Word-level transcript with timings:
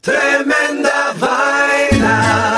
Tremenda 0.00 1.12
vaina. 1.14 2.57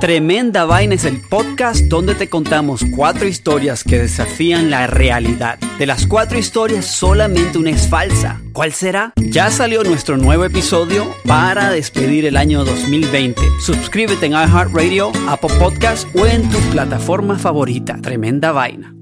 Tremenda 0.00 0.64
Vaina 0.64 0.94
es 0.94 1.04
el 1.04 1.20
podcast 1.20 1.82
donde 1.82 2.14
te 2.14 2.28
contamos 2.30 2.82
cuatro 2.96 3.26
historias 3.28 3.84
que 3.84 3.98
desafían 3.98 4.70
la 4.70 4.86
realidad. 4.86 5.58
De 5.78 5.84
las 5.84 6.06
cuatro 6.06 6.38
historias, 6.38 6.86
solamente 6.86 7.58
una 7.58 7.70
es 7.70 7.86
falsa. 7.86 8.40
¿Cuál 8.54 8.72
será? 8.72 9.12
Ya 9.16 9.50
salió 9.50 9.84
nuestro 9.84 10.16
nuevo 10.16 10.44
episodio 10.44 11.14
para 11.26 11.70
despedir 11.70 12.24
el 12.24 12.38
año 12.38 12.64
2020. 12.64 13.42
Suscríbete 13.60 14.26
en 14.26 14.32
iHeartRadio, 14.32 15.12
Apple 15.28 15.54
Podcast 15.58 16.08
o 16.16 16.24
en 16.24 16.48
tu 16.48 16.58
plataforma 16.70 17.38
favorita. 17.38 17.98
Tremenda 18.00 18.52
Vaina. 18.52 18.94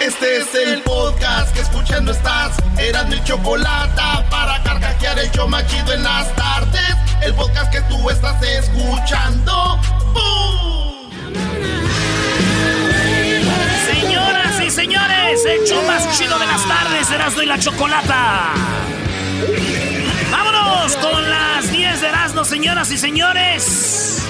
Este 0.00 0.38
es 0.38 0.54
el 0.54 0.82
podcast 0.82 1.54
que 1.54 1.60
escuchando 1.60 2.10
estás. 2.10 2.56
Eran 2.78 3.08
mi 3.10 3.22
chocolate 3.22 4.02
para 4.28 4.60
carcajear 4.64 5.18
el 5.20 5.30
yo 5.30 5.46
machido 5.46 5.92
en 5.92 6.02
las 6.02 6.34
tardes. 6.34 7.09
El 7.22 7.34
podcast 7.34 7.70
que 7.70 7.80
tú 7.82 8.08
estás 8.08 8.42
escuchando. 8.42 9.78
¡Bum! 10.14 11.10
Señoras 13.86 14.60
y 14.64 14.70
señores, 14.70 15.44
el 15.44 15.66
show 15.66 15.82
más 15.86 16.18
chido 16.18 16.38
de 16.38 16.46
las 16.46 16.66
tardes, 16.66 17.10
Erasmo 17.10 17.42
y 17.42 17.46
la 17.46 17.58
Chocolata. 17.58 18.54
Vámonos 20.30 20.96
con 20.96 21.30
las 21.30 21.70
10 21.70 22.00
de 22.00 22.08
Erasmo, 22.08 22.44
señoras 22.44 22.90
y 22.90 22.96
señores. 22.96 24.22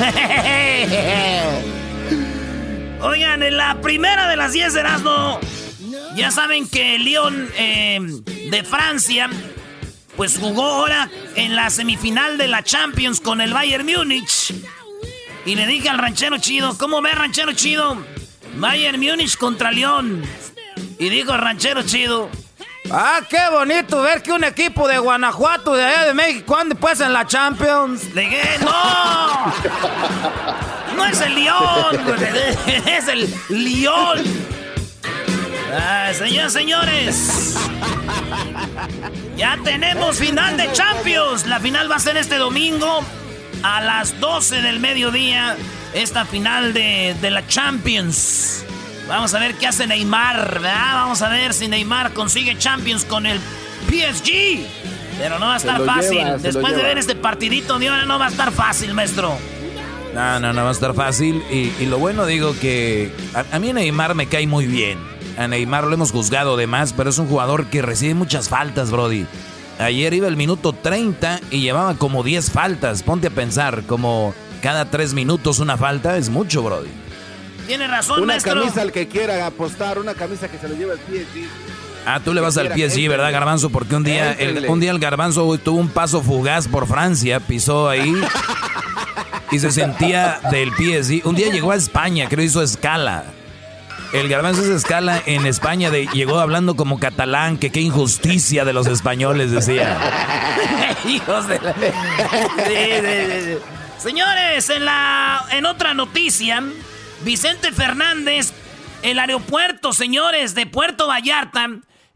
Oigan, 3.00 3.44
en 3.44 3.56
la 3.56 3.80
primera 3.80 4.28
de 4.28 4.36
las 4.36 4.52
10 4.52 4.74
de 4.74 4.80
Erasmo, 4.80 5.38
ya 6.16 6.32
saben 6.32 6.68
que 6.68 6.98
Lyon 6.98 7.48
eh, 7.56 8.00
de 8.50 8.64
Francia, 8.64 9.30
pues 10.16 10.38
jugó 10.38 10.64
ahora 10.64 11.10
en 11.34 11.56
la 11.56 11.70
semifinal 11.70 12.38
de 12.38 12.48
la 12.48 12.62
Champions 12.62 13.20
con 13.20 13.40
el 13.40 13.52
Bayern 13.52 13.86
Múnich. 13.86 14.54
Y 15.44 15.54
le 15.56 15.66
dije 15.66 15.88
al 15.88 15.98
ranchero 15.98 16.38
chido, 16.38 16.76
¿cómo 16.78 17.02
ve 17.02 17.12
ranchero 17.12 17.52
chido? 17.52 18.04
Bayern 18.56 19.00
Múnich 19.00 19.36
contra 19.36 19.70
León. 19.70 20.22
Y 20.98 21.08
dijo 21.08 21.32
el 21.34 21.40
ranchero 21.40 21.82
chido. 21.82 22.30
Ah, 22.90 23.20
qué 23.28 23.40
bonito 23.50 24.02
ver 24.02 24.22
que 24.22 24.30
un 24.32 24.44
equipo 24.44 24.86
de 24.86 24.98
Guanajuato, 24.98 25.74
de 25.74 25.84
allá 25.84 26.04
de 26.04 26.14
México, 26.14 26.56
ande 26.56 26.74
pues 26.74 27.00
en 27.00 27.12
la 27.12 27.26
Champions. 27.26 28.14
Le 28.14 28.22
dije, 28.22 28.58
no. 28.60 29.52
No 30.94 31.04
es 31.06 31.20
el 31.20 31.34
León, 31.34 32.00
es 32.86 33.08
el 33.08 33.34
León. 33.48 34.22
Ah, 35.76 36.10
señores, 36.16 36.52
señores. 36.52 37.54
Ya 39.36 39.58
tenemos 39.64 40.18
final 40.18 40.56
de 40.56 40.70
Champions. 40.72 41.46
La 41.46 41.60
final 41.60 41.90
va 41.90 41.96
a 41.96 42.00
ser 42.00 42.16
este 42.16 42.36
domingo 42.36 43.00
a 43.62 43.80
las 43.80 44.18
12 44.20 44.62
del 44.62 44.80
mediodía. 44.80 45.56
Esta 45.92 46.24
final 46.24 46.72
de, 46.72 47.14
de 47.20 47.30
la 47.30 47.46
Champions. 47.46 48.64
Vamos 49.08 49.34
a 49.34 49.38
ver 49.38 49.54
qué 49.54 49.66
hace 49.66 49.86
Neymar, 49.86 50.54
¿verdad? 50.60 50.94
Vamos 50.94 51.22
a 51.22 51.28
ver 51.28 51.52
si 51.52 51.68
Neymar 51.68 52.12
consigue 52.12 52.56
Champions 52.58 53.04
con 53.04 53.26
el 53.26 53.38
PSG. 53.88 54.66
Pero 55.18 55.38
no 55.38 55.46
va 55.46 55.54
a 55.54 55.58
estar 55.58 55.84
fácil. 55.84 56.18
lleva, 56.18 56.38
Después 56.38 56.74
de 56.74 56.82
ver 56.82 56.98
este 56.98 57.14
partidito 57.14 57.78
de 57.78 57.88
ahora 57.88 58.04
no 58.06 58.18
va 58.18 58.26
a 58.26 58.30
estar 58.30 58.50
fácil, 58.50 58.94
maestro. 58.94 59.36
No, 60.14 60.40
no, 60.40 60.52
no 60.52 60.62
va 60.62 60.70
a 60.70 60.72
estar 60.72 60.94
fácil. 60.94 61.42
Y, 61.50 61.72
y 61.80 61.86
lo 61.86 61.98
bueno, 61.98 62.24
digo 62.26 62.56
que 62.58 63.12
a, 63.34 63.44
a 63.56 63.58
mí 63.58 63.72
Neymar 63.72 64.14
me 64.14 64.26
cae 64.26 64.46
muy 64.46 64.66
bien. 64.66 65.13
A 65.36 65.48
Neymar 65.48 65.84
lo 65.84 65.94
hemos 65.94 66.12
juzgado 66.12 66.56
de 66.56 66.66
más, 66.66 66.92
pero 66.92 67.10
es 67.10 67.18
un 67.18 67.26
jugador 67.26 67.66
que 67.66 67.82
recibe 67.82 68.14
muchas 68.14 68.48
faltas, 68.48 68.90
Brody. 68.90 69.26
Ayer 69.78 70.14
iba 70.14 70.28
el 70.28 70.36
minuto 70.36 70.72
30 70.72 71.40
y 71.50 71.60
llevaba 71.60 71.94
como 71.94 72.22
10 72.22 72.50
faltas. 72.52 73.02
Ponte 73.02 73.26
a 73.26 73.30
pensar, 73.30 73.82
como 73.86 74.32
cada 74.62 74.84
3 74.90 75.14
minutos 75.14 75.58
una 75.58 75.76
falta 75.76 76.16
es 76.16 76.28
mucho, 76.28 76.62
Brody. 76.62 76.90
Tiene 77.66 77.88
razón, 77.88 78.18
Una 78.22 78.34
maestro. 78.34 78.60
camisa 78.60 78.82
al 78.82 78.92
que 78.92 79.08
quiera 79.08 79.44
apostar, 79.46 79.98
una 79.98 80.14
camisa 80.14 80.48
que 80.48 80.58
se 80.58 80.68
lo 80.68 80.76
lleve 80.76 80.92
al 80.92 80.98
PSG. 80.98 81.48
Ah, 82.06 82.20
tú 82.22 82.34
le 82.34 82.40
vas 82.40 82.56
al 82.58 82.68
PSG. 82.68 83.08
¿verdad, 83.08 83.32
Garbanzo? 83.32 83.70
Porque 83.70 83.96
un 83.96 84.04
día, 84.04 84.32
el, 84.32 84.66
un 84.68 84.78
día 84.78 84.90
el 84.90 84.98
Garbanzo 84.98 85.56
tuvo 85.58 85.78
un 85.80 85.88
paso 85.88 86.22
fugaz 86.22 86.68
por 86.68 86.86
Francia, 86.86 87.40
pisó 87.40 87.88
ahí 87.88 88.14
y 89.50 89.58
se 89.58 89.72
sentía 89.72 90.38
del 90.50 90.70
PSG. 90.72 91.26
Un 91.26 91.34
día 91.34 91.50
llegó 91.50 91.72
a 91.72 91.76
España, 91.76 92.28
creo 92.28 92.44
hizo 92.44 92.62
escala. 92.62 93.24
El 94.14 94.28
Garbanzo 94.28 94.62
hizo 94.62 94.76
escala 94.76 95.20
en 95.26 95.44
España, 95.44 95.90
de, 95.90 96.06
llegó 96.06 96.38
hablando 96.38 96.76
como 96.76 97.00
catalán, 97.00 97.58
que 97.58 97.72
qué 97.72 97.80
injusticia 97.80 98.64
de 98.64 98.72
los 98.72 98.86
españoles, 98.86 99.50
decía. 99.50 99.98
Hijos 101.04 101.48
de 101.48 101.58
la... 101.60 101.74
Sí, 101.74 101.80
sí, 103.00 103.42
sí. 103.42 103.58
Señores, 103.98 104.70
en 104.70 104.84
la 104.84 105.44
en 105.50 105.66
otra 105.66 105.94
noticia, 105.94 106.62
Vicente 107.24 107.72
Fernández, 107.72 108.52
el 109.02 109.18
aeropuerto, 109.18 109.92
señores, 109.92 110.54
de 110.54 110.66
Puerto 110.66 111.08
Vallarta, 111.08 111.70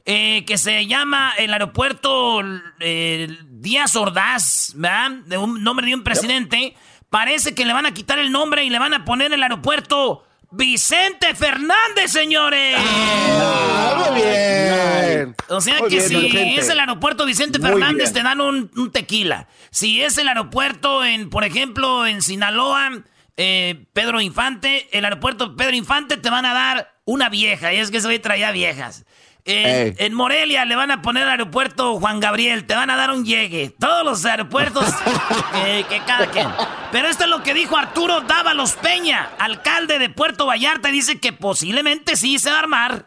eh, 0.05 0.45
que 0.47 0.57
se 0.57 0.87
llama 0.87 1.33
el 1.37 1.53
aeropuerto 1.53 2.45
eh, 2.79 3.37
Díaz 3.49 3.97
Ordaz, 3.97 4.73
¿verdad? 4.77 5.11
De 5.27 5.37
un 5.37 5.65
nombre 5.65 5.89
de 5.89 5.97
un 5.97 6.05
presidente, 6.05 6.77
parece 7.11 7.57
que 7.57 7.65
le 7.65 7.73
van 7.73 7.87
a 7.87 7.93
quitar 7.93 8.21
el 8.21 8.31
nombre 8.31 8.63
y 8.63 8.71
le 8.71 8.79
van 8.79 8.95
a 8.95 9.05
poner 9.05 9.33
el 9.33 9.43
aeropuerto 9.43 10.23
Vicente 10.51 11.35
Fernández, 11.35 12.11
señores. 12.11 12.77
Ah, 12.79 14.07
muy 14.11 14.21
bien. 14.23 15.37
O 15.49 15.61
sea 15.61 15.79
Muy 15.81 15.91
que 15.91 15.97
bien, 15.97 16.09
si 16.09 16.15
Vicente. 16.17 16.55
es 16.57 16.69
el 16.71 16.81
aeropuerto 16.81 17.27
Vicente 17.27 17.59
Fernández, 17.59 18.13
te 18.13 18.23
dan 18.23 18.41
un, 18.41 18.71
un 18.77 18.91
tequila. 18.93 19.49
Si 19.71 20.03
es 20.03 20.17
el 20.19 20.29
aeropuerto 20.29 21.05
en, 21.05 21.29
por 21.29 21.45
ejemplo, 21.45 22.07
en 22.07 22.23
Sinaloa, 22.23 22.91
eh, 23.37 23.85
Pedro 23.93 24.21
Infante, 24.21 24.89
el 24.97 25.05
aeropuerto 25.05 25.55
Pedro 25.55 25.77
Infante 25.77 26.17
te 26.17 26.31
van 26.31 26.47
a 26.47 26.55
dar 26.55 26.95
una 27.05 27.29
vieja. 27.29 27.73
Y 27.75 27.77
es 27.79 27.91
que 27.91 28.01
güey 28.01 28.19
traía 28.19 28.51
viejas. 28.51 29.05
En, 29.51 30.13
Morelia 30.13 30.67
le 30.67 30.77
van 30.77 30.91
a 30.91 31.01
poner 31.01 31.27
aeropuerto 31.27 31.99
Juan 31.99 32.21
Gabriel, 32.21 32.65
te 32.67 32.75
van 32.75 32.91
a 32.91 32.97
dar 32.97 33.11
un 33.11 33.25
llegue. 33.25 33.75
Todos 33.79 34.05
los 34.05 34.25
aeropuertos 34.27 34.85
eh, 35.65 35.85
que 35.89 36.01
cada 36.07 36.31
quien. 36.31 36.47
Pero 36.93 37.09
esto 37.09 37.25
es 37.25 37.31
lo 37.31 37.43
que 37.43 37.55
dijo 37.55 37.77
Arturo 37.77 38.21
Dávalos 38.21 38.75
Peña, 38.75 39.31
alcalde 39.39 39.99
de 39.99 40.11
Puerto 40.11 40.47
Vallarta, 40.47 40.91
dice 40.91 41.19
que 41.19 41.33
posiblemente 41.33 42.17
sí 42.17 42.39
se 42.39 42.51
va 42.51 42.57
a 42.57 42.61
armar. 42.61 43.07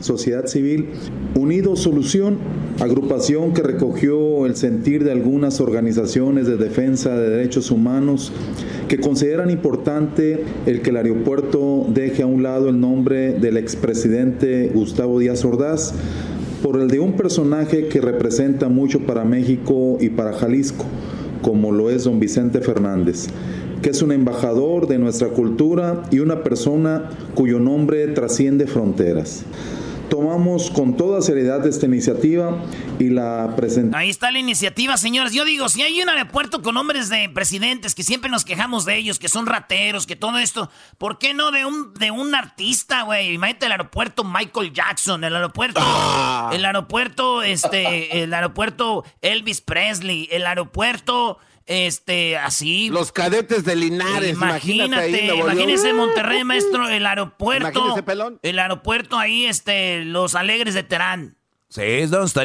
Sociedad 0.00 0.46
Civil, 0.46 0.90
Unido 1.34 1.74
Solución, 1.74 2.38
agrupación 2.80 3.52
que 3.52 3.62
recogió 3.62 4.46
el 4.46 4.54
sentir 4.54 5.04
de 5.04 5.10
algunas 5.10 5.60
organizaciones 5.60 6.46
de 6.46 6.56
defensa 6.56 7.16
de 7.16 7.28
derechos 7.28 7.70
humanos 7.70 8.32
que 8.86 8.98
consideran 8.98 9.50
importante 9.50 10.44
el 10.66 10.80
que 10.80 10.90
el 10.90 10.96
aeropuerto 10.96 11.86
deje 11.92 12.22
a 12.22 12.26
un 12.26 12.42
lado 12.42 12.68
el 12.68 12.80
nombre 12.80 13.32
del 13.32 13.56
expresidente 13.56 14.70
Gustavo 14.72 15.18
Díaz 15.18 15.44
Ordaz 15.44 15.92
por 16.62 16.80
el 16.80 16.88
de 16.88 17.00
un 17.00 17.14
personaje 17.14 17.88
que 17.88 18.00
representa 18.00 18.68
mucho 18.68 19.00
para 19.00 19.24
México 19.24 19.98
y 20.00 20.10
para 20.10 20.32
Jalisco, 20.32 20.84
como 21.42 21.72
lo 21.72 21.90
es 21.90 22.04
don 22.04 22.20
Vicente 22.20 22.60
Fernández 22.60 23.28
que 23.82 23.90
es 23.90 24.02
un 24.02 24.10
embajador 24.10 24.88
de 24.88 24.98
nuestra 24.98 25.28
cultura 25.28 26.02
y 26.10 26.18
una 26.18 26.42
persona 26.42 27.10
cuyo 27.34 27.60
nombre 27.60 28.08
trasciende 28.08 28.66
fronteras. 28.66 29.44
Tomamos 30.10 30.70
con 30.70 30.96
toda 30.96 31.20
seriedad 31.20 31.66
esta 31.66 31.86
iniciativa 31.86 32.56
y 32.98 33.10
la 33.10 33.54
presentamos. 33.56 34.00
Ahí 34.00 34.10
está 34.10 34.30
la 34.30 34.38
iniciativa, 34.38 34.96
señores. 34.96 35.32
Yo 35.32 35.44
digo, 35.44 35.68
si 35.68 35.82
hay 35.82 36.00
un 36.00 36.08
aeropuerto 36.08 36.62
con 36.62 36.74
nombres 36.74 37.08
de 37.08 37.28
presidentes 37.28 37.94
que 37.94 38.02
siempre 38.02 38.30
nos 38.30 38.44
quejamos 38.44 38.84
de 38.84 38.96
ellos, 38.96 39.18
que 39.18 39.28
son 39.28 39.46
rateros, 39.46 40.06
que 40.06 40.16
todo 40.16 40.38
esto, 40.38 40.70
¿por 40.96 41.18
qué 41.18 41.34
no 41.34 41.50
de 41.50 41.64
un, 41.66 41.92
de 41.94 42.10
un 42.10 42.34
artista, 42.34 43.02
güey? 43.02 43.34
Imagínate 43.34 43.66
el 43.66 43.72
aeropuerto 43.72 44.24
Michael 44.24 44.72
Jackson, 44.72 45.24
el 45.24 45.34
aeropuerto, 45.34 45.80
el 46.52 46.64
aeropuerto, 46.64 47.42
este, 47.42 48.22
el 48.22 48.32
aeropuerto 48.32 49.04
Elvis 49.20 49.60
Presley, 49.60 50.28
el 50.30 50.46
aeropuerto 50.46 51.38
este, 51.68 52.38
así. 52.38 52.88
Los 52.88 53.12
cadetes 53.12 53.64
de 53.64 53.76
Linares, 53.76 54.32
imagínate. 54.32 55.26
Imagínese 55.36 55.92
Monterrey, 55.92 56.42
maestro, 56.42 56.88
el 56.88 57.06
aeropuerto. 57.06 57.94
El 58.42 58.58
aeropuerto 58.58 59.18
ahí, 59.18 59.44
este, 59.44 60.04
los 60.04 60.34
alegres 60.34 60.74
de 60.74 60.82
Terán. 60.82 61.36
Sí, 61.68 61.82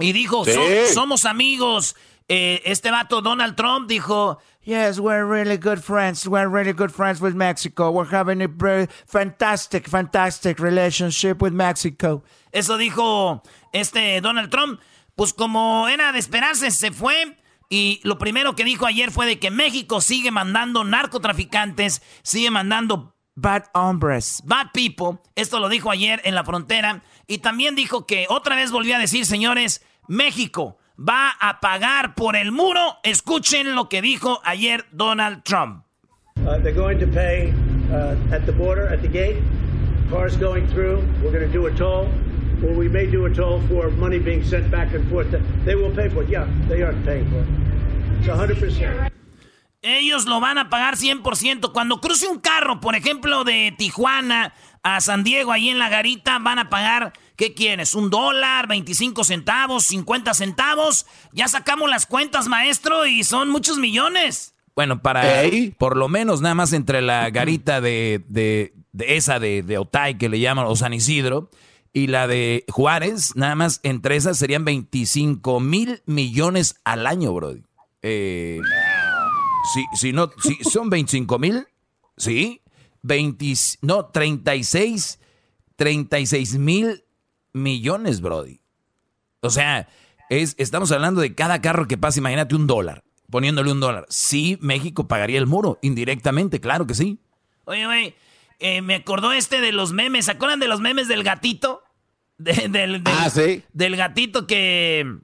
Y 0.00 0.12
dijo, 0.12 0.44
somos 0.92 1.26
amigos. 1.26 1.94
Eh, 2.28 2.62
este 2.64 2.90
vato, 2.90 3.20
Donald 3.20 3.56
Trump, 3.56 3.88
dijo, 3.88 4.38
Yes, 4.64 5.00
we're 5.00 5.24
really 5.24 5.56
good 5.56 5.80
friends. 5.80 6.26
We're 6.26 6.48
really 6.48 6.72
good 6.72 6.92
friends 6.92 7.20
with 7.20 7.34
Mexico. 7.34 7.90
We're 7.90 8.08
having 8.14 8.42
a 8.42 8.86
fantastic, 9.06 9.88
fantastic 9.88 10.60
relationship 10.60 11.42
with 11.42 11.52
Mexico. 11.52 12.22
Eso 12.52 12.76
dijo 12.78 13.42
este 13.72 14.20
Donald 14.20 14.50
Trump. 14.50 14.80
Pues 15.16 15.32
como 15.32 15.88
era 15.88 16.12
de 16.12 16.20
esperarse, 16.20 16.70
se 16.70 16.92
fue 16.92 17.36
y 17.68 18.00
lo 18.04 18.18
primero 18.18 18.54
que 18.54 18.64
dijo 18.64 18.86
ayer 18.86 19.10
fue 19.10 19.26
de 19.26 19.38
que 19.38 19.50
México 19.50 20.00
sigue 20.00 20.30
mandando 20.30 20.84
narcotraficantes, 20.84 22.02
sigue 22.22 22.50
mandando 22.50 23.16
bad 23.34 23.64
hombres, 23.74 24.42
bad 24.44 24.68
people. 24.72 25.18
Esto 25.34 25.58
lo 25.58 25.68
dijo 25.68 25.90
ayer 25.90 26.20
en 26.24 26.34
la 26.34 26.44
frontera. 26.44 27.02
Y 27.26 27.38
también 27.38 27.74
dijo 27.74 28.06
que 28.06 28.26
otra 28.28 28.56
vez 28.56 28.70
volvió 28.70 28.94
a 28.94 28.98
decir, 28.98 29.26
señores, 29.26 29.84
México 30.06 30.78
va 30.98 31.30
a 31.40 31.60
pagar 31.60 32.14
por 32.14 32.36
el 32.36 32.52
muro. 32.52 32.98
Escuchen 33.02 33.74
lo 33.74 33.88
que 33.88 34.02
dijo 34.02 34.40
ayer 34.44 34.84
Donald 34.92 35.42
Trump. 35.44 35.84
Uh, 36.36 36.58
they're 36.58 36.72
going 36.72 36.98
to 36.98 37.06
pay 37.06 37.52
uh, 37.90 38.16
at 38.34 38.46
the 38.46 38.52
border, 38.52 38.88
at 38.88 39.02
the 39.02 39.08
gate. 39.08 39.36
Cars 40.10 40.36
going 40.36 40.66
through. 40.68 41.02
We're 41.22 41.32
going 41.32 41.46
to 41.46 41.52
do 41.52 41.66
a 41.66 41.74
toll. 41.76 42.08
Or 42.62 42.72
we 42.74 42.88
may 42.88 43.06
do 43.06 43.26
a 43.26 43.30
toll 43.34 43.60
for 43.68 43.90
money 43.90 44.18
being 44.18 44.44
sent 44.44 44.70
back 44.70 44.94
and 44.94 45.08
forth. 45.10 45.30
They 45.64 45.74
will 45.74 45.94
pay 45.94 46.08
for 46.08 46.22
it. 46.22 46.28
Yeah, 46.28 46.46
they 46.68 46.82
are 46.82 46.94
paying 47.04 47.28
for 47.30 47.40
it. 47.40 47.72
Ellos 49.82 50.26
lo 50.26 50.40
van 50.40 50.58
a 50.58 50.70
pagar 50.70 50.96
100%. 50.96 51.72
Cuando 51.72 52.00
cruce 52.00 52.28
un 52.28 52.38
carro, 52.38 52.80
por 52.80 52.94
ejemplo, 52.94 53.42
de 53.42 53.74
Tijuana 53.76 54.54
a 54.84 55.00
San 55.00 55.24
Diego, 55.24 55.50
ahí 55.50 55.70
en 55.70 55.78
la 55.78 55.88
garita, 55.88 56.38
van 56.38 56.60
a 56.60 56.70
pagar, 56.70 57.12
¿qué 57.36 57.54
quieres? 57.54 57.94
¿Un 57.94 58.10
dólar, 58.10 58.68
25 58.68 59.24
centavos, 59.24 59.84
50 59.84 60.34
centavos? 60.34 61.06
Ya 61.32 61.48
sacamos 61.48 61.88
las 61.90 62.06
cuentas, 62.06 62.48
maestro, 62.48 63.06
y 63.06 63.24
son 63.24 63.50
muchos 63.50 63.78
millones. 63.78 64.54
Bueno, 64.74 65.02
para 65.02 65.22
por 65.76 65.96
lo 65.96 66.08
menos 66.08 66.40
nada 66.40 66.54
más 66.54 66.72
entre 66.72 67.02
la 67.02 67.28
garita 67.30 67.80
de, 67.80 68.24
de, 68.28 68.72
esa 68.98 69.38
de, 69.38 69.62
de, 69.62 69.78
Otay 69.78 70.16
que 70.16 70.28
le 70.28 70.40
llaman, 70.40 70.66
o 70.66 70.76
San 70.76 70.94
Isidro, 70.94 71.50
y 71.92 72.06
la 72.06 72.26
de 72.26 72.64
Juárez, 72.70 73.36
nada 73.36 73.54
más 73.54 73.80
entre 73.82 74.16
esas 74.16 74.38
serían 74.38 74.64
25 74.64 75.60
mil 75.60 76.02
millones 76.06 76.76
al 76.84 77.06
año, 77.06 77.34
Brody. 77.34 77.62
Eh, 78.00 78.60
si, 79.74 79.84
si, 79.94 80.12
no, 80.12 80.30
si 80.42 80.56
son 80.64 80.88
25 80.88 81.38
mil, 81.38 81.66
¿sí? 82.16 82.62
20, 83.02 83.54
no, 83.82 84.06
36, 84.06 85.20
36 85.76 86.58
mil 86.58 87.04
millones, 87.52 88.20
Brody. 88.20 88.60
O 89.40 89.50
sea, 89.50 89.88
es, 90.28 90.54
estamos 90.58 90.92
hablando 90.92 91.20
de 91.20 91.34
cada 91.34 91.60
carro 91.60 91.88
que 91.88 91.98
pasa, 91.98 92.20
imagínate 92.20 92.54
un 92.54 92.66
dólar, 92.66 93.04
poniéndole 93.30 93.72
un 93.72 93.80
dólar. 93.80 94.06
Sí, 94.08 94.58
México 94.60 95.08
pagaría 95.08 95.38
el 95.38 95.46
muro, 95.46 95.78
indirectamente, 95.82 96.60
claro 96.60 96.86
que 96.86 96.94
sí. 96.94 97.18
Oye, 97.64 97.86
güey, 97.86 98.14
eh, 98.58 98.82
me 98.82 98.94
acordó 98.94 99.32
este 99.32 99.60
de 99.60 99.72
los 99.72 99.92
memes, 99.92 100.26
¿se 100.26 100.32
acuerdan 100.32 100.60
de 100.60 100.68
los 100.68 100.80
memes 100.80 101.08
del 101.08 101.24
gatito? 101.24 101.82
del, 102.38 103.02
ah, 103.04 103.30
sí. 103.30 103.62
Del 103.72 103.96
gatito 103.96 104.46
que, 104.46 105.18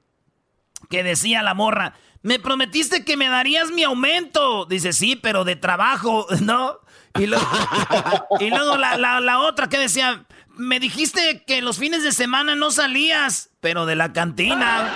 que 0.89 1.03
decía 1.03 1.43
la 1.43 1.53
morra. 1.53 1.93
Me 2.21 2.39
prometiste 2.39 3.05
que 3.05 3.17
me 3.17 3.29
darías 3.29 3.71
mi 3.71 3.83
aumento. 3.83 4.65
Dice, 4.65 4.93
sí, 4.93 5.15
pero 5.15 5.45
de 5.45 5.55
trabajo, 5.55 6.27
¿no? 6.41 6.79
Y, 7.17 7.23
y 8.43 8.49
luego 8.49 8.77
la, 8.77 9.39
otra 9.39 9.69
que 9.69 9.77
decía, 9.77 10.25
me 10.59 10.79
dijiste 10.79 11.43
que 11.47 11.61
los 11.61 11.77
fines 11.77 12.03
de 12.03 12.11
semana 12.11 12.55
no 12.55 12.69
salías, 12.69 13.49
pero 13.61 13.85
de 13.85 13.95
la 13.95 14.13
cantina. 14.13 14.93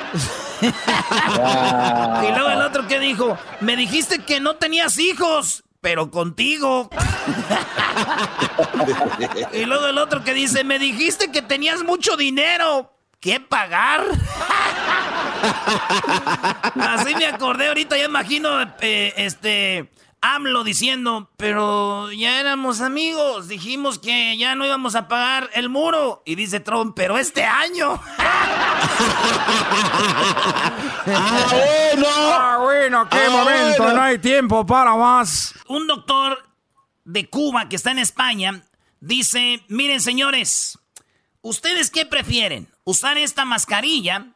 y 0.62 2.32
luego 2.32 2.50
el 2.50 2.62
otro 2.62 2.88
que 2.88 3.00
dijo, 3.00 3.38
me 3.62 3.75
dijiste 3.75 4.20
que 4.20 4.39
no 4.39 4.58
tenías 4.58 5.00
hijos, 5.00 5.63
pero 5.82 6.12
contigo. 6.12 6.89
y 9.53 9.65
luego 9.65 9.88
el 9.88 9.98
otro 9.98 10.24
que 10.24 10.34
dice, 10.34 10.63
me 10.63 10.79
dijiste 10.79 11.32
que 11.32 11.41
tenías 11.41 11.84
mucho 11.84 12.17
dinero, 12.17 12.93
¿qué 13.20 13.39
pagar? 13.39 14.03
Así 16.75 17.15
me 17.15 17.25
acordé 17.25 17.70
ahorita, 17.70 17.98
ya 17.98 18.05
imagino, 18.05 18.62
eh, 18.82 19.13
este, 19.15 19.89
AMLO 20.24 20.63
diciendo, 20.63 21.30
pero 21.38 22.12
ya 22.12 22.39
éramos 22.39 22.82
amigos, 22.82 23.48
dijimos 23.48 24.00
que 24.00 24.38
ya 24.38 24.56
no 24.56 24.65
íbamos 24.65 24.96
a 24.96 25.08
pagar 25.08 25.50
el 25.53 25.70
muro. 25.70 26.24
Y 26.25 26.36
dice 26.36 26.60
Trump, 26.60 26.94
pero 26.96 27.18
este 27.18 27.44
año. 27.44 28.00
ah, 31.08 31.48
bueno. 31.51 32.08
Ah, 32.10 32.58
bueno, 32.62 33.10
qué 33.10 33.25
ah, 33.25 33.30
momento, 33.30 33.94
no 33.94 34.01
hay 34.01 34.18
tiempo 34.18 34.65
para 34.65 34.96
más. 34.96 35.53
Un 35.68 35.88
doctor 35.88 36.50
de 37.03 37.30
Cuba 37.30 37.68
que 37.70 37.75
está 37.75 37.92
en 37.92 38.00
España 38.00 38.63
dice, 39.00 39.63
miren 39.68 40.01
señores, 40.01 40.80
¿ustedes 41.42 41.92
qué 41.92 42.06
prefieren? 42.06 42.74
usar 42.84 43.18
esta 43.18 43.46
mascarilla 43.46 44.33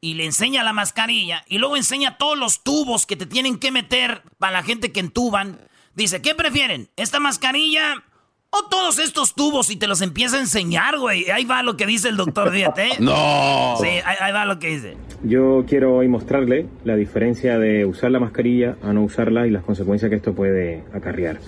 y 0.00 0.14
le 0.14 0.24
enseña 0.24 0.62
la 0.62 0.72
mascarilla 0.72 1.44
y 1.48 1.58
luego 1.58 1.76
enseña 1.76 2.18
todos 2.18 2.38
los 2.38 2.62
tubos 2.62 3.06
que 3.06 3.16
te 3.16 3.26
tienen 3.26 3.58
que 3.58 3.72
meter 3.72 4.22
para 4.38 4.52
la 4.52 4.62
gente 4.62 4.92
que 4.92 5.00
entuban. 5.00 5.58
Dice, 5.94 6.22
¿qué 6.22 6.34
prefieren? 6.34 6.88
¿Esta 6.96 7.18
mascarilla 7.18 8.04
o 8.50 8.68
todos 8.70 8.98
estos 9.00 9.34
tubos? 9.34 9.70
Y 9.70 9.76
te 9.76 9.88
los 9.88 10.00
empieza 10.00 10.36
a 10.36 10.40
enseñar, 10.40 10.98
güey. 10.98 11.28
Ahí 11.30 11.44
va 11.44 11.62
lo 11.62 11.76
que 11.76 11.86
dice 11.86 12.08
el 12.08 12.16
doctor, 12.16 12.52
fíjate. 12.52 12.90
no. 13.00 13.76
Sí, 13.80 13.88
ahí, 14.04 14.32
va 14.32 14.44
lo 14.44 14.60
que 14.60 14.68
dice. 14.68 14.96
Yo 15.24 15.64
quiero 15.66 15.96
hoy 15.96 16.06
mostrarle 16.06 16.66
la 16.84 16.94
diferencia 16.94 17.58
de 17.58 17.84
usar 17.84 18.12
la 18.12 18.20
mascarilla 18.20 18.76
a 18.82 18.92
no 18.92 19.02
usarla 19.02 19.48
y 19.48 19.50
las 19.50 19.64
consecuencias 19.64 20.08
que 20.08 20.16
esto 20.16 20.34
puede 20.34 20.84
acarrear. 20.94 21.40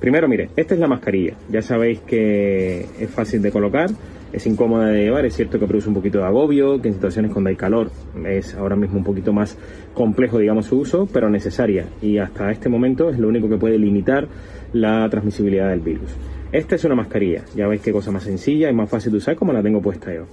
Primero, 0.00 0.26
mire, 0.28 0.48
esta 0.56 0.72
es 0.72 0.80
la 0.80 0.88
mascarilla. 0.88 1.34
Ya 1.50 1.60
sabéis 1.60 2.00
que 2.00 2.88
es 2.98 3.10
fácil 3.10 3.42
de 3.42 3.52
colocar, 3.52 3.90
es 4.32 4.46
incómoda 4.46 4.88
de 4.88 5.04
llevar, 5.04 5.26
es 5.26 5.34
cierto 5.34 5.58
que 5.58 5.66
produce 5.66 5.88
un 5.88 5.94
poquito 5.94 6.18
de 6.18 6.24
agobio, 6.24 6.80
que 6.80 6.88
en 6.88 6.94
situaciones 6.94 7.32
cuando 7.32 7.50
hay 7.50 7.56
calor 7.56 7.90
es 8.26 8.54
ahora 8.54 8.76
mismo 8.76 8.98
un 8.98 9.04
poquito 9.04 9.32
más 9.32 9.56
complejo, 9.94 10.38
digamos, 10.38 10.66
su 10.66 10.78
uso, 10.78 11.08
pero 11.12 11.28
necesaria. 11.30 11.86
Y 12.00 12.18
hasta 12.18 12.50
este 12.50 12.68
momento 12.68 13.10
es 13.10 13.18
lo 13.18 13.28
único 13.28 13.48
que 13.48 13.56
puede 13.56 13.78
limitar 13.78 14.28
la 14.72 15.08
transmisibilidad 15.08 15.70
del 15.70 15.80
virus. 15.80 16.10
Esta 16.52 16.74
es 16.74 16.84
una 16.84 16.96
mascarilla, 16.96 17.44
ya 17.54 17.68
veis 17.68 17.80
qué 17.80 17.92
cosa 17.92 18.10
más 18.10 18.24
sencilla 18.24 18.68
y 18.70 18.74
más 18.74 18.90
fácil 18.90 19.12
de 19.12 19.18
usar 19.18 19.36
como 19.36 19.52
la 19.52 19.62
tengo 19.62 19.80
puesta 19.80 20.12
yo. 20.12 20.26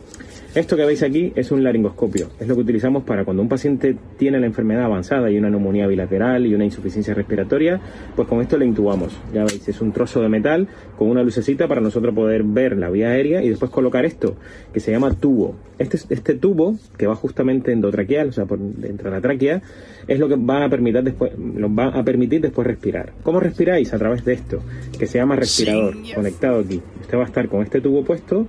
Esto 0.55 0.75
que 0.75 0.85
veis 0.85 1.03
aquí 1.03 1.33
es 1.35 1.51
un 1.51 1.63
laringoscopio. 1.63 2.29
Es 2.39 2.47
lo 2.47 2.55
que 2.55 2.61
utilizamos 2.61 3.03
para 3.03 3.25
cuando 3.25 3.43
un 3.43 3.49
paciente 3.49 3.95
tiene 4.17 4.39
la 4.39 4.47
enfermedad 4.47 4.85
avanzada 4.85 5.29
y 5.29 5.37
una 5.37 5.49
neumonía 5.49 5.87
bilateral 5.87 6.45
y 6.45 6.55
una 6.55 6.65
insuficiencia 6.65 7.13
respiratoria, 7.13 7.79
pues 8.15 8.27
con 8.27 8.41
esto 8.41 8.57
le 8.57 8.65
intubamos. 8.65 9.17
Ya 9.33 9.43
veis, 9.43 9.67
es 9.67 9.81
un 9.81 9.91
trozo 9.91 10.21
de 10.21 10.29
metal 10.29 10.67
con 10.97 11.09
una 11.09 11.21
lucecita 11.21 11.67
para 11.67 11.81
nosotros 11.81 12.15
poder 12.15 12.43
ver 12.43 12.77
la 12.77 12.89
vía 12.89 13.09
aérea 13.09 13.43
y 13.43 13.49
después 13.49 13.69
colocar 13.69 14.05
esto, 14.05 14.35
que 14.73 14.79
se 14.79 14.91
llama 14.91 15.13
tubo. 15.13 15.55
Este, 15.77 15.99
este 16.09 16.33
tubo, 16.33 16.75
que 16.97 17.05
va 17.05 17.15
justamente 17.15 17.71
endotraqueal, 17.71 18.29
o 18.29 18.31
sea, 18.31 18.45
por 18.45 18.57
dentro 18.57 19.09
de 19.09 19.15
la 19.15 19.21
tráquea, 19.21 19.61
es 20.07 20.17
lo 20.17 20.27
que 20.27 20.37
va 20.37 20.65
a 20.65 20.69
permitir 20.69 21.03
después, 21.03 21.37
nos 21.37 21.69
va 21.69 21.89
a 21.89 22.03
permitir 22.03 22.41
después 22.41 22.65
respirar. 22.65 23.11
¿Cómo 23.21 23.39
respiráis? 23.39 23.93
A 23.93 23.99
través 23.99 24.25
de 24.25 24.33
esto, 24.33 24.61
que 24.97 25.05
se 25.05 25.19
llama 25.19 25.35
respirador, 25.35 25.95
conectado 26.15 26.59
aquí. 26.61 26.81
Usted 27.01 27.17
va 27.17 27.23
a 27.23 27.27
estar 27.27 27.47
con 27.47 27.61
este 27.61 27.79
tubo 27.79 28.03
puesto 28.03 28.47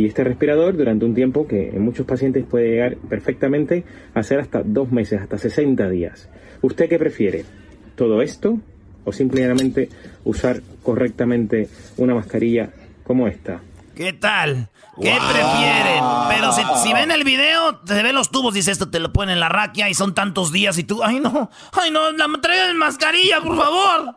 y 0.00 0.06
este 0.06 0.24
respirador 0.24 0.78
durante 0.78 1.04
un 1.04 1.14
tiempo 1.14 1.46
que 1.46 1.68
en 1.68 1.82
muchos 1.82 2.06
pacientes 2.06 2.46
puede 2.48 2.70
llegar 2.70 2.96
perfectamente 2.96 3.84
a 4.14 4.22
ser 4.22 4.40
hasta 4.40 4.62
dos 4.64 4.90
meses, 4.90 5.20
hasta 5.20 5.36
60 5.36 5.90
días. 5.90 6.30
¿Usted 6.62 6.88
qué 6.88 6.98
prefiere? 6.98 7.44
¿Todo 7.96 8.22
esto 8.22 8.58
o 9.04 9.12
simplemente 9.12 9.90
usar 10.24 10.62
correctamente 10.82 11.68
una 11.98 12.14
mascarilla 12.14 12.70
como 13.04 13.28
esta? 13.28 13.60
¿Qué 13.94 14.14
tal? 14.14 14.70
¿Qué 14.98 15.12
prefieren? 15.12 16.02
Pero 16.30 16.50
si, 16.52 16.94
ven 16.94 17.10
el 17.10 17.22
video, 17.22 17.82
se 17.84 18.02
ven 18.02 18.14
los 18.14 18.30
tubos, 18.30 18.54
dice 18.54 18.70
esto, 18.70 18.90
te 18.90 19.00
lo 19.00 19.12
ponen 19.12 19.34
en 19.34 19.40
la 19.40 19.50
raquia 19.50 19.90
y 19.90 19.94
son 19.94 20.14
tantos 20.14 20.50
días 20.50 20.78
y 20.78 20.84
tú, 20.84 21.02
ay 21.04 21.20
no, 21.20 21.50
ay 21.72 21.90
no, 21.90 22.10
la 22.12 22.26
traigan 22.40 22.78
mascarilla, 22.78 23.42
por 23.42 23.54
favor. 23.54 24.16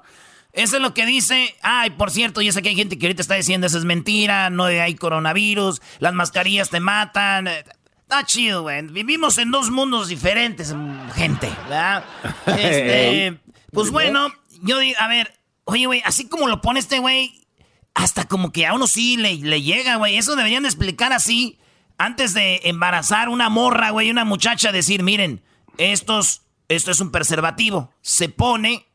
Eso 0.53 0.75
es 0.75 0.81
lo 0.81 0.93
que 0.93 1.05
dice. 1.05 1.55
Ay, 1.63 1.89
por 1.89 2.11
cierto, 2.11 2.41
yo 2.41 2.51
sé 2.51 2.61
que 2.61 2.69
hay 2.69 2.75
gente 2.75 2.97
que 2.97 3.07
ahorita 3.07 3.21
está 3.21 3.35
diciendo 3.35 3.67
eso 3.67 3.79
es 3.79 3.85
mentira, 3.85 4.51
no 4.51 4.65
hay 4.65 4.95
coronavirus, 4.95 5.81
las 5.99 6.13
mascarillas 6.13 6.69
te 6.69 6.79
matan. 6.79 7.47
Está 7.47 8.23
chido, 8.25 8.61
güey. 8.61 8.83
Vivimos 8.83 9.39
en 9.39 9.49
dos 9.49 9.71
mundos 9.71 10.07
diferentes, 10.07 10.73
gente, 11.15 11.49
¿verdad? 11.63 12.05
Este, 12.45 13.39
pues 13.71 13.89
bueno, 13.89 14.31
yo 14.61 14.77
digo, 14.77 14.95
a 14.99 15.07
ver, 15.07 15.33
oye, 15.63 15.87
güey, 15.87 16.03
así 16.05 16.27
como 16.27 16.47
lo 16.47 16.61
pone 16.61 16.79
este 16.79 16.99
güey, 16.99 17.47
hasta 17.95 18.25
como 18.25 18.51
que 18.51 18.67
a 18.67 18.73
uno 18.73 18.85
sí 18.85 19.17
le, 19.17 19.35
le 19.37 19.63
llega, 19.63 19.95
güey. 19.95 20.17
Eso 20.17 20.35
deberían 20.35 20.63
de 20.63 20.69
explicar 20.69 21.13
así 21.13 21.57
antes 21.97 22.35
de 22.35 22.61
embarazar 22.65 23.29
una 23.29 23.49
morra, 23.49 23.89
güey, 23.89 24.11
una 24.11 24.25
muchacha, 24.25 24.71
decir, 24.71 25.01
miren, 25.01 25.43
estos, 25.77 26.43
esto 26.67 26.91
es 26.91 26.99
un 26.99 27.11
preservativo. 27.11 27.91
Se 28.01 28.29
pone 28.29 28.85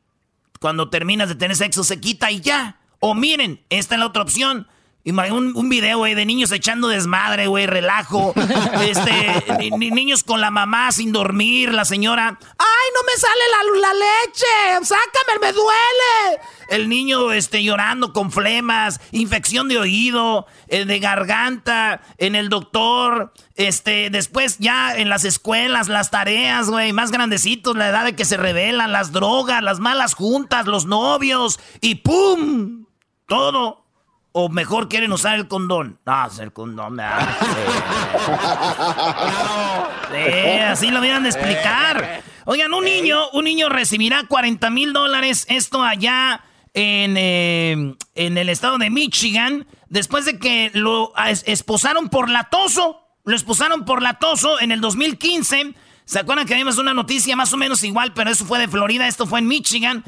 cuando 0.58 0.90
terminas 0.90 1.28
de 1.28 1.34
tener 1.34 1.56
sexo 1.56 1.84
se 1.84 2.00
quita 2.00 2.30
y 2.30 2.40
ya. 2.40 2.78
O 3.00 3.14
miren, 3.14 3.60
esta 3.70 3.94
es 3.94 3.98
la 4.00 4.06
otra 4.06 4.22
opción. 4.22 4.66
Un, 5.10 5.52
un 5.56 5.68
video, 5.68 5.98
güey, 5.98 6.14
de 6.14 6.26
niños 6.26 6.52
echando 6.52 6.88
desmadre, 6.88 7.46
güey, 7.46 7.66
relajo. 7.66 8.34
Este, 8.78 9.70
niños 9.70 10.24
con 10.24 10.40
la 10.40 10.50
mamá 10.50 10.92
sin 10.92 11.12
dormir, 11.12 11.72
la 11.72 11.84
señora. 11.84 12.38
¡Ay, 12.40 12.88
no 12.94 13.02
me 13.04 13.12
sale 13.18 13.42
la, 13.50 13.88
la 13.88 13.94
leche! 13.94 14.86
¡Sácame, 14.86 15.38
me 15.40 15.52
duele! 15.52 16.42
El 16.68 16.88
niño, 16.88 17.32
este, 17.32 17.62
llorando 17.62 18.12
con 18.12 18.30
flemas, 18.30 19.00
infección 19.12 19.68
de 19.68 19.78
oído, 19.78 20.46
eh, 20.68 20.84
de 20.84 20.98
garganta, 20.98 22.02
en 22.18 22.34
el 22.34 22.48
doctor. 22.48 23.32
Este, 23.56 24.10
después 24.10 24.58
ya 24.58 24.96
en 24.96 25.08
las 25.08 25.24
escuelas, 25.24 25.88
las 25.88 26.10
tareas, 26.10 26.70
güey, 26.70 26.92
más 26.92 27.10
grandecitos, 27.10 27.76
la 27.76 27.88
edad 27.88 28.04
de 28.04 28.14
que 28.14 28.24
se 28.24 28.36
revelan, 28.36 28.92
las 28.92 29.12
drogas, 29.12 29.62
las 29.62 29.80
malas 29.80 30.14
juntas, 30.14 30.66
los 30.66 30.86
novios, 30.86 31.58
y 31.80 31.96
¡pum! 31.96 32.86
Todo 33.26 33.87
o 34.32 34.48
mejor 34.48 34.88
quieren 34.88 35.12
usar 35.12 35.36
el 35.36 35.48
condón. 35.48 35.98
No, 36.04 36.28
el 36.40 36.52
condón 36.52 36.94
me 36.94 37.04
así 40.64 40.90
lo 40.90 41.00
vienen 41.00 41.22
de 41.22 41.30
explicar. 41.30 42.22
Oigan, 42.44 42.74
un 42.74 42.84
niño, 42.84 43.30
un 43.32 43.44
niño 43.44 43.68
recibirá 43.68 44.24
40 44.24 44.70
mil 44.70 44.92
dólares. 44.92 45.46
Esto 45.48 45.82
allá 45.82 46.42
en, 46.74 47.16
eh, 47.16 47.94
en 48.14 48.38
el 48.38 48.48
estado 48.48 48.78
de 48.78 48.90
Michigan. 48.90 49.66
Después 49.88 50.24
de 50.24 50.38
que 50.38 50.70
lo 50.74 51.12
esposaron 51.46 52.08
por 52.08 52.30
latoso. 52.30 53.02
Lo 53.24 53.36
esposaron 53.36 53.84
por 53.84 54.02
latoso 54.02 54.60
en 54.60 54.72
el 54.72 54.80
2015 54.80 55.74
¿Se 56.08 56.18
acuerdan 56.18 56.46
que 56.46 56.54
vimos 56.54 56.78
una 56.78 56.94
noticia 56.94 57.36
más 57.36 57.52
o 57.52 57.58
menos 57.58 57.84
igual, 57.84 58.14
pero 58.14 58.30
eso 58.30 58.46
fue 58.46 58.58
de 58.58 58.66
Florida, 58.66 59.06
esto 59.06 59.26
fue 59.26 59.40
en 59.40 59.46
Michigan? 59.46 60.02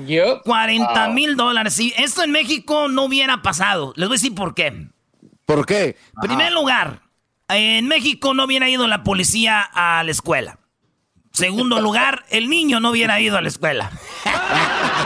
40 0.45 1.09
mil 1.11 1.37
dólares. 1.37 1.75
Si 1.75 1.92
esto 1.95 2.23
en 2.23 2.30
México 2.30 2.88
no 2.88 3.04
hubiera 3.04 3.42
pasado, 3.42 3.92
les 3.97 4.09
voy 4.09 4.14
a 4.14 4.19
decir 4.19 4.35
por 4.35 4.54
qué. 4.54 4.88
¿Por 5.45 5.66
qué? 5.66 5.99
Primer 6.23 6.52
lugar, 6.52 7.02
en 7.49 7.87
México 7.87 8.33
no 8.33 8.45
hubiera 8.45 8.66
ido 8.71 8.87
la 8.87 9.02
policía 9.02 9.61
a 9.61 10.02
la 10.02 10.11
escuela. 10.11 10.59
Segundo 11.33 11.83
lugar, 11.83 12.25
el 12.30 12.49
niño 12.49 12.80
no 12.80 12.92
hubiera 12.92 13.21
ido 13.21 13.37
a 13.37 13.42
la 13.42 13.49
escuela. 13.49 13.90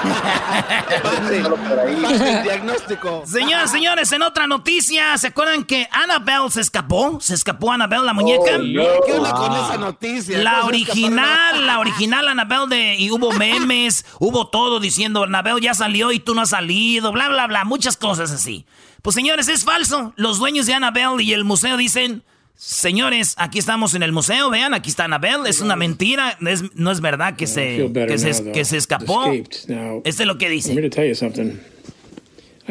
diagnóstico. 2.42 3.22
Señoras, 3.26 3.70
señores, 3.70 4.12
en 4.12 4.22
otra 4.22 4.46
noticia, 4.46 5.16
¿se 5.18 5.28
acuerdan 5.28 5.64
que 5.64 5.88
Annabelle 5.90 6.50
se 6.50 6.60
escapó? 6.60 7.20
¿Se 7.20 7.34
escapó 7.34 7.72
Annabelle, 7.72 8.04
la 8.04 8.12
muñeca? 8.12 8.56
Oh, 8.56 9.06
¿Qué 9.06 9.12
onda 9.12 9.32
con 9.32 9.52
esa 9.52 9.76
noticia? 9.76 10.38
La 10.38 10.64
original, 10.64 11.66
la 11.66 11.78
original 11.78 12.28
Annabelle 12.28 12.66
de... 12.68 12.96
Y 12.96 13.10
hubo 13.10 13.32
memes, 13.32 14.04
hubo 14.18 14.48
todo 14.48 14.80
diciendo, 14.80 15.24
Annabelle 15.24 15.60
ya 15.60 15.74
salió 15.74 16.12
y 16.12 16.20
tú 16.20 16.34
no 16.34 16.42
has 16.42 16.50
salido, 16.50 17.12
bla, 17.12 17.28
bla, 17.28 17.46
bla, 17.46 17.64
muchas 17.64 17.96
cosas 17.96 18.30
así. 18.30 18.66
Pues 19.02 19.14
señores, 19.14 19.48
es 19.48 19.64
falso. 19.64 20.12
Los 20.16 20.38
dueños 20.38 20.66
de 20.66 20.74
Annabelle 20.74 21.22
y 21.22 21.32
el 21.32 21.44
museo 21.44 21.76
dicen... 21.76 22.24
Señores, 22.62 23.36
aquí 23.38 23.58
estamos 23.58 23.94
en 23.94 24.02
el 24.02 24.12
museo, 24.12 24.50
vean, 24.50 24.74
aquí 24.74 24.90
está 24.90 25.04
Anabel, 25.04 25.46
es 25.46 25.62
una 25.62 25.76
mentira, 25.76 26.36
es, 26.46 26.62
no 26.74 26.90
es 26.90 27.00
verdad 27.00 27.34
que, 27.34 27.46
se, 27.46 27.90
que, 27.90 28.18
se, 28.18 28.52
que 28.52 28.66
se 28.66 28.76
escapó. 28.76 29.32
Este 29.32 30.04
es 30.04 30.26
lo 30.26 30.36
que 30.36 30.50
dice. 30.50 30.74
I 30.74 30.74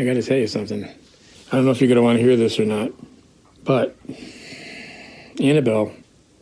got 0.05 0.13
to 0.13 0.21
tell 0.21 0.37
you 0.37 0.47
something. 0.47 0.85
I 0.85 1.55
don't 1.55 1.65
know 1.65 1.71
if 1.71 1.81
you're 1.81 1.87
going 1.87 1.97
to 1.97 2.03
want 2.03 2.19
to 2.19 2.23
hear 2.23 2.37
this 2.37 2.59
or 2.59 2.65
not, 2.65 2.91
but 3.65 3.97
Annabelle 5.41 5.91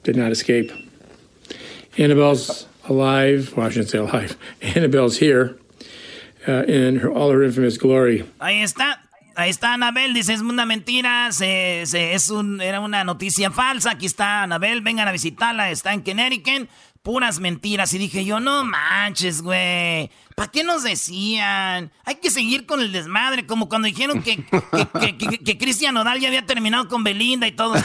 did 0.04 0.18
not 0.18 0.34
escape. 0.34 0.70
Annabelle's 1.98 2.68
alive. 2.90 3.54
Well, 3.56 3.66
I 3.66 3.70
shouldn't 3.70 3.90
say 3.90 4.00
alive. 4.00 4.36
Annabelle's 4.62 5.20
here 5.20 5.58
uh, 6.46 6.64
in 6.64 6.98
her, 6.98 7.10
all 7.10 7.32
her 7.32 7.42
infamous 7.44 7.78
glory. 7.78 8.26
Ahí 8.42 8.62
está. 8.62 9.07
Ahí 9.38 9.52
está 9.52 9.76
Anabel, 9.76 10.16
dice, 10.16 10.34
es 10.34 10.42
una 10.42 10.66
mentira, 10.66 11.32
se, 11.32 11.84
es 11.84 12.34
era 12.60 12.80
una 12.80 13.04
noticia 13.04 13.52
falsa. 13.52 13.92
Aquí 13.92 14.08
está 14.08 14.42
Anabel, 14.42 14.82
vengan 14.82 15.08
a 15.08 15.12
visitarla, 15.12 15.70
está 15.70 15.94
en 15.94 16.02
Connecticut. 16.02 16.68
Puras 17.04 17.40
mentiras. 17.40 17.94
Y 17.94 18.00
dije 18.00 18.26
yo, 18.26 18.40
no 18.40 18.64
manches, 18.64 19.44
güey. 19.44 20.10
¿Para 20.36 20.52
qué 20.52 20.64
nos 20.64 20.82
decían? 20.82 21.92
Hay 22.04 22.16
que 22.16 22.32
seguir 22.32 22.66
con 22.66 22.82
el 22.82 22.92
desmadre, 22.92 23.46
como 23.46 23.70
cuando 23.70 23.86
dijeron 23.86 24.24
que, 24.24 24.44
que, 24.44 25.58
Cristian 25.60 25.94
Nodal 25.94 26.20
ya 26.20 26.30
había 26.30 26.48
terminado 26.48 26.88
con 26.88 27.04
Belinda 27.04 27.46
y 27.46 27.52
todo. 27.52 27.76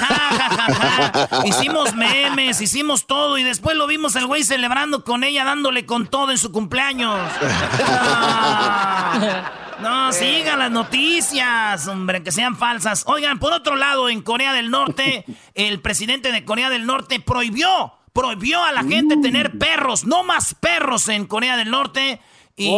hicimos 1.44 1.94
memes, 1.94 2.62
hicimos 2.62 3.06
todo 3.06 3.36
y 3.36 3.42
después 3.42 3.76
lo 3.76 3.86
vimos 3.86 4.16
al 4.16 4.26
güey 4.26 4.42
celebrando 4.42 5.04
con 5.04 5.22
ella, 5.22 5.44
dándole 5.44 5.84
con 5.84 6.06
todo 6.06 6.30
en 6.30 6.38
su 6.38 6.50
cumpleaños. 6.50 7.30
No, 9.82 10.12
sigan 10.12 10.60
las 10.60 10.70
noticias, 10.70 11.88
hombre, 11.88 12.22
que 12.22 12.30
sean 12.30 12.56
falsas. 12.56 13.02
Oigan, 13.08 13.40
por 13.40 13.52
otro 13.52 13.74
lado, 13.74 14.08
en 14.08 14.22
Corea 14.22 14.52
del 14.52 14.70
Norte, 14.70 15.24
el 15.54 15.80
presidente 15.80 16.30
de 16.30 16.44
Corea 16.44 16.70
del 16.70 16.86
Norte 16.86 17.18
prohibió, 17.18 17.92
prohibió 18.12 18.62
a 18.62 18.70
la 18.70 18.84
gente 18.84 19.16
tener 19.16 19.58
perros, 19.58 20.04
no 20.04 20.22
más 20.22 20.54
perros 20.54 21.08
en 21.08 21.26
Corea 21.26 21.56
del 21.56 21.70
Norte. 21.70 22.20
Y, 22.56 22.72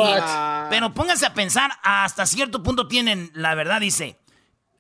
pero 0.71 0.95
pónganse 0.95 1.27
a 1.27 1.35
pensar, 1.35 1.73
hasta 1.83 2.25
cierto 2.25 2.63
punto 2.63 2.89
tienen, 2.89 3.31
la 3.35 3.55
verdad 3.55 3.81
dice, 3.81 4.19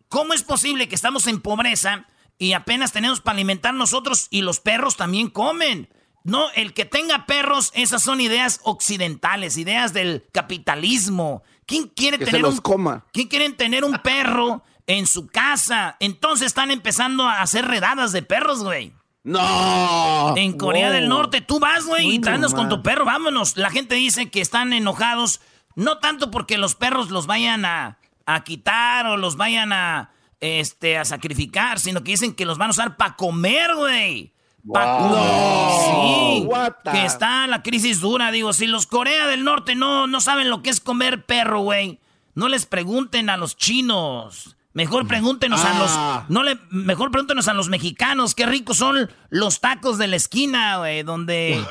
¿cómo 0.08 0.32
es 0.32 0.42
posible 0.42 0.88
que 0.88 0.94
estamos 0.94 1.26
en 1.26 1.42
pobreza 1.42 2.06
y 2.38 2.54
apenas 2.54 2.92
tenemos 2.92 3.20
para 3.20 3.34
alimentar 3.34 3.74
nosotros 3.74 4.28
y 4.30 4.40
los 4.40 4.60
perros 4.60 4.96
también 4.96 5.28
comen? 5.28 5.90
No, 6.24 6.50
el 6.52 6.72
que 6.72 6.86
tenga 6.86 7.26
perros, 7.26 7.70
esas 7.74 8.02
son 8.02 8.22
ideas 8.22 8.60
occidentales, 8.62 9.58
ideas 9.58 9.92
del 9.92 10.24
capitalismo. 10.32 11.42
¿Quién 11.66 11.88
quiere 11.88 12.18
tener 12.18 12.42
los 12.42 12.54
un 12.54 12.60
coma? 12.60 13.04
¿Quién 13.12 13.28
quieren 13.28 13.56
tener 13.56 13.84
un 13.84 13.98
perro 13.98 14.62
en 14.86 15.06
su 15.06 15.26
casa? 15.26 15.96
Entonces 16.00 16.46
están 16.46 16.70
empezando 16.70 17.24
a 17.24 17.40
hacer 17.40 17.66
redadas 17.66 18.12
de 18.12 18.22
perros, 18.22 18.62
güey. 18.62 18.92
No. 19.24 20.34
En 20.36 20.58
Corea 20.58 20.90
del 20.90 21.08
Norte 21.08 21.40
tú 21.40 21.58
vas, 21.58 21.86
güey, 21.86 22.16
y 22.16 22.18
te 22.18 22.28
andas 22.28 22.54
con 22.54 22.68
tu 22.68 22.82
perro, 22.82 23.06
vámonos. 23.06 23.56
La 23.56 23.70
gente 23.70 23.94
dice 23.94 24.30
que 24.30 24.40
están 24.40 24.72
enojados 24.72 25.40
No 25.76 25.98
tanto 25.98 26.30
porque 26.30 26.58
los 26.58 26.74
perros 26.74 27.10
los 27.10 27.26
vayan 27.26 27.64
a, 27.64 27.98
a 28.26 28.44
quitar 28.44 29.06
o 29.06 29.16
los 29.16 29.36
vayan 29.36 29.72
a, 29.72 30.12
este, 30.40 30.98
a 30.98 31.04
sacrificar, 31.04 31.80
sino 31.80 32.04
que 32.04 32.12
dicen 32.12 32.34
que 32.34 32.44
los 32.44 32.58
van 32.58 32.68
a 32.68 32.72
usar 32.72 32.96
para 32.96 33.16
comer, 33.16 33.74
güey. 33.74 34.33
Wow. 34.64 35.84
Sí, 35.84 36.42
What 36.46 36.72
the- 36.84 36.90
que 36.92 37.04
está 37.04 37.46
la 37.46 37.62
crisis 37.62 38.00
dura. 38.00 38.30
Digo, 38.30 38.52
si 38.52 38.66
los 38.66 38.86
Corea 38.86 39.26
del 39.26 39.44
Norte 39.44 39.74
no, 39.74 40.06
no 40.06 40.20
saben 40.20 40.48
lo 40.50 40.62
que 40.62 40.70
es 40.70 40.80
comer 40.80 41.24
perro, 41.26 41.60
güey, 41.60 42.00
no 42.34 42.48
les 42.48 42.66
pregunten 42.66 43.30
a 43.30 43.36
los 43.36 43.56
chinos. 43.56 44.56
Mejor 44.72 45.06
pregúntenos 45.06 45.60
a 45.64 45.70
Ah. 45.70 45.78
los. 46.24 46.30
No 46.30 46.42
le, 46.42 46.58
mejor 46.70 47.12
pregúntenos 47.12 47.46
a 47.46 47.54
los 47.54 47.68
mexicanos. 47.68 48.34
Qué 48.34 48.44
ricos 48.44 48.78
son 48.78 49.08
los 49.30 49.60
tacos 49.60 49.98
de 49.98 50.08
la 50.08 50.16
esquina, 50.16 50.78
güey, 50.78 51.04
donde. 51.04 51.64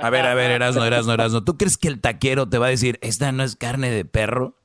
A 0.00 0.10
ver, 0.10 0.26
a 0.26 0.34
ver, 0.34 0.50
Erasno, 0.50 0.84
Erasno, 0.84 1.12
Erasno. 1.12 1.44
¿Tú 1.44 1.56
crees 1.56 1.78
que 1.78 1.88
el 1.88 2.00
taquero 2.00 2.48
te 2.48 2.58
va 2.58 2.66
a 2.66 2.70
decir, 2.70 2.98
esta 3.02 3.30
no 3.32 3.44
es 3.44 3.54
carne 3.54 3.90
de 3.90 4.04
perro? 4.04 4.56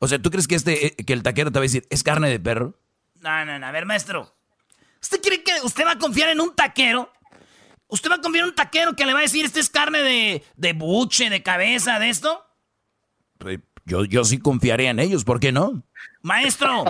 O 0.00 0.06
sea, 0.06 0.20
¿tú 0.20 0.30
crees 0.30 0.46
que, 0.46 0.54
este, 0.54 0.86
eh, 0.86 0.96
que 1.04 1.12
el 1.12 1.22
taquero 1.22 1.50
te 1.50 1.58
va 1.58 1.62
a 1.62 1.68
decir, 1.68 1.86
es 1.90 2.02
carne 2.04 2.28
de 2.28 2.38
perro? 2.38 2.78
No, 3.20 3.44
no, 3.44 3.58
no. 3.58 3.66
A 3.66 3.72
ver, 3.72 3.86
maestro. 3.86 4.34
¿Usted 5.04 5.20
cree 5.20 5.42
que 5.42 5.52
usted 5.64 5.84
va 5.84 5.90
a 5.92 5.98
confiar 5.98 6.30
en 6.30 6.40
un 6.40 6.54
taquero? 6.56 7.12
¿Usted 7.88 8.10
va 8.10 8.14
a 8.14 8.20
confiar 8.22 8.44
en 8.44 8.48
un 8.48 8.54
taquero 8.54 8.96
que 8.96 9.04
le 9.04 9.12
va 9.12 9.18
a 9.18 9.22
decir, 9.22 9.44
esta 9.44 9.60
es 9.60 9.68
carne 9.68 9.98
de, 9.98 10.42
de 10.56 10.72
buche, 10.72 11.28
de 11.28 11.42
cabeza, 11.42 11.98
de 11.98 12.08
esto? 12.08 12.42
Yo, 13.84 14.06
yo 14.06 14.24
sí 14.24 14.38
confiaría 14.38 14.88
en 14.88 15.00
ellos, 15.00 15.24
¿por 15.24 15.40
qué 15.40 15.52
no? 15.52 15.82
Maestro, 16.22 16.84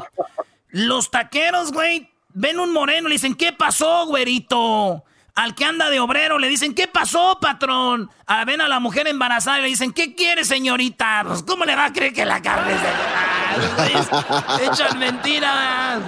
los 0.68 1.10
taqueros, 1.10 1.72
güey, 1.72 2.08
ven 2.34 2.60
un 2.60 2.72
moreno 2.72 3.08
le 3.08 3.16
dicen, 3.16 3.34
¿qué 3.34 3.52
pasó, 3.52 4.06
güerito? 4.06 5.02
Al 5.34 5.56
que 5.56 5.64
anda 5.64 5.90
de 5.90 5.98
obrero 5.98 6.38
le 6.38 6.48
dicen, 6.48 6.72
¿qué 6.72 6.86
pasó, 6.86 7.38
patrón? 7.40 8.08
A, 8.26 8.44
ven 8.44 8.60
a 8.60 8.68
la 8.68 8.78
mujer 8.78 9.08
embarazada 9.08 9.58
y 9.58 9.62
le 9.62 9.68
dicen, 9.70 9.92
¿qué 9.92 10.14
quiere, 10.14 10.44
señorita? 10.44 11.24
Pues, 11.26 11.42
¿cómo 11.42 11.64
le 11.64 11.74
va 11.74 11.86
a 11.86 11.92
creer 11.92 12.12
que 12.12 12.24
la 12.24 12.40
carne 12.40 12.74
es 12.74 12.80
de... 12.80 12.88
Ah, 12.88 14.58
Echan 14.62 15.00
mentiras. 15.00 16.00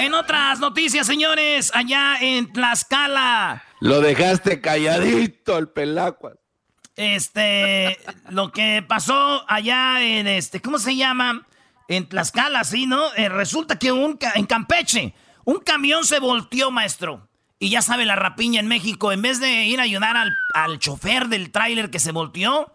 En 0.00 0.14
otras 0.14 0.58
noticias, 0.60 1.06
señores, 1.06 1.70
allá 1.74 2.16
en 2.20 2.52
Tlaxcala, 2.52 3.62
Lo 3.80 4.00
dejaste 4.00 4.60
calladito, 4.60 5.58
el 5.58 5.68
pelacuas. 5.68 6.34
este, 6.96 7.98
lo 8.30 8.50
que 8.52 8.82
pasó 8.86 9.44
allá 9.48 10.02
en 10.02 10.26
este, 10.26 10.60
¿cómo 10.60 10.78
se 10.78 10.96
llama? 10.96 11.46
En 11.88 12.08
Tlaxcala, 12.08 12.64
sí, 12.64 12.86
¿no? 12.86 13.12
Eh, 13.14 13.28
resulta 13.28 13.78
que 13.78 13.92
un 13.92 14.18
en 14.34 14.46
Campeche, 14.46 15.14
un 15.44 15.58
camión 15.60 16.04
se 16.04 16.18
volteó, 16.20 16.70
maestro. 16.70 17.28
Y 17.58 17.68
ya 17.68 17.82
sabe 17.82 18.06
la 18.06 18.16
rapiña 18.16 18.60
en 18.60 18.68
México, 18.68 19.12
en 19.12 19.20
vez 19.20 19.38
de 19.38 19.64
ir 19.66 19.80
a 19.80 19.82
ayudar 19.82 20.16
al, 20.16 20.32
al 20.54 20.78
chofer 20.78 21.28
del 21.28 21.50
tráiler 21.50 21.90
que 21.90 21.98
se 21.98 22.12
volteó, 22.12 22.72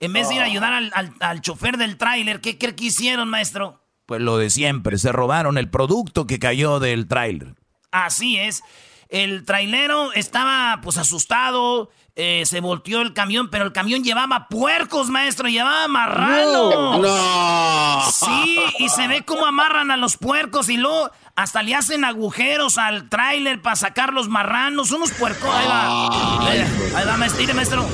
en 0.00 0.12
vez 0.12 0.28
de 0.28 0.34
ir 0.36 0.40
a 0.40 0.44
ayudar 0.44 0.72
al, 0.72 0.90
al- 0.94 1.14
al 1.20 1.40
chofer 1.40 1.76
del 1.76 1.96
tráiler, 1.98 2.40
¿qué 2.40 2.58
que 2.58 2.74
hicieron, 2.80 3.28
maestro? 3.28 3.83
Pues 4.06 4.20
lo 4.20 4.36
de 4.38 4.50
siempre, 4.50 4.98
se 4.98 5.12
robaron 5.12 5.56
el 5.58 5.70
producto 5.70 6.26
que 6.26 6.38
cayó 6.38 6.78
del 6.78 7.06
tráiler. 7.08 7.54
Así 7.90 8.38
es. 8.38 8.62
El 9.08 9.44
trailero 9.44 10.12
estaba 10.12 10.80
pues 10.82 10.98
asustado, 10.98 11.90
eh, 12.16 12.42
se 12.46 12.60
volteó 12.60 13.00
el 13.00 13.12
camión, 13.12 13.48
pero 13.50 13.64
el 13.64 13.72
camión 13.72 14.04
llevaba 14.04 14.48
puercos, 14.48 15.08
maestro, 15.08 15.48
llevaba 15.48 15.88
marranos. 15.88 17.00
No. 17.00 18.02
Sí, 18.10 18.58
y 18.78 18.88
se 18.88 19.08
ve 19.08 19.22
cómo 19.24 19.46
amarran 19.46 19.90
a 19.90 19.96
los 19.96 20.16
puercos 20.16 20.68
y 20.68 20.76
luego 20.76 21.10
hasta 21.36 21.62
le 21.62 21.74
hacen 21.74 22.04
agujeros 22.04 22.78
al 22.78 23.08
tráiler 23.08 23.62
para 23.62 23.76
sacar 23.76 24.12
los 24.12 24.28
marranos, 24.28 24.90
unos 24.90 25.12
puercos. 25.12 25.48
Ahí 25.52 25.66
va. 25.66 26.48
Ahí 26.48 26.58
va, 26.60 26.98
ahí 26.98 27.06
va, 27.06 27.16
maestro, 27.16 27.54
maestro. 27.54 27.88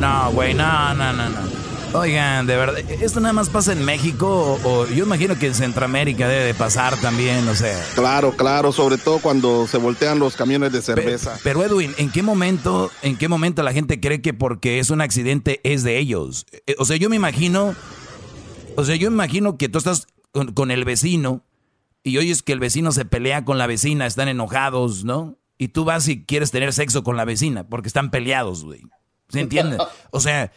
No, 0.00 0.30
güey, 0.32 0.54
no, 0.54 0.94
no, 0.94 1.12
no, 1.12 1.28
no. 1.28 1.57
Oigan, 1.94 2.46
de 2.46 2.54
verdad, 2.54 2.78
¿esto 3.00 3.18
nada 3.18 3.32
más 3.32 3.48
pasa 3.48 3.72
en 3.72 3.82
México 3.84 4.58
o, 4.62 4.68
o 4.68 4.86
yo 4.88 5.04
imagino 5.04 5.38
que 5.38 5.46
en 5.46 5.54
Centroamérica 5.54 6.28
debe 6.28 6.44
de 6.44 6.54
pasar 6.54 6.96
también, 7.00 7.48
o 7.48 7.54
sea? 7.54 7.82
Claro, 7.94 8.32
claro, 8.36 8.72
sobre 8.72 8.98
todo 8.98 9.18
cuando 9.20 9.66
se 9.66 9.78
voltean 9.78 10.18
los 10.18 10.36
camiones 10.36 10.70
de 10.70 10.82
cerveza. 10.82 11.38
Pero 11.42 11.64
Edwin, 11.64 11.94
¿en 11.96 12.10
qué 12.10 12.22
momento, 12.22 12.90
en 13.02 13.16
qué 13.16 13.26
momento 13.28 13.62
la 13.62 13.72
gente 13.72 14.00
cree 14.00 14.20
que 14.20 14.34
porque 14.34 14.78
es 14.80 14.90
un 14.90 15.00
accidente 15.00 15.60
es 15.64 15.82
de 15.82 15.98
ellos? 15.98 16.46
Eh, 16.66 16.74
O 16.78 16.84
sea, 16.84 16.96
yo 16.98 17.08
me 17.08 17.16
imagino, 17.16 17.74
o 18.76 18.84
sea, 18.84 18.94
yo 18.96 19.08
imagino 19.08 19.56
que 19.56 19.70
tú 19.70 19.78
estás 19.78 20.06
con, 20.30 20.52
con 20.52 20.70
el 20.70 20.84
vecino 20.84 21.42
y 22.04 22.18
oyes 22.18 22.42
que 22.42 22.52
el 22.52 22.60
vecino 22.60 22.92
se 22.92 23.06
pelea 23.06 23.46
con 23.46 23.56
la 23.56 23.66
vecina, 23.66 24.06
están 24.06 24.28
enojados, 24.28 25.04
¿no? 25.04 25.38
Y 25.56 25.68
tú 25.68 25.84
vas 25.84 26.06
y 26.06 26.24
quieres 26.24 26.50
tener 26.50 26.72
sexo 26.74 27.02
con 27.02 27.16
la 27.16 27.24
vecina 27.24 27.66
porque 27.66 27.88
están 27.88 28.10
peleados, 28.10 28.62
güey. 28.64 28.82
¿Se 29.28 29.40
entiende? 29.40 29.76
O 30.10 30.20
sea, 30.20 30.52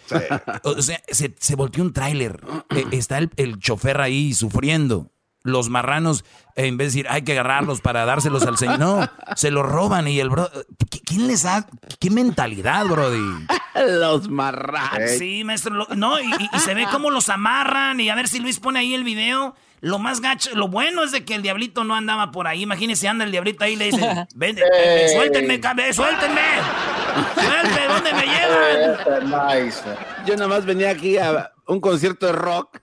o 0.64 0.82
sea 0.82 1.02
se, 1.10 1.36
se 1.38 1.56
volteó 1.56 1.84
un 1.84 1.94
tráiler. 1.94 2.42
Eh, 2.76 2.86
está 2.92 3.18
el, 3.18 3.30
el 3.36 3.60
chofer 3.60 4.00
ahí 4.00 4.34
sufriendo. 4.34 5.12
Los 5.44 5.70
marranos, 5.70 6.24
eh, 6.56 6.68
en 6.68 6.78
vez 6.78 6.94
de 6.94 7.00
decir, 7.02 7.08
hay 7.10 7.24
que 7.24 7.32
agarrarlos 7.34 7.82
para 7.82 8.06
dárselos 8.06 8.44
al 8.46 8.58
señor, 8.58 8.78
no, 8.80 9.10
se 9.36 9.50
los 9.52 9.66
roban 9.66 10.08
y 10.08 10.20
el 10.20 10.30
bro... 10.30 10.50
¿qui- 10.90 11.02
¿Quién 11.06 11.28
les 11.28 11.44
da? 11.44 11.66
¿Qué 12.00 12.10
mentalidad, 12.12 12.86
brody? 12.86 13.48
Los 13.88 14.30
marranos. 14.30 15.12
Sí, 15.18 15.44
maestro. 15.44 15.74
lo- 15.74 15.88
no, 15.96 16.20
y, 16.20 16.26
y- 16.26 16.50
y 16.54 16.60
se 16.60 16.74
ve 16.76 16.86
cómo 16.92 17.10
los 17.10 17.30
amarran. 17.30 18.00
Y 18.00 18.10
a 18.10 18.16
ver 18.16 18.28
si 18.28 18.40
Luis 18.40 18.60
pone 18.60 18.80
ahí 18.80 18.94
el 18.94 19.04
video. 19.04 19.56
Lo 19.80 19.98
más 19.98 20.22
gacho, 20.22 20.52
lo 20.54 20.68
bueno 20.68 21.04
es 21.04 21.12
de 21.12 21.26
que 21.26 21.34
el 21.34 21.42
diablito 21.42 21.84
no 21.84 21.96
andaba 21.96 22.30
por 22.32 22.48
ahí. 22.48 22.62
Imagínese, 22.62 23.08
anda 23.08 23.26
el 23.26 23.32
diablito 23.32 23.64
ahí 23.64 23.74
y 23.74 23.76
le 23.78 23.86
dice: 23.86 24.28
Ven, 24.36 24.58
eh, 24.60 24.62
eh, 24.78 25.10
suéltenme, 25.16 25.60
cabe- 25.60 25.92
suéltenme. 25.94 26.42
Suéltenme, 27.36 27.88
¿dónde 27.88 28.14
me 28.14 28.26
llevan? 28.26 29.36
Yo 30.26 30.36
nada 30.36 30.48
más 30.48 30.66
venía 30.66 30.92
aquí 30.92 31.18
a 31.18 31.52
un 31.68 31.80
concierto 31.80 32.26
de 32.26 32.32
rock. 32.34 32.80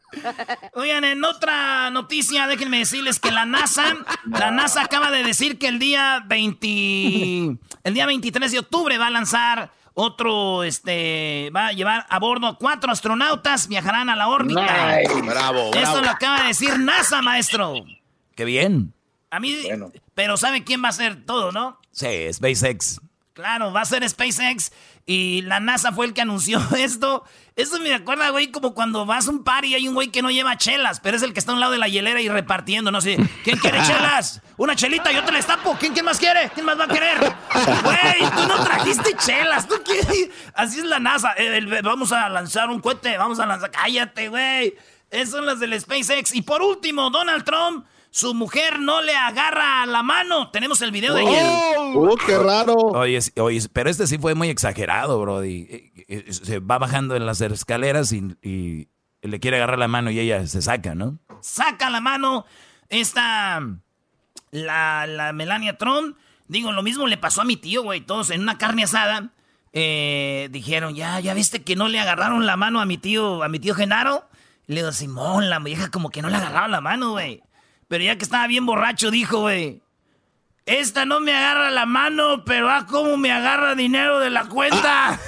Oigan, 0.74 1.04
en 1.04 1.24
otra 1.24 1.90
noticia, 1.90 2.46
déjenme 2.46 2.78
decirles 2.78 3.18
que 3.20 3.30
la 3.30 3.44
NASA, 3.44 3.96
la 4.26 4.50
NASA 4.50 4.82
acaba 4.82 5.10
de 5.10 5.22
decir 5.22 5.58
que 5.58 5.68
el 5.68 5.78
día 5.78 6.22
20, 6.26 7.58
el 7.84 7.94
día 7.94 8.06
23 8.06 8.50
de 8.52 8.58
octubre 8.60 8.98
va 8.98 9.08
a 9.08 9.10
lanzar 9.10 9.72
otro, 9.94 10.62
este, 10.62 11.50
va 11.54 11.66
a 11.66 11.72
llevar 11.72 12.06
a 12.08 12.18
bordo 12.20 12.56
cuatro 12.58 12.92
astronautas, 12.92 13.66
viajarán 13.68 14.08
a 14.08 14.16
la 14.16 14.28
órbita. 14.28 14.96
Nice. 14.96 15.22
Bravo, 15.22 15.58
Esto 15.74 15.80
bravo. 15.80 16.00
lo 16.02 16.10
acaba 16.10 16.42
de 16.42 16.48
decir 16.48 16.78
NASA, 16.78 17.20
maestro. 17.20 17.74
Qué 18.36 18.44
bien. 18.44 18.94
A 19.30 19.40
mí, 19.40 19.58
pero 20.14 20.36
¿sabe 20.36 20.64
quién 20.64 20.82
va 20.82 20.86
a 20.86 20.90
hacer 20.90 21.24
todo, 21.26 21.52
no? 21.52 21.78
Sí, 21.90 22.32
SpaceX. 22.32 23.00
Claro, 23.34 23.72
va 23.72 23.82
a 23.82 23.84
ser 23.84 24.08
SpaceX 24.08 24.72
y 25.10 25.40
la 25.42 25.58
NASA 25.58 25.90
fue 25.90 26.04
el 26.04 26.12
que 26.12 26.20
anunció 26.20 26.60
esto. 26.78 27.24
Eso 27.56 27.80
me 27.80 27.92
acuerda, 27.94 28.28
güey, 28.28 28.52
como 28.52 28.74
cuando 28.74 29.06
vas 29.06 29.26
a 29.26 29.30
un 29.30 29.42
party 29.42 29.68
y 29.68 29.74
hay 29.74 29.88
un 29.88 29.94
güey 29.94 30.08
que 30.08 30.20
no 30.22 30.30
lleva 30.30 30.56
chelas, 30.58 31.00
pero 31.00 31.16
es 31.16 31.22
el 31.24 31.32
que 31.32 31.40
está 31.40 31.50
a 31.50 31.54
un 31.54 31.60
lado 31.60 31.72
de 31.72 31.78
la 31.78 31.88
hielera 31.88 32.20
y 32.20 32.28
repartiendo, 32.28 32.90
no 32.92 33.00
sé. 33.00 33.16
¿Quién 33.42 33.56
quiere 33.58 33.82
chelas? 33.86 34.42
Una 34.58 34.76
chelita, 34.76 35.10
yo 35.10 35.24
te 35.24 35.32
la 35.32 35.38
estapo. 35.38 35.76
¿Quién, 35.80 35.92
quién 35.94 36.04
más 36.04 36.18
quiere? 36.18 36.50
¿Quién 36.54 36.66
más 36.66 36.78
va 36.78 36.84
a 36.84 36.88
querer? 36.88 37.18
Güey, 37.18 38.30
tú 38.36 38.46
no 38.48 38.62
trajiste 38.64 39.16
chelas. 39.16 39.66
¿Tú 39.66 39.74
quieres? 39.84 40.30
Así 40.54 40.78
es 40.78 40.84
la 40.84 41.00
NASA. 41.00 41.32
Eh, 41.36 41.56
el- 41.58 41.82
vamos 41.82 42.12
a 42.12 42.28
lanzar 42.28 42.68
un 42.68 42.80
cohete, 42.80 43.16
vamos 43.16 43.40
a 43.40 43.46
lanzar... 43.46 43.70
Cállate, 43.70 44.28
güey. 44.28 44.74
Esas 45.10 45.30
son 45.30 45.46
las 45.46 45.58
del 45.58 45.80
SpaceX. 45.80 46.34
Y 46.34 46.42
por 46.42 46.60
último, 46.62 47.10
Donald 47.10 47.42
Trump, 47.44 47.86
su 48.10 48.34
mujer 48.34 48.80
no 48.80 49.02
le 49.02 49.14
agarra 49.16 49.84
la 49.86 50.02
mano. 50.02 50.50
Tenemos 50.50 50.80
el 50.82 50.90
video 50.92 51.14
de 51.14 51.22
ayer. 51.26 51.46
¡Oh, 51.94 52.16
qué 52.26 52.38
raro! 52.38 52.74
Oye, 52.74 53.18
oye, 53.40 53.60
pero 53.72 53.90
este 53.90 54.06
sí 54.06 54.18
fue 54.18 54.34
muy 54.34 54.48
exagerado, 54.48 55.20
Brody. 55.20 55.66
Eh, 55.70 55.92
eh, 56.08 56.32
Se 56.32 56.58
va 56.60 56.78
bajando 56.78 57.16
en 57.16 57.26
las 57.26 57.40
escaleras 57.40 58.12
y, 58.12 58.36
y 58.42 58.88
le 59.22 59.40
quiere 59.40 59.56
agarrar 59.58 59.78
la 59.78 59.88
mano 59.88 60.10
y 60.10 60.18
ella 60.20 60.46
se 60.46 60.62
saca, 60.62 60.94
¿no? 60.94 61.18
saca 61.40 61.88
la 61.88 62.00
mano 62.00 62.46
esta, 62.88 63.60
la, 64.50 65.06
la 65.06 65.32
Melania 65.32 65.76
Trump. 65.76 66.16
Digo, 66.48 66.72
lo 66.72 66.82
mismo 66.82 67.06
le 67.06 67.16
pasó 67.18 67.42
a 67.42 67.44
mi 67.44 67.56
tío, 67.56 67.82
güey. 67.82 68.00
Todos 68.00 68.30
en 68.30 68.40
una 68.40 68.58
carne 68.58 68.84
asada 68.84 69.30
eh, 69.72 70.48
dijeron, 70.50 70.94
ya, 70.94 71.20
ya 71.20 71.34
viste 71.34 71.62
que 71.62 71.76
no 71.76 71.88
le 71.88 72.00
agarraron 72.00 72.46
la 72.46 72.56
mano 72.56 72.80
a 72.80 72.86
mi 72.86 72.96
tío, 72.98 73.42
a 73.42 73.48
mi 73.48 73.58
tío 73.58 73.74
Genaro. 73.74 74.26
Le 74.66 74.76
digo, 74.80 74.92
Simón, 74.92 75.48
la 75.50 75.58
vieja 75.60 75.90
como 75.90 76.10
que 76.10 76.22
no 76.22 76.28
le 76.28 76.36
agarraba 76.36 76.68
la 76.68 76.80
mano, 76.80 77.12
güey. 77.12 77.42
Pero 77.88 78.04
ya 78.04 78.16
que 78.16 78.24
estaba 78.24 78.46
bien 78.46 78.66
borracho, 78.66 79.10
dijo, 79.10 79.40
güey. 79.40 79.80
Esta 80.66 81.06
no 81.06 81.20
me 81.20 81.34
agarra 81.34 81.70
la 81.70 81.86
mano, 81.86 82.44
pero 82.44 82.68
ah, 82.68 82.86
cómo 82.86 83.16
me 83.16 83.32
agarra 83.32 83.74
dinero 83.74 84.20
de 84.20 84.28
la 84.28 84.44
cuenta. 84.44 85.12
Así 85.12 85.18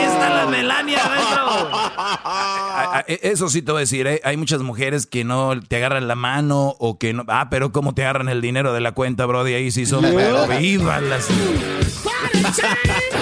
está 0.00 0.30
la 0.30 0.46
Melania. 0.46 1.00
Ah, 1.04 2.92
ah, 2.94 3.04
Eso 3.08 3.48
sí 3.48 3.60
te 3.60 3.72
voy 3.72 3.80
a 3.80 3.80
decir, 3.80 4.06
¿eh? 4.06 4.20
hay 4.22 4.36
muchas 4.36 4.60
mujeres 4.62 5.06
que 5.06 5.24
no 5.24 5.60
te 5.60 5.74
agarran 5.76 6.06
la 6.06 6.14
mano 6.14 6.76
o 6.78 6.96
que 6.96 7.12
no... 7.12 7.24
Ah, 7.26 7.48
pero 7.50 7.72
¿cómo 7.72 7.92
te 7.92 8.02
agarran 8.02 8.28
el 8.28 8.40
dinero 8.40 8.72
de 8.72 8.80
la 8.80 8.92
cuenta, 8.92 9.26
Brody? 9.26 9.54
Ahí 9.54 9.72
sí 9.72 9.84
son... 9.84 10.02
Pero 10.02 10.46
vivas 10.46 11.02
las... 11.02 11.28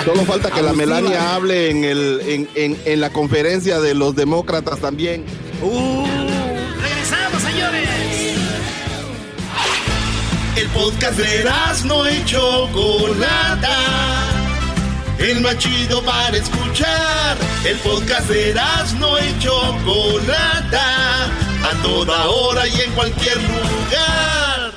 Solo 0.05 0.25
falta 0.27 0.51
que 0.51 0.61
la 0.61 0.75
Melania 0.75 1.35
hable 1.35 1.71
en, 1.71 1.85
el, 1.85 2.21
en, 2.27 2.49
en, 2.55 2.79
en 2.85 3.01
la 3.01 3.11
conferencia 3.11 3.81
de 3.81 3.95
los 3.95 4.15
demócratas 4.15 4.79
también. 4.79 5.25
Uh, 5.63 6.02
El 10.63 10.69
podcast 10.69 11.19
de 11.19 11.45
no 11.87 12.09
y 12.09 12.25
Chocolata. 12.25 13.79
el 15.19 15.41
más 15.41 15.59
chido 15.59 16.01
para 16.05 16.37
escuchar. 16.37 17.37
El 17.65 17.77
podcast 17.79 18.29
de 18.29 18.51
Erasmo 18.51 19.17
y 19.19 19.39
Chocolata, 19.41 21.25
a 21.25 21.83
toda 21.83 22.29
hora 22.29 22.69
y 22.69 22.81
en 22.81 22.93
cualquier 22.93 23.39
lugar. 23.39 24.73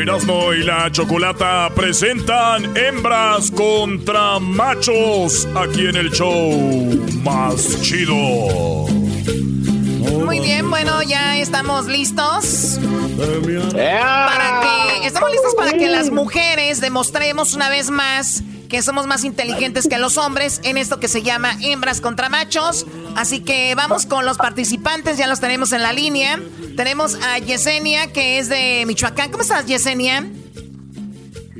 Erasmo 0.00 0.52
y 0.52 0.62
la 0.62 0.88
Chocolata 0.92 1.68
presentan 1.74 2.76
Hembras 2.76 3.50
contra 3.50 4.38
Machos 4.38 5.48
aquí 5.56 5.88
en 5.88 5.96
el 5.96 6.12
show 6.12 7.04
más 7.24 7.82
chido. 7.82 9.05
Muy 10.12 10.40
bien, 10.40 10.70
bueno, 10.70 11.02
ya 11.02 11.36
estamos 11.38 11.86
listos. 11.86 12.78
Para 13.16 14.60
que, 14.60 15.06
estamos 15.06 15.30
listos 15.30 15.54
para 15.54 15.72
que 15.72 15.88
las 15.88 16.10
mujeres 16.10 16.80
demostremos 16.80 17.54
una 17.54 17.68
vez 17.68 17.90
más 17.90 18.42
que 18.68 18.82
somos 18.82 19.06
más 19.06 19.24
inteligentes 19.24 19.86
que 19.88 19.98
los 19.98 20.18
hombres 20.18 20.60
en 20.64 20.76
esto 20.76 20.98
que 20.98 21.08
se 21.08 21.22
llama 21.22 21.56
hembras 21.62 22.00
contra 22.00 22.28
machos. 22.28 22.86
Así 23.14 23.40
que 23.40 23.74
vamos 23.74 24.06
con 24.06 24.24
los 24.24 24.36
participantes, 24.38 25.18
ya 25.18 25.26
los 25.26 25.40
tenemos 25.40 25.72
en 25.72 25.82
la 25.82 25.92
línea. 25.92 26.40
Tenemos 26.76 27.16
a 27.22 27.38
Yesenia, 27.38 28.12
que 28.12 28.38
es 28.38 28.48
de 28.48 28.84
Michoacán. 28.86 29.30
¿Cómo 29.30 29.42
estás, 29.42 29.66
Yesenia? 29.66 30.26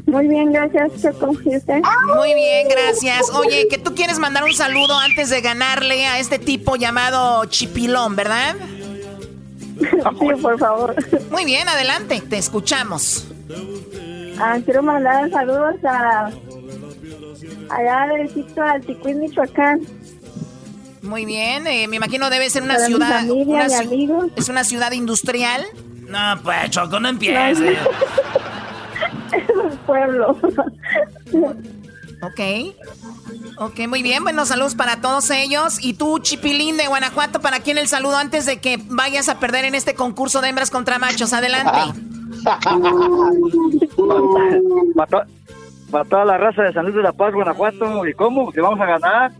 Muy 0.06 0.28
bien, 0.28 0.52
gracias, 0.52 0.92
Choco. 1.02 1.32
Muy 1.32 2.34
bien, 2.34 2.68
gracias. 2.68 3.28
Oye, 3.34 3.66
que 3.68 3.76
tú 3.78 3.94
quieres 3.94 4.18
mandar 4.18 4.44
un 4.44 4.54
saludo 4.54 4.96
antes 4.98 5.30
de 5.30 5.40
ganarle 5.40 6.06
a 6.06 6.18
este 6.20 6.38
tipo 6.38 6.76
llamado 6.76 7.44
Chipilón, 7.46 8.16
¿verdad? 8.16 8.54
Sí, 9.78 10.28
por 10.40 10.58
favor. 10.58 10.94
Muy 11.30 11.44
bien, 11.44 11.68
adelante, 11.68 12.22
te 12.30 12.38
escuchamos. 12.38 13.26
Ah, 14.38 14.58
quiero 14.64 14.82
mandar 14.82 15.28
saludos 15.30 15.74
a 15.84 16.30
allá 17.68 18.06
derechito 18.10 18.62
al 18.62 18.80
Ticuín, 18.86 19.20
Michoacán. 19.20 19.80
Muy 21.02 21.26
bien, 21.26 21.66
eh, 21.66 21.86
me 21.88 21.96
imagino 21.96 22.30
debe 22.30 22.48
ser 22.48 22.62
una 22.62 22.74
Para 22.76 22.86
mi 22.88 22.94
ciudad. 22.94 23.18
familia, 23.20 23.44
una 23.44 23.64
mi 23.64 23.70
ci- 23.74 23.80
amigos. 23.86 24.26
¿Es 24.36 24.48
una 24.48 24.64
ciudad 24.64 24.92
industrial? 24.92 25.62
No, 26.08 26.40
pues, 26.42 26.70
Choco, 26.70 26.98
no 26.98 27.08
empieces. 27.10 27.58
Es 27.58 27.58
un 27.60 28.25
pueblo. 29.86 30.36
Ok. 32.22 32.40
Ok, 33.58 33.88
muy 33.88 34.02
bien. 34.02 34.22
Bueno, 34.22 34.44
saludos 34.44 34.74
para 34.74 35.00
todos 35.00 35.30
ellos. 35.30 35.82
Y 35.82 35.94
tú, 35.94 36.18
Chipilín 36.18 36.76
de 36.76 36.86
Guanajuato, 36.86 37.40
¿para 37.40 37.60
quién 37.60 37.78
el 37.78 37.88
saludo 37.88 38.16
antes 38.16 38.46
de 38.46 38.60
que 38.60 38.78
vayas 38.88 39.28
a 39.28 39.38
perder 39.38 39.64
en 39.64 39.74
este 39.74 39.94
concurso 39.94 40.40
de 40.40 40.48
hembras 40.48 40.70
contra 40.70 40.98
machos? 40.98 41.32
Adelante. 41.32 42.00
Para 45.90 46.04
toda 46.04 46.24
la 46.24 46.38
raza 46.38 46.62
de 46.62 46.72
San 46.72 46.84
Luis 46.84 46.96
de 46.96 47.02
la 47.02 47.12
Paz, 47.12 47.32
Guanajuato. 47.32 48.06
¿Y 48.06 48.14
cómo? 48.14 48.50
¿Que 48.50 48.60
vamos 48.60 48.80
a 48.80 48.86
ganar? 48.86 49.32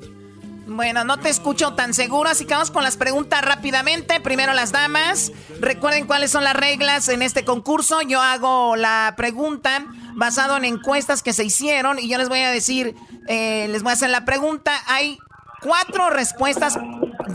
Bueno, 0.66 1.04
no 1.04 1.16
te 1.18 1.28
escucho 1.28 1.74
tan 1.74 1.94
seguro, 1.94 2.28
así 2.28 2.44
que 2.44 2.54
vamos 2.54 2.72
con 2.72 2.82
las 2.82 2.96
preguntas 2.96 3.40
rápidamente. 3.40 4.18
Primero 4.18 4.52
las 4.52 4.72
damas. 4.72 5.30
Recuerden 5.60 6.08
cuáles 6.08 6.32
son 6.32 6.42
las 6.42 6.56
reglas 6.56 7.08
en 7.08 7.22
este 7.22 7.44
concurso. 7.44 8.02
Yo 8.02 8.20
hago 8.20 8.74
la 8.74 9.14
pregunta 9.16 9.86
basado 10.16 10.56
en 10.56 10.64
encuestas 10.64 11.22
que 11.22 11.32
se 11.32 11.44
hicieron 11.44 12.00
y 12.00 12.08
yo 12.08 12.18
les 12.18 12.28
voy 12.28 12.40
a 12.40 12.50
decir, 12.50 12.96
eh, 13.28 13.68
les 13.68 13.84
voy 13.84 13.90
a 13.90 13.92
hacer 13.92 14.10
la 14.10 14.24
pregunta. 14.24 14.72
Hay 14.88 15.18
cuatro 15.62 16.10
respuestas 16.10 16.76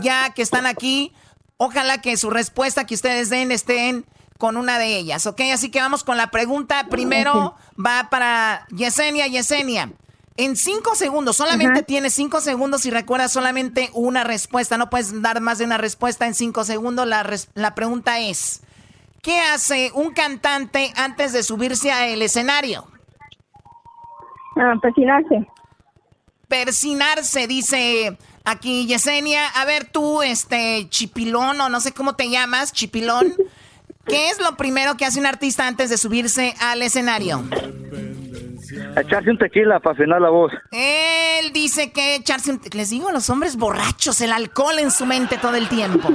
ya 0.02 0.34
que 0.34 0.42
están 0.42 0.66
aquí. 0.66 1.14
Ojalá 1.56 2.02
que 2.02 2.18
su 2.18 2.28
respuesta 2.28 2.84
que 2.84 2.94
ustedes 2.94 3.30
den 3.30 3.50
estén 3.50 4.04
con 4.36 4.58
una 4.58 4.78
de 4.78 4.96
ellas, 4.96 5.26
¿ok? 5.26 5.40
Así 5.54 5.70
que 5.70 5.80
vamos 5.80 6.04
con 6.04 6.18
la 6.18 6.30
pregunta. 6.30 6.88
Primero 6.90 7.54
va 7.78 8.08
para 8.10 8.66
Yesenia. 8.76 9.26
Yesenia, 9.26 9.90
en 10.36 10.56
cinco 10.56 10.94
segundos, 10.94 11.36
solamente 11.36 11.82
tienes 11.82 12.14
cinco 12.14 12.40
segundos 12.40 12.86
y 12.86 12.90
recuerda 12.90 13.28
solamente 13.28 13.90
una 13.92 14.24
respuesta. 14.24 14.78
No 14.78 14.88
puedes 14.90 15.20
dar 15.22 15.40
más 15.40 15.58
de 15.58 15.64
una 15.66 15.78
respuesta 15.78 16.26
en 16.26 16.34
cinco 16.34 16.64
segundos. 16.64 17.06
La, 17.06 17.22
res- 17.22 17.48
la 17.54 17.74
pregunta 17.74 18.18
es, 18.20 18.62
¿qué 19.20 19.38
hace 19.40 19.90
un 19.94 20.12
cantante 20.14 20.92
antes 20.96 21.32
de 21.32 21.42
subirse 21.42 21.92
al 21.92 22.22
escenario? 22.22 22.86
Ah, 24.56 24.74
persinarse. 24.80 25.46
Persinarse, 26.48 27.46
dice 27.46 28.16
aquí 28.44 28.86
Yesenia. 28.86 29.48
A 29.48 29.64
ver 29.64 29.84
tú, 29.84 30.22
este, 30.22 30.86
Chipilón, 30.88 31.60
o 31.60 31.68
no 31.68 31.80
sé 31.80 31.92
cómo 31.92 32.14
te 32.16 32.28
llamas, 32.30 32.72
Chipilón. 32.72 33.34
¿Qué 34.06 34.28
es 34.30 34.40
lo 34.40 34.56
primero 34.56 34.96
que 34.96 35.04
hace 35.04 35.20
un 35.20 35.26
artista 35.26 35.66
antes 35.66 35.88
de 35.88 35.96
subirse 35.96 36.54
al 36.60 36.82
escenario? 36.82 37.44
Echarse 38.96 39.30
un 39.30 39.38
tequila 39.38 39.80
para 39.80 39.94
afinar 39.94 40.20
la 40.20 40.28
voz. 40.28 40.52
Él 40.70 41.52
dice 41.52 41.92
que 41.92 42.16
echarse 42.16 42.50
un... 42.50 42.60
Les 42.72 42.90
digo, 42.90 43.10
los 43.10 43.30
hombres 43.30 43.56
borrachos, 43.56 44.20
el 44.20 44.32
alcohol 44.32 44.78
en 44.78 44.90
su 44.90 45.06
mente 45.06 45.38
todo 45.38 45.54
el 45.56 45.68
tiempo. 45.68 46.08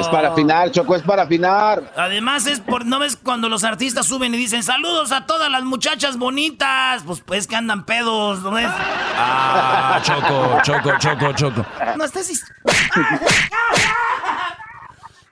Es 0.00 0.08
para 0.08 0.30
afinar, 0.32 0.70
Choco, 0.72 0.96
es 0.96 1.02
para 1.02 1.22
afinar. 1.22 1.92
Además 1.96 2.46
es 2.46 2.58
por, 2.60 2.84
¿no 2.86 2.98
ves 2.98 3.16
cuando 3.16 3.48
los 3.48 3.62
artistas 3.62 4.06
suben 4.06 4.34
y 4.34 4.36
dicen 4.36 4.62
saludos 4.64 5.12
a 5.12 5.26
todas 5.26 5.48
las 5.50 5.62
muchachas 5.62 6.16
bonitas? 6.18 7.02
Pues 7.06 7.20
pues 7.20 7.46
que 7.46 7.54
andan 7.56 7.84
pedos, 7.86 8.40
¿no 8.42 8.50
ves? 8.50 8.66
Ah, 8.68 10.00
Choco, 10.02 10.58
Choco, 10.62 10.98
Choco, 10.98 11.32
Choco. 11.34 11.66
No 11.96 12.04
estás... 12.04 12.28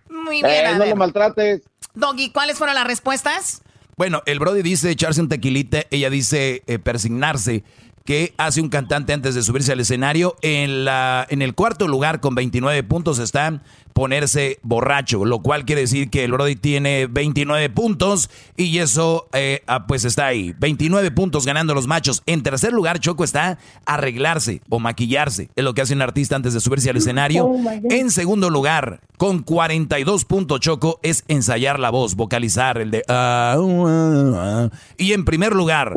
Muy 0.08 0.42
bien, 0.42 0.46
Eh, 0.46 0.66
a 0.66 0.72
no 0.74 0.78
ver. 0.80 0.88
lo 0.90 0.96
maltrates. 0.96 1.62
Doggy, 1.94 2.30
¿cuáles 2.30 2.58
fueron 2.58 2.74
las 2.74 2.86
respuestas? 2.86 3.62
Bueno, 3.98 4.22
el 4.26 4.38
Brody 4.38 4.60
dice 4.60 4.90
echarse 4.90 5.22
un 5.22 5.30
tequilita, 5.30 5.84
ella 5.90 6.10
dice 6.10 6.62
eh, 6.66 6.78
persignarse. 6.78 7.64
¿Qué 8.04 8.34
hace 8.36 8.60
un 8.60 8.68
cantante 8.68 9.14
antes 9.14 9.34
de 9.34 9.42
subirse 9.42 9.72
al 9.72 9.80
escenario? 9.80 10.36
En, 10.42 10.84
la, 10.84 11.26
en 11.30 11.40
el 11.40 11.54
cuarto 11.54 11.88
lugar 11.88 12.20
con 12.20 12.34
29 12.34 12.82
puntos 12.82 13.18
está 13.18 13.62
ponerse 13.96 14.58
borracho, 14.62 15.24
lo 15.24 15.38
cual 15.38 15.64
quiere 15.64 15.80
decir 15.80 16.10
que 16.10 16.22
el 16.22 16.32
Brody 16.32 16.54
tiene 16.54 17.06
29 17.06 17.70
puntos 17.70 18.28
y 18.54 18.76
eso 18.76 19.26
eh, 19.32 19.62
ah, 19.66 19.86
pues 19.86 20.04
está 20.04 20.26
ahí. 20.26 20.54
29 20.58 21.12
puntos 21.12 21.46
ganando 21.46 21.72
los 21.72 21.86
machos. 21.86 22.22
En 22.26 22.42
tercer 22.42 22.74
lugar, 22.74 23.00
Choco 23.00 23.24
está 23.24 23.56
arreglarse 23.86 24.60
o 24.68 24.80
maquillarse. 24.80 25.48
Es 25.56 25.64
lo 25.64 25.72
que 25.72 25.80
hace 25.80 25.94
un 25.94 26.02
artista 26.02 26.36
antes 26.36 26.52
de 26.52 26.60
subirse 26.60 26.90
al 26.90 26.98
escenario. 26.98 27.46
Oh. 27.46 27.58
En 27.88 28.10
segundo 28.10 28.50
lugar, 28.50 29.00
con 29.16 29.42
42 29.42 30.26
puntos, 30.26 30.60
Choco, 30.60 31.00
es 31.02 31.24
ensayar 31.28 31.80
la 31.80 31.88
voz, 31.88 32.16
vocalizar 32.16 32.76
el 32.76 32.90
de... 32.90 33.02
uh. 33.08 34.68
Y 34.98 35.14
en 35.14 35.24
primer 35.24 35.54
lugar, 35.54 35.94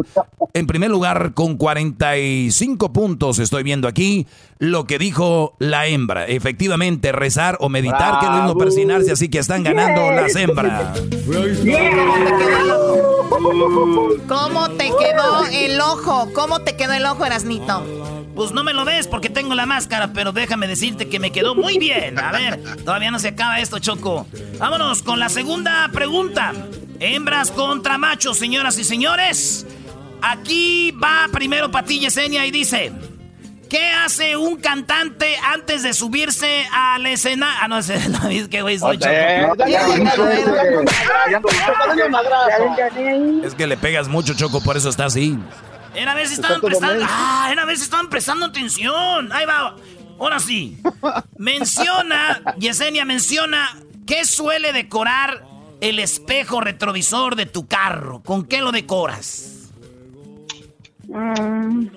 en 0.53 0.67
primer 0.67 0.89
lugar, 0.89 1.33
con 1.33 1.57
45 1.57 2.93
puntos, 2.93 3.39
estoy 3.39 3.63
viendo 3.63 3.89
aquí 3.89 4.25
lo 4.59 4.85
que 4.85 4.99
dijo 4.99 5.55
la 5.57 5.87
hembra. 5.87 6.25
Efectivamente, 6.25 7.13
rezar 7.13 7.57
o 7.61 7.69
meditar, 7.69 8.19
que 8.19 8.25
es 8.25 8.31
lo 8.31 8.37
mismo 8.39 8.57
persinarse, 8.57 9.13
así 9.13 9.29
que 9.29 9.39
están 9.39 9.63
ganando 9.63 10.11
las 10.11 10.35
hembras. 10.35 10.99
¿Cómo 14.27 14.69
te 14.71 14.91
quedó 14.99 15.45
el 15.51 15.79
ojo? 15.79 16.29
¿Cómo 16.33 16.59
te 16.59 16.75
quedó 16.75 16.91
el 16.91 17.05
ojo, 17.05 17.25
Erasnito? 17.25 17.85
Pues 18.35 18.51
no 18.51 18.65
me 18.65 18.73
lo 18.73 18.83
ves 18.83 19.07
porque 19.07 19.29
tengo 19.29 19.55
la 19.55 19.65
máscara, 19.65 20.11
pero 20.13 20.33
déjame 20.33 20.67
decirte 20.67 21.07
que 21.07 21.19
me 21.19 21.31
quedó 21.31 21.55
muy 21.55 21.77
bien. 21.77 22.19
A 22.19 22.33
ver, 22.33 22.59
todavía 22.83 23.11
no 23.11 23.19
se 23.19 23.29
acaba 23.29 23.61
esto, 23.61 23.79
Choco. 23.79 24.27
Vámonos 24.59 25.03
con 25.03 25.19
la 25.19 25.29
segunda 25.29 25.89
pregunta. 25.93 26.53
Hembras 26.99 27.51
contra 27.51 27.97
machos, 27.97 28.37
señoras 28.37 28.77
y 28.77 28.83
señores. 28.83 29.65
Aquí 30.21 30.91
va 30.91 31.29
primero 31.31 31.71
Patilla 31.71 32.09
Yesenia 32.09 32.45
y 32.45 32.51
dice... 32.51 32.91
¿Qué 33.69 33.91
hace 33.91 34.35
un 34.35 34.57
cantante 34.57 35.35
antes 35.53 35.83
de 35.83 35.93
subirse 35.93 36.65
al 36.73 37.05
escenario? 37.05 37.55
Ah, 37.61 37.67
no, 37.67 37.77
ese- 37.77 38.09
no, 38.09 38.27
es 38.29 38.47
que 38.47 38.61
güey, 38.63 38.79
soy 38.79 38.97
Choco. 38.97 39.11
Es 43.43 43.55
que 43.55 43.67
le 43.67 43.77
pegas 43.77 44.07
mucho, 44.07 44.33
Choco, 44.33 44.61
por 44.61 44.75
eso 44.77 44.89
está 44.89 45.05
así. 45.05 45.37
Era 45.95 46.11
a 46.11 46.15
ver 46.15 46.27
si 46.27 46.35
estaban 46.35 46.61
prestando. 46.61 47.05
Ah, 47.07 47.49
era 47.51 47.63
a 47.63 47.65
ver 47.65 47.77
si 47.77 47.83
estaban 47.83 48.09
prestando 48.09 48.45
atención. 48.47 49.31
Ahí 49.31 49.45
va. 49.45 49.75
Ahora 50.19 50.39
sí. 50.39 50.77
Menciona, 51.37 52.41
Yesenia 52.57 53.05
menciona, 53.05 53.75
¿qué 54.05 54.25
suele 54.25 54.73
decorar 54.73 55.43
el 55.81 55.99
espejo 55.99 56.59
retrovisor 56.61 57.35
de 57.35 57.45
tu 57.45 57.67
carro? 57.67 58.21
¿Con 58.23 58.45
qué 58.45 58.61
lo 58.61 58.71
decoras? 58.71 59.69
Mm. 61.07 61.87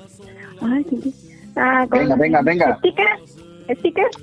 Ay, 0.62 0.84
qué- 0.88 1.31
ah, 1.56 1.86
con- 1.88 2.00
Venga, 2.00 2.16
venga, 2.16 2.42
venga. 2.42 2.76
¿Stickers? 2.78 3.20
¿Stickers? 3.78 4.16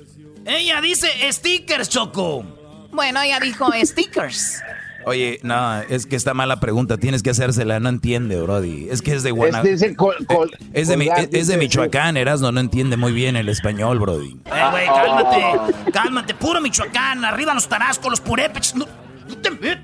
Ella 0.46 0.80
dice 0.80 1.08
stickers, 1.32 1.88
Choco. 1.88 2.44
Bueno, 2.92 3.20
ella 3.22 3.38
dijo 3.40 3.70
stickers. 3.84 4.62
Oye, 5.06 5.40
no, 5.42 5.80
es 5.82 6.04
que 6.06 6.14
está 6.16 6.34
mala 6.34 6.60
pregunta. 6.60 6.98
Tienes 6.98 7.22
que 7.22 7.30
hacérsela. 7.30 7.80
No 7.80 7.88
entiende, 7.88 8.38
Brody. 8.40 8.88
Es 8.90 9.00
que 9.00 9.14
es 9.14 9.22
de 9.22 9.30
Guanajuato. 9.30 9.68
Es 9.68 9.96
col- 9.96 10.50
Es 10.74 10.88
de, 10.88 10.96
mi- 10.98 11.06
colgar, 11.06 11.20
es- 11.20 11.24
es 11.26 11.30
de 11.32 11.38
dice- 11.38 11.56
Michoacán, 11.56 12.16
Erasmo, 12.18 12.52
no 12.52 12.60
entiende 12.60 12.96
muy 12.98 13.12
bien 13.12 13.36
el 13.36 13.48
español, 13.48 13.98
Brody. 13.98 14.32
Eh, 14.44 14.62
güey, 14.70 14.86
cálmate, 14.86 15.90
cálmate, 15.92 16.34
puro 16.34 16.60
Michoacán, 16.60 17.24
arriba 17.24 17.54
los 17.54 17.66
tarascos, 17.68 18.10
los 18.10 18.20
purépechs, 18.20 18.74
no, 18.74 18.86
no 19.28 19.36
te 19.38 19.50
metas. 19.52 19.80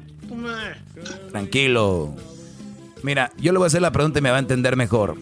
Tranquilo. 1.30 2.14
Mira, 3.02 3.30
yo 3.38 3.52
le 3.52 3.58
voy 3.58 3.66
a 3.66 3.68
hacer 3.68 3.82
la 3.82 3.92
pregunta 3.92 4.18
y 4.18 4.22
me 4.22 4.30
va 4.30 4.36
a 4.36 4.40
entender 4.40 4.76
mejor. 4.76 5.16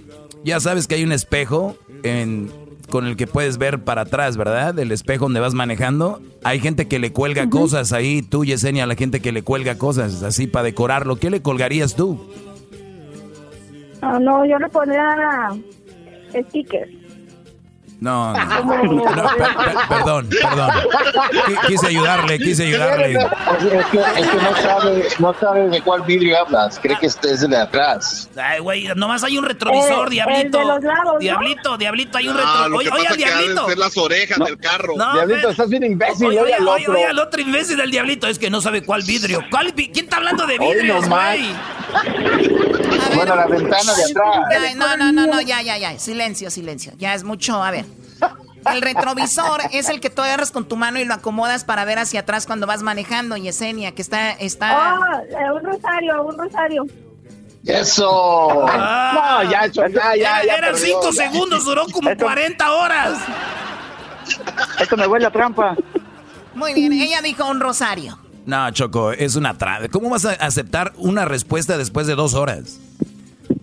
Ya 0.44 0.60
sabes 0.60 0.86
que 0.86 0.96
hay 0.96 1.04
un 1.04 1.12
espejo 1.12 1.76
en, 2.02 2.50
con 2.90 3.06
el 3.06 3.16
que 3.16 3.26
puedes 3.26 3.58
ver 3.58 3.82
para 3.82 4.02
atrás, 4.02 4.36
¿verdad? 4.36 4.78
El 4.78 4.92
espejo 4.92 5.24
donde 5.24 5.40
vas 5.40 5.54
manejando. 5.54 6.20
Hay 6.42 6.60
gente 6.60 6.86
que 6.86 6.98
le 6.98 7.12
cuelga 7.12 7.48
cosas 7.48 7.92
ahí, 7.92 8.22
tú 8.22 8.44
Yesenia, 8.44 8.84
a 8.84 8.86
la 8.86 8.94
gente 8.94 9.20
que 9.20 9.32
le 9.32 9.42
cuelga 9.42 9.78
cosas 9.78 10.22
así 10.22 10.46
para 10.46 10.64
decorarlo. 10.64 11.16
¿Qué 11.16 11.30
le 11.30 11.42
colgarías 11.42 11.96
tú? 11.96 12.20
Ah, 14.02 14.18
no, 14.20 14.44
yo 14.44 14.58
le 14.58 14.68
pondría 14.68 15.50
stickers. 16.48 17.03
No, 18.00 18.32
no, 18.34 18.84
no, 18.84 19.04
perdón, 19.88 20.28
perdón. 20.28 20.70
Quise 21.66 21.86
ayudarle, 21.86 22.38
quise 22.38 22.64
ayudarle. 22.64 23.12
Es 23.14 23.86
que, 23.86 23.98
es 23.98 24.28
que 24.28 24.36
no, 24.36 24.56
sabe, 24.62 25.08
no 25.20 25.34
sabe 25.40 25.68
de 25.68 25.80
cuál 25.80 26.02
vidrio 26.02 26.38
hablas. 26.40 26.78
Cree 26.80 26.98
que 26.98 27.06
este 27.06 27.32
es 27.32 27.42
el 27.42 27.50
de 27.50 27.56
atrás. 27.58 28.28
Ay, 28.36 28.58
güey, 28.60 28.88
nomás 28.96 29.24
hay 29.24 29.38
un 29.38 29.44
retrovisor, 29.44 30.08
Eh, 30.08 30.10
diablito. 30.10 30.58
el 30.60 30.66
de 30.66 30.72
los 30.74 30.82
lados, 30.82 31.12
¿no? 31.14 31.18
Diablito, 31.18 31.76
diablito, 31.78 32.18
hay 32.18 32.28
un 32.28 32.36
Ah, 32.36 32.40
retrovisor. 32.66 32.74
Oye, 32.76 32.90
oye, 32.90 33.06
es 33.10 33.16
diablito. 33.16 33.66
ser 33.68 33.78
las 33.78 33.96
orejas 33.96 34.38
No. 34.38 34.44
del 34.46 34.58
carro. 34.58 34.94
No, 34.96 35.14
Diablito, 35.14 35.48
estás 35.50 35.68
bien 35.70 35.84
imbécil. 35.84 36.26
Oye, 36.26 36.40
Oye, 36.40 36.52
oye, 36.52 36.54
al 36.54 36.68
oye, 36.68 36.82
otro. 36.82 36.94
oye, 36.94 37.04
al 37.06 37.18
otro 37.18 37.40
imbécil 37.40 37.76
del 37.78 37.90
diablito. 37.90 38.26
Es 38.26 38.38
que 38.38 38.50
no 38.50 38.60
sabe 38.60 38.82
cuál 38.82 39.02
vidrio. 39.02 39.40
¿Cuál 39.50 39.72
vi- 39.72 39.88
¿Quién 39.90 40.04
está 40.06 40.16
hablando 40.18 40.46
de 40.46 40.58
vidrios, 40.58 41.02
nomás. 41.02 41.38
Bueno, 43.14 43.36
la 43.36 43.46
ventana 43.46 43.94
de 43.94 44.04
atrás. 44.04 44.36
Ya, 44.50 44.74
no, 44.74 44.96
no, 44.96 45.12
no, 45.12 45.26
no, 45.26 45.40
ya, 45.40 45.62
ya, 45.62 45.76
ya. 45.78 45.98
Silencio, 45.98 46.50
silencio. 46.50 46.92
Ya 46.98 47.14
es 47.14 47.24
mucho. 47.24 47.62
A 47.62 47.70
ver. 47.70 47.84
El 48.72 48.80
retrovisor 48.80 49.60
es 49.72 49.90
el 49.90 50.00
que 50.00 50.08
tú 50.08 50.22
agarras 50.22 50.50
con 50.50 50.66
tu 50.66 50.76
mano 50.76 50.98
y 50.98 51.04
lo 51.04 51.12
acomodas 51.12 51.64
para 51.64 51.84
ver 51.84 51.98
hacia 51.98 52.20
atrás 52.20 52.46
cuando 52.46 52.66
vas 52.66 52.82
manejando, 52.82 53.36
Yesenia, 53.36 53.92
que 53.94 54.00
está, 54.00 54.30
está. 54.32 54.94
Oh, 54.94 55.54
un 55.56 55.62
rosario, 55.64 56.22
un 56.22 56.38
rosario. 56.38 56.86
Eso. 57.66 58.66
Ah. 58.68 59.40
no, 59.44 59.50
ya, 59.50 59.66
ya, 59.66 59.88
ya, 59.88 60.16
ya. 60.16 60.40
Era- 60.40 60.42
Eran 60.58 60.72
perdió. 60.72 60.86
5 61.02 61.12
segundos, 61.12 61.64
duró 61.66 61.84
como 61.92 62.14
40 62.16 62.72
horas. 62.72 63.18
Esto 64.80 64.96
me 64.96 65.06
huele 65.06 65.26
a 65.26 65.30
trampa. 65.30 65.76
Muy 66.54 66.72
bien, 66.72 66.92
ella 66.94 67.20
dijo 67.20 67.44
un 67.46 67.60
rosario. 67.60 68.18
No, 68.46 68.70
Choco, 68.72 69.12
es 69.12 69.36
una 69.36 69.56
trave. 69.56 69.88
¿Cómo 69.88 70.10
vas 70.10 70.24
a 70.26 70.32
aceptar 70.32 70.92
una 70.96 71.24
respuesta 71.24 71.78
después 71.78 72.06
de 72.06 72.14
dos 72.14 72.34
horas? 72.34 72.78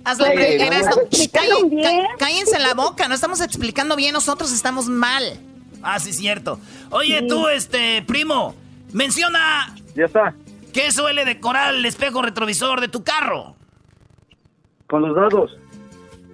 Explicaron 0.05 1.69
calle- 1.69 1.69
bien. 1.69 1.83
ca- 1.83 2.17
cállense 2.17 2.59
la 2.59 2.73
boca, 2.73 3.07
no 3.07 3.13
estamos 3.13 3.41
explicando 3.41 3.95
bien, 3.95 4.13
nosotros 4.13 4.51
estamos 4.51 4.87
mal. 4.87 5.23
Ah, 5.83 5.99
sí, 5.99 6.13
cierto. 6.13 6.59
Oye, 6.89 7.21
tú, 7.27 7.47
este, 7.47 8.01
primo, 8.03 8.55
menciona 8.93 9.75
Ya 9.95 10.05
está. 10.05 10.33
qué 10.73 10.91
suele 10.91 11.25
decorar 11.25 11.73
el 11.75 11.85
espejo 11.85 12.21
retrovisor 12.21 12.81
de 12.81 12.87
tu 12.87 13.03
carro. 13.03 13.55
Con 14.87 15.01
los 15.03 15.15
dados. 15.15 15.57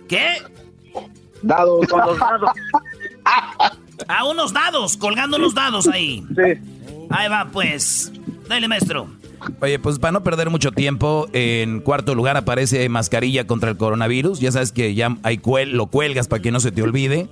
¿Qué? 0.08 0.38
Dados. 1.42 1.88
Con 1.88 2.00
los 2.02 2.18
dados. 2.18 2.50
A 4.08 4.24
unos 4.26 4.54
dados, 4.54 4.96
colgando 4.96 5.38
unos 5.38 5.54
dados 5.56 5.88
ahí. 5.88 6.24
Sí. 6.30 6.62
Ahí 7.10 7.28
va, 7.30 7.46
pues. 7.52 8.12
Dale, 8.48 8.68
maestro. 8.68 9.08
Oye, 9.62 9.80
pues 9.80 10.00
para 10.00 10.14
no 10.14 10.24
perder 10.24 10.50
mucho 10.50 10.72
tiempo, 10.72 11.28
en 11.34 11.82
cuarto 11.82 12.16
lugar 12.16 12.38
aparece 12.38 12.88
mascarilla 12.90 13.46
contra 13.46 13.70
el 13.70 13.78
coronavirus. 13.78 14.40
Ya 14.40 14.52
sabes 14.52 14.72
que 14.72 14.96
ya 14.96 15.18
hay 15.24 15.40
lo 15.68 15.88
cuelgas 15.88 16.28
para 16.28 16.42
que 16.42 16.52
no 16.52 16.60
se 16.60 16.72
te 16.72 16.82
olvide. 16.82 17.30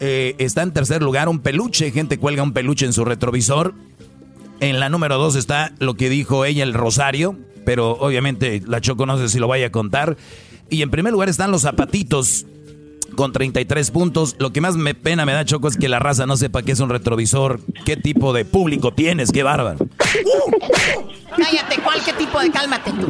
Eh, 0.00 0.34
está 0.38 0.62
en 0.62 0.72
tercer 0.72 1.02
lugar 1.02 1.28
un 1.28 1.40
peluche. 1.40 1.90
Gente 1.90 2.18
cuelga 2.18 2.42
un 2.42 2.52
peluche 2.52 2.86
en 2.86 2.92
su 2.92 3.04
retrovisor. 3.04 3.74
En 4.60 4.80
la 4.80 4.88
número 4.88 5.18
dos 5.18 5.34
está 5.34 5.72
lo 5.78 5.94
que 5.94 6.08
dijo 6.08 6.44
ella, 6.44 6.62
el 6.62 6.74
rosario. 6.74 7.36
Pero 7.64 7.92
obviamente 7.92 8.62
la 8.66 8.80
Choco 8.80 9.06
no 9.06 9.18
sé 9.18 9.28
si 9.28 9.38
lo 9.38 9.48
vaya 9.48 9.66
a 9.66 9.72
contar. 9.72 10.16
Y 10.70 10.82
en 10.82 10.90
primer 10.90 11.12
lugar 11.12 11.28
están 11.28 11.50
los 11.50 11.62
zapatitos 11.62 12.46
con 13.16 13.32
33 13.32 13.90
puntos. 13.90 14.36
Lo 14.38 14.52
que 14.52 14.60
más 14.60 14.76
me 14.76 14.94
pena 14.94 15.24
me 15.24 15.32
da 15.32 15.44
Choco 15.44 15.68
es 15.68 15.76
que 15.76 15.88
la 15.88 15.98
raza 15.98 16.26
no 16.26 16.36
sepa 16.36 16.62
qué 16.62 16.72
es 16.72 16.80
un 16.80 16.88
retrovisor, 16.88 17.60
qué 17.84 17.96
tipo 17.96 18.32
de 18.32 18.44
público 18.44 18.92
tienes, 18.92 19.32
qué 19.32 19.42
bárbaro. 19.42 19.78
Cállate, 21.36 21.80
¿cuál 21.82 22.02
qué 22.04 22.12
tipo 22.12 22.38
de 22.40 22.50
cálmate 22.50 22.92
tú? 22.92 23.08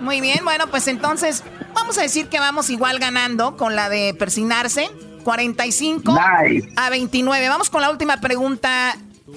Muy 0.00 0.20
bien, 0.20 0.40
bueno, 0.44 0.66
pues 0.68 0.86
entonces 0.88 1.42
vamos 1.74 1.98
a 1.98 2.02
decir 2.02 2.28
que 2.28 2.38
vamos 2.38 2.70
igual 2.70 2.98
ganando 2.98 3.56
con 3.56 3.74
la 3.76 3.88
de 3.88 4.14
persinarse. 4.14 4.90
45 5.24 6.12
Nice. 6.42 6.68
a 6.76 6.88
29. 6.88 7.48
Vamos 7.48 7.68
con 7.68 7.82
la 7.82 7.90
última 7.90 8.18
pregunta 8.18 8.96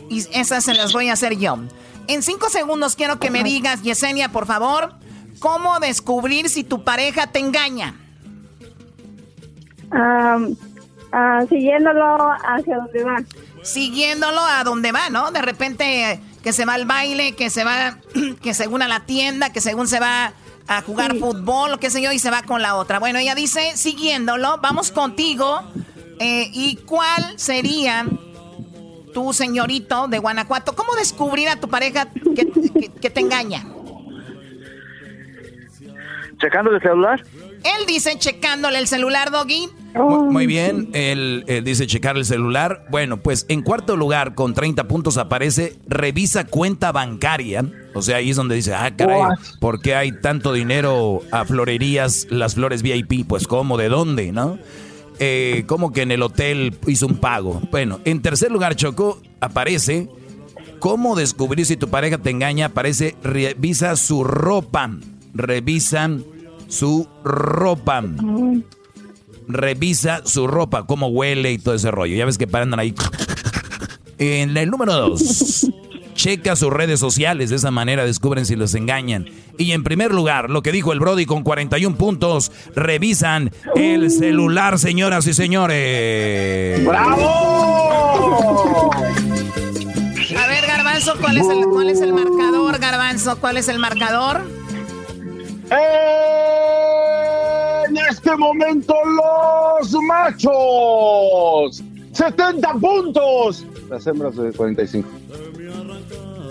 y 0.10 0.24
esas 0.32 0.64
se 0.64 0.74
las 0.74 0.94
voy 0.94 1.10
a 1.10 1.14
hacer 1.14 1.38
yo. 1.38 1.58
En 2.08 2.24
cinco 2.24 2.50
segundos 2.50 2.96
quiero 2.96 3.20
que 3.20 3.30
me 3.30 3.44
digas, 3.44 3.82
Yesenia, 3.82 4.30
por 4.30 4.46
favor, 4.46 4.94
¿cómo 5.40 5.80
descubrir 5.80 6.50
si 6.50 6.64
tu 6.64 6.84
pareja 6.84 7.28
te 7.28 7.40
engaña? 7.40 7.96
Ah, 9.92 10.40
ah, 11.12 11.44
siguiéndolo 11.50 12.18
hacia 12.32 12.78
donde 12.78 13.04
va. 13.04 13.18
Siguiéndolo 13.64 14.42
a 14.42 14.64
donde 14.64 14.92
va, 14.92 15.10
¿no? 15.10 15.32
De 15.32 15.42
repente 15.42 16.20
que 16.44 16.54
se 16.54 16.66
va 16.66 16.74
al 16.74 16.86
baile, 16.86 17.34
que 17.36 17.50
se 17.50 17.64
va, 17.64 17.98
que 18.42 18.54
según 18.54 18.82
a 18.82 18.88
la 18.88 19.02
tienda, 19.02 19.52
que 19.52 19.62
según 19.62 19.88
se 19.88 20.00
va 20.00 20.34
a 20.68 20.82
jugar 20.82 21.16
fútbol, 21.18 21.74
o 21.74 21.78
qué 21.78 21.90
sé 21.90 22.02
yo, 22.02 22.12
y 22.12 22.20
se 22.20 22.32
va 22.32 22.44
con 22.44 22.62
la 22.62 22.76
otra. 22.76 23.00
Bueno, 23.00 23.20
ella 23.20 23.36
dice, 23.36 23.76
siguiéndolo, 23.76 24.58
vamos 24.62 24.92
contigo. 24.92 25.62
eh, 26.20 26.50
¿Y 26.54 26.78
cuál 26.86 27.38
sería 27.38 28.06
tu 29.14 29.34
señorito 29.34 30.08
de 30.08 30.20
Guanajuato? 30.20 30.74
¿Cómo 30.76 30.96
descubrir 30.96 31.50
a 31.50 31.58
tu 31.58 31.68
pareja 31.68 32.08
que, 32.36 32.48
que- 32.50 32.92
que 33.02 33.10
te 33.10 33.20
engaña? 33.20 33.66
Checando 36.40 36.72
el 36.72 36.82
celular. 36.82 37.24
Él 37.64 37.86
dice 37.86 38.18
checándole 38.18 38.80
el 38.80 38.88
celular, 38.88 39.30
Doggy. 39.32 39.70
Muy, 39.94 40.30
muy 40.30 40.48
bien, 40.48 40.90
él, 40.94 41.44
él 41.48 41.64
dice 41.64 41.88
checar 41.88 42.18
el 42.18 42.26
celular. 42.26 42.86
Bueno, 42.90 43.18
pues 43.18 43.46
en 43.50 43.62
cuarto 43.62 43.98
lugar, 43.98 44.36
con 44.36 44.54
30 44.54 44.88
puntos 44.88 45.18
aparece 45.18 45.78
revisa 45.88 46.46
cuenta 46.46 46.92
bancaria. 46.92 47.66
O 47.94 48.02
sea, 48.02 48.18
ahí 48.18 48.30
es 48.30 48.38
donde 48.38 48.56
dice, 48.56 48.74
ah, 48.74 48.96
caray? 48.96 49.22
¿por 49.60 49.82
qué 49.82 49.96
hay 49.96 50.12
tanto 50.12 50.54
dinero 50.54 51.22
a 51.32 51.46
florerías, 51.46 52.28
las 52.30 52.56
flores 52.56 52.82
VIP? 52.82 53.28
Pues 53.28 53.48
cómo, 53.48 53.78
¿de 53.78 53.90
dónde, 53.90 54.32
no? 54.32 54.58
Eh, 55.20 55.66
como 55.68 55.92
que 55.92 56.02
en 56.02 56.12
el 56.12 56.22
hotel 56.22 56.76
hizo 56.88 57.08
un 57.08 57.18
pago. 57.18 57.62
Bueno, 57.70 58.00
en 58.06 58.22
tercer 58.22 58.52
lugar, 58.52 58.76
Choco, 58.76 59.22
aparece 59.42 60.10
cómo 60.80 61.16
descubrir 61.16 61.66
si 61.66 61.76
tu 61.76 61.90
pareja 61.90 62.18
te 62.18 62.30
engaña. 62.30 62.68
Aparece 62.68 63.16
revisa 63.24 63.96
su 63.98 64.24
ropa. 64.24 64.90
Revisan 65.34 66.24
su 66.68 67.08
ropa 67.24 68.04
revisa 69.54 70.22
su 70.26 70.48
ropa, 70.48 70.86
cómo 70.86 71.08
huele 71.08 71.52
y 71.52 71.58
todo 71.58 71.76
ese 71.76 71.92
rollo. 71.92 72.16
Ya 72.16 72.26
ves 72.26 72.38
que 72.38 72.48
paran 72.48 72.78
ahí. 72.80 72.94
En 74.18 74.56
el 74.56 74.70
número 74.70 74.94
dos, 74.94 75.68
checa 76.14 76.56
sus 76.56 76.72
redes 76.72 77.00
sociales. 77.00 77.50
De 77.50 77.56
esa 77.56 77.72
manera 77.72 78.06
descubren 78.06 78.46
si 78.46 78.56
los 78.56 78.76
engañan. 78.76 79.26
Y 79.58 79.72
en 79.72 79.84
primer 79.84 80.14
lugar, 80.14 80.50
lo 80.50 80.62
que 80.62 80.72
dijo 80.72 80.94
el 80.94 81.00
Brody 81.00 81.26
con 81.26 81.44
41 81.44 81.98
puntos, 81.98 82.52
revisan 82.76 83.52
el 83.76 84.10
celular, 84.12 84.80
señoras 84.80 85.28
y 85.28 85.34
señores. 85.34 86.86
¡Bravo! 86.86 88.92
A 90.38 90.48
ver, 90.48 90.66
Garbanzo, 90.68 91.16
¿cuál 91.20 91.38
es 91.38 91.50
el, 91.50 91.66
cuál 91.66 91.90
es 91.90 92.02
el 92.02 92.14
marcador, 92.14 92.80
Garbanzo? 92.80 93.38
¿Cuál 93.40 93.58
es 93.58 93.68
el 93.68 93.80
marcador? 93.80 94.42
En 95.72 96.91
este 98.24 98.38
momento 98.38 98.94
los 99.04 99.92
machos. 100.04 101.84
70 102.14 102.74
puntos. 102.74 103.66
Las 103.90 104.06
hembras 104.06 104.36
de 104.36 104.52
45. 104.52 105.10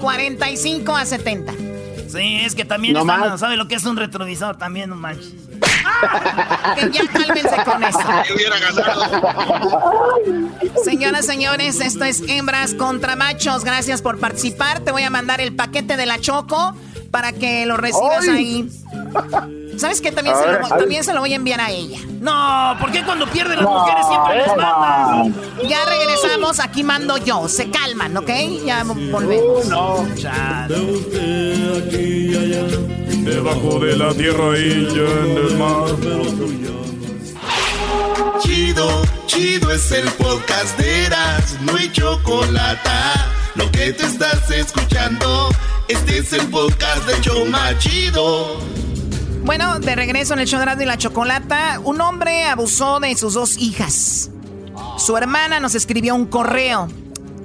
45 0.01 0.97
a 0.97 1.05
70. 1.05 1.53
Sí, 2.09 2.41
es 2.43 2.57
que 2.57 2.65
también 2.65 2.95
No 2.95 3.39
sabe 3.39 3.57
lo 3.57 3.69
que 3.69 3.77
es 3.77 3.85
un 3.85 3.97
retrovisor, 3.97 4.57
también, 4.59 4.91
no 4.91 4.97
manches. 4.97 5.33
Que 6.75 6.91
ya 6.91 7.07
cálmense 7.07 7.57
con 7.65 7.85
eso. 7.85 8.01
Yo 8.29 8.35
hubiera 8.35 8.59
ganado. 8.59 9.05
Señoras, 10.83 11.25
señores, 11.27 11.81
esto 11.81 12.05
es 12.05 12.23
hembras 12.27 12.75
contra 12.75 13.15
machos. 13.15 13.65
Gracias 13.65 14.03
por 14.03 14.19
participar. 14.19 14.81
Te 14.81 14.91
voy 14.91 15.03
a 15.05 15.11
mandar 15.11 15.41
el 15.41 15.55
paquete 15.55 15.97
de 15.97 16.07
la 16.07 16.19
Choco 16.19 16.75
para 17.11 17.33
que 17.33 17.67
lo 17.67 17.77
recibas 17.77 18.23
¡Ay! 18.29 18.29
ahí. 18.29 18.69
¿Sabes 19.79 20.01
qué? 20.01 20.13
También, 20.13 20.37
se 20.37 20.47
ver, 20.47 20.61
lo, 20.61 20.69
también 20.69 21.05
se 21.05 21.15
lo 21.15 21.21
voy 21.21 21.33
a 21.33 21.37
enviar 21.37 21.61
a 21.61 21.71
ella. 21.71 21.99
No, 22.21 22.77
¿por 22.79 22.93
qué 22.93 23.03
cuando 23.03 23.27
pierden 23.27 23.57
las 23.57 23.65
No, 23.65 23.79
mujeres 23.81 24.07
siempre 24.07 24.37
les 24.37 24.47
no. 24.49 24.57
mandan? 24.57 25.35
Ya 25.69 25.85
regresamos, 25.87 26.61
aquí 26.61 26.85
mando 26.85 27.17
yo. 27.17 27.49
Se 27.49 27.71
calman, 27.71 28.15
¿ok? 28.17 28.29
Ya 28.67 28.85
volvemos. 28.85 29.67
no. 29.67 30.07
Chale. 30.17 30.77
Debajo 33.25 33.79
de 33.79 33.97
la 33.97 34.13
tierra 34.13 34.59
y 34.59 34.87
ya 34.87 35.03
en 35.03 35.37
el 35.39 35.57
mar. 35.57 35.87
Chido, 38.41 39.03
chido 39.27 39.71
es 39.73 39.93
el 39.93 40.09
podcast 40.13 40.79
de 40.79 41.07
Eras, 41.07 41.57
no 41.63 41.77
hay 41.77 41.91
chocolate. 41.93 42.91
Lo 43.61 43.71
que 43.73 43.93
te 43.93 44.05
estás 44.05 44.51
escuchando, 44.51 45.51
este 45.87 46.19
es 46.19 46.33
el 46.33 46.49
podcast 46.49 47.07
de 47.07 47.21
Choma 47.21 47.77
Chido. 47.77 48.57
Bueno, 49.45 49.79
de 49.81 49.95
regreso 49.95 50.33
en 50.33 50.41
el 50.41 50.47
show 50.47 50.65
de 50.65 50.83
y 50.83 50.87
la 50.87 50.97
Chocolata, 50.97 51.79
un 51.85 52.01
hombre 52.01 52.45
abusó 52.45 53.01
de 53.01 53.15
sus 53.17 53.35
dos 53.35 53.59
hijas. 53.59 54.31
Su 54.97 55.15
hermana 55.19 55.61
nos 55.61 55.75
escribió 55.75 56.15
un 56.15 56.25
correo. 56.25 56.89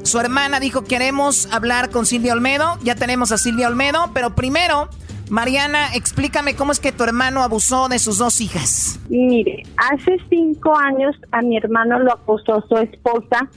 Su 0.03 0.17
hermana 0.21 0.61
dijo, 0.61 0.85
queremos 0.85 1.51
hablar 1.51 1.89
con 1.89 2.05
Silvia 2.05 2.31
Olmedo. 2.31 2.77
Ya 2.81 2.95
tenemos 2.95 3.33
a 3.33 3.37
Silvia 3.37 3.67
Olmedo, 3.67 4.11
pero 4.13 4.35
primero, 4.35 4.87
Mariana, 5.29 5.93
explícame 5.95 6.55
cómo 6.55 6.71
es 6.71 6.79
que 6.79 6.93
tu 6.93 7.03
hermano 7.03 7.43
abusó 7.43 7.89
de 7.89 7.99
sus 7.99 8.19
dos 8.19 8.39
hijas. 8.39 8.99
Mire, 9.09 9.63
hace 9.75 10.15
cinco 10.29 10.77
años 10.77 11.13
a 11.33 11.41
mi 11.41 11.57
hermano 11.57 11.99
lo 11.99 12.13
acusó 12.13 12.63
su 12.69 12.77
esposa 12.77 13.49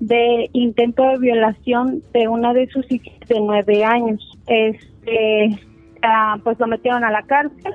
de 0.00 0.48
intento 0.54 1.02
de 1.02 1.18
violación 1.18 2.02
de 2.12 2.26
una 2.26 2.52
de 2.52 2.66
sus 2.68 2.90
hijas 2.90 3.28
de 3.28 3.40
nueve 3.40 3.84
años. 3.84 4.38
Este, 4.46 5.60
ah, 6.02 6.38
pues 6.42 6.58
lo 6.58 6.66
metieron 6.66 7.04
a 7.04 7.10
la 7.10 7.22
cárcel 7.22 7.74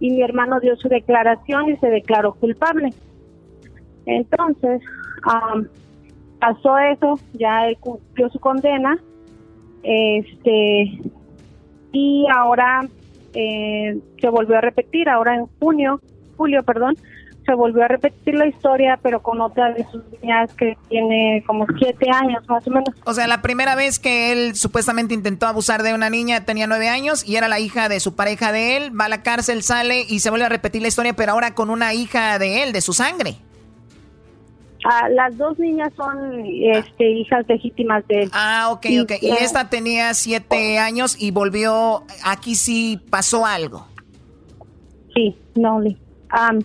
y 0.00 0.10
mi 0.10 0.22
hermano 0.22 0.60
dio 0.60 0.76
su 0.76 0.88
declaración 0.88 1.70
y 1.70 1.76
se 1.76 1.88
declaró 1.88 2.34
culpable. 2.34 2.92
Entonces, 4.06 4.82
pasó 6.38 6.78
eso, 6.78 7.18
ya 7.34 7.68
él 7.68 7.76
cumplió 7.78 8.28
su 8.30 8.38
condena, 8.38 8.98
este, 9.82 11.00
y 11.92 12.26
ahora 12.32 12.86
eh, 13.34 13.98
se 14.20 14.28
volvió 14.28 14.56
a 14.56 14.60
repetir, 14.60 15.08
ahora 15.08 15.34
en 15.34 15.46
junio, 15.58 16.00
julio, 16.36 16.62
perdón, 16.62 16.96
se 17.46 17.54
volvió 17.54 17.84
a 17.84 17.88
repetir 17.88 18.34
la 18.34 18.46
historia, 18.46 18.98
pero 19.00 19.22
con 19.22 19.40
otra 19.40 19.72
de 19.72 19.86
sus 19.90 20.02
niñas 20.20 20.52
que 20.54 20.76
tiene 20.88 21.42
como 21.46 21.64
siete 21.78 22.10
años 22.10 22.46
más 22.48 22.66
o 22.66 22.70
menos. 22.70 22.90
O 23.04 23.14
sea, 23.14 23.26
la 23.28 23.40
primera 23.40 23.76
vez 23.76 23.98
que 23.98 24.32
él 24.32 24.56
supuestamente 24.56 25.14
intentó 25.14 25.46
abusar 25.46 25.82
de 25.82 25.94
una 25.94 26.10
niña 26.10 26.44
tenía 26.44 26.66
nueve 26.66 26.88
años 26.88 27.26
y 27.26 27.36
era 27.36 27.48
la 27.48 27.60
hija 27.60 27.88
de 27.88 28.00
su 28.00 28.16
pareja 28.16 28.50
de 28.50 28.76
él, 28.76 29.00
va 29.00 29.04
a 29.04 29.08
la 29.08 29.22
cárcel, 29.22 29.62
sale 29.62 30.04
y 30.08 30.18
se 30.18 30.30
vuelve 30.30 30.46
a 30.46 30.48
repetir 30.48 30.82
la 30.82 30.88
historia, 30.88 31.14
pero 31.14 31.32
ahora 31.32 31.54
con 31.54 31.70
una 31.70 31.94
hija 31.94 32.38
de 32.38 32.64
él, 32.64 32.72
de 32.72 32.80
su 32.80 32.92
sangre. 32.92 33.36
Ah, 34.84 35.08
las 35.08 35.36
dos 35.36 35.58
niñas 35.58 35.92
son 35.96 36.44
este, 36.44 37.10
hijas 37.10 37.44
legítimas 37.48 38.06
de 38.06 38.22
él. 38.22 38.30
Ah, 38.32 38.68
ok, 38.70 38.86
ok. 39.02 39.12
Y 39.20 39.30
esta 39.30 39.68
tenía 39.68 40.14
siete 40.14 40.78
años 40.78 41.16
y 41.20 41.30
volvió, 41.30 42.04
aquí 42.24 42.54
sí 42.54 43.00
pasó 43.10 43.46
algo. 43.46 43.86
Sí, 45.14 45.36
no, 45.54 45.76
um, 45.78 46.62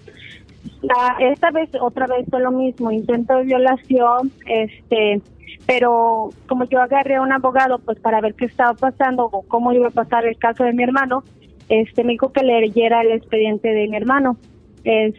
esta 1.19 1.51
vez, 1.51 1.69
otra 1.79 2.07
vez 2.07 2.25
fue 2.29 2.41
lo 2.41 2.51
mismo, 2.51 2.91
intento 2.91 3.35
de 3.35 3.43
violación, 3.43 4.31
este, 4.45 5.21
pero 5.67 6.29
como 6.47 6.65
yo 6.65 6.81
agarré 6.81 7.15
a 7.15 7.21
un 7.21 7.31
abogado 7.31 7.79
pues 7.79 7.99
para 7.99 8.21
ver 8.21 8.33
qué 8.33 8.45
estaba 8.45 8.73
pasando 8.73 9.25
o 9.25 9.43
cómo 9.43 9.73
iba 9.73 9.87
a 9.87 9.91
pasar 9.91 10.25
el 10.25 10.37
caso 10.37 10.63
de 10.63 10.73
mi 10.73 10.83
hermano, 10.83 11.23
este 11.69 12.03
me 12.03 12.13
dijo 12.13 12.31
que 12.31 12.43
leyera 12.43 13.01
el 13.01 13.11
expediente 13.11 13.69
de 13.69 13.87
mi 13.87 13.95
hermano. 13.95 14.37
Es, 14.83 15.13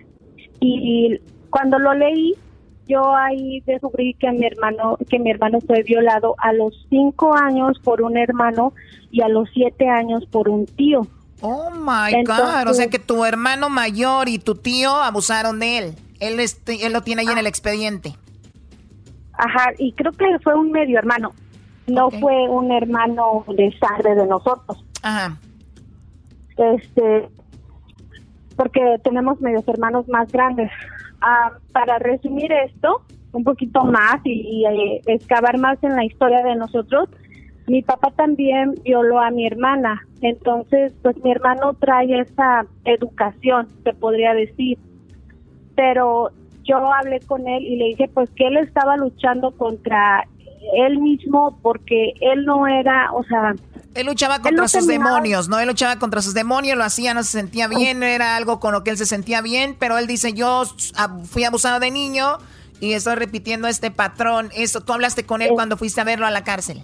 y 0.60 1.18
cuando 1.50 1.78
lo 1.78 1.94
leí, 1.94 2.34
yo 2.86 3.14
ahí 3.14 3.62
descubrí 3.66 4.14
que 4.14 4.30
mi 4.32 4.44
hermano 4.44 4.98
que 5.08 5.18
mi 5.18 5.30
hermano 5.30 5.60
fue 5.60 5.82
violado 5.82 6.34
a 6.38 6.52
los 6.52 6.86
cinco 6.90 7.34
años 7.34 7.78
por 7.78 8.02
un 8.02 8.16
hermano 8.16 8.72
y 9.10 9.22
a 9.22 9.28
los 9.28 9.48
siete 9.54 9.88
años 9.88 10.26
por 10.26 10.48
un 10.48 10.66
tío. 10.66 11.06
Oh 11.42 11.70
my 11.70 12.24
God, 12.24 12.68
o 12.68 12.74
sea 12.74 12.88
que 12.88 12.98
tu 12.98 13.24
hermano 13.24 13.68
mayor 13.68 14.28
y 14.28 14.38
tu 14.38 14.54
tío 14.54 14.94
abusaron 14.94 15.58
de 15.58 15.78
él. 15.78 15.94
Él, 16.20 16.38
este, 16.38 16.86
él 16.86 16.92
lo 16.92 17.02
tiene 17.02 17.22
ahí 17.22 17.28
en 17.28 17.38
el 17.38 17.46
expediente. 17.46 18.14
Ajá, 19.32 19.72
y 19.76 19.92
creo 19.92 20.12
que 20.12 20.38
fue 20.42 20.54
un 20.54 20.70
medio 20.70 20.98
hermano. 20.98 21.32
No 21.88 22.10
fue 22.10 22.48
un 22.48 22.70
hermano 22.70 23.44
de 23.48 23.76
sangre 23.78 24.14
de 24.14 24.26
nosotros. 24.26 24.84
Ajá. 25.02 25.36
Este, 26.56 27.28
porque 28.56 29.00
tenemos 29.02 29.40
medios 29.40 29.66
hermanos 29.66 30.06
más 30.08 30.30
grandes. 30.30 30.70
Ah, 31.20 31.52
para 31.72 31.98
resumir 31.98 32.52
esto 32.52 33.02
un 33.32 33.44
poquito 33.44 33.84
más 33.84 34.20
y, 34.24 34.64
eh, 34.66 35.00
excavar 35.06 35.58
más 35.58 35.82
en 35.82 35.96
la 35.96 36.04
historia 36.04 36.42
de 36.42 36.54
nosotros, 36.54 37.08
mi 37.66 37.82
papá 37.82 38.10
también 38.16 38.74
violó 38.84 39.20
a 39.20 39.30
mi 39.30 39.46
hermana. 39.46 40.06
Entonces, 40.20 40.92
pues 41.02 41.16
mi 41.22 41.30
hermano 41.30 41.74
trae 41.74 42.20
esa 42.20 42.66
educación, 42.84 43.68
se 43.84 43.92
podría 43.92 44.34
decir. 44.34 44.78
Pero 45.74 46.30
yo 46.64 46.92
hablé 46.92 47.20
con 47.20 47.46
él 47.46 47.64
y 47.64 47.76
le 47.76 47.84
dije 47.86 48.10
pues 48.12 48.30
que 48.30 48.46
él 48.46 48.56
estaba 48.58 48.96
luchando 48.96 49.50
contra 49.52 50.24
él 50.74 50.98
mismo 50.98 51.58
porque 51.62 52.12
él 52.20 52.44
no 52.44 52.66
era, 52.68 53.12
o 53.12 53.24
sea, 53.24 53.54
él 53.94 54.06
luchaba 54.06 54.38
contra 54.38 54.68
sus 54.68 54.86
demonios, 54.86 55.48
¿no? 55.48 55.58
Él 55.58 55.68
luchaba 55.68 55.98
contra 55.98 56.22
sus 56.22 56.32
demonios, 56.34 56.78
lo 56.78 56.84
hacía, 56.84 57.12
no 57.14 57.22
se 57.22 57.32
sentía 57.32 57.68
bien, 57.68 58.02
era 58.02 58.36
algo 58.36 58.58
con 58.58 58.72
lo 58.72 58.84
que 58.84 58.90
él 58.90 58.96
se 58.96 59.06
sentía 59.06 59.42
bien, 59.42 59.76
pero 59.78 59.98
él 59.98 60.06
dice, 60.06 60.32
yo 60.32 60.64
fui 61.24 61.44
abusado 61.44 61.78
de 61.78 61.90
niño 61.90 62.38
y 62.80 62.94
estoy 62.94 63.16
repitiendo 63.16 63.68
este 63.68 63.90
patrón. 63.90 64.50
Eso, 64.54 64.80
¿tú 64.80 64.94
hablaste 64.94 65.26
con 65.26 65.42
él 65.42 65.50
cuando 65.52 65.76
fuiste 65.76 66.00
a 66.00 66.04
verlo 66.04 66.26
a 66.26 66.30
la 66.30 66.42
cárcel? 66.42 66.82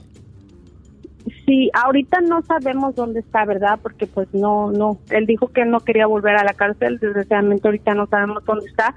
Sí, 1.49 1.71
ahorita 1.73 2.21
no 2.21 2.43
sabemos 2.43 2.95
dónde 2.95 3.21
está, 3.21 3.47
¿verdad? 3.47 3.79
Porque 3.83 4.07
pues 4.07 4.29
no, 4.35 4.71
no, 4.71 4.99
él 5.09 5.25
dijo 5.25 5.49
que 5.49 5.65
no 5.65 5.81
quería 5.81 6.07
volver 6.07 6.37
a 6.37 6.45
la 6.45 6.53
cárcel, 6.53 6.99
desgraciadamente 6.99 7.67
ahorita 7.67 7.95
no 7.95 8.07
sabemos 8.07 8.45
dónde 8.45 8.67
está, 8.67 8.95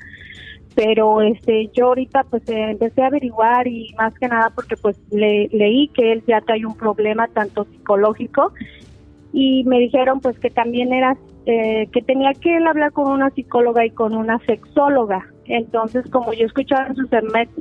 pero 0.75 1.21
este 1.21 1.69
yo 1.73 1.87
ahorita 1.87 2.25
pues 2.29 2.43
eh, 2.49 2.71
empecé 2.71 3.03
a 3.03 3.07
averiguar 3.07 3.69
y 3.69 3.93
más 3.97 4.13
que 4.19 4.27
nada 4.27 4.51
porque 4.53 4.75
pues 4.75 4.99
le, 5.11 5.47
leí 5.53 5.87
que 5.93 6.11
él 6.11 6.23
ya 6.27 6.41
trae 6.41 6.65
un 6.65 6.75
problema 6.75 7.29
tanto 7.29 7.63
psicológico 7.63 8.51
y 9.31 9.63
me 9.63 9.79
dijeron 9.79 10.19
pues 10.19 10.37
que 10.37 10.49
también 10.49 10.91
era 10.91 11.15
eh, 11.45 11.87
que 11.93 12.01
tenía 12.01 12.33
que 12.33 12.57
él 12.57 12.67
hablar 12.67 12.91
con 12.91 13.09
una 13.09 13.29
psicóloga 13.29 13.85
y 13.85 13.91
con 13.91 14.13
una 14.13 14.39
sexóloga 14.39 15.25
entonces 15.55 16.09
como 16.09 16.33
yo 16.33 16.45
escuchaba 16.45 16.87
en 16.87 16.95
su, 16.95 17.07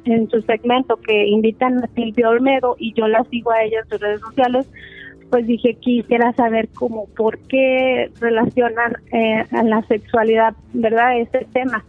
en 0.04 0.30
su 0.30 0.42
segmento 0.42 0.96
que 0.96 1.26
invitan 1.26 1.82
a 1.82 1.88
Silvia 1.88 2.28
Olmedo 2.28 2.76
y 2.78 2.92
yo 2.94 3.08
la 3.08 3.24
sigo 3.24 3.50
a 3.52 3.62
ella 3.62 3.80
en 3.82 3.88
sus 3.88 4.00
redes 4.00 4.20
sociales 4.20 4.66
pues 5.30 5.46
dije 5.46 5.74
quisiera 5.74 6.32
saber 6.32 6.68
cómo 6.74 7.06
por 7.16 7.38
qué 7.38 8.10
relacionan 8.20 8.96
eh, 9.12 9.44
a 9.50 9.62
la 9.62 9.82
sexualidad 9.82 10.54
verdad 10.72 11.18
este 11.18 11.46
tema 11.52 11.84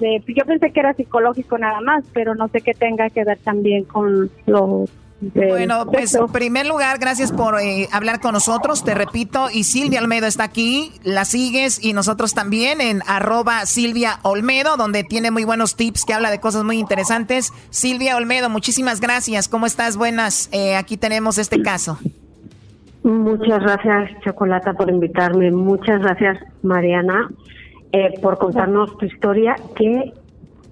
yo 0.00 0.44
pensé 0.44 0.72
que 0.72 0.80
era 0.80 0.94
psicológico 0.94 1.58
nada 1.58 1.80
más, 1.80 2.04
pero 2.12 2.34
no 2.34 2.48
sé 2.48 2.60
qué 2.60 2.74
tenga 2.74 3.10
que 3.10 3.24
ver 3.24 3.38
también 3.38 3.84
con 3.84 4.30
lo 4.46 4.84
bueno, 5.20 5.86
pues 5.86 6.14
en 6.14 6.26
primer 6.28 6.66
lugar, 6.66 6.98
gracias 6.98 7.32
por 7.32 7.58
eh, 7.60 7.88
hablar 7.92 8.20
con 8.20 8.32
nosotros, 8.32 8.84
te 8.84 8.94
repito, 8.94 9.48
y 9.50 9.64
Silvia 9.64 10.00
Olmedo 10.00 10.26
está 10.26 10.44
aquí, 10.44 10.92
la 11.02 11.24
sigues 11.24 11.82
y 11.82 11.92
nosotros 11.92 12.34
también 12.34 12.80
en 12.80 13.00
arroba 13.06 13.64
Silvia 13.66 14.18
Olmedo, 14.22 14.76
donde 14.76 15.04
tiene 15.04 15.30
muy 15.30 15.44
buenos 15.44 15.76
tips 15.76 16.04
que 16.04 16.12
habla 16.14 16.30
de 16.30 16.40
cosas 16.40 16.64
muy 16.64 16.78
interesantes. 16.78 17.52
Silvia 17.70 18.16
Olmedo, 18.16 18.50
muchísimas 18.50 19.00
gracias, 19.00 19.48
¿cómo 19.48 19.66
estás? 19.66 19.96
Buenas, 19.96 20.50
eh, 20.52 20.76
aquí 20.76 20.96
tenemos 20.96 21.38
este 21.38 21.62
caso. 21.62 21.98
Muchas 23.02 23.60
gracias, 23.60 24.10
Chocolata, 24.24 24.72
por 24.72 24.90
invitarme. 24.90 25.50
Muchas 25.50 26.00
gracias, 26.00 26.38
Mariana. 26.62 27.28
Eh, 27.92 28.18
por 28.20 28.38
contarnos 28.38 28.96
tu 28.98 29.06
historia, 29.06 29.56
que 29.76 30.12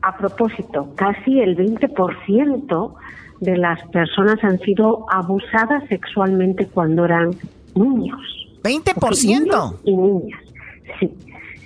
a 0.00 0.16
propósito, 0.16 0.88
casi 0.96 1.40
el 1.40 1.56
20% 1.56 2.94
de 3.42 3.56
las 3.56 3.82
personas 3.88 4.42
han 4.42 4.58
sido 4.60 5.04
abusadas 5.10 5.82
sexualmente 5.88 6.66
cuando 6.66 7.04
eran 7.04 7.30
niños. 7.74 8.20
¿20%? 8.62 9.76
y 9.84 9.96
niñas, 9.96 10.40
sí. 11.00 11.10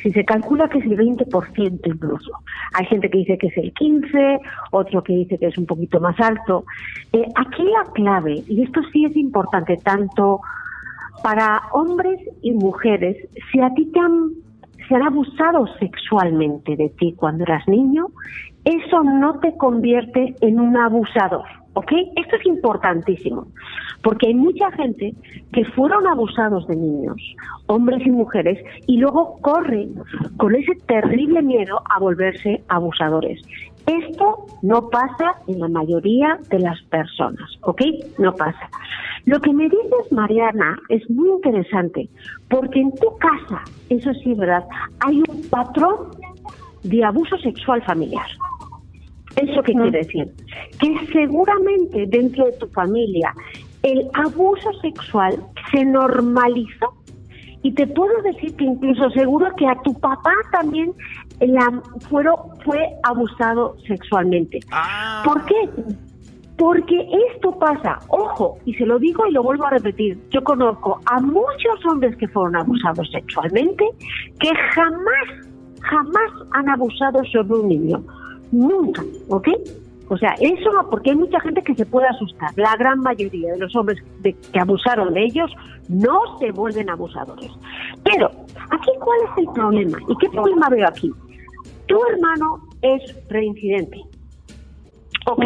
Si 0.02 0.12
se 0.12 0.24
calcula 0.24 0.68
que 0.68 0.78
es 0.78 0.84
el 0.84 0.96
20% 0.96 1.80
incluso. 1.84 2.30
Hay 2.74 2.86
gente 2.86 3.10
que 3.10 3.18
dice 3.18 3.38
que 3.38 3.48
es 3.48 3.56
el 3.56 3.72
15, 3.72 4.38
otro 4.70 5.02
que 5.02 5.12
dice 5.12 5.36
que 5.38 5.46
es 5.46 5.58
un 5.58 5.66
poquito 5.66 6.00
más 6.00 6.18
alto. 6.20 6.64
Eh, 7.12 7.26
aquí 7.34 7.64
la 7.64 7.92
clave, 7.92 8.42
y 8.46 8.62
esto 8.62 8.80
sí 8.92 9.04
es 9.04 9.16
importante 9.16 9.76
tanto 9.78 10.40
para 11.22 11.60
hombres 11.72 12.20
y 12.40 12.52
mujeres, 12.52 13.16
si 13.50 13.60
a 13.60 13.70
ti 13.74 13.86
te 13.92 13.98
han 13.98 14.30
se 14.88 14.94
han 14.94 15.02
abusado 15.02 15.66
sexualmente 15.80 16.76
de 16.76 16.90
ti 16.90 17.14
cuando 17.16 17.42
eras 17.42 17.66
niño, 17.66 18.06
eso 18.64 19.02
no 19.02 19.38
te 19.40 19.56
convierte 19.56 20.36
en 20.40 20.60
un 20.60 20.76
abusador. 20.76 21.44
¿Ok? 21.76 21.92
Esto 22.16 22.36
es 22.36 22.46
importantísimo, 22.46 23.48
porque 24.02 24.28
hay 24.28 24.34
mucha 24.34 24.70
gente 24.72 25.12
que 25.52 25.62
fueron 25.66 26.06
abusados 26.06 26.66
de 26.68 26.74
niños, 26.74 27.16
hombres 27.66 28.00
y 28.06 28.10
mujeres, 28.10 28.58
y 28.86 28.96
luego 28.96 29.36
corren 29.42 29.94
con 30.38 30.54
ese 30.54 30.72
terrible 30.86 31.42
miedo 31.42 31.82
a 31.94 31.98
volverse 31.98 32.62
abusadores. 32.68 33.42
Esto 33.86 34.46
no 34.62 34.88
pasa 34.88 35.34
en 35.48 35.60
la 35.60 35.68
mayoría 35.68 36.38
de 36.48 36.60
las 36.60 36.80
personas, 36.84 37.50
¿ok? 37.60 37.82
No 38.18 38.32
pasa. 38.32 38.70
Lo 39.26 39.38
que 39.42 39.52
me 39.52 39.64
dices, 39.64 40.10
Mariana, 40.10 40.78
es 40.88 41.08
muy 41.10 41.28
interesante, 41.28 42.08
porque 42.48 42.80
en 42.80 42.92
tu 42.94 43.18
casa, 43.18 43.62
eso 43.90 44.14
sí, 44.14 44.32
¿verdad? 44.32 44.64
Hay 45.00 45.22
un 45.28 45.42
patrón 45.50 46.08
de 46.84 47.04
abuso 47.04 47.36
sexual 47.36 47.82
familiar. 47.82 48.26
¿Eso 49.36 49.62
qué 49.62 49.72
quiere 49.72 49.98
decir? 49.98 50.32
Que 50.80 51.06
seguramente 51.12 52.06
dentro 52.08 52.46
de 52.46 52.52
tu 52.52 52.66
familia 52.68 53.34
el 53.82 54.08
abuso 54.14 54.72
sexual 54.80 55.36
se 55.70 55.84
normalizó 55.84 56.94
Y 57.62 57.72
te 57.72 57.86
puedo 57.86 58.22
decir 58.22 58.54
que 58.56 58.64
incluso 58.64 59.10
seguro 59.10 59.46
que 59.56 59.66
a 59.66 59.80
tu 59.82 59.92
papá 59.94 60.32
también 60.52 60.92
la, 61.40 61.82
fueron, 62.08 62.36
fue 62.64 62.80
abusado 63.02 63.76
sexualmente. 63.86 64.60
¿Por 65.24 65.44
qué? 65.46 65.68
Porque 66.56 67.08
esto 67.34 67.58
pasa, 67.58 67.98
ojo, 68.08 68.58
y 68.64 68.74
se 68.74 68.86
lo 68.86 68.98
digo 68.98 69.26
y 69.26 69.32
lo 69.32 69.42
vuelvo 69.42 69.66
a 69.66 69.70
repetir, 69.70 70.18
yo 70.30 70.42
conozco 70.42 71.00
a 71.06 71.20
muchos 71.20 71.84
hombres 71.90 72.16
que 72.16 72.28
fueron 72.28 72.56
abusados 72.56 73.10
sexualmente 73.10 73.84
que 74.40 74.50
jamás, 74.72 75.28
jamás 75.80 76.30
han 76.52 76.68
abusado 76.70 77.22
sobre 77.24 77.60
un 77.60 77.68
niño. 77.68 78.04
Nunca, 78.56 79.04
¿ok? 79.28 79.48
O 80.08 80.16
sea, 80.16 80.34
eso 80.40 80.72
no, 80.72 80.88
porque 80.88 81.10
hay 81.10 81.16
mucha 81.16 81.38
gente 81.40 81.62
que 81.62 81.74
se 81.74 81.84
puede 81.84 82.06
asustar. 82.08 82.50
La 82.56 82.74
gran 82.76 83.00
mayoría 83.00 83.52
de 83.52 83.58
los 83.58 83.76
hombres 83.76 84.02
que 84.22 84.58
abusaron 84.58 85.12
de 85.12 85.24
ellos 85.24 85.50
no 85.88 86.38
se 86.38 86.52
vuelven 86.52 86.88
abusadores. 86.88 87.50
Pero, 88.02 88.30
aquí 88.70 88.90
cuál 88.98 89.18
es 89.24 89.38
el 89.38 89.52
problema? 89.52 89.98
¿Y 90.08 90.16
qué 90.16 90.30
problema 90.30 90.70
veo 90.70 90.88
aquí? 90.88 91.12
Tu 91.86 91.98
hermano 92.06 92.62
es 92.80 93.28
reincidente. 93.28 94.00
¿Ok? 95.26 95.44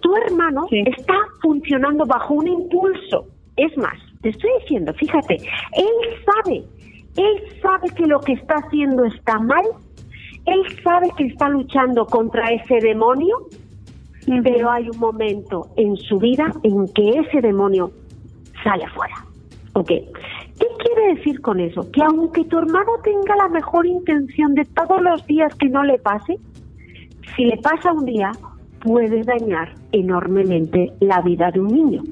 tu 0.00 0.16
hermano 0.16 0.66
está 0.70 1.14
funcionando 1.42 2.04
bajo 2.06 2.34
un 2.34 2.48
impulso. 2.48 3.26
Es 3.56 3.76
más, 3.76 3.94
te 4.22 4.30
estoy 4.30 4.50
diciendo, 4.62 4.92
fíjate, 4.94 5.34
él 5.36 6.22
sabe, 6.24 6.64
él 7.16 7.60
sabe 7.60 7.88
que 7.90 8.06
lo 8.06 8.18
que 8.20 8.32
está 8.32 8.56
haciendo 8.56 9.04
está 9.04 9.38
mal, 9.38 9.64
él 10.46 10.60
sabe 10.82 11.08
que 11.16 11.26
está 11.26 11.48
luchando 11.48 12.04
contra 12.06 12.50
ese 12.50 12.78
demonio, 12.80 13.48
pero 14.42 14.70
hay 14.70 14.88
un 14.88 14.98
momento 14.98 15.68
en 15.76 15.96
su 15.96 16.18
vida 16.18 16.52
en 16.62 16.86
que 16.92 17.20
ese 17.20 17.40
demonio 17.40 17.92
sale 18.62 18.84
afuera. 18.84 19.14
¿Ok? 19.74 19.88
¿Qué 19.88 20.66
quiere 20.78 21.14
decir 21.14 21.40
con 21.40 21.60
eso? 21.60 21.90
Que 21.90 22.02
aunque 22.02 22.44
tu 22.44 22.58
hermano 22.58 22.92
tenga 23.02 23.36
la 23.36 23.48
mejor 23.48 23.86
intención 23.86 24.54
de 24.54 24.64
todos 24.64 25.00
los 25.00 25.26
días 25.26 25.54
que 25.54 25.68
no 25.68 25.82
le 25.82 25.98
pase, 25.98 26.38
si 27.36 27.44
le 27.44 27.56
pasa 27.58 27.92
un 27.92 28.04
día, 28.04 28.32
puede 28.80 29.22
dañar 29.22 29.74
enormemente 29.92 30.92
la 31.00 31.20
vida 31.22 31.50
de 31.50 31.60
un 31.60 31.68
niño. 31.68 32.02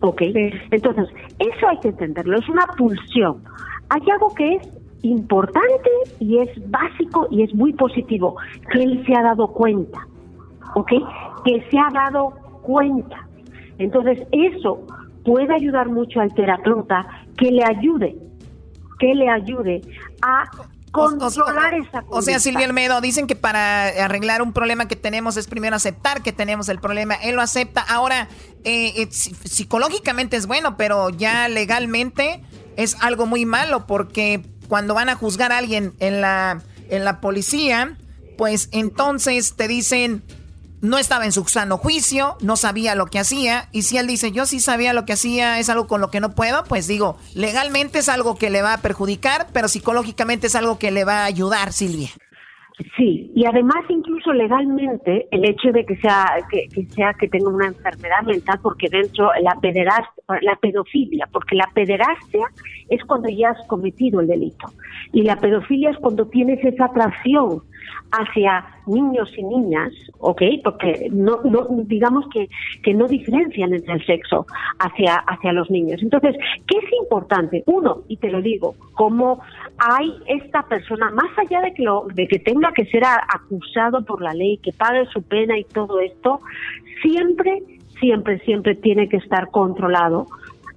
¿Ok? 0.00 0.22
Entonces, 0.70 1.08
eso 1.38 1.68
hay 1.68 1.78
que 1.78 1.88
entenderlo, 1.88 2.38
es 2.38 2.48
una 2.48 2.66
pulsión. 2.76 3.42
Hay 3.90 4.02
algo 4.10 4.34
que 4.34 4.56
es 4.56 4.79
importante 5.02 5.90
y 6.18 6.38
es 6.38 6.48
básico 6.70 7.26
y 7.30 7.42
es 7.42 7.54
muy 7.54 7.72
positivo, 7.72 8.36
que 8.72 8.82
él 8.82 9.04
se 9.06 9.14
ha 9.14 9.22
dado 9.22 9.48
cuenta. 9.48 10.06
¿Ok? 10.74 10.92
Que 11.44 11.64
se 11.70 11.78
ha 11.78 11.90
dado 11.92 12.30
cuenta. 12.62 13.26
Entonces, 13.78 14.20
eso 14.30 14.86
puede 15.24 15.54
ayudar 15.54 15.88
mucho 15.88 16.20
al 16.20 16.32
terapeuta 16.34 17.06
que 17.36 17.50
le 17.50 17.64
ayude, 17.64 18.16
que 18.98 19.14
le 19.14 19.28
ayude 19.28 19.80
a 20.22 20.44
controlar 20.90 21.74
esa 21.74 22.04
O 22.08 22.20
sea, 22.20 22.40
Silvia 22.40 22.66
Almedo, 22.66 23.00
dicen 23.00 23.26
que 23.26 23.36
para 23.36 23.86
arreglar 24.04 24.42
un 24.42 24.52
problema 24.52 24.88
que 24.88 24.96
tenemos 24.96 25.36
es 25.36 25.46
primero 25.46 25.76
aceptar 25.76 26.22
que 26.22 26.32
tenemos 26.32 26.68
el 26.68 26.80
problema. 26.80 27.14
Él 27.14 27.36
lo 27.36 27.42
acepta. 27.42 27.80
Ahora, 27.82 28.28
eh, 28.64 28.92
eh, 28.96 29.08
psicológicamente 29.10 30.36
es 30.36 30.46
bueno, 30.46 30.76
pero 30.76 31.10
ya 31.10 31.48
legalmente 31.48 32.42
es 32.76 32.96
algo 33.00 33.26
muy 33.26 33.46
malo 33.46 33.86
porque 33.86 34.42
cuando 34.70 34.94
van 34.94 35.08
a 35.08 35.16
juzgar 35.16 35.50
a 35.50 35.58
alguien 35.58 35.94
en 35.98 36.20
la, 36.20 36.62
en 36.88 37.04
la 37.04 37.20
policía, 37.20 37.98
pues 38.38 38.68
entonces 38.70 39.54
te 39.56 39.66
dicen 39.66 40.22
no 40.80 40.96
estaba 40.96 41.24
en 41.24 41.32
su 41.32 41.44
sano 41.44 41.76
juicio, 41.76 42.38
no 42.40 42.56
sabía 42.56 42.94
lo 42.94 43.06
que 43.06 43.18
hacía, 43.18 43.68
y 43.72 43.82
si 43.82 43.98
él 43.98 44.06
dice, 44.06 44.32
yo 44.32 44.46
sí 44.46 44.60
sabía 44.60 44.92
lo 44.92 45.04
que 45.04 45.12
hacía, 45.12 45.58
es 45.58 45.68
algo 45.68 45.86
con 45.86 46.00
lo 46.00 46.10
que 46.10 46.20
no 46.20 46.34
puedo, 46.34 46.64
pues 46.64 46.86
digo, 46.86 47.18
legalmente 47.34 47.98
es 47.98 48.08
algo 48.08 48.36
que 48.36 48.48
le 48.48 48.62
va 48.62 48.74
a 48.74 48.80
perjudicar, 48.80 49.48
pero 49.52 49.68
psicológicamente 49.68 50.46
es 50.46 50.54
algo 50.54 50.78
que 50.78 50.90
le 50.90 51.04
va 51.04 51.22
a 51.22 51.24
ayudar, 51.24 51.72
Silvia. 51.72 52.10
Sí, 52.96 53.30
y 53.34 53.44
además 53.44 53.84
incluso 53.88 54.32
legalmente 54.32 55.26
el 55.30 55.44
hecho 55.44 55.70
de 55.70 55.84
que 55.84 55.96
sea 55.96 56.26
que, 56.50 56.68
sea 56.86 57.12
que 57.14 57.28
tenga 57.28 57.50
una 57.50 57.66
enfermedad 57.66 58.22
mental, 58.24 58.58
porque 58.62 58.88
dentro 58.88 59.30
la 59.42 59.54
pederastia, 59.60 60.22
la 60.40 60.56
pedofilia, 60.56 61.28
porque 61.30 61.56
la 61.56 61.68
pederastia 61.74 62.46
es 62.88 63.04
cuando 63.04 63.28
ya 63.28 63.50
has 63.50 63.66
cometido 63.66 64.20
el 64.20 64.28
delito 64.28 64.66
y 65.12 65.22
la 65.22 65.36
pedofilia 65.36 65.90
es 65.90 65.98
cuando 65.98 66.26
tienes 66.26 66.64
esa 66.64 66.86
atracción 66.86 67.62
hacia 68.12 68.64
niños 68.86 69.30
y 69.36 69.42
niñas, 69.42 69.92
¿ok? 70.18 70.42
Porque 70.64 71.08
no, 71.12 71.40
no 71.44 71.66
digamos 71.84 72.24
que, 72.32 72.48
que 72.82 72.94
no 72.94 73.06
diferencian 73.06 73.72
entre 73.72 73.94
el 73.94 74.06
sexo 74.06 74.46
hacia, 74.78 75.16
hacia 75.16 75.52
los 75.52 75.70
niños. 75.70 76.02
Entonces, 76.02 76.36
¿qué 76.66 76.78
es 76.78 76.92
importante? 77.00 77.62
Uno, 77.66 78.02
y 78.08 78.16
te 78.16 78.30
lo 78.30 78.42
digo, 78.42 78.74
como 78.94 79.40
hay 79.80 80.14
esta 80.26 80.62
persona, 80.62 81.10
más 81.10 81.30
allá 81.38 81.62
de 81.62 81.72
que, 81.72 81.82
lo, 81.82 82.06
de 82.12 82.28
que 82.28 82.38
tenga 82.38 82.70
que 82.72 82.84
ser 82.86 83.02
acusado 83.04 84.04
por 84.04 84.20
la 84.20 84.34
ley, 84.34 84.58
que 84.58 84.72
pague 84.72 85.06
su 85.06 85.22
pena 85.22 85.58
y 85.58 85.64
todo 85.64 86.00
esto, 86.00 86.40
siempre, 87.02 87.62
siempre, 87.98 88.38
siempre 88.40 88.74
tiene 88.74 89.08
que 89.08 89.16
estar 89.16 89.50
controlado 89.50 90.26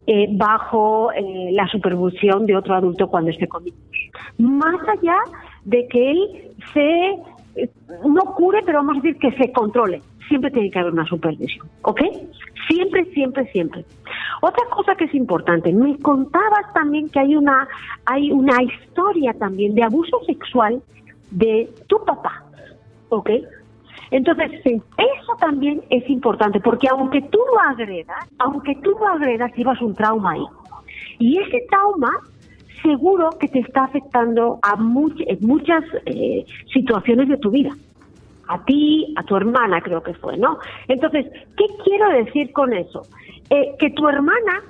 eh, 0.07 0.27
bajo 0.31 1.11
eh, 1.11 1.49
la 1.51 1.67
supervisión 1.67 2.45
de 2.45 2.55
otro 2.55 2.75
adulto 2.75 3.07
cuando 3.07 3.31
esté 3.31 3.47
con. 3.47 3.63
Más 4.37 4.87
allá 4.87 5.17
de 5.65 5.87
que 5.87 6.11
él 6.11 6.51
se 6.73 7.15
no 8.05 8.21
cure, 8.35 8.61
pero 8.65 8.79
vamos 8.79 8.97
a 8.97 9.01
decir 9.01 9.19
que 9.19 9.31
se 9.33 9.51
controle. 9.51 10.01
Siempre 10.27 10.51
tiene 10.51 10.71
que 10.71 10.79
haber 10.79 10.93
una 10.93 11.05
supervisión, 11.05 11.67
¿ok? 11.83 12.01
Siempre, 12.67 13.05
siempre, 13.13 13.45
siempre. 13.51 13.85
Otra 14.41 14.65
cosa 14.69 14.95
que 14.95 15.05
es 15.05 15.13
importante, 15.13 15.71
me 15.73 15.97
contabas 15.99 16.73
también 16.73 17.09
que 17.09 17.19
hay 17.19 17.35
una 17.35 17.67
hay 18.05 18.31
una 18.31 18.61
historia 18.63 19.33
también 19.33 19.75
de 19.75 19.83
abuso 19.83 20.23
sexual 20.25 20.81
de 21.31 21.69
tu 21.87 22.03
papá, 22.05 22.43
¿ok? 23.09 23.29
Entonces, 24.11 24.51
eso 24.63 25.35
también 25.39 25.81
es 25.89 26.07
importante, 26.09 26.59
porque 26.59 26.87
aunque 26.87 27.21
tú 27.23 27.39
lo 27.51 27.59
agredas, 27.59 28.29
aunque 28.37 28.75
tú 28.75 28.91
lo 28.91 29.07
agredas, 29.07 29.51
llevas 29.55 29.81
un 29.81 29.95
trauma 29.95 30.33
ahí. 30.33 30.45
Y 31.17 31.39
ese 31.39 31.65
trauma 31.69 32.11
seguro 32.83 33.29
que 33.39 33.47
te 33.47 33.59
está 33.59 33.85
afectando 33.85 34.59
a 34.61 34.75
muchas 34.75 35.83
eh, 36.05 36.45
situaciones 36.71 37.29
de 37.29 37.37
tu 37.37 37.49
vida. 37.49 37.71
A 38.47 38.63
ti, 38.65 39.13
a 39.15 39.23
tu 39.23 39.35
hermana 39.35 39.81
creo 39.81 40.03
que 40.03 40.13
fue, 40.13 40.37
¿no? 40.37 40.59
Entonces, 40.87 41.25
¿qué 41.57 41.65
quiero 41.83 42.09
decir 42.09 42.51
con 42.51 42.73
eso? 42.73 43.03
Eh, 43.49 43.75
que 43.79 43.89
tu 43.91 44.07
hermana 44.07 44.61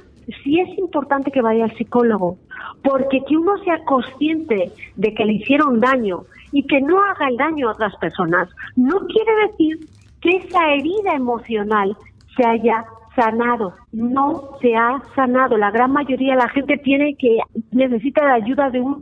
sí 0.44 0.60
es 0.60 0.78
importante 0.78 1.32
que 1.32 1.42
vaya 1.42 1.66
al 1.66 1.76
psicólogo, 1.76 2.38
porque 2.84 3.22
que 3.28 3.36
uno 3.36 3.58
sea 3.64 3.84
consciente 3.84 4.72
de 4.96 5.14
que 5.14 5.26
le 5.26 5.34
hicieron 5.34 5.80
daño 5.80 6.24
y 6.52 6.64
que 6.64 6.82
no 6.82 7.02
haga 7.04 7.28
el 7.28 7.38
daño 7.38 7.68
a 7.68 7.72
otras 7.72 7.96
personas, 7.98 8.48
no 8.76 9.00
quiere 9.08 9.48
decir 9.48 9.80
que 10.22 10.38
esa 10.38 10.72
herida 10.72 11.16
emocional 11.16 11.98
se 12.38 12.46
haya 12.46 12.86
sanado, 13.16 13.74
no 13.92 14.58
se 14.62 14.76
ha 14.76 15.02
sanado. 15.16 15.58
La 15.58 15.72
gran 15.72 15.92
mayoría 15.92 16.34
de 16.34 16.42
la 16.42 16.50
gente 16.50 16.78
tiene 16.78 17.16
que 17.18 17.38
necesita 17.72 18.24
la 18.24 18.36
ayuda 18.36 18.70
de 18.70 18.82
un 18.82 19.02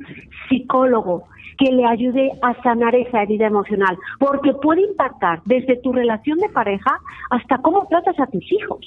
psicólogo 0.49 1.23
que 1.57 1.71
le 1.71 1.85
ayude 1.85 2.31
a 2.41 2.59
sanar 2.63 2.95
esa 2.95 3.21
herida 3.21 3.47
emocional, 3.47 3.97
porque 4.19 4.51
puede 4.53 4.81
impactar 4.81 5.41
desde 5.45 5.77
tu 5.77 5.93
relación 5.93 6.39
de 6.39 6.49
pareja 6.49 6.99
hasta 7.29 7.57
cómo 7.59 7.87
tratas 7.87 8.19
a 8.19 8.27
tus 8.27 8.43
hijos. 8.51 8.79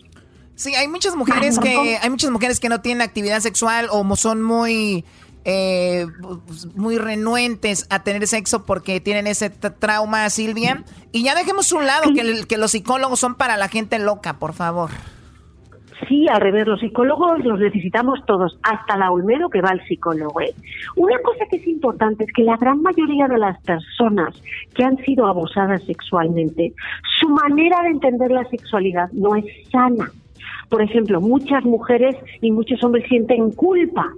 Sí, 0.57 0.75
hay 0.75 0.89
muchas 0.89 1.17
mujeres 1.17 1.59
que 1.59 1.99
hay 2.01 2.11
muchas 2.11 2.31
mujeres 2.31 2.61
que 2.61 2.69
no 2.69 2.81
tienen 2.81 3.03
actividad 3.03 3.41
sexual 3.41 3.89
o 3.91 4.17
son 4.17 4.43
muy 4.43 5.05
eh, 5.45 6.07
muy 6.75 6.97
renuentes 6.99 7.87
a 7.91 8.03
tener 8.03 8.27
sexo 8.27 8.65
porque 8.65 9.01
tienen 9.01 9.27
ese 9.27 9.51
trauma, 9.51 10.29
Silvia. 10.31 10.85
Y 11.13 11.23
ya 11.23 11.35
dejemos 11.35 11.71
un 11.73 11.87
lado 11.87 12.13
que, 12.15 12.45
que 12.47 12.57
los 12.57 12.71
psicólogos 12.71 13.21
son 13.21 13.35
para 13.35 13.57
la 13.57 13.69
gente 13.69 13.99
loca, 13.99 14.39
por 14.39 14.55
favor. 14.55 14.91
Sí, 16.09 16.27
al 16.29 16.41
revés, 16.41 16.67
los 16.67 16.81
psicólogos 16.81 17.45
los 17.45 17.61
necesitamos 17.61 18.19
todos, 18.27 18.59
hasta 18.63 18.97
la 18.97 19.11
Olmedo 19.11 19.49
que 19.49 19.61
va 19.61 19.71
al 19.71 19.85
psicólogo. 19.87 20.41
¿eh? 20.41 20.53
Una 20.97 21.19
cosa 21.21 21.47
que 21.49 21.57
es 21.57 21.67
importante 21.67 22.25
es 22.25 22.33
que 22.33 22.43
la 22.43 22.57
gran 22.57 22.83
mayoría 22.83 23.29
de 23.29 23.39
las 23.39 23.61
personas 23.63 24.35
que 24.75 24.85
han 24.85 24.97
sido 24.99 25.27
abusadas 25.27 25.85
sexualmente, 25.85 26.75
su 27.21 27.29
manera 27.29 27.83
de 27.83 27.91
entender 27.91 28.31
la 28.31 28.45
sexualidad 28.45 29.11
no 29.13 29.37
es 29.37 29.45
sana. 29.71 30.11
Por 30.69 30.83
ejemplo, 30.83 31.21
muchas 31.21 31.65
mujeres 31.65 32.17
y 32.41 32.51
muchos 32.51 32.83
hombres 32.83 33.07
sienten 33.09 33.53
culpa 33.53 34.13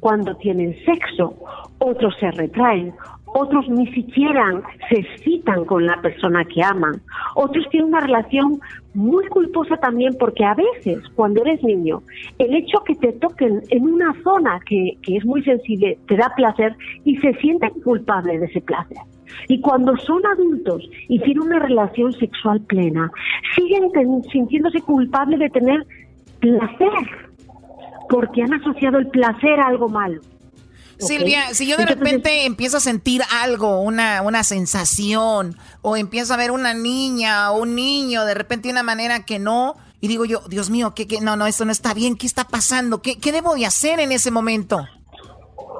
cuando 0.00 0.34
tienen 0.36 0.76
sexo, 0.84 1.34
otros 1.78 2.14
se 2.20 2.30
retraen, 2.32 2.92
otros 3.34 3.68
ni 3.68 3.86
siquiera 3.92 4.62
se 4.88 5.00
excitan 5.00 5.64
con 5.64 5.84
la 5.84 6.00
persona 6.00 6.44
que 6.44 6.62
aman, 6.62 7.02
otros 7.34 7.68
tienen 7.70 7.88
una 7.88 8.00
relación 8.00 8.60
muy 8.94 9.26
culposa 9.26 9.76
también 9.76 10.14
porque 10.18 10.44
a 10.44 10.54
veces 10.54 11.02
cuando 11.16 11.42
eres 11.42 11.62
niño, 11.64 12.02
el 12.38 12.54
hecho 12.54 12.78
que 12.86 12.94
te 12.94 13.12
toquen 13.12 13.60
en 13.70 13.82
una 13.82 14.14
zona 14.22 14.60
que, 14.66 14.92
que 15.02 15.16
es 15.16 15.24
muy 15.24 15.42
sensible 15.42 15.98
te 16.06 16.16
da 16.16 16.32
placer 16.36 16.76
y 17.04 17.16
se 17.16 17.34
sienten 17.34 17.70
culpables 17.82 18.40
de 18.40 18.46
ese 18.46 18.60
placer. 18.60 18.98
Y 19.48 19.60
cuando 19.60 19.96
son 19.96 20.24
adultos 20.26 20.88
y 21.08 21.18
tienen 21.18 21.42
una 21.42 21.58
relación 21.58 22.12
sexual 22.12 22.60
plena, 22.60 23.10
siguen 23.56 23.90
sintiéndose 24.30 24.80
culpables 24.82 25.40
de 25.40 25.50
tener 25.50 25.84
placer 26.38 27.34
porque 28.08 28.42
han 28.42 28.54
asociado 28.54 28.98
el 28.98 29.08
placer 29.08 29.58
a 29.58 29.66
algo 29.66 29.88
malo. 29.88 30.20
Silvia, 31.06 31.52
si 31.52 31.66
yo 31.66 31.76
de 31.76 31.86
repente 31.86 32.46
empiezo 32.46 32.78
a 32.78 32.80
sentir 32.80 33.22
algo, 33.30 33.80
una, 33.80 34.22
una 34.22 34.44
sensación, 34.44 35.56
o 35.82 35.96
empiezo 35.96 36.34
a 36.34 36.36
ver 36.36 36.50
una 36.50 36.74
niña 36.74 37.50
o 37.52 37.62
un 37.62 37.74
niño 37.74 38.24
de 38.24 38.34
repente 38.34 38.68
de 38.68 38.72
una 38.72 38.82
manera 38.82 39.24
que 39.24 39.38
no, 39.38 39.76
y 40.00 40.08
digo 40.08 40.24
yo, 40.24 40.40
Dios 40.48 40.70
mío, 40.70 40.94
que, 40.94 41.06
no, 41.22 41.36
no, 41.36 41.46
esto 41.46 41.64
no 41.64 41.72
está 41.72 41.94
bien, 41.94 42.16
¿qué 42.16 42.26
está 42.26 42.44
pasando? 42.44 43.00
¿Qué, 43.00 43.18
¿Qué 43.18 43.32
debo 43.32 43.54
de 43.54 43.66
hacer 43.66 44.00
en 44.00 44.12
ese 44.12 44.30
momento? 44.30 44.86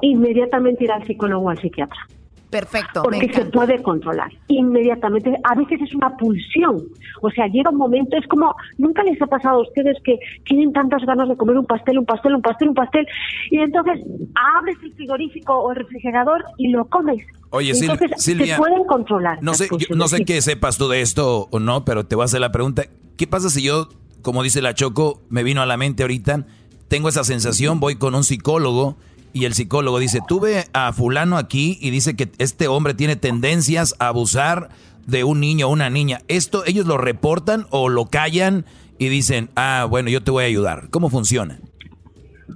Inmediatamente 0.01 0.83
ir 0.83 0.91
al 0.91 1.05
psicólogo 1.05 1.45
o 1.45 1.49
al 1.49 1.59
psiquiatra. 1.59 2.07
Perfecto. 2.55 3.03
Porque 3.03 3.31
se 3.33 3.45
puede 3.45 3.83
controlar 3.83 4.31
inmediatamente. 4.47 5.35
A 5.43 5.55
veces 5.55 5.81
es 5.81 5.93
una 5.93 6.15
pulsión. 6.15 6.81
O 7.21 7.29
sea, 7.29 7.47
llega 7.47 7.69
un 7.69 7.77
momento, 7.77 8.15
es 8.15 8.25
como, 8.27 8.55
nunca 8.77 9.03
les 9.03 9.21
ha 9.21 9.27
pasado 9.27 9.59
a 9.59 9.61
ustedes 9.63 9.97
que 10.05 10.17
tienen 10.45 10.71
tantas 10.71 11.03
ganas 11.05 11.27
de 11.27 11.35
comer 11.35 11.57
un 11.57 11.65
pastel, 11.65 11.99
un 11.99 12.05
pastel, 12.05 12.35
un 12.35 12.41
pastel, 12.41 12.69
un 12.69 12.75
pastel, 12.75 13.05
y 13.51 13.57
entonces 13.57 13.99
abres 14.57 14.77
el 14.83 14.93
frigorífico 14.93 15.53
o 15.53 15.71
el 15.71 15.77
refrigerador 15.77 16.45
y 16.57 16.69
lo 16.69 16.85
comes. 16.85 17.25
Oye, 17.49 17.71
entonces, 17.71 18.11
Silvia. 18.15 18.55
Se 18.55 18.61
pueden 18.61 18.85
controlar. 18.85 19.43
No 19.43 19.53
sé, 19.53 19.67
no 19.93 20.07
sé 20.07 20.23
qué 20.23 20.41
sepas 20.41 20.77
tú 20.77 20.87
de 20.87 21.01
esto 21.01 21.49
o 21.51 21.59
no, 21.59 21.83
pero 21.83 22.05
te 22.05 22.15
voy 22.15 22.23
a 22.23 22.25
hacer 22.25 22.39
la 22.39 22.53
pregunta. 22.53 22.83
¿Qué 23.17 23.27
pasa 23.27 23.49
si 23.49 23.63
yo, 23.63 23.89
como 24.21 24.43
dice 24.43 24.61
la 24.61 24.73
Choco, 24.73 25.21
me 25.27 25.43
vino 25.43 25.61
a 25.61 25.65
la 25.65 25.75
mente 25.75 26.03
ahorita, 26.03 26.45
tengo 26.87 27.09
esa 27.09 27.25
sensación, 27.25 27.81
voy 27.81 27.95
con 27.95 28.15
un 28.15 28.23
psicólogo 28.23 28.95
y 29.35 29.43
el 29.43 29.53
psicólogo 29.53 29.99
dice, 29.99 30.21
tuve 30.25 30.65
a 30.71 30.93
fulano 30.93 31.37
aquí 31.37 31.77
y 31.81 31.89
dice 31.89 32.15
que 32.15 32.31
este 32.37 32.69
hombre 32.69 32.93
tiene 32.93 33.17
tendencias 33.17 33.93
a 33.99 34.07
abusar 34.07 34.69
de 35.07 35.25
un 35.25 35.41
niño 35.41 35.67
o 35.67 35.71
una 35.71 35.89
niña. 35.89 36.21
¿Esto 36.29 36.63
ellos 36.65 36.85
lo 36.85 36.97
reportan 36.97 37.67
o 37.69 37.89
lo 37.89 38.05
callan 38.05 38.65
y 38.97 39.09
dicen, 39.09 39.49
ah, 39.57 39.87
bueno, 39.89 40.09
yo 40.09 40.23
te 40.23 40.31
voy 40.31 40.45
a 40.45 40.47
ayudar? 40.47 40.87
¿Cómo 40.89 41.09
funciona? 41.09 41.59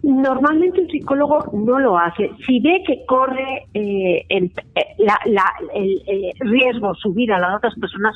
Normalmente 0.04 0.82
un 0.82 0.88
psicólogo 0.88 1.46
no 1.54 1.80
lo 1.80 1.98
hace. 1.98 2.32
Si 2.46 2.60
ve 2.60 2.84
que 2.86 3.06
corre 3.06 3.68
eh, 3.74 4.26
el, 4.30 4.52
eh, 4.76 6.32
riesgo 6.40 6.94
su 6.96 7.14
vida 7.14 7.36
a 7.36 7.40
las 7.40 7.58
otras 7.58 7.76
personas, 7.76 8.16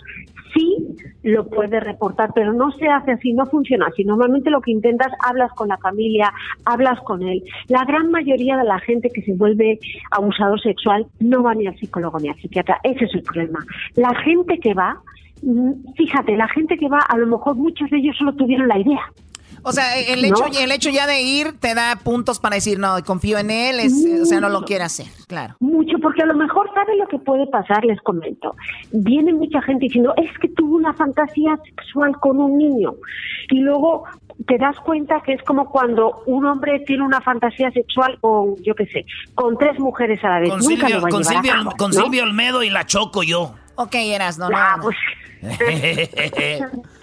sí 0.54 0.78
lo 1.24 1.48
puede 1.48 1.80
reportar, 1.80 2.32
pero 2.34 2.54
no 2.54 2.72
se 2.72 2.88
hace 2.88 3.12
así, 3.12 3.34
no 3.34 3.46
funciona 3.48 3.88
así. 3.88 4.04
Normalmente 4.04 4.50
lo 4.50 4.62
que 4.62 4.72
intentas, 4.72 5.12
hablas 5.28 5.52
con 5.54 5.70
la 5.70 5.78
familia, 5.78 6.32
hablas 6.66 7.00
con 7.02 7.24
él. 7.24 7.44
La 7.68 7.86
gran 7.86 8.12
mayoría 8.12 8.58
de 8.58 8.66
la 8.66 8.80
gente 8.80 9.10
que 9.10 9.22
se 9.22 9.34
vuelve 9.34 9.80
abusador 10.12 10.62
sexual 10.62 11.08
no 11.20 11.44
va 11.44 11.56
ni 11.56 11.68
al 11.68 11.78
psicólogo 11.78 12.20
ni 12.20 12.30
al 12.30 12.36
psiquiatra. 12.36 12.80
Ese 12.84 13.06
es 13.06 13.14
el 13.16 13.24
problema. 13.24 13.60
La 13.96 14.14
gente 14.22 14.60
que 14.60 14.74
va, 14.74 15.02
mm, 15.42 15.94
fíjate, 15.96 16.38
la 16.38 16.48
gente 16.50 16.78
que 16.78 16.88
va, 16.88 17.00
a 17.00 17.18
lo 17.18 17.28
mejor 17.28 17.56
muchos 17.56 17.90
de 17.90 17.98
ellos 17.98 18.16
solo 18.18 18.34
tuvieron 18.34 18.68
la 18.68 18.80
idea. 18.80 19.02
O 19.64 19.72
sea, 19.72 19.98
el 19.98 20.24
hecho, 20.26 20.46
el 20.60 20.72
hecho 20.72 20.90
ya 20.90 21.08
de 21.08 21.22
ir 21.22 21.58
te 21.60 21.74
da 21.74 21.98
puntos 22.04 22.40
para 22.40 22.56
decir, 22.56 22.80
no, 22.80 23.02
confío 23.06 23.38
en 23.38 23.50
él, 23.50 23.80
es, 23.80 23.94
o 24.22 24.26
sea, 24.26 24.42
no 24.42 24.50
lo 24.50 24.64
quiere 24.64 24.84
hacer, 24.84 25.08
claro. 25.28 25.56
Mucho, 25.62 25.98
porque 26.02 26.22
a 26.22 26.26
lo 26.26 26.34
mejor 26.34 26.70
sabe 26.74 26.98
lo 26.98 27.08
que 27.08 27.18
puede 27.18 27.48
pasar, 27.48 27.86
les 27.86 28.00
comento. 28.02 28.56
Viene 28.92 29.34
mucha 29.34 29.62
gente 29.62 29.86
diciendo, 29.86 30.14
es 30.18 30.38
que 30.40 30.50
tuvo 30.50 30.76
una 30.76 30.94
fantasía 30.94 31.58
sexual 31.64 32.20
con 32.20 32.40
un 32.40 32.58
niño. 32.58 32.96
Y 33.50 33.60
luego 33.60 34.04
te 34.48 34.58
das 34.58 34.78
cuenta 34.82 35.22
que 35.22 35.34
es 35.34 35.44
como 35.44 35.70
cuando 35.70 36.24
un 36.26 36.46
hombre 36.46 36.80
tiene 36.82 37.04
una 37.04 37.22
fantasía 37.22 37.72
sexual 37.72 38.18
con, 38.20 38.56
yo 38.64 38.76
qué 38.76 38.86
sé, 38.88 39.06
con 39.36 39.58
tres 39.58 39.80
mujeres 39.80 40.24
a 40.24 40.30
la 40.30 40.40
vez. 40.40 40.50
Con, 40.50 40.64
Silvio, 40.64 41.02
con, 41.78 41.94
Silvio, 41.94 42.24
Olmedo 42.24 42.64
y 42.64 42.70
la 42.70 42.86
choco 42.86 43.24
yo. 43.24 43.56
Ok, 43.76 43.96
eras, 43.96 44.38
no, 44.38 44.50
no. 44.50 44.58
Pues. 44.82 44.98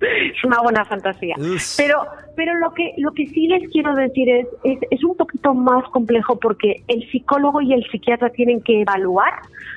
es 0.00 0.44
una 0.44 0.60
buena 0.62 0.84
fantasía. 0.84 1.34
Pero, 1.76 2.04
pero 2.34 2.54
lo 2.58 2.72
que, 2.72 2.92
lo 2.98 3.12
que 3.12 3.26
sí 3.26 3.48
les 3.48 3.68
quiero 3.70 3.94
decir 3.94 4.28
es, 4.28 4.46
es, 4.64 4.78
es, 4.90 5.04
un 5.04 5.16
poquito 5.16 5.54
más 5.54 5.84
complejo 5.90 6.38
porque 6.38 6.82
el 6.88 7.08
psicólogo 7.10 7.60
y 7.60 7.72
el 7.72 7.84
psiquiatra 7.90 8.30
tienen 8.30 8.60
que 8.60 8.82
evaluar. 8.82 9.32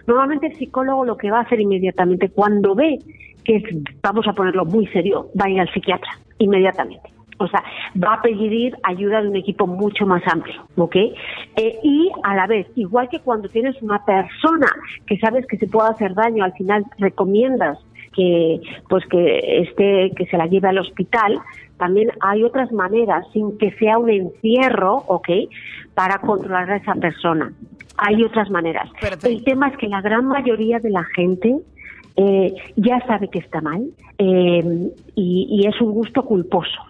Normalmente 0.08 0.48
el 0.48 0.58
psicólogo 0.58 1.06
lo 1.06 1.18
que 1.18 1.32
va 1.32 1.40
a 1.40 1.42
hacer 1.44 1.60
inmediatamente 1.62 2.30
cuando 2.30 2.76
ve 2.76 3.00
que 3.44 3.64
vamos 4.04 4.28
a 4.28 4.34
ponerlo 4.34 4.66
muy 4.66 4.88
serio, 4.88 5.30
va 5.40 5.46
a 5.46 5.50
ir 5.50 5.60
al 5.62 5.72
psiquiatra 5.74 6.12
inmediatamente. 6.38 7.10
O 7.42 7.48
sea, 7.48 7.64
va 7.96 8.16
a 8.16 8.22
pedir 8.22 8.76
ayuda 8.84 9.22
de 9.22 9.30
un 9.30 9.36
equipo 9.38 9.66
mucho 9.66 10.06
más 10.06 10.22
amplio, 10.28 10.62
¿ok? 10.76 10.96
Eh, 10.96 11.80
y 11.84 12.12
a 12.24 12.36
la 12.36 12.48
vez, 12.48 12.68
igual 12.76 13.08
que 13.08 13.20
cuando 13.20 13.48
tienes 13.48 13.82
una 13.82 14.04
persona 14.04 14.68
que 15.08 15.18
sabes 15.20 15.48
que 15.48 15.58
se 15.58 15.68
puede 15.68 15.90
hacer 15.90 16.14
daño, 16.16 16.44
al 16.44 16.52
final 16.54 16.84
recomiendas 16.98 17.80
que 18.14 18.62
pues 18.88 19.06
que 19.08 19.62
esté 19.62 20.12
que 20.16 20.26
se 20.26 20.38
la 20.38 20.48
lleve 20.48 20.70
al 20.70 20.80
hospital 20.80 21.40
también 21.78 22.12
hay 22.20 22.44
otras 22.44 22.72
maneras 22.72 23.26
sin 23.34 23.58
que 23.58 23.72
sea 23.72 23.98
un 23.98 24.10
encierro 24.10 24.96
ok 25.08 25.30
para 25.96 26.20
controlar 26.20 26.70
a 26.70 26.78
esa 26.78 26.94
persona. 26.96 27.52
Hay 27.98 28.24
otras 28.24 28.50
maneras. 28.50 28.90
El 29.24 29.44
tema 29.44 29.70
es 29.70 29.78
que 29.78 29.88
la 29.88 30.02
gran 30.02 30.26
mayoría 30.26 30.80
de 30.80 30.90
la 30.90 31.04
gente 31.16 31.58
eh, 32.16 32.54
ya 32.76 33.00
sabe 33.08 33.30
que 33.30 33.40
está 33.40 33.62
mal 33.62 33.82
eh, 34.18 34.92
y, 35.16 35.66
es 35.66 35.80
un 35.82 35.92
gusto 35.92 36.24
culposo 36.24 36.82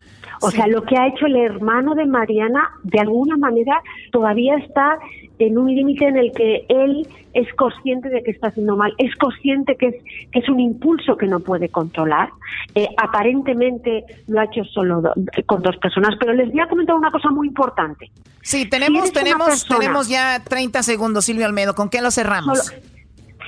o 0.41 0.51
sea, 0.51 0.67
lo 0.67 0.83
que 0.83 0.97
ha 0.97 1.07
hecho 1.07 1.25
el 1.25 1.35
hermano 1.35 1.95
de 1.95 2.05
Mariana, 2.05 2.69
de 2.83 2.99
alguna 2.99 3.37
manera, 3.37 3.81
todavía 4.11 4.55
está 4.57 4.97
en 5.39 5.57
un 5.57 5.73
límite 5.73 6.07
en 6.07 6.17
el 6.17 6.31
que 6.31 6.65
él 6.67 7.07
es 7.33 7.53
consciente 7.55 8.09
de 8.09 8.23
que 8.23 8.31
está 8.31 8.47
haciendo 8.47 8.75
mal, 8.75 8.93
es 8.97 9.15
consciente 9.15 9.75
que 9.75 9.87
es, 9.87 9.95
que 10.31 10.39
es 10.39 10.49
un 10.49 10.59
impulso 10.59 11.15
que 11.15 11.27
no 11.27 11.39
puede 11.39 11.69
controlar. 11.69 12.29
Eh, 12.75 12.87
aparentemente 12.97 14.03
lo 14.27 14.39
ha 14.39 14.45
hecho 14.45 14.63
solo 14.65 15.01
con 15.45 15.61
dos 15.61 15.77
personas, 15.77 16.15
pero 16.19 16.33
les 16.33 16.51
voy 16.51 16.59
a 16.59 16.67
comentar 16.67 16.95
una 16.95 17.11
cosa 17.11 17.29
muy 17.29 17.47
importante. 17.47 18.11
Sí, 18.41 18.67
tenemos, 18.67 19.11
tenemos, 19.11 19.65
tenemos 19.65 20.09
ya 20.09 20.43
30 20.43 20.83
segundos, 20.83 21.25
Silvio 21.25 21.45
Almedo. 21.45 21.75
¿Con 21.75 21.89
qué 21.89 22.01
lo 22.01 22.11
cerramos? 22.11 22.73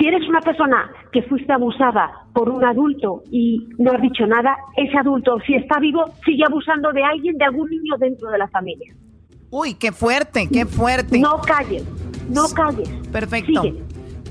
Si 0.02 0.08
eres 0.08 0.28
una 0.28 0.42
persona 0.42 0.92
que 1.12 1.22
fuiste 1.24 1.54
abusada 1.54 2.26
por 2.34 2.50
un 2.50 2.66
adulto 2.66 3.22
y 3.32 3.70
no 3.78 3.92
has 3.92 4.02
dicho 4.02 4.26
nada, 4.26 4.58
ese 4.76 4.98
adulto, 4.98 5.38
si 5.46 5.54
está 5.54 5.80
vivo, 5.80 6.06
sigue 6.26 6.44
abusando 6.44 6.92
de 6.92 7.04
alguien, 7.04 7.38
de 7.38 7.46
algún 7.46 7.70
niño 7.70 7.98
dentro 8.00 8.32
de 8.32 8.40
la 8.40 8.48
familia. 8.48 8.92
Uy, 9.52 9.76
qué 9.76 9.92
fuerte, 9.92 10.50
qué 10.52 10.66
fuerte. 10.66 11.20
No 11.20 11.40
calles, 11.42 11.86
no 12.30 12.48
calles. 12.50 12.90
Perfecto. 13.12 13.62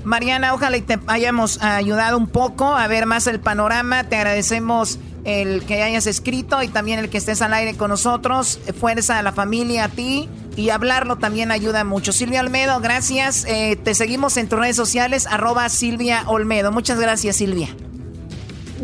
Mariana, 0.03 0.53
ojalá 0.53 0.77
y 0.77 0.81
te 0.81 0.99
hayamos 1.07 1.61
ayudado 1.61 2.17
un 2.17 2.27
poco 2.27 2.65
a 2.75 2.87
ver 2.87 3.05
más 3.05 3.27
el 3.27 3.39
panorama. 3.39 4.03
Te 4.05 4.15
agradecemos 4.15 4.99
el 5.23 5.63
que 5.63 5.83
hayas 5.83 6.07
escrito 6.07 6.63
y 6.63 6.67
también 6.67 6.99
el 6.99 7.09
que 7.09 7.17
estés 7.17 7.41
al 7.41 7.53
aire 7.53 7.75
con 7.75 7.89
nosotros. 7.89 8.59
Fuerza 8.79 9.19
a 9.19 9.23
la 9.23 9.31
familia, 9.31 9.85
a 9.85 9.89
ti. 9.89 10.29
Y 10.55 10.69
hablarlo 10.69 11.17
también 11.17 11.51
ayuda 11.51 11.83
mucho. 11.83 12.11
Silvia 12.11 12.41
Olmedo, 12.41 12.79
gracias. 12.81 13.45
Eh, 13.45 13.77
te 13.81 13.95
seguimos 13.95 14.35
en 14.37 14.49
tus 14.49 14.59
redes 14.59 14.75
sociales, 14.75 15.27
arroba 15.27 15.69
Silvia 15.69 16.23
Olmedo. 16.27 16.71
Muchas 16.71 16.99
gracias, 16.99 17.37
Silvia. 17.37 17.69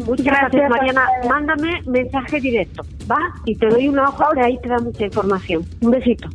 Muchas 0.06 0.26
gracias, 0.26 0.70
Mariana. 0.70 1.06
Mándame 1.28 1.82
mensaje 1.88 2.40
directo, 2.40 2.86
¿va? 3.10 3.18
Y 3.46 3.56
te 3.56 3.68
doy 3.68 3.88
una 3.88 4.10
hoja, 4.10 4.30
de 4.36 4.42
ahí 4.44 4.60
te 4.62 4.70
da 4.70 4.78
mucha 4.78 5.06
información. 5.06 5.66
Un 5.82 5.92
besito. 5.92 6.30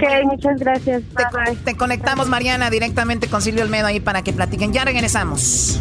Ok, 0.00 0.04
muchas 0.26 0.60
gracias. 0.60 1.02
Te, 1.64 1.76
conectamos, 1.76 2.28
Mariana, 2.28 2.70
directamente 2.70 3.26
con 3.26 3.42
Silvio 3.42 3.64
Olmedo 3.64 3.88
ahí 3.88 3.98
para 3.98 4.22
que 4.22 4.32
platiquen. 4.32 4.72
Ya 4.72 4.84
regresamos. 4.84 5.80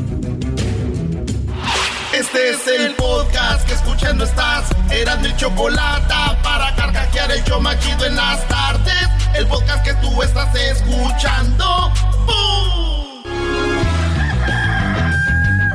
Este 2.18 2.50
es 2.50 2.68
el 2.68 2.96
podcast 2.96 3.68
que 3.68 3.76
escuchando 3.76 4.24
estás. 4.24 4.72
Eran 4.90 5.22
mi 5.22 5.36
chocolate 5.36 6.14
para 6.42 6.76
carcajear 6.76 7.32
el 7.32 7.44
yo 7.44 7.60
machido 7.60 8.06
en 8.08 8.16
las 8.16 8.48
tardes. 8.48 9.08
El 9.38 9.46
podcast 9.46 9.86
que 9.86 9.94
tú 9.96 10.24
estás 10.24 10.50
escuchando. 10.56 11.94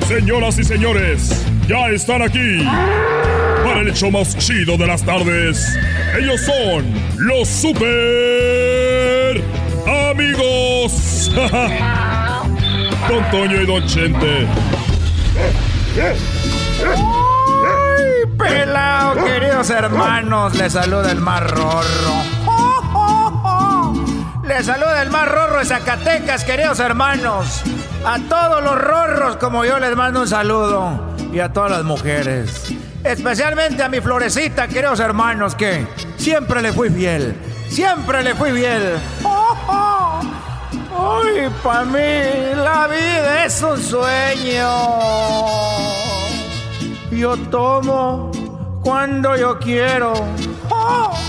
Señoras 0.08 0.58
y 0.58 0.64
señores, 0.64 1.46
ya 1.68 1.88
están 1.90 2.22
aquí 2.22 2.66
para 3.64 3.82
el 3.82 3.88
hecho 3.88 4.10
más 4.10 4.36
chido 4.36 4.76
de 4.76 4.86
las 4.88 5.04
tardes. 5.04 5.78
Ellos 6.18 6.42
son 6.42 6.92
los 7.16 7.48
super 7.48 9.42
amigos. 10.10 11.30
Don 13.08 13.30
Toño 13.30 13.62
y 13.62 13.66
Don 13.66 13.86
Chente. 13.86 14.46
¡Ay, 17.64 18.26
pelado, 18.38 19.24
queridos 19.24 19.70
hermanos! 19.70 20.54
Les 20.54 20.74
saluda 20.74 21.10
el 21.12 21.20
mar 21.20 21.50
rorro. 21.50 22.12
Les 24.44 24.66
saluda 24.66 25.00
el 25.00 25.10
mar 25.10 25.30
rorro 25.30 25.60
de 25.60 25.64
Zacatecas, 25.64 26.44
queridos 26.44 26.78
hermanos. 26.80 27.62
A 28.04 28.18
todos 28.28 28.62
los 28.62 28.78
rorros 28.78 29.36
como 29.36 29.64
yo 29.64 29.78
les 29.78 29.96
mando 29.96 30.20
un 30.20 30.28
saludo. 30.28 31.00
Y 31.32 31.40
a 31.40 31.52
todas 31.54 31.70
las 31.70 31.84
mujeres. 31.84 32.74
Especialmente 33.04 33.82
a 33.82 33.88
mi 33.88 34.00
florecita, 34.00 34.68
queridos 34.68 35.00
hermanos, 35.00 35.54
que 35.54 35.86
siempre 36.16 36.62
le 36.62 36.72
fui 36.72 36.88
fiel. 36.90 37.34
Siempre 37.68 38.22
le 38.22 38.34
fui 38.34 38.52
fiel. 38.52 38.98
¡Oh, 39.24 40.20
¡Ay, 41.24 41.48
para 41.62 41.84
mí 41.84 42.54
la 42.54 42.86
vida 42.86 43.44
es 43.44 43.62
un 43.62 43.80
sueño! 43.82 44.68
Yo 47.10 47.36
tomo 47.50 48.30
cuando 48.82 49.36
yo 49.36 49.58
quiero. 49.58 50.12
¡Oh! 50.70 51.12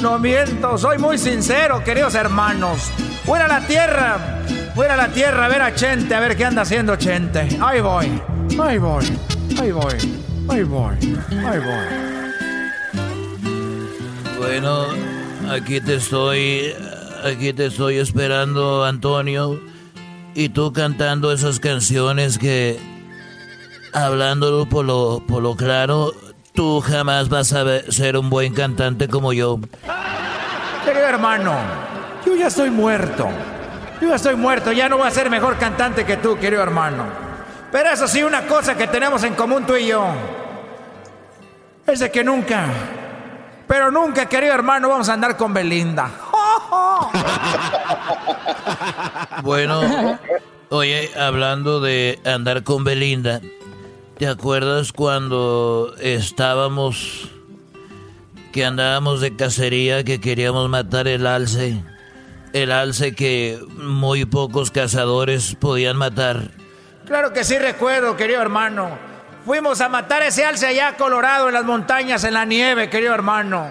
No 0.00 0.18
miento, 0.18 0.78
soy 0.78 0.96
muy 0.96 1.18
sincero, 1.18 1.84
queridos 1.84 2.14
hermanos. 2.14 2.90
Fuera 3.26 3.46
la 3.46 3.60
tierra, 3.60 4.16
fuera 4.74 4.96
la 4.96 5.08
tierra 5.08 5.44
a 5.44 5.48
ver 5.48 5.60
a 5.60 5.74
Chente, 5.74 6.14
a 6.14 6.20
ver 6.20 6.38
qué 6.38 6.46
anda 6.46 6.62
haciendo 6.62 6.96
Chente. 6.96 7.46
Ahí 7.60 7.82
voy, 7.82 8.06
ahí 8.62 8.78
voy, 8.78 9.18
ahí 9.60 9.72
voy, 9.72 10.19
ahí 10.50 10.62
voy, 10.64 10.94
ahí 11.46 11.58
voy. 11.58 11.86
Bueno, 14.38 14.86
aquí 15.50 15.80
te 15.80 15.96
estoy, 15.96 16.74
aquí 17.24 17.52
te 17.52 17.66
estoy 17.66 17.98
esperando, 17.98 18.84
Antonio. 18.84 19.60
Y 20.34 20.48
tú 20.50 20.72
cantando 20.72 21.32
esas 21.32 21.60
canciones 21.60 22.38
que, 22.38 22.78
hablándolo 23.92 24.66
por 24.66 24.84
lo, 24.84 25.22
por 25.26 25.42
lo 25.42 25.56
claro, 25.56 26.12
tú 26.54 26.80
jamás 26.80 27.28
vas 27.28 27.52
a 27.52 27.90
ser 27.90 28.16
un 28.16 28.30
buen 28.30 28.54
cantante 28.54 29.08
como 29.08 29.32
yo. 29.32 29.58
Querido 30.84 31.06
hermano, 31.06 31.54
yo 32.24 32.36
ya 32.36 32.46
estoy 32.46 32.70
muerto. 32.70 33.28
Yo 34.00 34.08
ya 34.08 34.14
estoy 34.14 34.36
muerto, 34.36 34.72
ya 34.72 34.88
no 34.88 34.96
voy 34.96 35.08
a 35.08 35.10
ser 35.10 35.28
mejor 35.28 35.58
cantante 35.58 36.06
que 36.06 36.16
tú, 36.16 36.38
querido 36.38 36.62
hermano. 36.62 37.04
Pero 37.70 37.90
eso 37.90 38.08
sí, 38.08 38.22
una 38.22 38.46
cosa 38.46 38.76
que 38.76 38.86
tenemos 38.86 39.22
en 39.24 39.34
común 39.34 39.64
tú 39.66 39.76
y 39.76 39.88
yo. 39.88 40.39
Es 41.92 41.98
de 41.98 42.10
que 42.12 42.22
nunca, 42.22 42.68
pero 43.66 43.90
nunca, 43.90 44.26
querido 44.26 44.54
hermano, 44.54 44.88
vamos 44.88 45.08
a 45.08 45.14
andar 45.14 45.36
con 45.36 45.52
Belinda. 45.52 46.10
Bueno, 49.42 50.18
oye, 50.68 51.10
hablando 51.18 51.80
de 51.80 52.20
andar 52.24 52.62
con 52.62 52.84
Belinda, 52.84 53.40
¿te 54.18 54.28
acuerdas 54.28 54.92
cuando 54.92 55.94
estábamos, 55.98 57.30
que 58.52 58.64
andábamos 58.64 59.20
de 59.20 59.34
cacería, 59.34 60.04
que 60.04 60.20
queríamos 60.20 60.68
matar 60.68 61.08
el 61.08 61.26
alce? 61.26 61.82
El 62.52 62.70
alce 62.70 63.14
que 63.14 63.58
muy 63.78 64.26
pocos 64.26 64.70
cazadores 64.70 65.56
podían 65.56 65.96
matar. 65.96 66.50
Claro 67.06 67.32
que 67.32 67.42
sí 67.44 67.58
recuerdo, 67.58 68.16
querido 68.16 68.42
hermano. 68.42 69.09
Fuimos 69.44 69.80
a 69.80 69.88
matar 69.88 70.22
ese 70.22 70.44
alce 70.44 70.66
allá 70.66 70.88
a 70.88 70.96
Colorado 70.96 71.48
en 71.48 71.54
las 71.54 71.64
montañas, 71.64 72.24
en 72.24 72.34
la 72.34 72.44
nieve, 72.44 72.90
querido 72.90 73.14
hermano. 73.14 73.70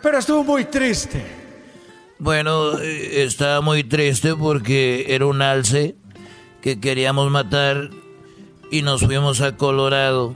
Pero 0.00 0.18
estuvo 0.18 0.42
muy 0.42 0.64
triste. 0.64 1.24
Bueno, 2.18 2.78
eh, 2.78 3.24
estaba 3.24 3.60
muy 3.60 3.84
triste 3.84 4.34
porque 4.34 5.06
era 5.08 5.26
un 5.26 5.42
alce 5.42 5.96
que 6.62 6.80
queríamos 6.80 7.30
matar 7.30 7.90
y 8.70 8.82
nos 8.82 9.02
fuimos 9.02 9.42
a 9.42 9.56
Colorado 9.56 10.34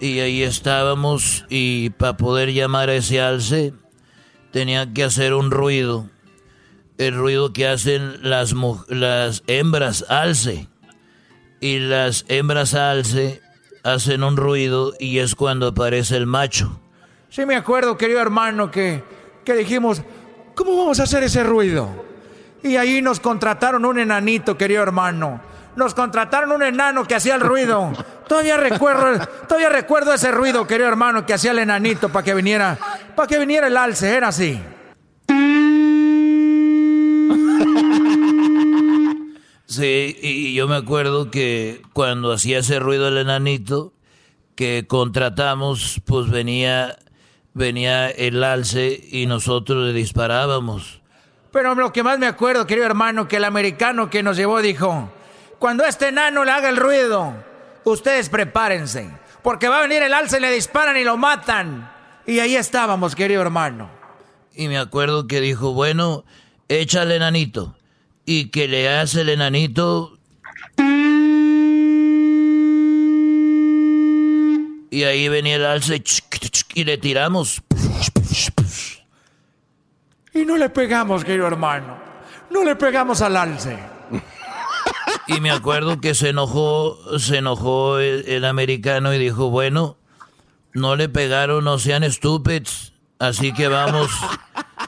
y 0.00 0.20
ahí 0.20 0.42
estábamos 0.42 1.44
y 1.50 1.90
para 1.90 2.16
poder 2.16 2.52
llamar 2.52 2.88
a 2.88 2.94
ese 2.94 3.20
alce 3.20 3.74
tenía 4.50 4.92
que 4.94 5.04
hacer 5.04 5.34
un 5.34 5.50
ruido, 5.50 6.08
el 6.96 7.14
ruido 7.14 7.52
que 7.52 7.68
hacen 7.68 8.18
las, 8.22 8.54
las 8.88 9.42
hembras 9.46 10.06
alce 10.08 10.68
y 11.60 11.80
las 11.80 12.24
hembras 12.28 12.74
alce 12.74 13.42
hacen 13.82 14.22
un 14.24 14.36
ruido 14.36 14.94
y 14.98 15.18
es 15.18 15.34
cuando 15.34 15.68
aparece 15.68 16.16
el 16.16 16.26
macho. 16.26 16.80
Sí 17.28 17.46
me 17.46 17.56
acuerdo, 17.56 17.96
querido 17.96 18.20
hermano, 18.20 18.70
que, 18.70 19.02
que 19.44 19.54
dijimos, 19.54 20.02
¿cómo 20.54 20.76
vamos 20.76 21.00
a 21.00 21.04
hacer 21.04 21.22
ese 21.22 21.42
ruido? 21.44 21.88
Y 22.62 22.76
ahí 22.76 23.00
nos 23.00 23.20
contrataron 23.20 23.84
un 23.84 23.98
enanito, 23.98 24.56
querido 24.58 24.82
hermano. 24.82 25.40
Nos 25.76 25.94
contrataron 25.94 26.52
un 26.52 26.62
enano 26.62 27.04
que 27.04 27.14
hacía 27.14 27.36
el 27.36 27.40
ruido. 27.40 27.92
Todavía 28.28 28.56
recuerdo, 28.56 29.26
todavía 29.48 29.70
recuerdo 29.70 30.14
ese 30.14 30.30
ruido, 30.30 30.64
querido 30.64 30.88
hermano, 30.88 31.26
que 31.26 31.34
hacía 31.34 31.50
el 31.50 31.58
enanito 31.58 32.10
para 32.10 32.24
que 32.24 32.32
viniera, 32.32 32.78
para 33.16 33.26
que 33.26 33.40
viniera 33.40 33.66
el 33.66 33.76
alce, 33.76 34.14
era 34.14 34.28
así. 34.28 34.62
Sí, 39.70 40.18
y 40.20 40.52
yo 40.52 40.66
me 40.66 40.74
acuerdo 40.74 41.30
que 41.30 41.80
cuando 41.92 42.32
hacía 42.32 42.58
ese 42.58 42.80
ruido 42.80 43.06
el 43.06 43.18
enanito 43.18 43.92
que 44.56 44.84
contratamos, 44.88 46.02
pues 46.04 46.28
venía 46.28 46.98
venía 47.54 48.10
el 48.10 48.42
alce 48.42 49.00
y 49.12 49.26
nosotros 49.26 49.86
le 49.86 49.92
disparábamos. 49.92 51.00
Pero 51.52 51.76
lo 51.76 51.92
que 51.92 52.02
más 52.02 52.18
me 52.18 52.26
acuerdo, 52.26 52.66
querido 52.66 52.84
hermano, 52.84 53.28
que 53.28 53.36
el 53.36 53.44
americano 53.44 54.10
que 54.10 54.24
nos 54.24 54.36
llevó 54.36 54.60
dijo, 54.60 55.08
cuando 55.60 55.84
este 55.84 56.08
enano 56.08 56.44
le 56.44 56.50
haga 56.50 56.68
el 56.68 56.76
ruido, 56.76 57.32
ustedes 57.84 58.28
prepárense, 58.28 59.08
porque 59.40 59.68
va 59.68 59.78
a 59.78 59.82
venir 59.82 60.02
el 60.02 60.14
alce, 60.14 60.40
le 60.40 60.50
disparan 60.50 60.96
y 60.96 61.04
lo 61.04 61.16
matan. 61.16 61.92
Y 62.26 62.40
ahí 62.40 62.56
estábamos, 62.56 63.14
querido 63.14 63.40
hermano. 63.40 63.88
Y 64.52 64.66
me 64.66 64.78
acuerdo 64.78 65.28
que 65.28 65.40
dijo, 65.40 65.74
bueno, 65.74 66.24
échale 66.68 67.14
enanito. 67.14 67.76
Y 68.24 68.50
que 68.50 68.68
le 68.68 68.88
hace 68.88 69.22
el 69.22 69.30
enanito. 69.30 70.18
Y 74.90 75.04
ahí 75.04 75.28
venía 75.28 75.56
el 75.56 75.64
alce 75.64 76.02
y 76.74 76.84
le 76.84 76.98
tiramos. 76.98 77.62
Y 80.32 80.44
no 80.44 80.56
le 80.56 80.68
pegamos, 80.70 81.24
querido 81.24 81.46
hermano. 81.46 81.98
No 82.50 82.64
le 82.64 82.76
pegamos 82.76 83.20
al 83.22 83.36
alce. 83.36 83.78
Y 85.26 85.40
me 85.40 85.50
acuerdo 85.50 86.00
que 86.00 86.14
se 86.14 86.30
enojó, 86.30 87.18
se 87.18 87.38
enojó 87.38 87.98
el, 87.98 88.24
el 88.26 88.44
americano 88.44 89.14
y 89.14 89.18
dijo, 89.18 89.50
bueno, 89.50 89.96
no 90.72 90.96
le 90.96 91.08
pegaron, 91.08 91.64
no 91.64 91.78
sean 91.78 92.02
estúpidos. 92.02 92.92
Así 93.18 93.52
que 93.52 93.68
vamos, 93.68 94.10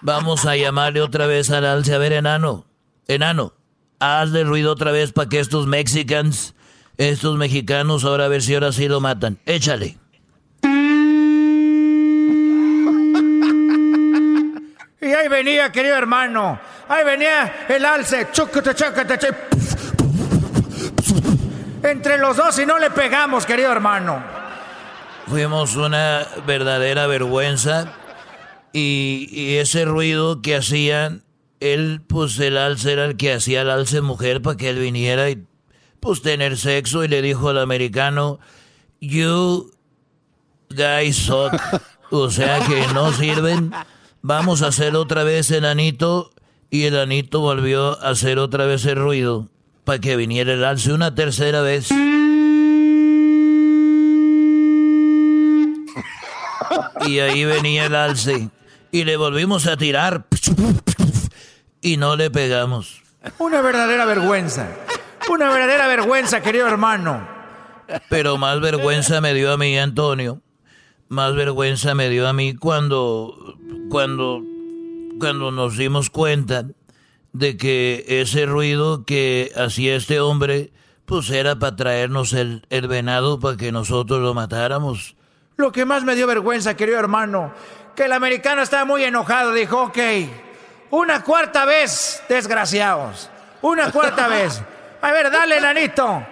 vamos 0.00 0.46
a 0.46 0.56
llamarle 0.56 1.00
otra 1.00 1.26
vez 1.26 1.50
al 1.50 1.64
alce. 1.64 1.94
A 1.94 1.98
ver, 1.98 2.12
enano, 2.12 2.64
enano, 3.08 3.54
hazle 3.98 4.44
ruido 4.44 4.72
otra 4.72 4.92
vez 4.92 5.12
para 5.12 5.28
que 5.28 5.40
estos 5.40 5.66
mexicans, 5.66 6.54
estos 6.96 7.36
mexicanos, 7.36 8.04
ahora 8.04 8.26
a 8.26 8.28
ver 8.28 8.42
si 8.42 8.54
ahora 8.54 8.72
sí 8.72 8.88
lo 8.88 9.00
matan. 9.00 9.38
Échale. 9.46 9.98
Y 15.00 15.14
ahí 15.14 15.28
venía, 15.28 15.72
querido 15.72 15.96
hermano. 15.96 16.58
Ahí 16.88 17.04
venía 17.04 17.66
el 17.68 17.84
alce. 17.84 18.28
Entre 21.82 22.18
los 22.18 22.36
dos 22.36 22.58
y 22.58 22.66
no 22.66 22.78
le 22.78 22.90
pegamos, 22.90 23.44
querido 23.44 23.72
hermano. 23.72 24.22
Fuimos 25.26 25.76
una 25.76 26.26
verdadera 26.46 27.06
vergüenza 27.06 27.92
y, 28.72 29.28
y 29.30 29.56
ese 29.56 29.84
ruido 29.84 30.42
que 30.42 30.56
hacían, 30.56 31.24
él, 31.62 32.02
pues 32.06 32.38
el 32.38 32.56
alce 32.56 32.92
era 32.92 33.04
el 33.04 33.16
que 33.16 33.32
hacía 33.32 33.62
el 33.62 33.70
alce 33.70 34.00
mujer 34.00 34.42
para 34.42 34.56
que 34.56 34.70
él 34.70 34.78
viniera 34.78 35.30
y 35.30 35.44
pues 36.00 36.22
tener 36.22 36.56
sexo 36.56 37.04
y 37.04 37.08
le 37.08 37.22
dijo 37.22 37.48
al 37.48 37.58
americano, 37.58 38.40
you 39.00 39.70
guys 40.70 41.16
suck, 41.16 41.52
o 42.10 42.30
sea 42.30 42.60
que 42.66 42.86
no 42.92 43.12
sirven, 43.12 43.72
vamos 44.20 44.62
a 44.62 44.68
hacer 44.68 44.96
otra 44.96 45.22
vez 45.22 45.50
el 45.50 45.64
anito 45.64 46.32
y 46.70 46.84
el 46.84 46.98
anito 46.98 47.40
volvió 47.40 48.00
a 48.02 48.10
hacer 48.10 48.38
otra 48.38 48.64
vez 48.66 48.84
el 48.86 48.96
ruido 48.96 49.48
para 49.84 50.00
que 50.00 50.16
viniera 50.16 50.54
el 50.54 50.64
alce 50.64 50.92
una 50.92 51.14
tercera 51.14 51.60
vez. 51.60 51.90
Y 57.06 57.18
ahí 57.18 57.44
venía 57.44 57.86
el 57.86 57.94
alce. 57.94 58.48
Y 58.90 59.04
le 59.04 59.16
volvimos 59.16 59.66
a 59.66 59.76
tirar. 59.76 60.26
Y 61.82 61.96
no 61.96 62.16
le 62.16 62.30
pegamos. 62.30 63.02
Una 63.38 63.60
verdadera 63.60 64.04
vergüenza. 64.04 64.68
Una 65.28 65.50
verdadera 65.50 65.88
vergüenza, 65.88 66.40
querido 66.40 66.68
hermano. 66.68 67.26
Pero 68.08 68.38
más 68.38 68.60
vergüenza 68.60 69.20
me 69.20 69.34
dio 69.34 69.52
a 69.52 69.58
mí, 69.58 69.76
Antonio. 69.76 70.40
Más 71.08 71.34
vergüenza 71.34 71.94
me 71.94 72.08
dio 72.08 72.26
a 72.28 72.32
mí 72.32 72.54
cuando, 72.54 73.58
cuando, 73.90 74.42
cuando 75.18 75.50
nos 75.50 75.76
dimos 75.76 76.08
cuenta 76.08 76.64
de 77.32 77.56
que 77.56 78.04
ese 78.08 78.46
ruido 78.46 79.04
que 79.04 79.52
hacía 79.56 79.96
este 79.96 80.20
hombre, 80.20 80.72
pues 81.04 81.30
era 81.30 81.58
para 81.58 81.76
traernos 81.76 82.32
el, 82.32 82.64
el 82.70 82.88
venado 82.88 83.40
para 83.40 83.56
que 83.56 83.72
nosotros 83.72 84.20
lo 84.20 84.34
matáramos. 84.34 85.16
Lo 85.56 85.72
que 85.72 85.84
más 85.84 86.04
me 86.04 86.14
dio 86.14 86.26
vergüenza, 86.26 86.76
querido 86.76 86.98
hermano, 86.98 87.52
que 87.94 88.04
el 88.04 88.12
americano 88.12 88.62
estaba 88.62 88.84
muy 88.84 89.04
enojado. 89.04 89.52
Dijo, 89.52 89.82
ok, 89.82 89.98
una 90.92 91.22
cuarta 91.22 91.64
vez, 91.64 92.22
desgraciados. 92.28 93.30
Una 93.62 93.90
cuarta 93.90 94.28
vez. 94.28 94.62
A 95.00 95.10
ver, 95.10 95.30
dale, 95.30 95.60
nanito. 95.60 96.22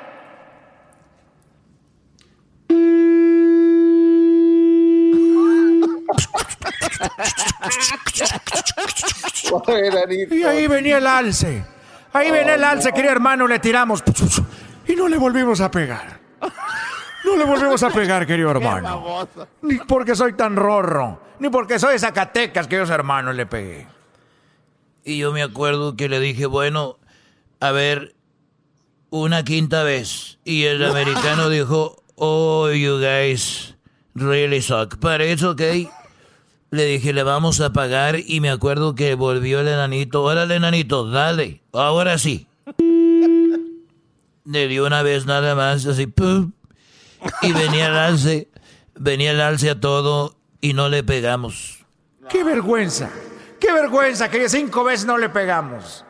Y 10.30 10.42
ahí 10.44 10.66
venía 10.66 10.98
el 10.98 11.06
alce. 11.06 11.64
Ahí 12.12 12.30
venía 12.30 12.54
el 12.54 12.64
alce, 12.64 12.92
querido 12.92 13.12
hermano, 13.12 13.46
le 13.46 13.58
tiramos. 13.58 14.02
Y 14.86 14.94
no 14.94 15.08
le 15.08 15.16
volvimos 15.16 15.61
a 15.61 15.70
pegar. 15.70 16.20
No 17.24 17.36
le 17.36 17.44
volvemos 17.44 17.82
a 17.82 17.90
pegar, 17.90 18.26
querido 18.26 18.50
hermano. 18.50 19.26
Ni 19.62 19.78
porque 19.78 20.14
soy 20.14 20.34
tan 20.34 20.56
rorro, 20.56 21.20
ni 21.38 21.48
porque 21.48 21.78
soy 21.78 21.94
de 21.94 21.98
Zacatecas, 21.98 22.66
queridos 22.66 22.90
hermanos, 22.90 23.34
le 23.34 23.46
pegué. 23.46 23.99
Y 25.05 25.18
yo 25.18 25.32
me 25.32 25.42
acuerdo 25.42 25.96
que 25.96 26.09
le 26.09 26.20
dije, 26.20 26.46
bueno, 26.46 26.98
a 27.61 27.72
ver, 27.72 28.14
una 29.11 29.44
quinta 29.44 29.82
vez. 29.82 30.38
Y 30.44 30.64
el 30.64 30.84
americano 30.84 31.48
dijo, 31.51 32.03
oh, 32.16 32.70
you 32.70 32.98
guys 32.98 33.74
really 34.14 34.62
suck. 34.62 34.98
But 35.01 35.20
it's 35.20 35.42
okay. 35.42 35.88
Le 36.70 36.84
dije, 36.84 37.12
le 37.12 37.22
vamos 37.22 37.61
a 37.61 37.72
pagar. 37.72 38.18
Y 38.24 38.40
me 38.40 38.51
acuerdo 38.51 38.94
que 38.94 39.14
volvió 39.14 39.61
el 39.61 39.68
enanito. 39.68 40.22
Órale, 40.22 40.57
enanito, 40.57 41.11
dale. 41.11 41.62
Ahora 41.72 42.18
sí. 42.18 42.46
Le 44.44 44.68
dio 44.68 44.86
una 44.86 45.03
vez 45.03 45.26
nada 45.26 45.55
más, 45.55 45.86
así, 45.86 46.07
¡pum! 46.07 46.53
Y 47.42 47.53
venía 47.53 47.86
el 47.88 47.96
alce. 47.96 48.48
Venía 48.94 49.30
el 49.32 49.40
alce 49.40 49.70
a 49.70 49.78
todo 49.78 50.34
y 50.61 50.72
no 50.72 50.88
le 50.88 51.05
pegamos. 51.05 51.84
¡Qué 52.28 52.42
vergüenza! 52.42 53.11
¡Qué 53.61 53.72
vergüenza 53.72 54.30
que 54.30 54.48
cinco 54.48 54.84
veces 54.84 55.04
no 55.04 55.18
le 55.18 55.28
pegamos! 55.28 56.04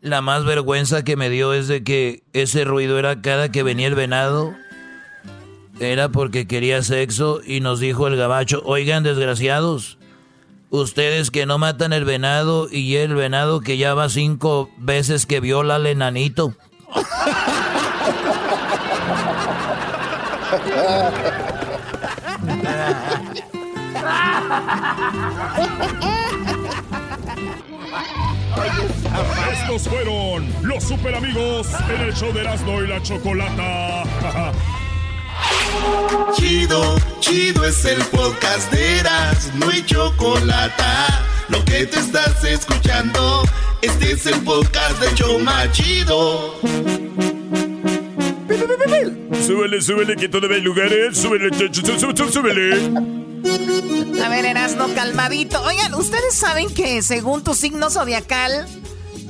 La 0.00 0.22
más 0.22 0.44
vergüenza 0.44 1.04
que 1.04 1.16
me 1.16 1.28
dio 1.28 1.52
es 1.52 1.68
de 1.68 1.84
que 1.84 2.22
ese 2.32 2.64
ruido 2.64 2.98
era 2.98 3.20
cada 3.20 3.50
que 3.50 3.62
venía 3.62 3.86
el 3.86 3.94
venado. 3.94 4.54
Era 5.78 6.08
porque 6.08 6.46
quería 6.46 6.82
sexo 6.82 7.40
y 7.44 7.60
nos 7.60 7.80
dijo 7.80 8.06
el 8.06 8.16
gabacho, 8.16 8.62
oigan 8.64 9.02
desgraciados, 9.02 9.98
ustedes 10.70 11.30
que 11.30 11.44
no 11.44 11.58
matan 11.58 11.92
el 11.92 12.06
venado 12.06 12.68
y 12.70 12.96
el 12.96 13.14
venado 13.14 13.60
que 13.60 13.76
ya 13.76 13.92
va 13.92 14.08
cinco 14.08 14.70
veces 14.78 15.26
que 15.26 15.40
viola 15.40 15.74
al 15.74 15.86
enanito. 15.86 16.54
Estos 29.52 29.88
fueron 29.88 30.48
los 30.62 30.84
super 30.84 31.14
amigos 31.14 31.68
en 31.88 32.00
el 32.02 32.14
show 32.14 32.32
de 32.32 32.40
Erasmo 32.40 32.82
y 32.82 32.86
la 32.86 33.02
Chocolata. 33.02 34.02
Chido, 36.34 36.96
chido 37.20 37.64
es 37.66 37.84
el 37.84 38.02
podcast 38.06 38.72
de 38.72 38.98
Erasmo 38.98 39.70
y 39.70 39.84
Chocolata. 39.84 41.22
Lo 41.48 41.64
que 41.64 41.86
te 41.86 41.98
estás 41.98 42.42
escuchando, 42.44 43.42
este 43.82 44.12
es 44.12 44.26
el 44.26 44.40
podcast 44.42 45.00
de 45.00 45.14
Choma 45.14 45.70
Chido. 45.72 46.54
Súbele, 49.46 49.80
súbele, 49.82 50.16
que 50.16 50.28
todavía 50.28 50.56
hay 50.56 50.62
lugares. 50.62 51.18
Súbele, 51.18 51.50
súbele, 51.54 52.32
súbele. 52.32 53.25
A 54.24 54.28
ver, 54.28 54.44
Erasmo, 54.44 54.86
calmadito. 54.94 55.62
Oigan, 55.62 55.94
¿ustedes 55.94 56.34
saben 56.34 56.72
que 56.72 57.00
según 57.02 57.44
tu 57.44 57.54
signo 57.54 57.90
zodiacal, 57.90 58.66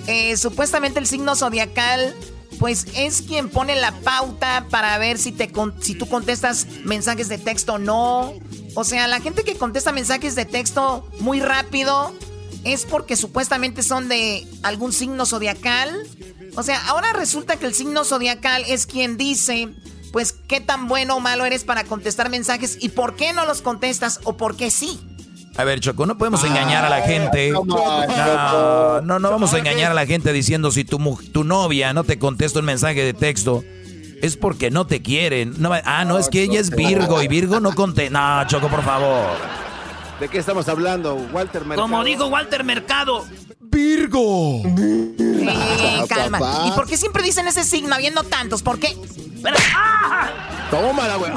eh, 0.06 0.36
supuestamente 0.36 0.98
el 0.98 1.06
signo 1.06 1.36
zodiacal, 1.36 2.14
pues 2.58 2.86
es 2.94 3.20
quien 3.20 3.50
pone 3.50 3.76
la 3.76 3.92
pauta 3.92 4.66
para 4.70 4.96
ver 4.98 5.18
si, 5.18 5.32
te, 5.32 5.52
si 5.80 5.94
tú 5.94 6.08
contestas 6.08 6.66
mensajes 6.84 7.28
de 7.28 7.38
texto 7.38 7.74
o 7.74 7.78
no? 7.78 8.32
O 8.74 8.84
sea, 8.84 9.06
la 9.06 9.20
gente 9.20 9.44
que 9.44 9.56
contesta 9.56 9.92
mensajes 9.92 10.34
de 10.34 10.46
texto 10.46 11.06
muy 11.20 11.40
rápido 11.40 12.14
es 12.64 12.86
porque 12.86 13.16
supuestamente 13.16 13.82
son 13.82 14.08
de 14.08 14.46
algún 14.62 14.92
signo 14.92 15.26
zodiacal. 15.26 16.06
O 16.56 16.62
sea, 16.62 16.86
ahora 16.88 17.12
resulta 17.12 17.56
que 17.56 17.66
el 17.66 17.74
signo 17.74 18.04
zodiacal 18.04 18.64
es 18.66 18.86
quien 18.86 19.18
dice 19.18 19.68
qué 20.46 20.60
tan 20.60 20.88
bueno 20.88 21.16
o 21.16 21.20
malo 21.20 21.44
eres 21.44 21.64
para 21.64 21.84
contestar 21.84 22.30
mensajes 22.30 22.78
y 22.80 22.90
por 22.90 23.16
qué 23.16 23.32
no 23.32 23.46
los 23.46 23.62
contestas 23.62 24.20
o 24.24 24.36
por 24.36 24.56
qué 24.56 24.70
sí. 24.70 25.00
A 25.56 25.64
ver, 25.64 25.80
Choco, 25.80 26.04
no 26.04 26.18
podemos 26.18 26.44
engañar 26.44 26.84
a 26.84 26.90
la 26.90 27.00
gente. 27.02 27.50
No, 27.50 29.00
no, 29.00 29.18
no 29.18 29.30
vamos 29.30 29.54
a 29.54 29.58
engañar 29.58 29.90
a 29.90 29.94
la 29.94 30.06
gente 30.06 30.32
diciendo 30.32 30.70
si 30.70 30.84
tu, 30.84 30.98
tu 31.32 31.44
novia 31.44 31.94
no 31.94 32.04
te 32.04 32.18
contesta 32.18 32.58
un 32.58 32.66
mensaje 32.66 33.02
de 33.02 33.14
texto. 33.14 33.64
Es 34.22 34.36
porque 34.36 34.70
no 34.70 34.86
te 34.86 35.02
quieren. 35.02 35.54
No, 35.58 35.70
ah, 35.84 36.04
no, 36.04 36.18
es 36.18 36.28
que 36.28 36.42
ella 36.42 36.60
es 36.60 36.70
Virgo 36.70 37.22
y 37.22 37.28
Virgo 37.28 37.60
no 37.60 37.74
contesta. 37.74 38.42
No, 38.42 38.46
Choco, 38.48 38.68
por 38.68 38.82
favor. 38.82 39.28
¿De 40.20 40.28
qué 40.28 40.38
estamos 40.38 40.68
hablando? 40.68 41.14
Walter 41.32 41.64
Mercado. 41.64 41.82
Como 41.82 42.04
dijo 42.04 42.26
Walter 42.26 42.64
Mercado. 42.64 43.26
Virgo. 43.76 44.62
Sí, 44.64 46.08
calma. 46.08 46.64
¿Y 46.66 46.70
por 46.70 46.86
qué 46.86 46.96
siempre 46.96 47.22
dicen 47.22 47.46
ese 47.46 47.62
signo 47.62 47.94
habiendo 47.94 48.22
tantos? 48.22 48.62
¿Por 48.62 48.78
qué? 48.78 48.96
Pero, 49.42 49.54
¡ah! 49.76 50.30
Tómala, 50.70 51.16
güey. 51.16 51.30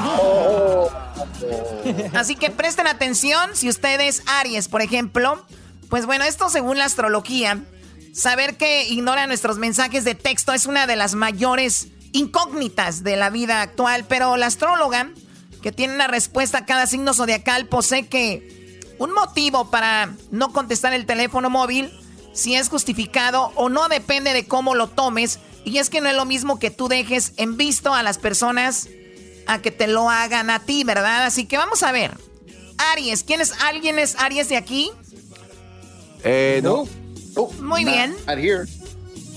Así 2.14 2.36
que 2.36 2.48
presten 2.50 2.86
atención 2.86 3.50
si 3.52 3.68
ustedes, 3.68 4.22
Aries, 4.24 4.68
por 4.68 4.80
ejemplo, 4.80 5.44
pues 5.90 6.06
bueno, 6.06 6.24
esto 6.24 6.48
según 6.48 6.78
la 6.78 6.86
astrología, 6.86 7.62
saber 8.14 8.56
que 8.56 8.88
ignora 8.88 9.26
nuestros 9.26 9.58
mensajes 9.58 10.04
de 10.04 10.14
texto 10.14 10.54
es 10.54 10.64
una 10.64 10.86
de 10.86 10.96
las 10.96 11.14
mayores 11.14 11.88
incógnitas 12.12 13.04
de 13.04 13.16
la 13.16 13.28
vida 13.28 13.60
actual, 13.60 14.06
pero 14.08 14.38
la 14.38 14.46
astróloga, 14.46 15.10
que 15.60 15.72
tiene 15.72 15.94
una 15.94 16.06
respuesta 16.06 16.56
a 16.58 16.64
cada 16.64 16.86
signo 16.86 17.12
zodiacal, 17.12 17.66
posee 17.66 18.08
que 18.08 18.80
un 18.98 19.12
motivo 19.12 19.70
para 19.70 20.14
no 20.30 20.54
contestar 20.54 20.94
el 20.94 21.04
teléfono 21.04 21.50
móvil, 21.50 21.92
si 22.32 22.54
es 22.54 22.68
justificado 22.68 23.52
o 23.54 23.68
no, 23.68 23.88
depende 23.88 24.32
de 24.32 24.46
cómo 24.46 24.74
lo 24.74 24.88
tomes, 24.88 25.38
y 25.64 25.78
es 25.78 25.90
que 25.90 26.00
no 26.00 26.08
es 26.08 26.16
lo 26.16 26.24
mismo 26.24 26.58
que 26.58 26.70
tú 26.70 26.88
dejes 26.88 27.32
en 27.36 27.56
visto 27.56 27.94
a 27.94 28.02
las 28.02 28.18
personas 28.18 28.88
a 29.46 29.60
que 29.60 29.70
te 29.70 29.86
lo 29.86 30.10
hagan 30.10 30.50
a 30.50 30.60
ti, 30.60 30.84
¿verdad? 30.84 31.26
Así 31.26 31.44
que 31.44 31.56
vamos 31.56 31.82
a 31.82 31.92
ver. 31.92 32.16
Aries, 32.92 33.24
¿quién 33.24 33.40
es 33.40 33.52
alguien 33.60 33.98
es 33.98 34.16
Aries 34.18 34.48
de 34.48 34.56
aquí? 34.56 34.90
Eh, 36.24 36.60
no. 36.62 36.86
Muy 37.60 37.84
bien. 37.84 38.16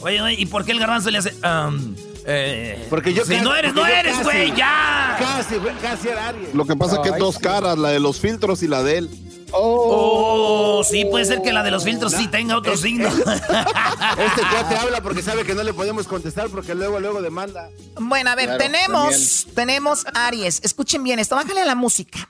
Oye, 0.01 0.21
oye, 0.21 0.35
¿y 0.37 0.45
por 0.45 0.65
qué 0.65 0.71
el 0.71 0.79
garbanzo 0.79 1.09
le 1.09 1.17
hace 1.17 1.33
um, 1.45 1.95
eh, 2.25 2.85
porque 2.89 3.13
yo 3.13 3.25
si 3.25 3.35
no 3.37 3.55
eres, 3.55 3.73
no 3.73 3.85
eres, 3.85 4.23
güey, 4.23 4.55
ya. 4.55 5.17
Casi, 5.19 5.55
casi 5.81 6.07
era 6.07 6.29
Aries. 6.29 6.53
Lo 6.53 6.65
que 6.65 6.75
pasa 6.75 6.95
es 6.95 7.11
que 7.11 7.17
dos 7.17 7.37
caras, 7.37 7.77
la 7.77 7.89
de 7.89 7.99
los 7.99 8.19
filtros 8.19 8.63
y 8.63 8.67
la 8.67 8.83
de 8.83 8.99
él. 8.99 9.09
Oh, 9.53 10.83
sí, 10.83 11.05
puede 11.05 11.25
ser 11.25 11.41
que 11.41 11.53
la 11.53 11.63
de 11.63 11.71
los 11.71 11.83
filtros 11.83 12.13
sí 12.13 12.27
tenga 12.27 12.57
otro 12.57 12.75
signo. 12.75 13.07
este 14.17 14.41
te 14.69 14.75
habla 14.75 15.01
porque 15.01 15.21
sabe 15.21 15.45
que 15.45 15.53
no 15.53 15.63
le 15.63 15.73
podemos 15.73 16.07
contestar 16.07 16.49
porque 16.49 16.73
luego, 16.73 16.99
luego 16.99 17.21
demanda. 17.21 17.69
Bueno, 17.99 18.31
a 18.31 18.35
ver, 18.35 18.57
tenemos, 18.57 19.47
tenemos 19.53 20.05
Aries. 20.13 20.61
Escuchen 20.63 21.03
bien 21.03 21.19
esto, 21.19 21.35
bájale 21.35 21.61
a 21.61 21.65
la 21.65 21.75
música. 21.75 22.29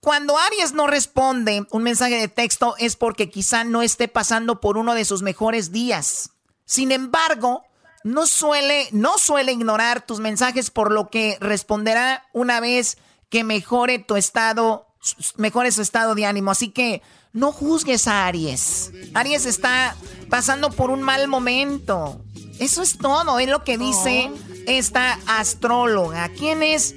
Cuando 0.00 0.38
Aries 0.38 0.72
no 0.72 0.86
responde 0.86 1.66
un 1.70 1.82
mensaje 1.82 2.16
de 2.16 2.28
texto 2.28 2.74
es 2.78 2.96
porque 2.96 3.30
quizá 3.30 3.64
no 3.64 3.82
esté 3.82 4.08
pasando 4.08 4.60
por 4.60 4.78
uno 4.78 4.94
de 4.94 5.04
sus 5.04 5.22
mejores 5.22 5.72
días. 5.72 6.30
Sin 6.64 6.90
embargo, 6.90 7.64
no 8.02 8.26
suele, 8.26 8.88
no 8.92 9.18
suele 9.18 9.52
ignorar 9.52 10.04
tus 10.04 10.18
mensajes 10.18 10.70
por 10.70 10.90
lo 10.90 11.10
que 11.10 11.36
responderá 11.40 12.26
una 12.32 12.60
vez 12.60 12.96
que 13.28 13.44
mejore 13.44 13.98
tu 13.98 14.16
estado 14.16 14.86
mejore 15.36 15.72
su 15.72 15.82
estado 15.82 16.14
de 16.14 16.26
ánimo. 16.26 16.50
Así 16.50 16.68
que 16.68 17.02
no 17.32 17.52
juzgues 17.52 18.06
a 18.08 18.26
Aries. 18.26 18.92
Aries 19.14 19.46
está 19.46 19.96
pasando 20.28 20.70
por 20.70 20.90
un 20.90 21.02
mal 21.02 21.28
momento. 21.28 22.20
Eso 22.58 22.82
es 22.82 22.98
todo, 22.98 23.38
es 23.38 23.48
lo 23.48 23.64
que 23.64 23.78
dice 23.78 24.30
esta 24.66 25.18
astróloga. 25.26 26.28
¿Quién 26.28 26.62
es? 26.62 26.94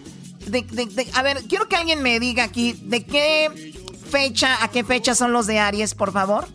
a 1.14 1.24
ver, 1.24 1.44
quiero 1.48 1.70
que 1.70 1.78
alguien 1.78 2.02
me 2.02 2.20
diga 2.20 2.44
aquí 2.44 2.74
de 2.74 3.06
qué 3.06 3.74
fecha 4.10 4.64
a 4.64 4.68
qué 4.70 4.84
fecha 4.84 5.16
son 5.16 5.32
los 5.32 5.48
de 5.48 5.60
Aries, 5.60 5.96
por 5.96 6.12
favor. 6.12 6.48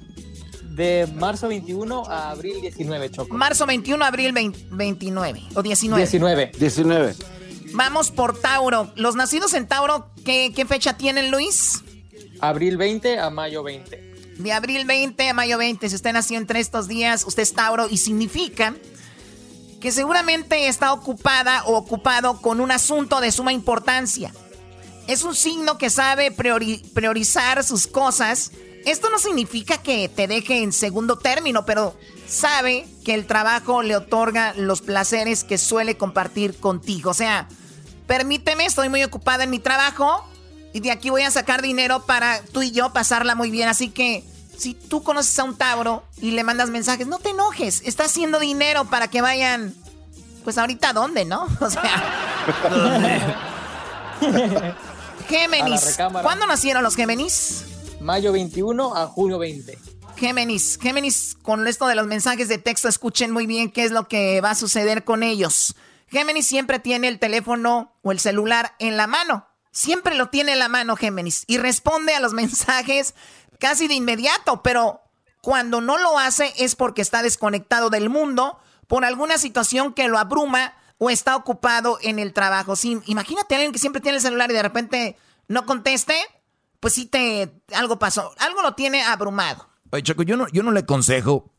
De 0.62 1.08
marzo 1.16 1.48
21 1.48 2.04
a 2.06 2.30
abril 2.30 2.60
19, 2.60 3.10
Choco. 3.10 3.34
Marzo 3.34 3.66
21 3.66 4.04
a 4.04 4.08
abril 4.08 4.32
29 4.32 5.42
o 5.54 5.62
19. 5.62 6.02
19. 6.02 6.52
19. 6.58 7.37
Vamos 7.72 8.10
por 8.10 8.38
Tauro. 8.38 8.92
Los 8.96 9.16
nacidos 9.16 9.54
en 9.54 9.66
Tauro, 9.66 10.10
¿qué, 10.24 10.52
fecha 10.68 10.96
tienen, 10.96 11.30
Luis? 11.30 11.82
Abril 12.40 12.76
20 12.76 13.18
a 13.18 13.30
mayo 13.30 13.62
20. 13.62 14.08
De 14.38 14.52
abril 14.52 14.84
20 14.86 15.28
a 15.28 15.34
mayo 15.34 15.58
20. 15.58 15.88
Si 15.88 15.94
usted 15.94 16.12
nació 16.12 16.38
entre 16.38 16.60
estos 16.60 16.86
días, 16.88 17.24
usted 17.26 17.42
es 17.42 17.52
Tauro 17.52 17.88
y 17.90 17.98
significa 17.98 18.74
que 19.80 19.92
seguramente 19.92 20.68
está 20.68 20.92
ocupada 20.92 21.64
o 21.64 21.76
ocupado 21.76 22.40
con 22.40 22.60
un 22.60 22.70
asunto 22.70 23.20
de 23.20 23.32
suma 23.32 23.52
importancia. 23.52 24.32
Es 25.06 25.22
un 25.22 25.34
signo 25.34 25.78
que 25.78 25.90
sabe 25.90 26.30
priorizar 26.30 27.64
sus 27.64 27.86
cosas. 27.86 28.52
Esto 28.84 29.10
no 29.10 29.18
significa 29.18 29.78
que 29.78 30.08
te 30.08 30.26
deje 30.26 30.62
en 30.62 30.72
segundo 30.72 31.16
término, 31.16 31.64
pero 31.64 31.96
sabe 32.28 32.86
que 33.04 33.14
el 33.14 33.26
trabajo 33.26 33.82
le 33.82 33.96
otorga 33.96 34.52
los 34.54 34.82
placeres 34.82 35.44
que 35.44 35.58
suele 35.58 35.96
compartir 35.96 36.58
contigo. 36.58 37.10
O 37.10 37.14
sea, 37.14 37.48
permíteme, 38.06 38.66
estoy 38.66 38.88
muy 38.88 39.02
ocupada 39.02 39.44
en 39.44 39.50
mi 39.50 39.58
trabajo 39.58 40.24
y 40.72 40.80
de 40.80 40.90
aquí 40.90 41.10
voy 41.10 41.22
a 41.22 41.30
sacar 41.30 41.62
dinero 41.62 42.04
para 42.04 42.42
tú 42.52 42.62
y 42.62 42.70
yo 42.70 42.92
pasarla 42.92 43.34
muy 43.34 43.50
bien. 43.50 43.68
Así 43.68 43.88
que 43.88 44.24
si 44.56 44.74
tú 44.74 45.02
conoces 45.02 45.38
a 45.38 45.44
un 45.44 45.56
Tauro 45.56 46.02
y 46.20 46.32
le 46.32 46.44
mandas 46.44 46.70
mensajes, 46.70 47.06
no 47.06 47.18
te 47.18 47.30
enojes, 47.30 47.82
está 47.84 48.04
haciendo 48.04 48.38
dinero 48.38 48.84
para 48.84 49.08
que 49.08 49.22
vayan, 49.22 49.74
pues 50.44 50.58
ahorita 50.58 50.92
dónde, 50.92 51.24
¿no? 51.24 51.46
O 51.60 51.70
sea... 51.70 52.14
Géminis. 55.28 55.98
¿Cuándo 56.22 56.46
nacieron 56.46 56.82
los 56.82 56.96
Géminis? 56.96 57.64
Mayo 58.00 58.32
21 58.32 58.96
a 58.96 59.06
junio 59.06 59.38
20. 59.38 59.78
Géminis, 60.18 60.78
Géminis, 60.82 61.36
con 61.42 61.66
esto 61.68 61.86
de 61.86 61.94
los 61.94 62.08
mensajes 62.08 62.48
de 62.48 62.58
texto, 62.58 62.88
escuchen 62.88 63.30
muy 63.30 63.46
bien 63.46 63.70
qué 63.70 63.84
es 63.84 63.92
lo 63.92 64.08
que 64.08 64.40
va 64.40 64.50
a 64.50 64.54
suceder 64.56 65.04
con 65.04 65.22
ellos. 65.22 65.76
Géminis 66.08 66.46
siempre 66.46 66.80
tiene 66.80 67.06
el 67.06 67.20
teléfono 67.20 67.96
o 68.02 68.10
el 68.10 68.18
celular 68.18 68.74
en 68.80 68.96
la 68.96 69.06
mano. 69.06 69.46
Siempre 69.70 70.16
lo 70.16 70.28
tiene 70.28 70.54
en 70.54 70.58
la 70.58 70.68
mano 70.68 70.96
Géminis 70.96 71.44
y 71.46 71.58
responde 71.58 72.14
a 72.14 72.20
los 72.20 72.32
mensajes 72.34 73.14
casi 73.60 73.86
de 73.86 73.94
inmediato, 73.94 74.60
pero 74.62 75.02
cuando 75.40 75.80
no 75.80 75.98
lo 75.98 76.18
hace 76.18 76.52
es 76.58 76.74
porque 76.74 77.00
está 77.00 77.22
desconectado 77.22 77.88
del 77.88 78.10
mundo 78.10 78.58
por 78.88 79.04
alguna 79.04 79.38
situación 79.38 79.94
que 79.94 80.08
lo 80.08 80.18
abruma 80.18 80.74
o 80.98 81.10
está 81.10 81.36
ocupado 81.36 81.98
en 82.02 82.18
el 82.18 82.32
trabajo. 82.32 82.74
Imagínate 83.06 83.54
a 83.54 83.58
alguien 83.58 83.72
que 83.72 83.78
siempre 83.78 84.02
tiene 84.02 84.16
el 84.16 84.22
celular 84.22 84.50
y 84.50 84.54
de 84.54 84.62
repente 84.62 85.16
no 85.46 85.64
conteste, 85.64 86.16
pues 86.80 86.94
sí 86.94 87.06
te 87.06 87.62
algo 87.72 88.00
pasó, 88.00 88.34
algo 88.38 88.62
lo 88.62 88.74
tiene 88.74 89.02
abrumado. 89.02 89.68
Oye, 89.90 90.02
Choco, 90.02 90.22
yo 90.22 90.36
no, 90.36 90.46
yo 90.48 90.62
no 90.62 90.72
le 90.72 90.80
aconsejo 90.80 91.54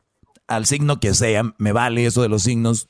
al 0.47 0.65
signo 0.65 0.99
que 0.99 1.13
sea, 1.13 1.53
me 1.57 1.71
vale 1.71 2.05
eso 2.05 2.21
de 2.21 2.30
los 2.30 2.43
signos, 2.43 2.88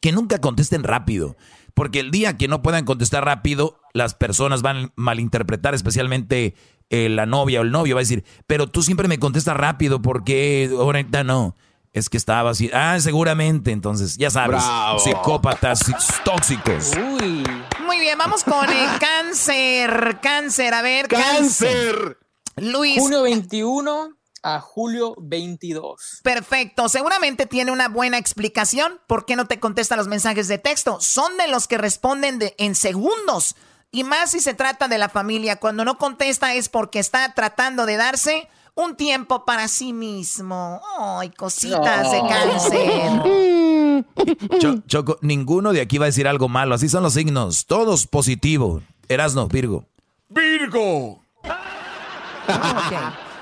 que 0.00 0.12
nunca 0.12 0.40
contesten 0.40 0.82
rápido. 0.82 1.36
Porque 1.74 2.00
el 2.00 2.10
día 2.10 2.36
que 2.36 2.48
no 2.48 2.62
puedan 2.62 2.84
contestar 2.84 3.24
rápido, 3.24 3.80
las 3.94 4.14
personas 4.14 4.62
van 4.62 4.76
a 4.76 4.92
malinterpretar, 4.96 5.74
especialmente 5.74 6.54
eh, 6.90 7.08
la 7.08 7.26
novia 7.26 7.60
o 7.60 7.62
el 7.62 7.70
novio 7.70 7.94
va 7.94 8.00
a 8.00 8.02
decir, 8.02 8.24
pero 8.46 8.66
tú 8.66 8.82
siempre 8.82 9.08
me 9.08 9.18
contestas 9.18 9.56
rápido, 9.56 10.02
porque 10.02 10.70
ahorita 10.76 11.22
no? 11.24 11.56
Es 11.92 12.08
que 12.08 12.16
estaba 12.16 12.50
así. 12.50 12.70
Ah, 12.72 12.98
seguramente. 13.00 13.72
Entonces, 13.72 14.16
ya 14.16 14.30
sabes, 14.30 14.62
psicópatas 15.02 15.80
tóxicos. 16.24 16.92
Uy. 16.96 17.42
Muy 17.84 17.98
bien, 17.98 18.16
vamos 18.16 18.44
con 18.44 18.68
el 18.68 18.98
cáncer. 19.00 20.18
Cáncer, 20.22 20.72
a 20.74 20.82
ver, 20.82 21.08
cáncer. 21.08 22.18
Luis. 22.56 23.00
Junio 23.00 23.22
21 23.22 24.19
a 24.42 24.60
julio 24.60 25.14
22. 25.18 26.20
Perfecto, 26.22 26.88
seguramente 26.88 27.46
tiene 27.46 27.72
una 27.72 27.88
buena 27.88 28.18
explicación 28.18 29.00
por 29.06 29.26
qué 29.26 29.36
no 29.36 29.46
te 29.46 29.60
contesta 29.60 29.96
los 29.96 30.08
mensajes 30.08 30.48
de 30.48 30.58
texto. 30.58 31.00
Son 31.00 31.36
de 31.36 31.48
los 31.48 31.68
que 31.68 31.78
responden 31.78 32.38
de, 32.38 32.54
en 32.58 32.74
segundos. 32.74 33.56
Y 33.92 34.04
más 34.04 34.30
si 34.30 34.40
se 34.40 34.54
trata 34.54 34.88
de 34.88 34.98
la 34.98 35.08
familia. 35.08 35.56
Cuando 35.56 35.84
no 35.84 35.98
contesta 35.98 36.54
es 36.54 36.68
porque 36.68 37.00
está 37.00 37.34
tratando 37.34 37.86
de 37.86 37.96
darse 37.96 38.48
un 38.74 38.96
tiempo 38.96 39.44
para 39.44 39.68
sí 39.68 39.92
mismo. 39.92 40.80
Ay, 40.98 41.30
cositas 41.30 42.10
de 42.12 42.20
cáncer. 42.28 44.04
Choco, 44.86 45.18
ninguno 45.22 45.72
de 45.72 45.80
aquí 45.80 45.98
va 45.98 46.06
a 46.06 46.06
decir 46.06 46.28
algo 46.28 46.48
malo. 46.48 46.74
Así 46.74 46.88
son 46.88 47.02
los 47.02 47.14
signos. 47.14 47.66
Todos 47.66 48.06
positivos. 48.06 48.82
Erasno, 49.08 49.48
Virgo. 49.48 49.84
¡Virgo! 50.28 51.20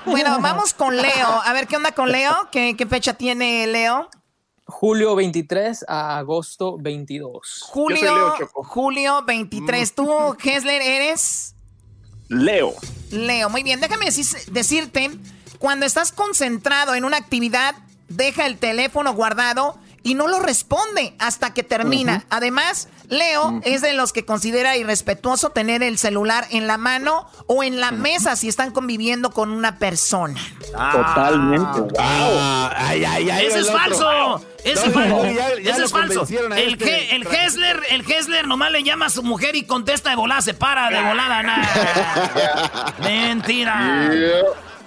Bueno, 0.05 0.39
vamos 0.41 0.73
con 0.73 0.95
Leo. 0.95 1.27
A 1.27 1.53
ver, 1.53 1.67
¿qué 1.67 1.75
onda 1.75 1.91
con 1.91 2.11
Leo? 2.11 2.33
¿Qué, 2.51 2.75
fecha 2.89 3.13
tiene 3.13 3.67
Leo? 3.67 4.09
Julio 4.65 5.15
23 5.15 5.85
a 5.87 6.17
agosto 6.17 6.77
22. 6.79 7.63
Julio, 7.67 8.35
Julio 8.53 9.23
23. 9.25 9.95
¿Tú, 9.95 10.37
Hesler, 10.43 10.81
eres? 10.81 11.55
Leo. 12.27 12.75
Leo, 13.11 13.49
muy 13.49 13.63
bien. 13.63 13.79
Déjame 13.81 14.05
decirte, 14.51 15.11
cuando 15.57 15.85
estás 15.85 16.11
concentrado 16.11 16.93
en 16.95 17.03
una 17.03 17.17
actividad, 17.17 17.75
deja 18.07 18.45
el 18.45 18.57
teléfono 18.57 19.13
guardado 19.13 19.77
y 20.03 20.15
no 20.15 20.27
lo 20.27 20.39
responde 20.39 21.13
hasta 21.19 21.53
que 21.53 21.63
termina. 21.63 22.25
Además, 22.29 22.87
Leo 23.09 23.59
es 23.63 23.81
de 23.81 23.93
los 23.93 24.13
que 24.13 24.25
considera 24.25 24.77
irrespetuoso 24.77 25.49
tener 25.49 25.83
el 25.83 25.97
celular 25.97 26.45
en 26.51 26.67
la 26.67 26.77
mano 26.77 27.27
o 27.47 27.63
en 27.63 27.79
la 27.79 27.91
mesa 27.91 28.35
si 28.35 28.47
están 28.47 28.71
conviviendo 28.71 29.31
con 29.31 29.51
una 29.51 29.77
persona. 29.79 30.39
Totalmente. 30.91 31.81
Wow. 31.81 32.69
ay, 32.75 33.03
ay, 33.03 33.29
ay, 33.29 33.45
ese 33.47 33.59
es 33.59 33.71
falso. 33.71 34.45
Ese, 34.63 34.87
es 34.87 35.91
falso. 35.91 36.27
El, 36.29 36.73
este 36.73 37.15
el 37.15 37.25
Hessler, 37.25 37.81
el 37.89 38.01
Hessler 38.09 38.47
nomás 38.47 38.71
le 38.71 38.83
llama 38.83 39.07
a 39.07 39.09
su 39.09 39.23
mujer 39.23 39.55
y 39.55 39.63
contesta 39.63 40.09
de 40.09 40.15
volada, 40.15 40.41
se 40.41 40.53
para 40.53 40.89
de 40.89 41.01
volada. 41.01 41.43
Mentira. 42.99 44.11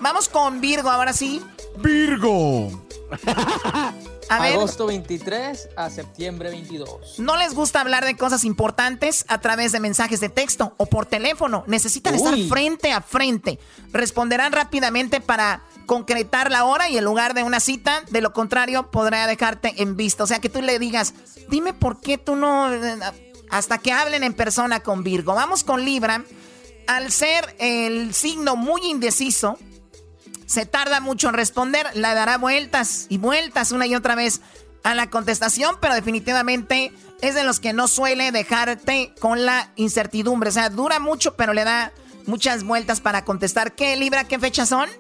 Vamos 0.01 0.29
con 0.29 0.61
Virgo, 0.61 0.91
ahora 0.91 1.13
sí. 1.13 1.43
Virgo. 1.79 2.71
Agosto 4.29 4.87
23 4.87 5.71
a 5.77 5.91
septiembre 5.91 6.51
22. 6.51 7.19
¿No 7.19 7.37
les 7.37 7.55
gusta 7.55 7.81
hablar 7.81 8.05
de 8.05 8.17
cosas 8.17 8.45
importantes 8.45 9.25
a 9.29 9.39
través 9.41 9.73
de 9.73 9.81
mensajes 9.81 10.21
de 10.21 10.29
texto 10.29 10.75
o 10.79 10.87
por 10.87 11.07
teléfono? 11.07 11.65
Necesitan 11.67 12.15
estar 12.15 12.37
frente 12.49 12.93
a 12.93 13.01
frente. 13.01 13.59
Responderán 13.93 14.53
rápidamente 14.53 15.21
para 15.21 15.63
concretar 15.87 16.51
la 16.51 16.65
hora 16.65 16.89
y 16.89 16.97
el 16.97 17.05
lugar 17.05 17.35
de 17.35 17.43
una 17.43 17.61
cita. 17.61 18.03
De 18.11 18.21
lo 18.21 18.33
contrario, 18.33 18.91
podrá 18.91 19.27
dejarte 19.27 19.83
en 19.83 19.97
vista. 19.97 20.25
O 20.25 20.27
sea, 20.27 20.41
que 20.41 20.49
tú 20.49 20.63
le 20.63 20.79
digas, 20.79 21.15
dime 21.51 21.73
por 21.75 22.01
qué 22.01 22.19
tú 22.19 22.37
no... 22.37 22.69
Hasta 23.51 23.77
que 23.77 23.93
hablen 23.93 24.25
en 24.25 24.33
persona 24.33 24.81
con 24.81 25.05
Virgo. 25.05 25.35
Vamos 25.35 25.63
con 25.63 25.85
Libra. 25.85 26.25
Al 26.87 27.13
ser 27.13 27.55
el 27.59 28.15
signo 28.15 28.57
muy 28.57 28.81
indeciso, 28.87 29.59
se 30.53 30.67
tarda 30.67 31.01
mucho 31.01 31.31
en 31.31 31.35
responder, 31.35 31.87
le 31.95 32.03
dará 32.03 32.37
vueltas 32.37 33.07
y 33.09 33.17
vueltas 33.17 33.73
una 33.73 33.87
y 33.87 33.95
otra 33.95 34.15
vez 34.15 34.43
a 34.83 34.95
la 34.95 35.09
contestación, 35.09 35.77
pero 35.81 35.95
definitivamente 35.95 36.93
es 37.23 37.35
de 37.35 37.43
los 37.43 37.59
que 37.59 37.73
no 37.73 37.89
suele 37.89 38.33
dejarte 38.33 39.15
con 39.19 39.47
la 39.47 39.71
incertidumbre. 39.77 40.51
O 40.51 40.53
sea, 40.53 40.69
dura 40.69 40.99
mucho, 40.99 41.37
pero 41.37 41.55
le 41.55 41.65
da 41.65 41.93
muchas 42.27 42.65
vueltas 42.65 43.01
para 43.01 43.25
contestar. 43.25 43.75
¿Qué 43.75 43.97
Libra, 43.97 44.25
qué 44.25 44.39
fechas 44.39 44.69
son? 44.69 44.91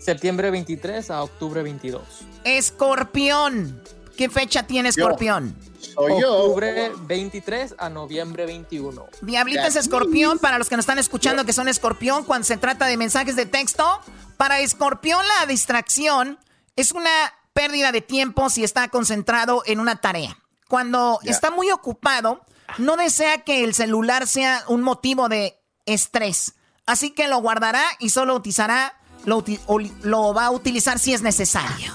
Septiembre 0.00 0.50
23 0.50 1.12
a 1.12 1.22
octubre 1.22 1.62
22. 1.62 2.02
Escorpión. 2.42 3.80
¿Qué 4.16 4.28
fecha 4.28 4.64
tiene 4.64 4.88
Escorpión? 4.88 5.54
Octubre 5.96 6.92
23 7.00 7.74
a 7.78 7.88
noviembre 7.88 8.46
21. 8.46 9.06
Diablita 9.22 9.66
es 9.66 9.76
escorpión, 9.76 10.38
para 10.38 10.58
los 10.58 10.68
que 10.68 10.76
nos 10.76 10.84
están 10.84 10.98
escuchando 10.98 11.44
que 11.44 11.52
son 11.52 11.68
escorpión, 11.68 12.24
cuando 12.24 12.46
se 12.46 12.56
trata 12.56 12.86
de 12.86 12.96
mensajes 12.96 13.36
de 13.36 13.46
texto, 13.46 13.84
para 14.36 14.60
escorpión 14.60 15.20
la 15.40 15.46
distracción 15.46 16.38
es 16.76 16.92
una 16.92 17.10
pérdida 17.52 17.90
de 17.92 18.02
tiempo 18.02 18.50
si 18.50 18.62
está 18.62 18.88
concentrado 18.88 19.62
en 19.66 19.80
una 19.80 19.96
tarea. 19.96 20.38
Cuando 20.68 21.18
está 21.24 21.50
muy 21.50 21.70
ocupado, 21.70 22.44
no 22.78 22.96
desea 22.96 23.42
que 23.42 23.64
el 23.64 23.74
celular 23.74 24.26
sea 24.26 24.62
un 24.68 24.82
motivo 24.82 25.28
de 25.28 25.58
estrés. 25.86 26.54
Así 26.84 27.10
que 27.10 27.28
lo 27.28 27.38
guardará 27.38 27.82
y 27.98 28.10
solo 28.10 28.34
utilizará 28.34 28.98
lo, 29.26 30.32
va 30.32 30.46
a 30.46 30.50
utilizar 30.50 30.98
si 30.98 31.12
es 31.12 31.20
necesario. 31.20 31.92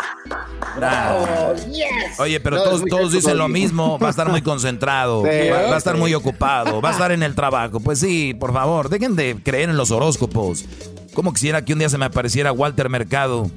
Oye, 2.20 2.40
pero 2.40 2.62
todos, 2.62 2.84
todos 2.90 3.12
dicen 3.14 3.38
lo 3.38 3.48
mismo. 3.48 3.98
Va 3.98 4.08
a 4.08 4.10
estar 4.10 4.30
muy 4.30 4.42
concentrado. 4.42 5.24
va, 5.24 5.30
a 5.30 5.78
estar 5.78 5.96
muy 5.98 6.14
ocupado. 6.14 6.82
Va 6.82 6.90
a 6.90 6.92
estar 6.92 7.12
en 7.12 7.24
el 7.24 7.34
trabajo. 7.34 7.80
Pues 7.80 8.00
sí, 8.00 8.34
por 8.34 8.54
favor, 8.54 8.90
dejen 8.90 9.16
de 9.16 9.40
creer 9.42 9.70
en 9.70 9.78
los 9.78 9.92
horóscopos. 9.92 10.66
Como 11.14 11.34
quisiera 11.34 11.64
que 11.64 11.74
un 11.74 11.80
día 11.80 11.90
se 11.90 11.98
me 11.98 12.06
apareciera 12.06 12.52
Walter 12.52 12.90
Mercado 12.90 13.50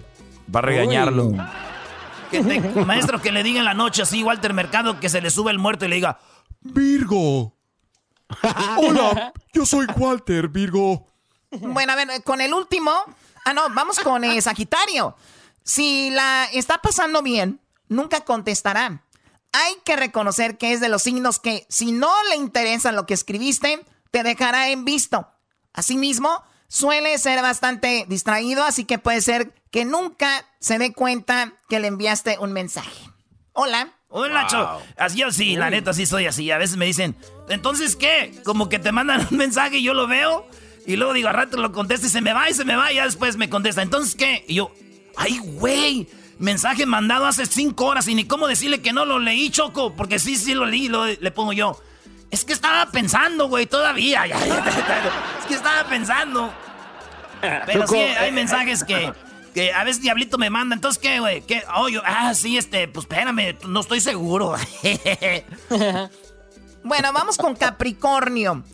para 0.51 0.69
regañarlo. 0.69 1.33
maestro, 2.87 3.21
que 3.21 3.33
le 3.33 3.43
diga 3.43 3.59
en 3.59 3.65
la 3.65 3.75
noche 3.75 4.03
así, 4.03 4.23
Walter 4.23 4.55
Mercado, 4.55 5.01
que 5.01 5.09
se 5.09 5.21
le 5.21 5.31
sube 5.31 5.51
el 5.51 5.59
muerto 5.59 5.85
y 5.85 5.89
le 5.89 5.97
diga: 5.97 6.19
Virgo. 6.61 7.57
Hola, 8.79 9.33
yo 9.53 9.67
soy 9.67 9.87
Walter, 9.97 10.49
Virgo. 10.49 11.09
Bueno, 11.51 11.93
a 11.93 11.97
ver, 11.97 12.09
con 12.25 12.41
el 12.41 12.53
último, 12.53 12.93
Ah, 13.45 13.53
no, 13.53 13.69
vamos 13.71 14.01
con 14.01 14.25
eh, 14.25 14.41
Sagitario. 14.41 15.17
Si 15.63 16.11
la 16.11 16.47
está 16.53 16.79
pasando 16.79 17.23
bien, 17.23 17.61
nunca 17.89 18.23
contestará. 18.23 19.03
Hay 19.53 19.77
que 19.85 19.97
reconocer 19.97 20.59
que 20.59 20.73
es 20.73 20.81
de 20.81 20.89
los 20.89 21.03
signos 21.03 21.39
que, 21.39 21.67
si 21.69 21.93
no 21.93 22.13
le 22.31 22.37
interesa 22.37 22.91
lo 22.91 23.07
que 23.07 23.15
escribiste, 23.15 23.85
te 24.11 24.23
dejará 24.23 24.71
en 24.71 24.85
visto. 24.85 25.29
Asimismo, 25.73 26.43
suele 26.69 27.17
ser 27.19 27.41
bastante 27.43 28.07
distraído, 28.09 28.65
así 28.65 28.85
que 28.85 28.99
puede 28.99 29.21
ser 29.21 29.53
que 29.71 29.85
nunca 29.85 30.47
se 30.59 30.79
dé 30.79 30.93
cuenta 30.93 31.53
que 31.69 31.81
le 31.81 31.89
enviaste 31.89 32.39
un 32.39 32.53
mensaje. 32.53 33.11
Hola. 33.53 33.93
Hola, 34.09 34.43
Nacho. 34.43 34.81
Así 34.97 35.19
yo 35.19 35.31
sí, 35.33 35.57
la 35.57 35.71
neta 35.71 35.93
sí 35.93 36.07
soy 36.07 36.27
así. 36.27 36.51
A 36.51 36.59
veces 36.59 36.77
me 36.77 36.87
dicen, 36.87 37.17
¿entonces 37.49 37.97
qué? 37.97 38.41
Como 38.45 38.69
que 38.69 38.79
te 38.79 38.93
mandan 38.93 39.27
un 39.31 39.37
mensaje 39.37 39.79
y 39.79 39.83
yo 39.83 39.93
lo 39.93 40.07
veo 40.07 40.47
y 40.87 40.97
luego 40.97 41.15
digo, 41.15 41.29
a 41.29 41.33
rato 41.33 41.57
lo 41.57 41.73
contesta 41.73 42.07
y 42.07 42.11
se 42.11 42.21
me 42.21 42.33
va 42.33 42.51
y 42.51 42.55
se 42.55 42.65
me 42.65 42.77
va 42.77 42.93
y 42.93 42.97
ya 42.97 43.05
después 43.05 43.37
me 43.37 43.49
contesta. 43.49 43.83
Entonces, 43.83 44.15
¿qué? 44.15 44.45
Y 44.47 44.55
yo, 44.55 44.73
ay, 45.17 45.39
güey, 45.39 46.09
mensaje 46.39 46.87
mandado 46.87 47.27
hace 47.27 47.47
cinco 47.47 47.87
horas 47.87 48.09
y 48.09 48.15
ni 48.15 48.25
cómo 48.25 48.47
decirle 48.47 48.83
que 48.83 48.93
no 48.93 49.05
lo 49.05 49.19
leí, 49.19 49.51
Choco, 49.51 49.95
porque 49.95 50.19
sí, 50.19 50.37
sí 50.37 50.55
lo 50.55 50.67
leí, 50.67 50.89
lo, 50.89 51.07
le 51.07 51.31
pongo 51.31 51.53
yo. 51.53 51.81
Es 52.31 52.45
que 52.45 52.53
estaba 52.53 52.91
pensando, 52.91 53.49
güey, 53.49 53.67
todavía. 53.67 54.25
es 54.27 55.47
que 55.47 55.55
estaba 55.55 55.89
pensando. 55.89 56.53
Pero 57.67 57.87
sí, 57.87 57.97
hay 57.97 58.33
mensajes 58.33 58.85
que, 58.85 59.13
que 59.55 59.73
a 59.73 59.85
veces 59.85 60.03
Diablito 60.03 60.37
me 60.37 60.51
manda. 60.51 60.75
Entonces, 60.75 61.01
¿qué, 61.01 61.21
güey? 61.21 61.43
¿Qué? 61.43 61.63
Oh, 61.77 61.89
yo, 61.89 62.03
ah, 62.05 62.35
sí, 62.35 62.59
este, 62.59 62.89
pues 62.89 63.05
espérame, 63.05 63.57
no 63.69 63.81
estoy 63.81 64.01
seguro. 64.01 64.57
bueno, 66.85 67.13
vamos 67.13 67.37
con 67.37 67.55
Capricornio. 67.55 68.65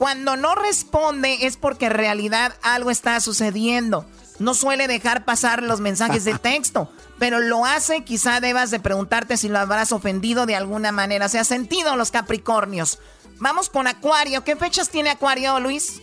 Cuando 0.00 0.34
no 0.34 0.54
responde 0.54 1.44
es 1.44 1.58
porque 1.58 1.84
en 1.84 1.92
realidad 1.92 2.54
algo 2.62 2.90
está 2.90 3.20
sucediendo. 3.20 4.06
No 4.38 4.54
suele 4.54 4.88
dejar 4.88 5.26
pasar 5.26 5.62
los 5.62 5.80
mensajes 5.80 6.24
de 6.24 6.38
texto, 6.38 6.90
pero 7.18 7.38
lo 7.38 7.66
hace. 7.66 8.02
Quizá 8.02 8.40
debas 8.40 8.70
de 8.70 8.80
preguntarte 8.80 9.36
si 9.36 9.50
lo 9.50 9.58
habrás 9.58 9.92
ofendido 9.92 10.46
de 10.46 10.56
alguna 10.56 10.90
manera. 10.90 11.28
Se 11.28 11.38
ha 11.38 11.44
sentido 11.44 11.96
los 11.96 12.10
Capricornios. 12.10 12.98
Vamos 13.40 13.68
con 13.68 13.86
Acuario. 13.86 14.42
¿Qué 14.42 14.56
fechas 14.56 14.88
tiene 14.88 15.10
Acuario, 15.10 15.60
Luis? 15.60 16.00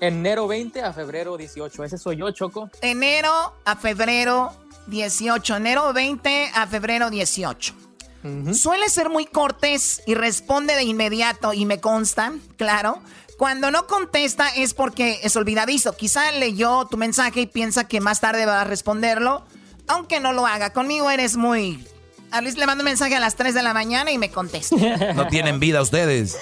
Enero 0.00 0.48
20 0.48 0.82
a 0.82 0.92
febrero 0.92 1.36
18. 1.36 1.84
Ese 1.84 1.98
soy 1.98 2.16
yo, 2.16 2.32
Choco. 2.32 2.70
Enero 2.80 3.54
a 3.64 3.76
febrero 3.76 4.52
18. 4.88 5.58
Enero 5.58 5.92
20 5.92 6.50
a 6.56 6.66
febrero 6.66 7.08
18. 7.08 7.72
Suele 8.54 8.88
ser 8.88 9.08
muy 9.10 9.26
cortés 9.26 10.02
y 10.06 10.14
responde 10.14 10.74
de 10.74 10.84
inmediato 10.84 11.52
y 11.52 11.66
me 11.66 11.80
consta, 11.80 12.32
claro. 12.56 13.00
Cuando 13.36 13.72
no 13.72 13.86
contesta 13.88 14.48
es 14.48 14.74
porque 14.74 15.18
es 15.24 15.34
olvidadizo. 15.34 15.96
Quizá 15.96 16.30
leyó 16.32 16.86
tu 16.86 16.96
mensaje 16.96 17.40
y 17.40 17.46
piensa 17.46 17.88
que 17.88 18.00
más 18.00 18.20
tarde 18.20 18.46
va 18.46 18.60
a 18.60 18.64
responderlo, 18.64 19.44
aunque 19.88 20.20
no 20.20 20.32
lo 20.32 20.46
haga. 20.46 20.72
Conmigo 20.72 21.10
eres 21.10 21.36
muy... 21.36 21.84
A 22.30 22.40
Luis 22.40 22.56
le 22.56 22.64
mando 22.66 22.82
un 22.82 22.86
mensaje 22.86 23.14
a 23.16 23.20
las 23.20 23.34
3 23.34 23.52
de 23.52 23.62
la 23.62 23.74
mañana 23.74 24.10
y 24.10 24.18
me 24.18 24.30
contesta. 24.30 24.76
No 25.14 25.26
tienen 25.26 25.60
vida 25.60 25.82
ustedes. 25.82 26.38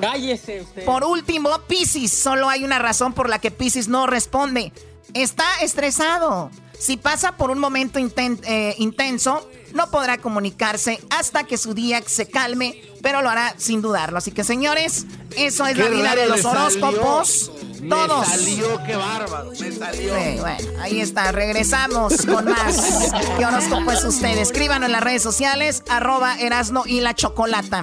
Cállese 0.00 0.62
usted. 0.62 0.84
Por 0.84 1.04
último, 1.04 1.50
Pisces. 1.68 2.12
Solo 2.12 2.48
hay 2.48 2.64
una 2.64 2.78
razón 2.78 3.12
por 3.14 3.28
la 3.28 3.38
que 3.38 3.50
Pisces 3.50 3.88
no 3.88 4.06
responde. 4.06 4.72
Está 5.14 5.46
estresado. 5.62 6.50
Si 6.78 6.96
pasa 6.96 7.36
por 7.36 7.50
un 7.50 7.58
momento 7.58 7.98
eh, 7.98 8.74
intenso, 8.78 9.48
no 9.74 9.90
podrá 9.90 10.18
comunicarse 10.18 11.00
hasta 11.10 11.44
que 11.44 11.58
su 11.58 11.74
día 11.74 12.02
se 12.06 12.28
calme, 12.28 12.82
pero 13.02 13.22
lo 13.22 13.30
hará 13.30 13.54
sin 13.58 13.82
dudarlo. 13.82 14.18
Así 14.18 14.32
que, 14.32 14.44
señores, 14.44 15.06
eso 15.36 15.66
es 15.66 15.76
la 15.76 15.88
vida 15.88 16.14
de 16.14 16.26
los 16.26 16.44
horóscopos. 16.44 17.52
Todos. 17.88 18.28
Me 18.28 18.36
salió, 18.36 18.82
qué 18.84 18.96
bárbaro, 18.96 19.52
me 19.52 19.72
salió. 19.72 20.12
bueno, 20.40 20.68
ahí 20.80 21.00
está. 21.00 21.30
Regresamos 21.30 22.26
con 22.26 22.44
más. 22.46 23.12
¿Qué 23.38 23.46
horóscopo 23.46 23.92
es 23.92 24.04
usted? 24.04 24.36
Escríbanos 24.38 24.86
en 24.86 24.92
las 24.92 25.02
redes 25.02 25.22
sociales, 25.22 25.84
arroba 25.88 26.38
Erasno 26.40 26.82
y 26.86 27.00
la 27.00 27.14
Chocolata. 27.14 27.82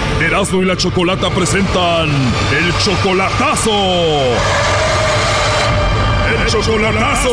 Erasmo 0.21 0.61
y 0.61 0.65
la 0.65 0.77
Chocolata 0.77 1.31
presentan 1.31 2.09
el 2.09 2.73
chocolatazo. 2.83 3.71
¡El 6.29 6.45
chocolatazo! 6.47 7.31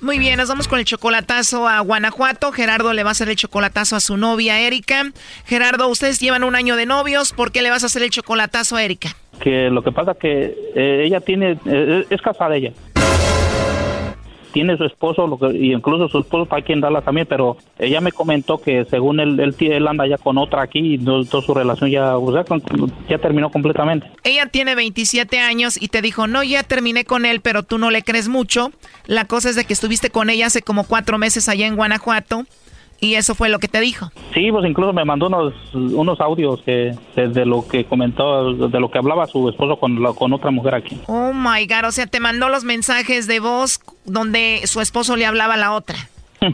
Muy 0.00 0.18
bien, 0.18 0.38
nos 0.38 0.48
vamos 0.48 0.66
con 0.66 0.78
el 0.78 0.86
chocolatazo 0.86 1.68
a 1.68 1.80
Guanajuato. 1.80 2.52
Gerardo 2.52 2.94
le 2.94 3.02
va 3.02 3.10
a 3.10 3.12
hacer 3.12 3.28
el 3.28 3.36
chocolatazo 3.36 3.94
a 3.94 4.00
su 4.00 4.16
novia 4.16 4.58
Erika. 4.58 5.12
Gerardo, 5.44 5.88
ustedes 5.88 6.18
llevan 6.20 6.42
un 6.42 6.56
año 6.56 6.76
de 6.76 6.86
novios. 6.86 7.34
¿Por 7.34 7.52
qué 7.52 7.60
le 7.60 7.68
vas 7.68 7.82
a 7.82 7.86
hacer 7.86 8.02
el 8.02 8.08
chocolatazo 8.08 8.76
a 8.76 8.82
Erika? 8.82 9.10
Que 9.40 9.68
lo 9.68 9.82
que 9.82 9.92
pasa 9.92 10.14
que 10.14 10.56
eh, 10.74 11.02
ella 11.04 11.20
tiene, 11.20 11.58
eh, 11.66 12.06
es 12.08 12.22
casada 12.22 12.56
ella 12.56 12.72
tiene 14.52 14.76
su 14.76 14.84
esposo, 14.84 15.26
lo 15.26 15.38
que, 15.38 15.56
y 15.56 15.72
incluso 15.72 16.08
su 16.08 16.18
esposo 16.18 16.44
está 16.44 16.56
aquí 16.56 16.72
en 16.72 16.80
Dallas 16.80 17.04
también, 17.04 17.26
pero 17.28 17.56
ella 17.78 18.00
me 18.00 18.12
comentó 18.12 18.58
que 18.58 18.84
según 18.84 19.20
él, 19.20 19.38
él, 19.40 19.88
anda 19.88 20.06
ya 20.06 20.18
con 20.18 20.38
otra 20.38 20.62
aquí 20.62 20.94
y 20.94 20.98
toda 20.98 21.42
su 21.42 21.54
relación 21.54 21.90
ya, 21.90 22.14
ya 23.08 23.18
terminó 23.18 23.50
completamente. 23.50 24.10
Ella 24.24 24.46
tiene 24.46 24.74
27 24.74 25.38
años 25.38 25.80
y 25.80 25.88
te 25.88 26.02
dijo, 26.02 26.26
no, 26.26 26.42
ya 26.42 26.62
terminé 26.62 27.04
con 27.04 27.24
él, 27.24 27.40
pero 27.40 27.62
tú 27.62 27.78
no 27.78 27.90
le 27.90 28.02
crees 28.02 28.28
mucho. 28.28 28.72
La 29.06 29.24
cosa 29.24 29.50
es 29.50 29.56
de 29.56 29.64
que 29.64 29.72
estuviste 29.72 30.10
con 30.10 30.30
ella 30.30 30.46
hace 30.46 30.62
como 30.62 30.84
cuatro 30.84 31.18
meses 31.18 31.48
allá 31.48 31.66
en 31.66 31.76
Guanajuato 31.76 32.44
y 33.00 33.14
eso 33.14 33.34
fue 33.34 33.48
lo 33.48 33.58
que 33.58 33.68
te 33.68 33.80
dijo. 33.80 34.10
Sí, 34.34 34.50
pues 34.50 34.64
incluso 34.66 34.92
me 34.92 35.04
mandó 35.04 35.26
unos, 35.26 35.54
unos 35.72 36.20
audios 36.20 36.60
que 36.62 36.94
de, 37.16 37.46
lo 37.46 37.66
que 37.66 37.84
comentó, 37.84 38.52
de 38.68 38.80
lo 38.80 38.90
que 38.90 38.98
hablaba 38.98 39.26
su 39.26 39.48
esposo 39.48 39.78
con, 39.78 40.02
con 40.14 40.32
otra 40.32 40.50
mujer 40.50 40.74
aquí. 40.74 41.00
Oh 41.06 41.32
my 41.32 41.66
God, 41.66 41.88
o 41.88 41.92
sea, 41.92 42.06
te 42.06 42.20
mandó 42.20 42.48
los 42.48 42.64
mensajes 42.64 43.26
de 43.26 43.40
voz 43.40 43.80
donde 44.04 44.62
su 44.64 44.80
esposo 44.80 45.16
le 45.16 45.26
hablaba 45.26 45.54
a 45.54 45.58
la 45.58 45.72
otra. 45.72 45.96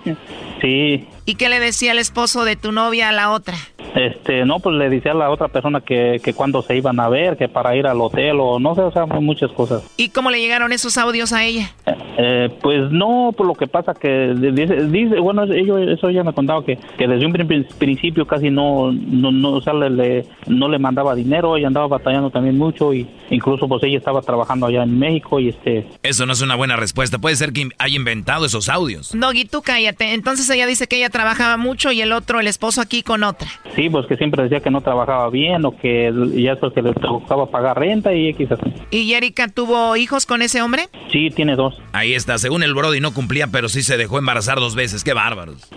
sí. 0.60 1.06
¿Y 1.26 1.34
qué 1.36 1.48
le 1.48 1.60
decía 1.60 1.92
el 1.92 1.98
esposo 1.98 2.44
de 2.44 2.56
tu 2.56 2.72
novia 2.72 3.08
a 3.08 3.12
la 3.12 3.30
otra? 3.30 3.56
Este, 3.94 4.44
no, 4.44 4.58
pues 4.58 4.76
le 4.76 4.90
decía 4.90 5.12
a 5.12 5.14
la 5.14 5.30
otra 5.30 5.48
persona 5.48 5.80
que, 5.80 6.20
que 6.22 6.34
cuando 6.34 6.62
se 6.62 6.76
iban 6.76 6.98
a 7.00 7.08
ver, 7.08 7.36
que 7.36 7.48
para 7.48 7.76
ir 7.76 7.86
al 7.86 8.00
hotel 8.00 8.38
o 8.40 8.58
no 8.58 8.74
sé, 8.74 8.80
o 8.80 8.92
sea, 8.92 9.06
muchas 9.06 9.52
cosas. 9.52 9.82
¿Y 9.96 10.08
cómo 10.08 10.30
le 10.30 10.40
llegaron 10.40 10.72
esos 10.72 10.98
audios 10.98 11.32
a 11.32 11.44
ella? 11.44 11.72
Eh, 12.16 12.48
pues 12.60 12.90
no, 12.90 13.32
por 13.36 13.46
lo 13.46 13.54
que 13.54 13.66
pasa 13.66 13.94
que 13.94 14.34
dice, 14.34 14.86
dice 14.86 15.18
bueno, 15.18 15.44
ello, 15.44 15.78
eso 15.78 16.08
ella 16.08 16.24
me 16.24 16.32
contaba 16.32 16.64
que, 16.64 16.78
que 16.96 17.06
desde 17.06 17.26
un 17.26 17.32
principio 17.78 18.26
casi 18.26 18.50
no, 18.50 18.92
no, 18.92 19.32
no, 19.32 19.52
o 19.52 19.60
sea, 19.60 19.74
le, 19.74 20.26
no 20.46 20.68
le 20.68 20.78
mandaba 20.78 21.14
dinero, 21.14 21.56
ella 21.56 21.68
andaba 21.68 21.86
batallando 21.86 22.30
también 22.30 22.58
mucho 22.58 22.92
y 22.94 23.08
incluso 23.30 23.68
pues 23.68 23.82
ella 23.84 23.98
estaba 23.98 24.22
trabajando 24.22 24.66
allá 24.66 24.82
en 24.82 24.98
México 24.98 25.40
y 25.40 25.48
este... 25.48 25.86
Eso 26.02 26.26
no 26.26 26.32
es 26.32 26.40
una 26.40 26.54
buena 26.56 26.76
respuesta, 26.76 27.18
puede 27.18 27.36
ser 27.36 27.52
que 27.52 27.68
haya 27.78 27.96
inventado 27.96 28.46
esos 28.46 28.68
audios. 28.68 29.14
No, 29.14 29.32
tú 29.50 29.62
cállate, 29.62 30.14
entonces 30.14 30.48
ella 30.50 30.66
dice 30.66 30.86
que 30.86 30.96
ella 30.96 31.10
trabajaba 31.10 31.56
mucho 31.56 31.92
y 31.92 32.00
el 32.00 32.12
otro, 32.12 32.40
el 32.40 32.46
esposo 32.46 32.80
aquí 32.80 33.02
con 33.02 33.24
otra. 33.24 33.48
Sí, 33.74 33.90
pues 33.90 34.06
que 34.06 34.16
siempre 34.16 34.42
decía 34.42 34.60
que 34.60 34.70
no 34.70 34.80
trabajaba 34.80 35.28
bien 35.30 35.64
o 35.64 35.76
que 35.76 36.12
ya 36.34 36.52
es 36.52 36.58
porque 36.58 36.82
le 36.82 36.92
tocaba 36.92 37.46
pagar 37.46 37.78
renta 37.78 38.14
y 38.14 38.28
X 38.28 38.48
¿Y 38.90 39.12
Erika 39.14 39.48
tuvo 39.48 39.96
hijos 39.96 40.26
con 40.26 40.42
ese 40.42 40.62
hombre? 40.62 40.88
Sí, 41.10 41.30
tiene 41.30 41.56
dos. 41.56 41.80
Ahí 41.92 42.14
está, 42.14 42.38
según 42.38 42.62
el 42.62 42.74
Brody 42.74 43.00
no 43.00 43.12
cumplía, 43.12 43.48
pero 43.48 43.68
sí 43.68 43.82
se 43.82 43.96
dejó 43.96 44.18
embarazar 44.18 44.58
dos 44.58 44.74
veces, 44.74 45.02
qué 45.02 45.12
bárbaros. 45.12 45.68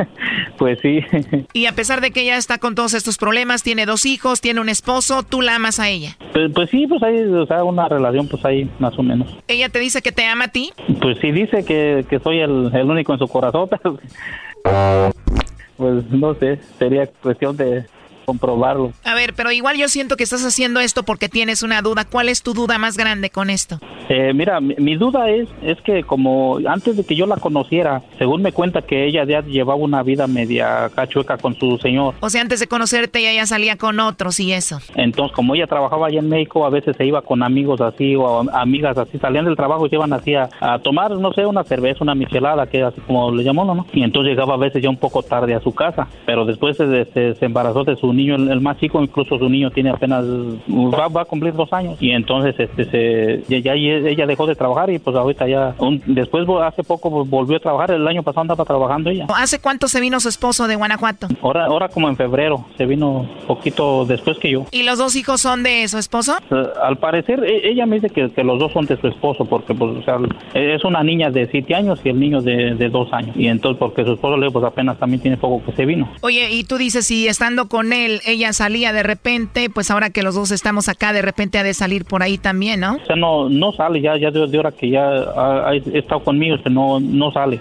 pues 0.58 0.78
sí. 0.80 1.00
y 1.52 1.66
a 1.66 1.72
pesar 1.72 2.00
de 2.00 2.10
que 2.10 2.22
ella 2.22 2.36
está 2.36 2.58
con 2.58 2.74
todos 2.74 2.94
estos 2.94 3.18
problemas, 3.18 3.62
tiene 3.62 3.86
dos 3.86 4.06
hijos, 4.06 4.40
tiene 4.40 4.60
un 4.60 4.68
esposo, 4.68 5.22
¿tú 5.22 5.42
la 5.42 5.56
amas 5.56 5.80
a 5.80 5.88
ella? 5.88 6.16
Pues, 6.32 6.50
pues 6.54 6.70
sí, 6.70 6.86
pues 6.86 7.02
hay 7.02 7.24
o 7.24 7.46
sea, 7.46 7.64
una 7.64 7.88
relación 7.88 8.28
pues 8.28 8.44
ahí 8.44 8.70
más 8.78 8.98
o 8.98 9.02
menos. 9.02 9.36
¿Ella 9.48 9.68
te 9.68 9.78
dice 9.78 10.02
que 10.02 10.12
te 10.12 10.24
ama 10.24 10.46
a 10.46 10.48
ti? 10.48 10.72
Pues 11.00 11.18
sí 11.20 11.30
dice 11.30 11.64
que, 11.64 12.04
que 12.08 12.18
soy 12.20 12.40
el, 12.40 12.70
el 12.74 12.90
único 12.90 13.12
en 13.12 13.18
su 13.18 13.28
corazón, 13.28 13.68
pero 14.62 15.10
pues 15.76 16.04
no 16.10 16.34
sé, 16.34 16.60
sería 16.78 17.06
cuestión 17.06 17.56
de 17.56 17.86
comprobarlo. 18.24 18.92
A 19.04 19.14
ver, 19.14 19.34
pero 19.34 19.52
igual 19.52 19.76
yo 19.76 19.88
siento 19.88 20.16
que 20.16 20.24
estás 20.24 20.44
haciendo 20.44 20.80
esto 20.80 21.02
porque 21.02 21.28
tienes 21.28 21.62
una 21.62 21.82
duda. 21.82 22.04
¿Cuál 22.04 22.28
es 22.28 22.42
tu 22.42 22.54
duda 22.54 22.78
más 22.78 22.96
grande 22.96 23.30
con 23.30 23.50
esto? 23.50 23.78
Eh, 24.08 24.32
mira, 24.34 24.60
mi, 24.60 24.96
duda 24.96 25.30
es, 25.30 25.48
es 25.62 25.80
que 25.80 26.02
como 26.02 26.58
antes 26.66 26.96
de 26.96 27.04
que 27.04 27.14
yo 27.14 27.26
la 27.26 27.36
conociera, 27.36 28.02
según 28.18 28.42
me 28.42 28.52
cuenta 28.52 28.82
que 28.82 29.06
ella 29.06 29.24
ya 29.24 29.40
llevaba 29.40 29.76
una 29.76 30.02
vida 30.02 30.26
media 30.26 30.90
cachueca 30.94 31.38
con 31.38 31.54
su 31.54 31.78
señor. 31.78 32.14
O 32.20 32.30
sea, 32.30 32.42
antes 32.42 32.60
de 32.60 32.66
conocerte 32.66 33.20
ella 33.20 33.32
ya 33.32 33.46
salía 33.46 33.76
con 33.76 34.00
otros 34.00 34.40
y 34.40 34.52
eso. 34.52 34.78
Entonces, 34.94 35.34
como 35.34 35.54
ella 35.54 35.66
trabajaba 35.66 36.08
allá 36.08 36.20
en 36.20 36.28
México, 36.28 36.66
a 36.66 36.70
veces 36.70 36.96
se 36.96 37.06
iba 37.06 37.22
con 37.22 37.42
amigos 37.42 37.80
así 37.80 38.14
o 38.16 38.48
amigas 38.52 38.98
así, 38.98 39.18
salían 39.18 39.44
del 39.44 39.56
trabajo 39.56 39.86
y 39.86 39.90
se 39.90 39.96
iban 39.96 40.12
así 40.12 40.34
a, 40.34 40.48
tomar, 40.82 41.12
no 41.12 41.32
sé, 41.32 41.46
una 41.46 41.64
cerveza, 41.64 42.02
una 42.02 42.14
michelada, 42.14 42.66
que 42.66 42.82
así 42.82 43.00
como 43.02 43.30
le 43.30 43.44
llamó, 43.44 43.64
¿no? 43.64 43.86
Y 43.92 44.02
entonces 44.02 44.30
llegaba 44.30 44.54
a 44.54 44.58
veces 44.58 44.82
ya 44.82 44.90
un 44.90 44.96
poco 44.96 45.22
tarde 45.22 45.54
a 45.54 45.60
su 45.60 45.74
casa, 45.74 46.08
pero 46.26 46.44
después 46.44 46.76
se, 46.76 47.04
se 47.34 47.44
embarazó 47.44 47.84
de 47.84 47.96
su 47.96 48.12
niño, 48.12 48.36
el, 48.36 48.60
más 48.60 48.78
chico, 48.78 49.02
incluso 49.02 49.38
su 49.38 49.48
niño 49.48 49.70
tiene 49.70 49.90
apenas, 49.90 50.24
va, 50.26 51.22
a 51.22 51.24
cumplir 51.24 51.54
dos 51.54 51.72
años. 51.72 51.96
Y 52.00 52.10
entonces 52.10 52.54
este 52.58 52.84
se, 52.84 53.60
ya, 53.60 53.74
ella 53.98 54.26
dejó 54.26 54.46
de 54.46 54.54
trabajar 54.54 54.90
y 54.90 54.98
pues 54.98 55.16
ahorita 55.16 55.46
ya, 55.48 55.74
después 56.06 56.46
hace 56.62 56.82
poco 56.82 57.24
volvió 57.24 57.56
a 57.56 57.60
trabajar, 57.60 57.90
el 57.92 58.06
año 58.06 58.22
pasado 58.22 58.42
andaba 58.42 58.64
trabajando 58.64 59.10
ella. 59.10 59.26
¿Hace 59.36 59.60
cuánto 59.60 59.88
se 59.88 60.00
vino 60.00 60.20
su 60.20 60.28
esposo 60.28 60.66
de 60.66 60.76
Guanajuato? 60.76 61.28
Ahora, 61.42 61.66
ahora 61.66 61.88
como 61.88 62.08
en 62.08 62.16
febrero, 62.16 62.64
se 62.76 62.86
vino 62.86 63.28
poquito 63.46 64.04
después 64.04 64.38
que 64.38 64.50
yo. 64.50 64.66
¿Y 64.70 64.82
los 64.82 64.98
dos 64.98 65.16
hijos 65.16 65.40
son 65.40 65.62
de 65.62 65.86
su 65.88 65.98
esposo? 65.98 66.36
Eh, 66.50 66.66
al 66.82 66.98
parecer, 66.98 67.42
e, 67.44 67.70
ella 67.70 67.86
me 67.86 67.96
dice 67.96 68.10
que, 68.10 68.30
que, 68.30 68.44
los 68.44 68.58
dos 68.58 68.72
son 68.72 68.86
de 68.86 68.96
su 69.00 69.08
esposo, 69.08 69.44
porque 69.44 69.74
pues, 69.74 69.96
o 69.96 70.02
sea, 70.02 70.18
es 70.54 70.84
una 70.84 71.02
niña 71.02 71.30
de 71.30 71.46
siete 71.48 71.74
años 71.74 72.00
y 72.04 72.08
el 72.08 72.20
niño 72.20 72.40
de, 72.40 72.74
de 72.74 72.88
dos 72.88 73.12
años. 73.12 73.36
Y 73.36 73.48
entonces, 73.48 73.78
porque 73.78 74.04
su 74.04 74.12
esposo 74.12 74.36
le 74.36 74.50
pues 74.50 74.64
apenas 74.64 74.98
también 74.98 75.20
tiene 75.20 75.36
poco 75.36 75.64
que 75.64 75.72
se 75.72 75.84
vino. 75.84 76.08
Oye, 76.20 76.50
y 76.50 76.64
tú 76.64 76.78
dices, 76.78 77.06
si 77.06 77.26
estando 77.26 77.68
con 77.68 77.92
él, 77.92 78.20
ella 78.26 78.52
salía 78.52 78.92
de 78.92 79.02
repente, 79.02 79.68
pues 79.70 79.90
ahora 79.90 80.10
que 80.10 80.22
los 80.22 80.34
dos 80.34 80.50
estamos 80.50 80.88
acá, 80.88 81.12
de 81.12 81.22
repente 81.22 81.58
ha 81.58 81.62
de 81.62 81.74
salir 81.74 82.04
por 82.04 82.22
ahí 82.22 82.38
también, 82.38 82.80
¿no? 82.80 82.96
O 82.96 83.06
sea, 83.06 83.16
no, 83.16 83.48
no 83.48 83.72
sale 83.84 84.00
ya, 84.00 84.16
ya 84.16 84.30
de, 84.30 84.58
hora 84.58 84.72
que 84.72 84.90
ya 84.90 85.04
ha, 85.36 85.74
estado 85.74 86.20
conmigo, 86.20 86.56
que 86.62 86.70
no, 86.70 87.00
no 87.00 87.30
sale. 87.30 87.60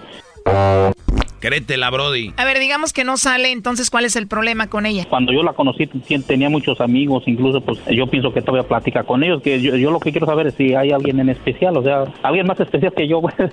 Créetela, 1.43 1.89
Brody. 1.89 2.31
A 2.37 2.45
ver, 2.45 2.57
digamos 2.57 2.93
que 2.93 3.03
no 3.03 3.17
sale, 3.17 3.51
entonces, 3.51 3.89
¿cuál 3.89 4.05
es 4.05 4.15
el 4.15 4.27
problema 4.27 4.67
con 4.67 4.85
ella? 4.85 5.03
Cuando 5.09 5.33
yo 5.33 5.43
la 5.43 5.51
conocí, 5.51 5.87
tenía 6.25 6.49
muchos 6.49 6.79
amigos, 6.79 7.23
incluso, 7.25 7.59
pues 7.59 7.79
yo 7.91 8.07
pienso 8.07 8.33
que 8.33 8.41
todavía 8.41 8.65
platica 8.65 9.03
con 9.03 9.25
ellos, 9.25 9.41
que 9.41 9.59
yo, 9.59 9.91
lo 9.91 9.99
que 9.99 10.11
quiero 10.11 10.25
saber 10.25 10.47
es 10.47 10.53
si 10.53 10.73
hay 10.73 10.91
alguien 10.91 11.19
en 11.19 11.27
especial, 11.27 11.75
o 11.75 11.83
sea, 11.83 12.05
alguien 12.21 12.47
más 12.47 12.57
especial 12.61 12.93
que 12.95 13.09
yo. 13.09 13.19
Pues. 13.19 13.35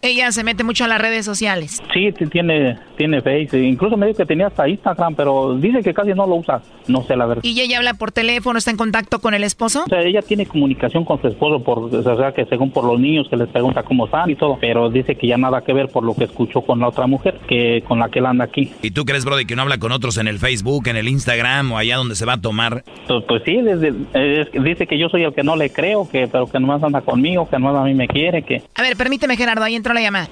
ella 0.00 0.32
se 0.32 0.44
mete 0.44 0.64
mucho 0.64 0.84
a 0.84 0.88
las 0.88 0.98
redes 0.98 1.26
sociales. 1.26 1.82
Sí, 1.92 2.10
tiene, 2.30 2.78
tiene 2.96 3.20
Facebook, 3.20 3.60
incluso 3.60 3.98
me 3.98 4.06
dijo 4.06 4.16
que 4.16 4.24
tenía 4.24 4.46
hasta 4.46 4.66
Instagram, 4.66 5.14
pero 5.14 5.58
dice 5.58 5.82
que 5.82 5.92
casi 5.92 6.14
no 6.14 6.26
lo 6.26 6.36
usa, 6.36 6.62
no 6.88 7.02
sé 7.02 7.16
la 7.16 7.26
verdad. 7.26 7.44
¿Y 7.44 7.60
ella 7.60 7.76
habla 7.76 7.92
por 7.92 8.12
teléfono, 8.12 8.56
está 8.56 8.70
en 8.70 8.78
contacto 8.78 9.20
con 9.20 9.34
el 9.34 9.44
esposo? 9.44 9.82
O 9.84 9.90
sea, 9.90 10.00
ella 10.00 10.22
tiene 10.22 10.46
comunicación 10.46 11.04
con 11.04 11.20
su 11.20 11.28
esposo, 11.28 11.62
por, 11.62 11.94
o 11.94 12.16
sea, 12.16 12.32
que 12.32 12.46
según 12.46 12.70
por 12.70 12.84
los 12.84 12.98
niños, 12.98 13.28
que 13.28 13.36
les 13.36 13.48
pregunta 13.50 13.82
cómo 13.82 14.06
están 14.06 14.30
y 14.30 14.36
todo, 14.36 14.56
pero 14.58 14.88
dice 14.88 15.16
que 15.16 15.26
ya 15.26 15.36
nada 15.36 15.60
que 15.60 15.74
ver 15.74 15.88
por 15.88 16.02
lo 16.02 16.14
que 16.14 16.24
escuchó 16.24 16.62
con 16.62 16.80
la 16.80 16.88
otra 16.88 17.06
mujer 17.06 17.25
que 17.48 17.82
con 17.86 17.98
la 17.98 18.08
que 18.08 18.18
él 18.18 18.26
anda 18.26 18.44
aquí. 18.44 18.72
¿Y 18.82 18.90
tú 18.90 19.04
crees, 19.04 19.24
Brody, 19.24 19.44
que 19.44 19.56
no 19.56 19.62
habla 19.62 19.78
con 19.78 19.92
otros 19.92 20.18
en 20.18 20.28
el 20.28 20.38
Facebook, 20.38 20.88
en 20.88 20.96
el 20.96 21.08
Instagram 21.08 21.72
o 21.72 21.78
allá 21.78 21.96
donde 21.96 22.14
se 22.14 22.24
va 22.24 22.34
a 22.34 22.40
tomar? 22.40 22.84
Pues, 23.06 23.24
pues 23.26 23.42
sí, 23.44 23.58
dice 24.60 24.86
que 24.86 24.98
yo 24.98 25.08
soy 25.08 25.24
el 25.24 25.34
que 25.34 25.42
no 25.42 25.56
le 25.56 25.70
creo, 25.70 26.08
que 26.08 26.28
pero 26.28 26.46
que 26.46 26.58
nomás 26.60 26.82
anda 26.82 27.00
conmigo, 27.00 27.48
que 27.48 27.58
nomás 27.58 27.76
a 27.76 27.84
mí 27.84 27.94
me 27.94 28.08
quiere, 28.08 28.42
que... 28.42 28.62
A 28.74 28.82
ver, 28.82 28.96
permíteme, 28.96 29.36
Gerardo, 29.36 29.64
ahí 29.64 29.74
entró 29.74 29.94
la 29.94 30.00
llamada. 30.00 30.28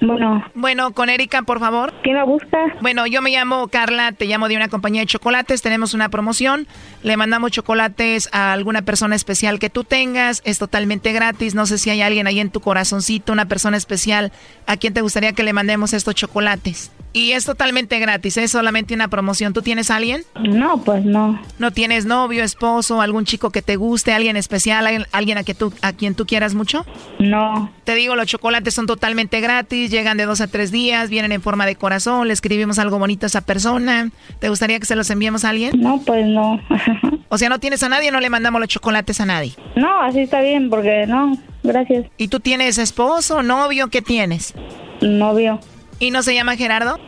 Bueno. 0.00 0.44
Bueno, 0.54 0.92
con 0.92 1.08
Erika, 1.08 1.42
por 1.42 1.58
favor. 1.58 1.92
¿Quién 2.02 2.16
la 2.16 2.24
busca? 2.24 2.58
Bueno, 2.80 3.06
yo 3.06 3.22
me 3.22 3.30
llamo 3.30 3.68
Carla, 3.68 4.12
te 4.12 4.26
llamo 4.26 4.48
de 4.48 4.56
una 4.56 4.68
compañía 4.68 5.00
de 5.00 5.06
chocolates, 5.06 5.62
tenemos 5.62 5.94
una 5.94 6.08
promoción, 6.10 6.66
le 7.06 7.16
mandamos 7.16 7.52
chocolates 7.52 8.28
a 8.32 8.52
alguna 8.52 8.82
persona 8.82 9.14
especial 9.14 9.60
que 9.60 9.70
tú 9.70 9.84
tengas, 9.84 10.42
es 10.44 10.58
totalmente 10.58 11.12
gratis, 11.12 11.54
no 11.54 11.64
sé 11.64 11.78
si 11.78 11.88
hay 11.88 12.02
alguien 12.02 12.26
ahí 12.26 12.40
en 12.40 12.50
tu 12.50 12.58
corazoncito, 12.58 13.32
una 13.32 13.46
persona 13.46 13.76
especial 13.76 14.32
a 14.66 14.76
quien 14.76 14.92
te 14.92 15.02
gustaría 15.02 15.32
que 15.32 15.44
le 15.44 15.52
mandemos 15.52 15.92
estos 15.92 16.16
chocolates. 16.16 16.90
Y 17.16 17.32
es 17.32 17.46
totalmente 17.46 17.98
gratis, 17.98 18.36
es 18.36 18.50
solamente 18.50 18.92
una 18.92 19.08
promoción. 19.08 19.54
¿Tú 19.54 19.62
tienes 19.62 19.90
a 19.90 19.96
alguien? 19.96 20.24
No, 20.38 20.82
pues 20.82 21.02
no. 21.02 21.40
¿No 21.58 21.70
tienes 21.70 22.04
novio, 22.04 22.44
esposo, 22.44 23.00
algún 23.00 23.24
chico 23.24 23.48
que 23.48 23.62
te 23.62 23.76
guste, 23.76 24.12
alguien 24.12 24.36
especial, 24.36 25.06
alguien 25.12 25.38
a, 25.38 25.42
que 25.42 25.54
tú, 25.54 25.72
a 25.80 25.94
quien 25.94 26.14
tú 26.14 26.26
quieras 26.26 26.54
mucho? 26.54 26.84
No. 27.18 27.70
Te 27.84 27.94
digo, 27.94 28.16
los 28.16 28.26
chocolates 28.26 28.74
son 28.74 28.86
totalmente 28.86 29.40
gratis, 29.40 29.90
llegan 29.90 30.18
de 30.18 30.26
dos 30.26 30.42
a 30.42 30.46
tres 30.46 30.70
días, 30.70 31.08
vienen 31.08 31.32
en 31.32 31.40
forma 31.40 31.64
de 31.64 31.76
corazón, 31.76 32.28
le 32.28 32.34
escribimos 32.34 32.78
algo 32.78 32.98
bonito 32.98 33.24
a 33.24 33.28
esa 33.28 33.40
persona. 33.40 34.10
¿Te 34.38 34.50
gustaría 34.50 34.78
que 34.78 34.84
se 34.84 34.94
los 34.94 35.08
enviemos 35.08 35.46
a 35.46 35.50
alguien? 35.50 35.80
No, 35.80 36.02
pues 36.04 36.26
no. 36.26 36.60
o 37.28 37.38
sea, 37.38 37.48
no 37.48 37.58
tienes 37.58 37.82
a 37.82 37.88
nadie, 37.88 38.10
no 38.10 38.20
le 38.20 38.30
mandamos 38.30 38.60
los 38.60 38.68
chocolates 38.68 39.20
a 39.20 39.26
nadie. 39.26 39.54
No, 39.74 40.00
así 40.02 40.20
está 40.20 40.40
bien, 40.40 40.70
porque 40.70 41.06
no, 41.06 41.36
gracias. 41.62 42.06
¿Y 42.16 42.28
tú 42.28 42.40
tienes 42.40 42.78
esposo, 42.78 43.42
novio? 43.42 43.88
¿Qué 43.88 44.02
tienes? 44.02 44.54
Novio. 45.00 45.60
¿Y 45.98 46.10
no 46.10 46.22
se 46.22 46.34
llama 46.34 46.56
Gerardo? 46.56 46.98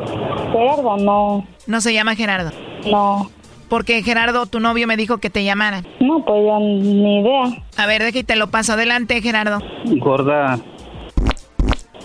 Gerardo, 0.53 0.97
no. 0.97 1.47
¿No 1.67 1.81
se 1.81 1.93
llama 1.93 2.15
Gerardo? 2.15 2.53
No. 2.91 3.31
Porque 3.69 4.03
Gerardo, 4.03 4.47
tu 4.47 4.61
novio, 4.61 4.87
me 4.87 4.97
dijo 4.97 5.19
que 5.19 5.29
te 5.29 5.45
llamara. 5.45 5.83
No, 6.01 6.25
pues 6.25 6.43
yo 6.43 6.59
ni 6.59 7.21
idea. 7.21 7.65
A 7.77 7.87
ver, 7.87 8.03
déjate 8.03 8.25
te 8.25 8.37
lo 8.37 8.51
paso. 8.51 8.73
Adelante, 8.73 9.21
Gerardo. 9.21 9.61
Gorda. 9.85 10.59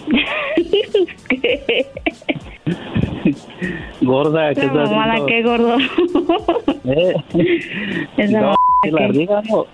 gorda, 4.02 4.54
¿qué 4.54 4.66
estás 4.66 4.92
mala, 4.92 5.26
qué 5.26 5.44
gordo. 5.44 5.78
¿Eh? 6.86 7.14
Esa 8.18 8.42
no, 8.42 8.56
la 8.84 9.08
diga, 9.10 9.42
no. 9.50 9.66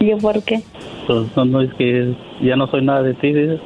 ¿Yo 0.00 0.18
por 0.18 0.42
qué? 0.42 0.60
Pues 1.06 1.36
no, 1.36 1.60
es 1.60 1.72
que 1.74 2.14
ya 2.42 2.56
no 2.56 2.66
soy 2.66 2.84
nada 2.84 3.02
de 3.02 3.14
ti, 3.14 3.32
¿dices? 3.32 3.60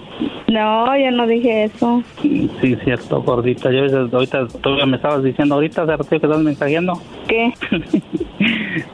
No, 0.49 0.97
yo 0.97 1.11
no 1.11 1.26
dije 1.26 1.64
eso. 1.64 2.03
Sí, 2.20 2.76
cierto, 2.85 3.22
gordita. 3.22 3.70
Yo 3.70 3.85
ahorita 4.12 4.47
todavía 4.62 4.87
me 4.87 4.97
estabas 4.97 5.24
diciendo 5.24 5.55
ahorita, 5.55 5.87
de 5.87 5.97
que 6.09 6.16
estás 6.16 6.39
mensajeando. 6.39 7.01
¿Qué? 7.26 7.53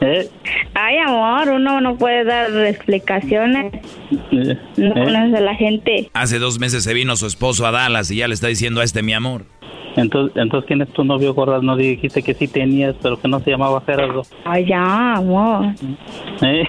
¿Eh? 0.01 0.29
Ay, 0.73 0.97
amor, 0.97 1.49
uno 1.49 1.81
no 1.81 1.97
puede 1.97 2.23
dar 2.23 2.49
explicaciones. 2.65 3.73
¿Eh? 4.31 4.57
No 4.77 4.87
¿Eh? 4.87 4.93
conoce 4.93 5.37
a 5.37 5.41
la 5.41 5.55
gente. 5.55 6.09
Hace 6.13 6.39
dos 6.39 6.59
meses 6.59 6.83
se 6.83 6.93
vino 6.93 7.15
su 7.15 7.27
esposo 7.27 7.65
a 7.65 7.71
Dallas 7.71 8.09
y 8.11 8.17
ya 8.17 8.27
le 8.27 8.33
está 8.33 8.47
diciendo 8.47 8.81
a 8.81 8.83
este 8.83 9.03
mi 9.03 9.13
amor. 9.13 9.45
Entonces, 9.97 10.37
entonces 10.37 10.67
¿quién 10.67 10.81
es 10.81 10.93
tu 10.93 11.03
novio, 11.03 11.33
gorda? 11.33 11.59
No 11.61 11.75
dijiste 11.75 12.21
que 12.21 12.33
sí 12.35 12.47
tenías, 12.47 12.95
pero 13.01 13.19
que 13.19 13.27
no 13.27 13.39
se 13.39 13.49
llamaba 13.49 13.81
Gerardo. 13.85 14.21
Ay, 14.45 14.65
ya, 14.67 15.15
amor. 15.15 15.65
¿Eh? 16.41 16.63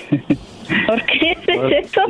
¿Por 0.87 1.03
qué 1.05 1.37
es 1.47 1.87
eso? 1.87 2.01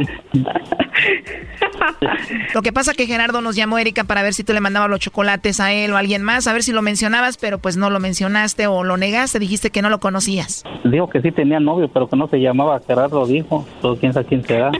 lo 2.54 2.62
que 2.62 2.72
pasa 2.72 2.94
que 2.94 3.06
Gerardo 3.06 3.40
nos 3.40 3.56
llamó 3.56 3.78
Erika 3.78 4.04
para 4.04 4.22
ver 4.22 4.32
si 4.32 4.44
tú 4.44 4.52
le 4.52 4.60
mandabas 4.60 4.88
los 4.90 5.00
chocolates 5.00 5.58
a 5.60 5.72
él 5.72 5.92
o 5.92 5.96
a 5.96 5.98
alguien 5.98 6.22
más, 6.22 6.46
a 6.46 6.52
ver 6.52 6.62
si 6.62 6.72
lo 6.72 6.82
mencionabas, 6.82 7.36
pero 7.36 7.58
pues 7.58 7.76
no 7.76 7.90
lo 7.90 7.98
mencionaste 8.00 8.68
o 8.68 8.84
lo 8.84 8.96
negaste, 8.96 9.40
dijiste 9.40 9.70
que 9.70 9.82
no 9.82 9.90
lo 9.90 9.98
conocías. 10.00 10.62
Dijo 10.84 11.08
que 11.08 11.20
sí 11.20 11.32
tenía 11.32 11.58
novio, 11.58 11.88
pero 11.92 12.08
que 12.08 12.16
no 12.16 12.28
se 12.28 12.38
llamaba 12.38 12.80
Gerardo, 12.86 13.26
dijo. 13.26 13.66
Todo 13.82 13.96
quién 13.96 14.12
sabe 14.12 14.26
quién 14.26 14.44
será. 14.44 14.70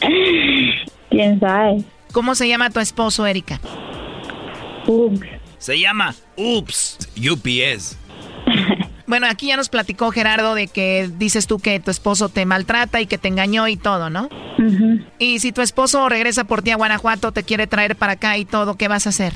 ¿Quién 1.10 1.40
sabe? 1.40 1.82
¿Cómo 2.12 2.34
se 2.34 2.48
llama 2.48 2.70
tu 2.70 2.80
esposo, 2.80 3.26
Erika? 3.26 3.60
Se 5.58 5.78
llama 5.78 6.14
Ups, 6.36 6.98
UPS. 7.16 7.98
Bueno, 9.08 9.26
aquí 9.26 9.46
ya 9.46 9.56
nos 9.56 9.70
platicó 9.70 10.10
Gerardo 10.10 10.54
de 10.54 10.68
que 10.68 11.08
dices 11.16 11.46
tú 11.46 11.58
que 11.58 11.80
tu 11.80 11.90
esposo 11.90 12.28
te 12.28 12.44
maltrata 12.44 13.00
y 13.00 13.06
que 13.06 13.16
te 13.16 13.28
engañó 13.28 13.66
y 13.66 13.78
todo, 13.78 14.10
¿no? 14.10 14.28
Y 15.18 15.38
si 15.38 15.50
tu 15.50 15.62
esposo 15.62 16.10
regresa 16.10 16.44
por 16.44 16.60
ti 16.60 16.72
a 16.72 16.76
Guanajuato, 16.76 17.32
te 17.32 17.42
quiere 17.42 17.66
traer 17.66 17.96
para 17.96 18.12
acá 18.12 18.36
y 18.36 18.44
todo, 18.44 18.76
¿qué 18.76 18.86
vas 18.86 19.06
a 19.06 19.08
hacer? 19.08 19.32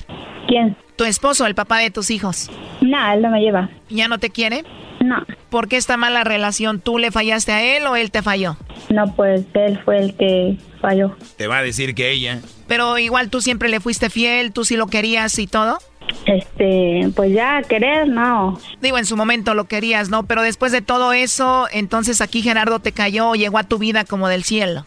¿Quién? 0.47 0.77
Tu 0.97 1.05
esposo, 1.05 1.47
el 1.47 1.55
papá 1.55 1.79
de 1.79 1.91
tus 1.91 2.11
hijos. 2.11 2.51
No, 2.83 3.13
él 3.15 3.23
no 3.23 3.31
me 3.31 3.41
lleva. 3.41 3.71
¿Ya 3.89 4.09
no 4.09 4.19
te 4.19 4.29
quiere? 4.29 4.63
No. 5.01 5.25
¿Por 5.49 5.69
qué 5.69 5.79
esta 5.79 5.97
mala 5.97 6.23
relación? 6.23 6.79
¿Tú 6.79 6.99
le 6.99 7.11
fallaste 7.11 7.53
a 7.53 7.63
él 7.77 7.87
o 7.87 7.97
él 7.97 8.11
te 8.11 8.21
falló? 8.21 8.59
No, 8.91 9.15
pues 9.17 9.47
él 9.55 9.81
fue 9.87 10.01
el 10.01 10.15
que 10.17 10.59
falló. 10.83 11.17
Te 11.39 11.47
va 11.47 11.59
a 11.59 11.63
decir 11.63 11.95
que 11.95 12.11
ella. 12.11 12.41
Pero 12.69 12.99
igual 12.99 13.31
tú 13.31 13.41
siempre 13.41 13.71
le 13.71 13.81
fuiste 13.81 14.11
fiel, 14.11 14.53
tú 14.53 14.67
sí 14.67 14.77
lo 14.77 14.87
querías 14.87 15.39
y 15.39 15.47
todo. 15.47 15.79
Este, 16.27 17.11
pues 17.15 17.33
ya 17.33 17.63
querer, 17.63 18.09
no. 18.09 18.59
Digo, 18.81 18.99
en 18.99 19.07
su 19.07 19.17
momento 19.17 19.55
lo 19.55 19.65
querías, 19.65 20.09
¿no? 20.09 20.25
Pero 20.25 20.43
después 20.43 20.73
de 20.73 20.83
todo 20.83 21.13
eso, 21.13 21.67
entonces 21.73 22.21
aquí 22.21 22.43
Gerardo 22.43 22.79
te 22.79 22.93
cayó, 22.93 23.35
llegó 23.35 23.59
a 23.59 23.65
tu 23.65 23.79
vida 23.79 24.05
como 24.05 24.29
del 24.29 24.45
cielo. 24.45 24.87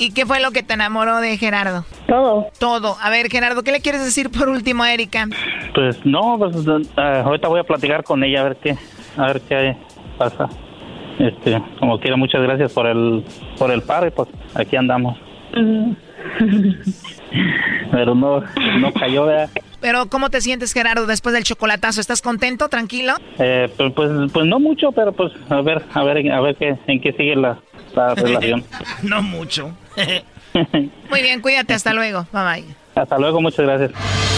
¿Y 0.00 0.12
qué 0.12 0.24
fue 0.24 0.40
lo 0.40 0.52
que 0.52 0.62
te 0.62 0.74
enamoró 0.74 1.20
de 1.20 1.36
Gerardo? 1.36 1.84
Todo. 2.06 2.46
Todo. 2.58 2.96
A 3.02 3.10
ver, 3.10 3.28
Gerardo, 3.28 3.62
¿qué 3.62 3.72
le 3.72 3.80
quieres 3.80 4.04
decir 4.04 4.30
por 4.30 4.48
último 4.48 4.82
a 4.84 4.92
Erika? 4.92 5.26
Pues 5.74 6.04
no, 6.06 6.38
pues 6.38 6.56
eh, 6.66 7.22
ahorita 7.24 7.48
voy 7.48 7.60
a 7.60 7.64
platicar 7.64 8.04
con 8.04 8.22
ella 8.24 8.40
a 8.40 8.44
ver 8.44 8.56
qué, 8.56 8.78
a 9.16 9.26
ver 9.26 9.40
qué 9.42 9.76
pasa. 10.16 10.48
Este, 11.18 11.60
como 11.78 11.98
quiera, 11.98 12.16
muchas 12.16 12.42
gracias 12.42 12.72
por 12.72 12.86
el, 12.86 13.24
por 13.58 13.70
el 13.70 13.82
par 13.82 14.06
y 14.06 14.10
pues 14.10 14.28
aquí 14.54 14.76
andamos. 14.76 15.18
Pero 17.90 18.14
no, 18.14 18.40
no 18.80 18.92
cayó, 18.92 19.26
¿verdad? 19.26 19.50
Pero 19.80 20.06
¿cómo 20.08 20.30
te 20.30 20.40
sientes, 20.40 20.72
Gerardo, 20.72 21.06
después 21.06 21.34
del 21.34 21.44
chocolatazo? 21.44 22.00
¿Estás 22.00 22.22
contento, 22.22 22.68
tranquilo? 22.68 23.14
Eh, 23.38 23.70
pues, 23.76 23.92
pues, 23.94 24.10
pues, 24.32 24.46
no 24.46 24.58
mucho, 24.58 24.90
pero 24.92 25.12
pues 25.12 25.32
a 25.48 25.60
ver, 25.60 25.82
a 25.94 26.02
ver, 26.02 26.32
a 26.32 26.40
ver 26.40 26.56
qué, 26.56 26.76
en 26.86 27.00
qué 27.00 27.12
sigue 27.12 27.36
la, 27.36 27.58
la 27.94 28.14
relación. 28.16 28.64
no 29.02 29.22
mucho. 29.22 29.70
Muy 31.10 31.22
bien, 31.22 31.40
cuídate, 31.40 31.74
hasta 31.74 31.92
luego. 31.92 32.26
Bye 32.32 32.42
bye. 32.62 32.64
Hasta 32.94 33.18
luego, 33.18 33.40
muchas 33.40 33.64
gracias. 33.66 34.37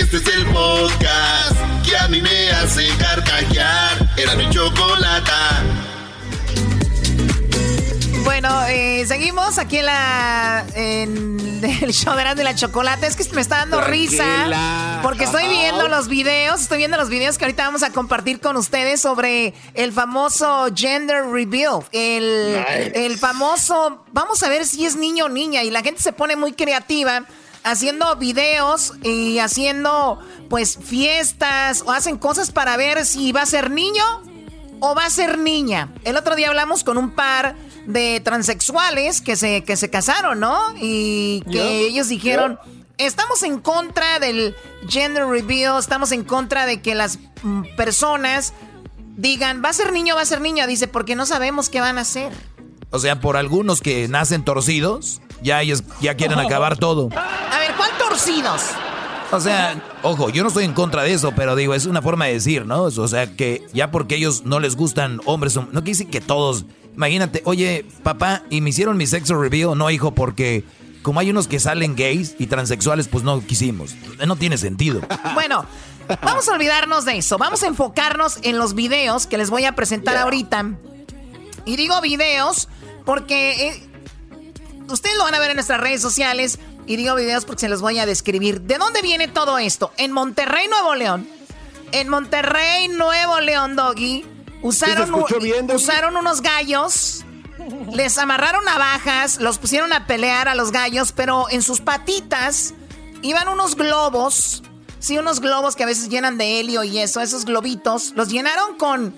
Este 0.00 0.16
es 0.16 0.26
el 0.34 0.46
podcast 0.46 1.56
que 1.84 1.94
a 1.94 2.08
mí 2.08 2.22
me 2.22 2.50
hace 2.52 2.88
carcajear. 2.96 4.10
Era 4.16 4.34
mi 4.34 4.48
chocolata. 4.48 5.62
Bueno, 8.24 8.66
eh, 8.68 9.04
seguimos 9.06 9.58
aquí 9.58 9.76
en 9.76 9.86
la 9.86 10.64
en 10.74 11.38
el 11.82 11.92
show 11.92 12.16
de 12.16 12.34
de 12.34 12.44
la 12.44 12.54
chocolate. 12.54 13.08
Es 13.08 13.14
que 13.14 13.24
me 13.34 13.42
está 13.42 13.58
dando 13.58 13.82
risa 13.82 15.00
porque 15.02 15.24
estoy 15.24 15.46
viendo 15.48 15.86
los 15.88 16.08
videos, 16.08 16.62
estoy 16.62 16.78
viendo 16.78 16.96
los 16.96 17.10
videos 17.10 17.36
que 17.36 17.44
ahorita 17.44 17.64
vamos 17.64 17.82
a 17.82 17.90
compartir 17.90 18.40
con 18.40 18.56
ustedes 18.56 19.02
sobre 19.02 19.52
el 19.74 19.92
famoso 19.92 20.68
gender 20.74 21.24
reveal, 21.26 21.80
el, 21.92 22.64
el 22.94 23.18
famoso, 23.18 24.02
vamos 24.12 24.42
a 24.42 24.48
ver 24.48 24.66
si 24.66 24.86
es 24.86 24.96
niño 24.96 25.26
o 25.26 25.28
niña 25.28 25.62
y 25.62 25.70
la 25.70 25.82
gente 25.82 26.00
se 26.00 26.14
pone 26.14 26.36
muy 26.36 26.54
creativa 26.54 27.26
haciendo 27.64 28.16
videos 28.16 28.94
y 29.02 29.38
haciendo 29.38 30.18
pues 30.48 30.78
fiestas 30.82 31.82
o 31.86 31.92
hacen 31.92 32.18
cosas 32.18 32.50
para 32.50 32.76
ver 32.76 33.04
si 33.04 33.32
va 33.32 33.42
a 33.42 33.46
ser 33.46 33.70
niño 33.70 34.04
o 34.80 34.94
va 34.94 35.04
a 35.04 35.10
ser 35.10 35.38
niña. 35.38 35.92
El 36.04 36.16
otro 36.16 36.36
día 36.36 36.48
hablamos 36.48 36.84
con 36.84 36.98
un 36.98 37.10
par 37.10 37.54
de 37.86 38.20
transexuales 38.20 39.20
que 39.20 39.36
se, 39.36 39.62
que 39.64 39.76
se 39.76 39.90
casaron, 39.90 40.40
¿no? 40.40 40.58
Y 40.80 41.42
que 41.50 41.86
ellos 41.86 42.08
dijeron, 42.08 42.58
estamos 42.98 43.42
en 43.42 43.60
contra 43.60 44.18
del 44.18 44.54
gender 44.88 45.26
reveal, 45.26 45.78
estamos 45.78 46.12
en 46.12 46.24
contra 46.24 46.66
de 46.66 46.80
que 46.80 46.94
las 46.94 47.18
mm, 47.42 47.76
personas 47.76 48.52
digan, 49.16 49.62
va 49.64 49.70
a 49.70 49.72
ser 49.72 49.92
niño, 49.92 50.14
va 50.14 50.22
a 50.22 50.26
ser 50.26 50.40
niña, 50.40 50.66
dice, 50.66 50.88
porque 50.88 51.14
no 51.14 51.26
sabemos 51.26 51.68
qué 51.68 51.80
van 51.80 51.98
a 51.98 52.02
hacer. 52.02 52.32
O 52.90 52.98
sea, 52.98 53.20
por 53.20 53.36
algunos 53.36 53.80
que 53.80 54.08
nacen 54.08 54.44
torcidos, 54.44 55.20
ya 55.42 55.62
ellos 55.62 55.82
ya 56.00 56.14
quieren 56.14 56.38
acabar 56.38 56.76
todo. 56.76 57.08
A 57.14 57.58
ver, 57.58 57.74
¿cuál 57.76 57.90
torcidos? 57.98 58.62
O 59.32 59.38
sea, 59.38 59.80
ojo, 60.02 60.30
yo 60.30 60.42
no 60.42 60.48
estoy 60.48 60.64
en 60.64 60.72
contra 60.72 61.02
de 61.04 61.12
eso, 61.12 61.32
pero 61.36 61.54
digo, 61.54 61.74
es 61.74 61.86
una 61.86 62.02
forma 62.02 62.26
de 62.26 62.34
decir, 62.34 62.66
¿no? 62.66 62.82
O 62.82 63.08
sea, 63.08 63.36
que 63.36 63.64
ya 63.72 63.90
porque 63.90 64.16
ellos 64.16 64.44
no 64.44 64.58
les 64.58 64.74
gustan 64.74 65.20
hombres, 65.24 65.54
no 65.54 65.66
quiere 65.68 65.90
decir 65.90 66.10
que 66.10 66.20
todos. 66.20 66.64
Imagínate, 66.96 67.40
oye, 67.44 67.86
papá, 68.02 68.42
y 68.50 68.60
me 68.60 68.70
hicieron 68.70 68.96
mi 68.96 69.06
sexo 69.06 69.40
review, 69.40 69.76
no, 69.76 69.88
hijo, 69.90 70.14
porque 70.14 70.64
como 71.02 71.20
hay 71.20 71.30
unos 71.30 71.48
que 71.48 71.60
salen 71.60 71.94
gays 71.94 72.34
y 72.38 72.46
transexuales, 72.46 73.08
pues 73.08 73.22
no 73.24 73.40
quisimos. 73.40 73.94
No 74.26 74.36
tiene 74.36 74.58
sentido. 74.58 75.00
Bueno, 75.34 75.64
vamos 76.22 76.48
a 76.48 76.52
olvidarnos 76.52 77.04
de 77.04 77.18
eso. 77.18 77.38
Vamos 77.38 77.62
a 77.62 77.68
enfocarnos 77.68 78.38
en 78.42 78.58
los 78.58 78.74
videos 78.74 79.26
que 79.26 79.38
les 79.38 79.50
voy 79.50 79.64
a 79.64 79.76
presentar 79.76 80.16
ahorita. 80.16 80.72
Y 81.64 81.76
digo 81.76 82.00
videos 82.00 82.68
porque 83.04 83.68
eh, 83.68 83.89
ustedes 84.90 85.16
lo 85.16 85.24
van 85.24 85.34
a 85.34 85.38
ver 85.38 85.50
en 85.50 85.56
nuestras 85.56 85.80
redes 85.80 86.00
sociales. 86.02 86.58
Y 86.86 86.96
digo 86.96 87.14
videos 87.14 87.44
porque 87.44 87.60
se 87.60 87.68
los 87.68 87.80
voy 87.80 87.98
a 87.98 88.06
describir. 88.06 88.62
¿De 88.62 88.78
dónde 88.78 89.02
viene 89.02 89.28
todo 89.28 89.58
esto? 89.58 89.92
En 89.96 90.12
Monterrey, 90.12 90.68
Nuevo 90.68 90.94
León. 90.94 91.28
En 91.92 92.08
Monterrey, 92.08 92.88
Nuevo 92.88 93.40
León, 93.40 93.76
Doggy. 93.76 94.24
Usaron, 94.62 95.14
usaron 95.72 96.16
unos 96.16 96.42
gallos. 96.42 97.24
Les 97.92 98.18
amarraron 98.18 98.64
navajas, 98.64 99.40
los 99.40 99.58
pusieron 99.58 99.92
a 99.92 100.06
pelear 100.06 100.48
a 100.48 100.54
los 100.54 100.72
gallos, 100.72 101.12
pero 101.12 101.46
en 101.50 101.62
sus 101.62 101.80
patitas 101.80 102.74
iban 103.22 103.48
unos 103.48 103.76
globos. 103.76 104.62
Sí, 104.98 105.18
unos 105.18 105.40
globos 105.40 105.76
que 105.76 105.84
a 105.84 105.86
veces 105.86 106.08
llenan 106.08 106.36
de 106.36 106.60
helio 106.60 106.84
y 106.84 106.98
eso, 106.98 107.20
esos 107.20 107.44
globitos. 107.44 108.12
Los 108.16 108.28
llenaron 108.28 108.76
con 108.76 109.14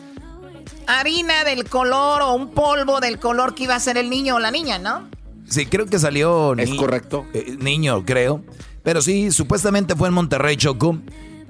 harina 0.87 1.45
del 1.45 1.69
color 1.69 2.23
o 2.23 2.35
un 2.35 2.51
polvo 2.51 3.01
del 3.01 3.19
color 3.19 3.55
que 3.55 3.65
iba 3.65 3.75
a 3.75 3.81
ser 3.81 3.97
el 3.97 4.11
niño 4.11 4.37
o 4.37 4.39
la 4.39 4.51
niña, 4.51 4.79
¿no? 4.79 5.09
Sí, 5.53 5.67
creo 5.67 5.85
que 5.85 5.99
salió. 5.99 6.55
Es 6.55 6.71
correcto. 6.71 7.27
Eh, 7.35 7.57
niño, 7.59 8.07
creo. 8.07 8.43
Pero 8.83 9.03
sí, 9.03 9.31
supuestamente 9.31 9.95
fue 9.95 10.09
en 10.09 10.15
Monterrey, 10.15 10.57
Choco. 10.57 10.99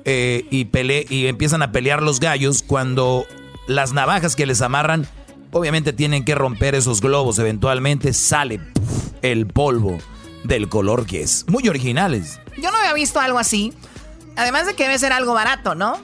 Eh, 0.04 0.44
y, 0.50 0.64
pele 0.64 1.06
y 1.08 1.28
empiezan 1.28 1.62
a 1.62 1.70
pelear 1.70 2.02
los 2.02 2.18
gallos 2.18 2.64
cuando 2.66 3.24
las 3.68 3.92
navajas 3.92 4.34
que 4.34 4.44
les 4.44 4.60
amarran, 4.60 5.06
obviamente 5.52 5.92
tienen 5.92 6.24
que 6.24 6.34
romper 6.34 6.74
esos 6.74 7.00
globos. 7.00 7.38
Eventualmente 7.38 8.12
sale 8.12 8.60
el 9.22 9.46
polvo 9.46 9.98
del 10.42 10.68
color 10.68 11.06
que 11.06 11.22
es. 11.22 11.46
Muy 11.48 11.68
originales. 11.68 12.40
Yo 12.60 12.72
no 12.72 12.78
había 12.78 12.94
visto 12.94 13.20
algo 13.20 13.38
así. 13.38 13.72
Además 14.34 14.66
de 14.66 14.74
que 14.74 14.82
debe 14.82 14.98
ser 14.98 15.12
algo 15.12 15.32
barato, 15.32 15.76
¿no? 15.76 15.96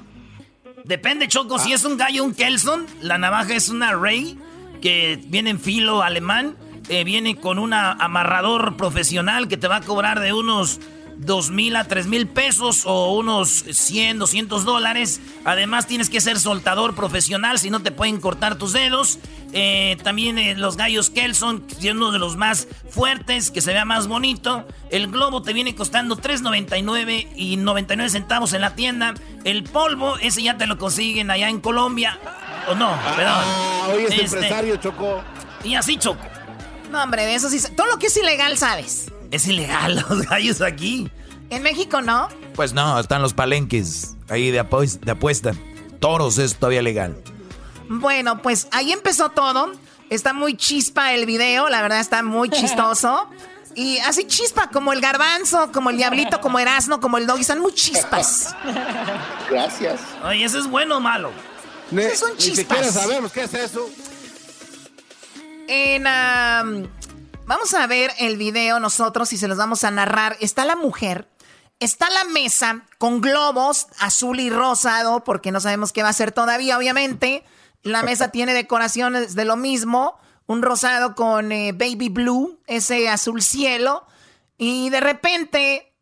Depende, 0.85 1.27
Choco. 1.27 1.59
Si 1.59 1.73
es 1.73 1.85
un 1.85 1.97
gallo, 1.97 2.23
un 2.23 2.33
Kelson, 2.33 2.87
la 3.03 3.19
navaja 3.19 3.57
es 3.57 3.71
una 3.71 3.93
Ray 3.95 4.39
que 4.81 5.21
viene 5.27 5.51
en 5.51 5.59
filo 5.59 6.03
alemán 6.03 6.55
eh, 6.89 7.05
viene 7.05 7.37
con 7.37 7.59
un 7.59 7.73
amarrador 7.73 8.77
profesional 8.77 9.49
que 9.49 9.57
te 9.57 9.69
va 9.69 9.77
a 9.77 9.81
cobrar 9.81 10.21
de 10.21 10.33
unos 10.33 10.81
dos 11.19 11.51
mil 11.51 11.75
a 11.77 11.85
tres 11.85 12.07
mil 12.07 12.29
pesos 12.29 12.85
o 12.87 13.13
unos 13.15 13.49
100, 13.49 14.19
200 14.19 14.65
dólares. 14.65 15.21
Además 15.45 15.87
tienes 15.87 16.09
que 16.09 16.21
ser 16.21 16.39
soltador 16.39 16.95
profesional, 16.95 17.59
si 17.59 17.71
no 17.71 17.81
te 17.81 17.91
pueden 17.91 18.21
cortar 18.21 18.57
tus 18.57 18.73
dedos. 18.73 19.19
Eh, 19.53 19.97
también 20.03 20.39
eh, 20.39 20.55
los 20.57 20.77
gallos 20.77 21.11
Kelson, 21.11 21.65
uno 21.91 22.13
de 22.13 22.19
los 22.19 22.37
más 22.37 22.69
fuertes, 22.89 23.51
que 23.51 23.61
se 23.61 23.73
vea 23.73 23.85
más 23.85 24.07
bonito. 24.07 24.67
El 24.91 25.09
globo 25.09 25.43
te 25.43 25.53
viene 25.53 25.75
costando 25.75 26.17
3.99 26.17 27.29
y 27.35 27.57
99 27.57 28.11
centavos 28.11 28.53
en 28.53 28.61
la 28.61 28.75
tienda. 28.75 29.15
El 29.45 29.65
polvo, 29.65 30.17
ese 30.19 30.43
ya 30.43 30.57
te 30.57 30.67
lo 30.67 30.79
consiguen 30.79 31.31
allá 31.31 31.49
en 31.49 31.61
Colombia. 31.61 32.19
O 32.69 32.75
no, 32.75 32.89
ah, 32.89 33.15
perdón. 33.17 33.97
hoy 33.97 34.05
es 34.05 34.11
este, 34.11 34.37
empresario, 34.37 34.77
Chocó. 34.77 35.23
Y 35.65 35.75
así, 35.75 35.97
Choco. 35.97 36.38
No, 36.91 37.03
hombre, 37.03 37.27
de 37.27 37.35
eso 37.35 37.49
sí. 37.51 37.61
Todo 37.77 37.87
lo 37.87 37.99
que 37.99 38.07
es 38.07 38.17
ilegal, 38.17 38.57
¿sabes? 38.59 39.11
Es 39.31 39.47
ilegal 39.47 39.97
los 40.09 40.23
gallos 40.23 40.61
aquí. 40.61 41.11
En 41.51 41.63
México, 41.63 42.01
¿no? 42.01 42.29
Pues 42.55 42.73
no, 42.73 42.99
están 42.99 43.23
los 43.23 43.35
palenques 43.35 44.17
ahí 44.29 44.51
de, 44.51 44.63
de 45.03 45.11
apuesta. 45.11 45.53
Toros 46.01 46.39
es 46.39 46.57
todavía 46.57 46.83
legal. 46.83 47.17
Bueno, 47.89 48.43
pues 48.43 48.69
ahí 48.73 48.93
empezó 48.93 49.31
todo. 49.31 49.73
Está 50.11 50.33
muy 50.33 50.57
chispa 50.57 51.13
el 51.13 51.27
video, 51.27 51.69
la 51.69 51.83
verdad 51.83 52.01
está 52.01 52.23
muy 52.23 52.49
chistoso. 52.51 53.29
Y 53.75 53.99
así 53.99 54.25
chispa, 54.25 54.71
como 54.71 54.93
el 54.93 55.01
garbanzo, 55.01 55.71
como 55.73 55.91
el 55.91 55.97
diablito, 55.97 56.41
como 56.41 56.59
Erasmo, 56.59 57.01
como 57.01 57.19
el 57.19 57.27
dog, 57.27 57.39
están 57.39 57.61
muy 57.61 57.73
chispas. 57.73 58.55
Gracias. 59.51 60.01
Oye, 60.25 60.45
¿eso 60.45 60.59
es 60.59 60.67
bueno 60.67 60.97
o 60.97 61.01
malo? 61.01 61.31
Ne 61.91 62.15
son 62.17 62.37
chispas. 62.37 62.49
Ni 62.51 62.57
siquiera 62.57 62.93
sabemos 62.93 63.33
qué 63.33 63.45
es 63.45 63.55
eso. 63.55 63.89
En, 65.71 66.05
vamos 67.45 67.75
a 67.75 67.87
ver 67.87 68.11
el 68.19 68.39
video 68.39 68.81
nosotros 68.81 69.35
y 69.35 69.37
se 69.37 69.49
los 69.49 69.59
vamos 69.59 69.85
a 69.85 69.91
narrar. 69.91 70.39
Está 70.41 70.65
la 70.65 70.77
mujer, 70.77 71.29
está 71.79 72.09
la 72.09 72.25
mesa 72.25 72.87
con 72.97 73.21
globos 73.21 73.87
azul 74.01 74.41
y 74.41 74.49
rosado, 74.49 75.25
porque 75.25 75.53
no 75.53 75.61
sabemos 75.61 75.93
qué 75.93 76.03
va 76.03 76.09
a 76.09 76.15
ser 76.15 76.33
todavía, 76.33 76.79
obviamente. 76.79 77.45
La 77.83 78.03
mesa 78.03 78.29
tiene 78.33 78.55
decoraciones 78.55 79.35
de 79.35 79.45
lo 79.45 79.57
mismo, 79.57 80.19
un 80.47 80.63
rosado 80.63 81.15
con 81.15 81.53
eh, 81.53 81.73
baby 81.73 82.09
blue, 82.09 82.59
ese 82.67 83.11
azul 83.11 83.43
cielo, 83.43 84.07
y 84.57 84.89
de 84.89 85.01
repente 85.01 85.93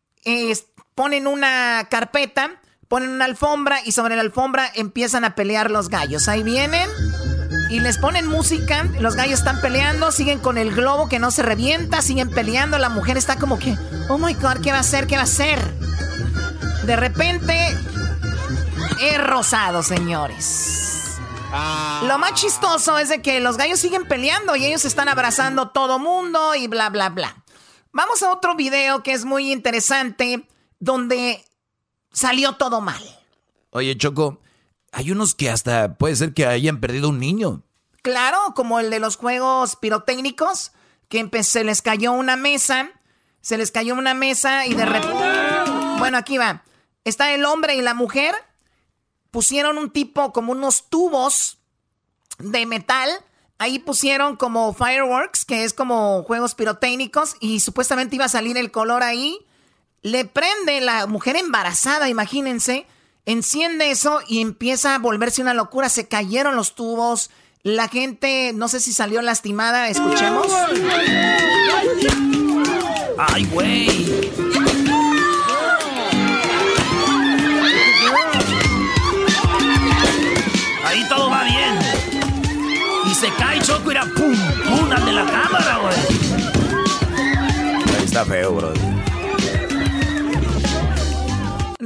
ponen 0.95 1.27
una 1.27 1.87
carpeta, 1.89 2.61
ponen 2.87 3.09
una 3.09 3.25
alfombra 3.25 3.81
y 3.83 3.91
sobre 3.91 4.15
la 4.15 4.21
alfombra 4.21 4.71
empiezan 4.75 5.25
a 5.25 5.35
pelear 5.35 5.71
los 5.71 5.89
gallos. 5.89 6.29
Ahí 6.29 6.41
vienen 6.41 6.89
y 7.69 7.79
les 7.79 7.97
ponen 7.97 8.27
música, 8.27 8.85
los 8.99 9.15
gallos 9.15 9.39
están 9.39 9.59
peleando, 9.61 10.11
siguen 10.11 10.39
con 10.39 10.57
el 10.57 10.73
globo 10.73 11.09
que 11.09 11.19
no 11.19 11.31
se 11.31 11.43
revienta, 11.43 12.01
siguen 12.01 12.29
peleando, 12.29 12.77
la 12.77 12.89
mujer 12.89 13.17
está 13.17 13.37
como 13.37 13.59
que, 13.59 13.77
oh 14.09 14.17
my 14.17 14.33
god, 14.35 14.61
¿qué 14.63 14.71
va 14.71 14.77
a 14.77 14.81
hacer? 14.81 15.07
¿Qué 15.07 15.15
va 15.15 15.21
a 15.21 15.25
hacer? 15.25 15.59
De 16.85 16.95
repente, 16.95 17.53
es 19.01 19.23
rosado, 19.23 19.83
señores. 19.83 21.17
Ah. 21.51 22.03
Lo 22.07 22.17
más 22.17 22.33
chistoso 22.33 22.97
es 22.97 23.09
de 23.09 23.21
que 23.21 23.39
los 23.39 23.57
gallos 23.57 23.79
siguen 23.79 24.05
peleando 24.07 24.55
y 24.55 24.65
ellos 24.65 24.85
están 24.85 25.09
abrazando 25.09 25.69
todo 25.69 25.99
mundo 25.99 26.55
y 26.55 26.67
bla, 26.67 26.89
bla, 26.89 27.09
bla. 27.09 27.43
Vamos 27.91 28.21
a 28.23 28.31
otro 28.31 28.55
video 28.55 29.03
que 29.03 29.13
es 29.13 29.25
muy 29.25 29.51
interesante, 29.51 30.47
donde 30.79 31.43
salió 32.11 32.53
todo 32.53 32.81
mal. 32.81 33.01
Oye, 33.71 33.97
Choco, 33.97 34.39
hay 34.97 35.11
unos 35.11 35.35
que 35.35 35.51
hasta 35.51 35.93
puede 35.93 36.15
ser 36.15 36.33
que 36.33 36.47
hayan 36.47 36.79
perdido 36.79 37.09
un 37.09 37.19
niño. 37.19 37.61
Claro, 38.01 38.39
como 38.55 38.79
el 38.79 38.89
de 38.89 38.99
los 38.99 39.15
juegos 39.15 39.75
pirotécnicos, 39.75 40.71
que 41.07 41.29
se 41.43 41.63
les 41.63 41.83
cayó 41.83 42.13
una 42.13 42.35
mesa, 42.35 42.89
se 43.39 43.59
les 43.59 43.69
cayó 43.69 43.93
una 43.93 44.15
mesa 44.15 44.65
y 44.65 44.73
de 44.73 44.85
repente... 44.87 45.23
Bueno, 45.99 46.17
aquí 46.17 46.39
va. 46.39 46.63
Está 47.03 47.31
el 47.31 47.45
hombre 47.45 47.75
y 47.75 47.81
la 47.81 47.93
mujer, 47.93 48.33
pusieron 49.29 49.77
un 49.77 49.91
tipo 49.91 50.33
como 50.33 50.53
unos 50.53 50.89
tubos 50.89 51.59
de 52.39 52.65
metal, 52.65 53.11
ahí 53.59 53.77
pusieron 53.77 54.35
como 54.35 54.73
fireworks, 54.73 55.45
que 55.45 55.63
es 55.63 55.75
como 55.75 56.23
juegos 56.23 56.55
pirotécnicos, 56.55 57.35
y 57.39 57.59
supuestamente 57.59 58.15
iba 58.15 58.25
a 58.25 58.29
salir 58.29 58.57
el 58.57 58.71
color 58.71 59.03
ahí. 59.03 59.45
Le 60.01 60.25
prende 60.25 60.81
la 60.81 61.05
mujer 61.05 61.35
embarazada, 61.35 62.09
imagínense 62.09 62.87
Enciende 63.27 63.91
eso 63.91 64.21
y 64.25 64.39
empieza 64.39 64.95
a 64.95 64.99
volverse 64.99 65.41
una 65.41 65.53
locura. 65.53 65.89
Se 65.89 66.07
cayeron 66.07 66.55
los 66.55 66.75
tubos. 66.75 67.29
La 67.61 67.89
gente, 67.89 68.53
no 68.55 68.69
sé 68.69 68.79
si 68.79 68.93
salió 68.93 69.21
lastimada. 69.21 69.89
Escuchemos. 69.89 70.47
¡Ay, 73.17 73.45
güey! 73.51 73.89
Ahí 80.85 81.05
todo 81.09 81.29
va 81.29 81.43
bien. 81.43 81.77
Y 83.11 83.13
se 83.13 83.29
cae 83.33 83.61
Choco 83.61 83.91
y 83.91 83.95
era 83.95 84.05
pum, 84.05 84.37
pum, 84.69 84.89
de 85.05 85.11
la 85.11 85.25
cámara, 85.25 85.79
güey. 85.81 85.97
Está 88.05 88.23
feo, 88.23 88.53
bro. 88.53 88.96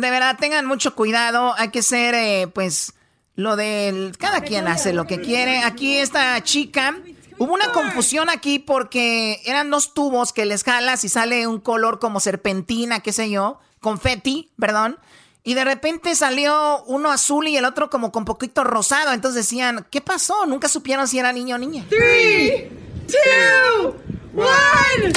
De 0.01 0.09
verdad, 0.09 0.37
tengan 0.39 0.65
mucho 0.65 0.95
cuidado. 0.95 1.53
Hay 1.57 1.69
que 1.69 1.83
ser, 1.83 2.15
eh, 2.15 2.47
pues, 2.53 2.93
lo 3.35 3.55
del... 3.55 4.17
Cada 4.17 4.41
quien 4.41 4.67
hace 4.67 4.91
lo 4.93 5.07
que 5.07 5.21
quiere. 5.21 5.59
Aquí 5.63 5.97
esta 5.97 6.41
chica... 6.43 6.97
Hubo 7.37 7.55
una 7.55 7.71
confusión 7.71 8.29
aquí 8.29 8.59
porque 8.59 9.41
eran 9.45 9.71
dos 9.71 9.95
tubos 9.95 10.31
que 10.31 10.45
les 10.45 10.63
jalas 10.63 11.03
y 11.03 11.09
sale 11.09 11.47
un 11.47 11.59
color 11.59 11.97
como 11.97 12.19
serpentina, 12.19 12.99
qué 12.99 13.11
sé 13.11 13.31
yo, 13.31 13.59
confeti, 13.79 14.51
perdón. 14.59 14.99
Y 15.43 15.55
de 15.55 15.63
repente 15.63 16.13
salió 16.13 16.83
uno 16.83 17.09
azul 17.09 17.47
y 17.47 17.57
el 17.57 17.65
otro 17.65 17.89
como 17.89 18.11
con 18.11 18.25
poquito 18.25 18.63
rosado. 18.63 19.11
Entonces 19.11 19.45
decían, 19.45 19.87
¿qué 19.89 20.01
pasó? 20.01 20.45
Nunca 20.45 20.67
supieron 20.67 21.07
si 21.07 21.17
era 21.17 21.33
niño 21.33 21.55
o 21.55 21.57
niña. 21.57 21.83
Three, 21.89 22.69
two, 23.07 23.95
one. 24.35 25.11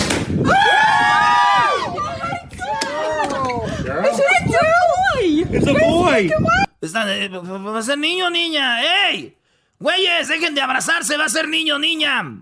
It's 5.52 5.66
a 5.66 5.72
boy. 5.72 6.32
Está- 6.80 7.14
eh, 7.16 7.28
va 7.28 7.78
a 7.78 7.82
ser 7.82 7.98
niño 7.98 8.26
o 8.26 8.30
niña. 8.30 9.08
¡Ey! 9.08 9.36
Güeyes, 9.78 10.28
dejen 10.28 10.54
de 10.54 10.60
abrazarse, 10.62 11.16
va 11.16 11.26
a 11.26 11.28
ser 11.28 11.48
niño 11.48 11.78
niña. 11.78 12.22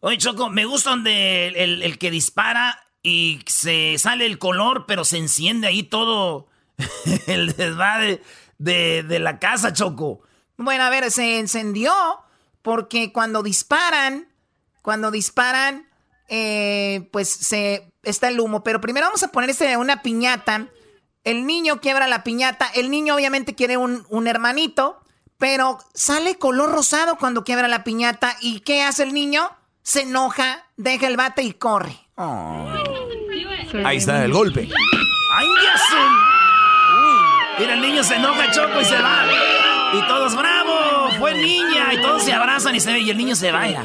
Oye, 0.00 0.18
Choco, 0.18 0.48
me 0.50 0.64
gusta 0.64 0.90
donde 0.90 1.48
el, 1.48 1.56
el- 1.56 1.82
el 1.82 1.98
que 1.98 2.10
dispara 2.10 2.82
y 3.02 3.40
se 3.46 3.96
sale 3.98 4.26
el 4.26 4.38
color, 4.38 4.84
pero 4.86 5.04
se 5.04 5.18
enciende 5.18 5.66
ahí 5.66 5.82
todo 5.82 6.48
el 7.26 7.52
desvade 7.54 8.22
de, 8.58 9.02
de 9.02 9.18
la 9.18 9.38
casa, 9.38 9.72
Choco. 9.72 10.22
Bueno, 10.56 10.84
a 10.84 10.90
ver, 10.90 11.10
se 11.10 11.38
encendió 11.38 11.92
porque 12.62 13.12
cuando 13.12 13.42
disparan, 13.42 14.28
cuando 14.82 15.10
disparan, 15.10 15.86
eh, 16.30 17.08
pues 17.12 17.28
se 17.28 17.92
está 18.02 18.28
el 18.28 18.40
humo. 18.40 18.64
Pero 18.64 18.80
primero 18.80 19.06
vamos 19.06 19.22
a 19.22 19.28
poner 19.28 19.50
este, 19.50 19.76
una 19.76 20.00
piñata. 20.00 20.68
El 21.24 21.46
niño 21.46 21.80
quiebra 21.80 22.08
la 22.08 22.24
piñata. 22.24 22.70
El 22.74 22.90
niño 22.90 23.14
obviamente 23.14 23.54
quiere 23.54 23.76
un, 23.76 24.06
un 24.08 24.26
hermanito, 24.26 25.00
pero 25.36 25.78
sale 25.92 26.36
color 26.36 26.70
rosado 26.70 27.16
cuando 27.16 27.44
quiebra 27.44 27.68
la 27.68 27.84
piñata. 27.84 28.36
¿Y 28.40 28.60
qué 28.60 28.82
hace 28.82 29.02
el 29.02 29.12
niño? 29.12 29.50
Se 29.82 30.02
enoja, 30.02 30.64
deja 30.76 31.08
el 31.08 31.16
bate 31.16 31.42
y 31.42 31.52
corre. 31.52 31.98
Ahí 33.84 33.96
está 33.96 34.24
el 34.24 34.32
golpe. 34.32 34.68
¡Ay, 35.32 35.46
ya 35.62 35.78
se... 35.78 35.96
Mira, 37.60 37.74
el 37.74 37.80
niño 37.82 38.02
se 38.04 38.14
enoja, 38.14 38.50
Choco, 38.52 38.80
y 38.80 38.84
se 38.84 38.96
va. 38.98 39.26
Y 39.92 40.06
todos, 40.06 40.36
¡bravo! 40.36 41.10
Fue 41.18 41.34
niña. 41.34 41.92
Y 41.92 42.00
todos 42.00 42.22
se 42.22 42.32
abrazan 42.32 42.74
y 42.74 42.80
se 42.80 42.92
ve, 42.92 43.00
y 43.00 43.10
el 43.10 43.18
niño 43.18 43.34
se 43.34 43.50
vaya. 43.50 43.84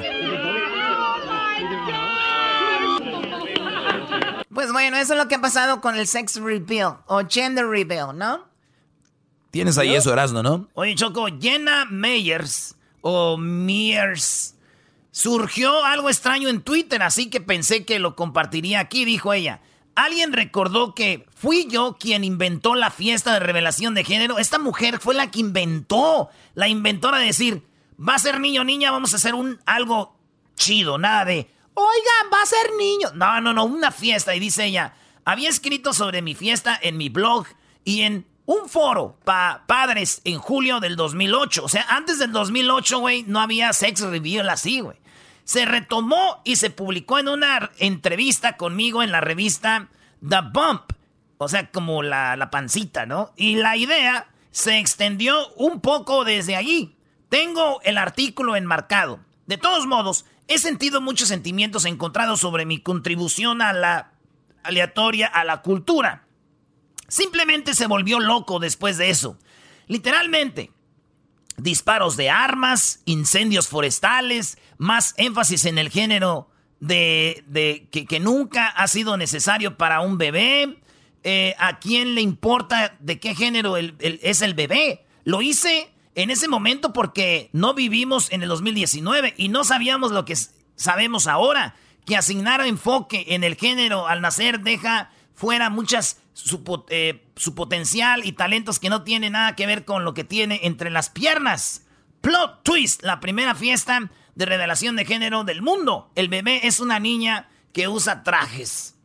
Pues 4.56 4.72
bueno, 4.72 4.96
eso 4.96 5.14
es 5.14 5.20
lo 5.20 5.28
que 5.28 5.36
ha 5.36 5.42
pasado 5.42 5.82
con 5.82 5.96
el 5.96 6.08
sex 6.08 6.38
reveal 6.38 7.00
o 7.08 7.22
gender 7.30 7.68
reveal, 7.68 8.18
¿no? 8.18 8.46
Tienes 9.52 9.78
ahí 9.78 9.94
eso, 9.94 10.14
Erasmo, 10.14 10.42
¿no? 10.42 10.70
Oye, 10.74 10.96
Choco, 10.96 11.28
Jenna 11.40 11.84
Meyers 11.86 12.76
o 13.02 13.36
Mears 13.38 14.56
surgió 15.12 15.84
algo 15.84 16.10
extraño 16.10 16.48
en 16.48 16.62
Twitter, 16.62 17.04
así 17.04 17.30
que 17.30 17.42
pensé 17.42 17.84
que 17.84 18.00
lo 18.00 18.16
compartiría 18.16 18.80
aquí, 18.80 19.04
dijo 19.04 19.34
ella. 19.34 19.60
Alguien 19.94 20.32
recordó 20.32 20.96
que 20.96 21.26
fui 21.36 21.68
yo 21.70 21.98
quien 22.00 22.24
inventó 22.24 22.76
la 22.76 22.92
fiesta 22.92 23.34
de 23.34 23.42
revelación 23.42 23.94
de 23.94 24.06
género. 24.06 24.40
Esta 24.40 24.58
mujer 24.58 25.00
fue 25.00 25.16
la 25.16 25.32
que 25.32 25.40
inventó, 25.42 26.30
la 26.54 26.70
inventora 26.70 27.20
de 27.20 27.26
decir, 27.26 27.64
va 27.98 28.16
a 28.16 28.20
ser 28.20 28.40
niño 28.40 28.62
o 28.62 28.66
niña, 28.66 28.92
vamos 28.92 29.12
a 29.12 29.18
hacer 29.18 29.36
un 29.36 29.60
algo 29.66 30.18
chido, 30.56 30.98
nada 30.98 31.26
de, 31.26 31.50
oigan, 31.76 32.34
va 32.34 32.42
a 32.42 32.46
ser 32.46 32.74
niño. 32.78 33.10
No, 33.14 33.40
no, 33.42 33.54
no, 33.54 33.66
una 33.66 33.92
fiesta. 33.92 34.36
Y 34.36 34.40
dice 34.40 34.66
ella, 34.66 34.94
había 35.24 35.50
escrito 35.50 35.94
sobre 35.94 36.22
mi 36.22 36.34
fiesta 36.34 36.78
en 36.82 36.98
mi 36.98 37.10
blog 37.10 37.46
y 37.84 38.02
en 38.02 38.26
un 38.46 38.70
foro 38.70 39.18
para 39.24 39.66
padres 39.68 40.22
en 40.24 40.40
julio 40.40 40.80
del 40.80 40.96
2008. 40.96 41.64
O 41.64 41.70
sea, 41.70 41.86
antes 41.90 42.20
del 42.20 42.32
2008, 42.32 43.00
güey, 43.00 43.24
no 43.24 43.40
había 43.40 43.74
sex 43.74 44.02
reveal 44.02 44.50
así, 44.50 44.80
güey. 44.80 44.98
Se 45.44 45.66
retomó 45.66 46.42
y 46.44 46.56
se 46.56 46.72
publicó 46.72 47.20
en 47.20 47.28
una 47.28 47.72
entrevista 47.78 48.58
conmigo 48.58 49.04
en 49.04 49.12
la 49.12 49.22
revista 49.22 49.90
The 50.28 50.42
Bump. 50.52 50.92
O 51.38 51.48
sea, 51.48 51.70
como 51.70 52.02
la, 52.02 52.36
la 52.36 52.50
pancita, 52.50 53.06
¿no? 53.06 53.34
Y 53.36 53.56
la 53.56 53.78
idea 53.78 54.30
se 54.52 54.80
extendió 54.80 55.50
un 55.56 55.82
poco 55.82 56.24
desde 56.24 56.56
allí. 56.56 56.96
Tengo 57.30 57.82
el 57.84 57.98
artículo 57.98 58.56
enmarcado. 58.56 59.20
De 59.46 59.58
todos 59.58 59.86
modos, 59.86 60.26
he 60.48 60.60
sentido 60.60 61.02
muchos 61.02 61.28
sentimientos 61.28 61.86
encontrados 61.86 62.40
sobre 62.40 62.66
mi 62.66 62.80
contribución 62.80 63.62
a 63.62 63.74
la 63.74 64.12
aleatoria 64.64 65.28
a 65.28 65.44
la 65.44 65.62
cultura. 65.62 66.28
Simplemente 67.08 67.74
se 67.76 67.88
volvió 67.88 68.20
loco 68.20 68.60
después 68.60 68.98
de 68.98 69.10
eso. 69.10 69.38
Literalmente, 69.88 70.72
disparos 71.58 72.18
de 72.18 72.30
armas, 72.30 73.02
incendios 73.06 73.68
forestales, 73.68 74.58
más 74.78 75.14
énfasis 75.18 75.66
en 75.66 75.78
el 75.78 75.90
género 75.90 76.50
de, 76.80 77.44
de- 77.48 77.88
que, 77.92 78.20
nunca 78.20 78.68
ha 78.68 78.88
sido 78.88 79.18
necesario 79.18 79.78
para 79.78 80.02
un 80.02 80.18
bebé. 80.18 80.80
Eh, 81.24 81.56
¿A 81.58 81.80
quién 81.80 82.14
le 82.14 82.22
importa 82.22 82.96
de 83.00 83.20
qué 83.20 83.34
género 83.34 83.78
es 83.78 84.42
el 84.42 84.54
bebé? 84.54 85.06
Lo 85.24 85.42
hice 85.42 85.92
en 86.16 86.30
ese 86.30 86.48
momento 86.48 86.94
porque 86.94 87.50
no 87.54 87.74
vivimos 87.74 88.32
en 88.32 88.42
el 88.42 88.50
2019 88.50 89.34
y 89.38 89.50
no 89.50 89.64
sabíamos 89.64 90.12
lo 90.12 90.26
que 90.26 90.36
sabemos 90.76 91.28
ahora, 91.28 91.76
que 92.06 92.16
asignar 92.16 92.62
enfoque 92.66 93.26
en 93.30 93.44
el 93.44 93.56
género 93.56 94.08
al 94.08 94.22
nacer 94.22 94.62
deja 94.62 95.12
fuera 95.34 95.70
muchas 95.70 96.22
su, 96.34 96.86
eh, 96.90 97.26
su 97.36 97.56
potencial 97.56 98.26
y 98.26 98.32
talentos 98.34 98.80
que 98.80 98.90
no 98.90 99.04
tienen 99.04 99.34
nada 99.34 99.56
que 99.56 99.66
ver 99.66 99.86
con 99.86 100.06
lo 100.06 100.14
que 100.14 100.24
tiene 100.24 100.62
entre 100.64 100.90
las 100.90 101.10
piernas. 101.10 101.86
Plot 102.22 102.64
twist, 102.64 103.04
la 103.04 103.20
primera 103.20 103.54
fiesta 103.54 104.10
de 104.36 104.46
revelación 104.46 104.96
de 104.96 105.06
género 105.06 105.44
del 105.44 105.62
mundo. 105.62 106.12
El 106.16 106.30
bebé 106.30 106.68
es 106.68 106.80
una 106.80 107.00
niña 107.00 107.50
que 107.74 107.88
usa 107.88 108.24
trajes. 108.24 108.96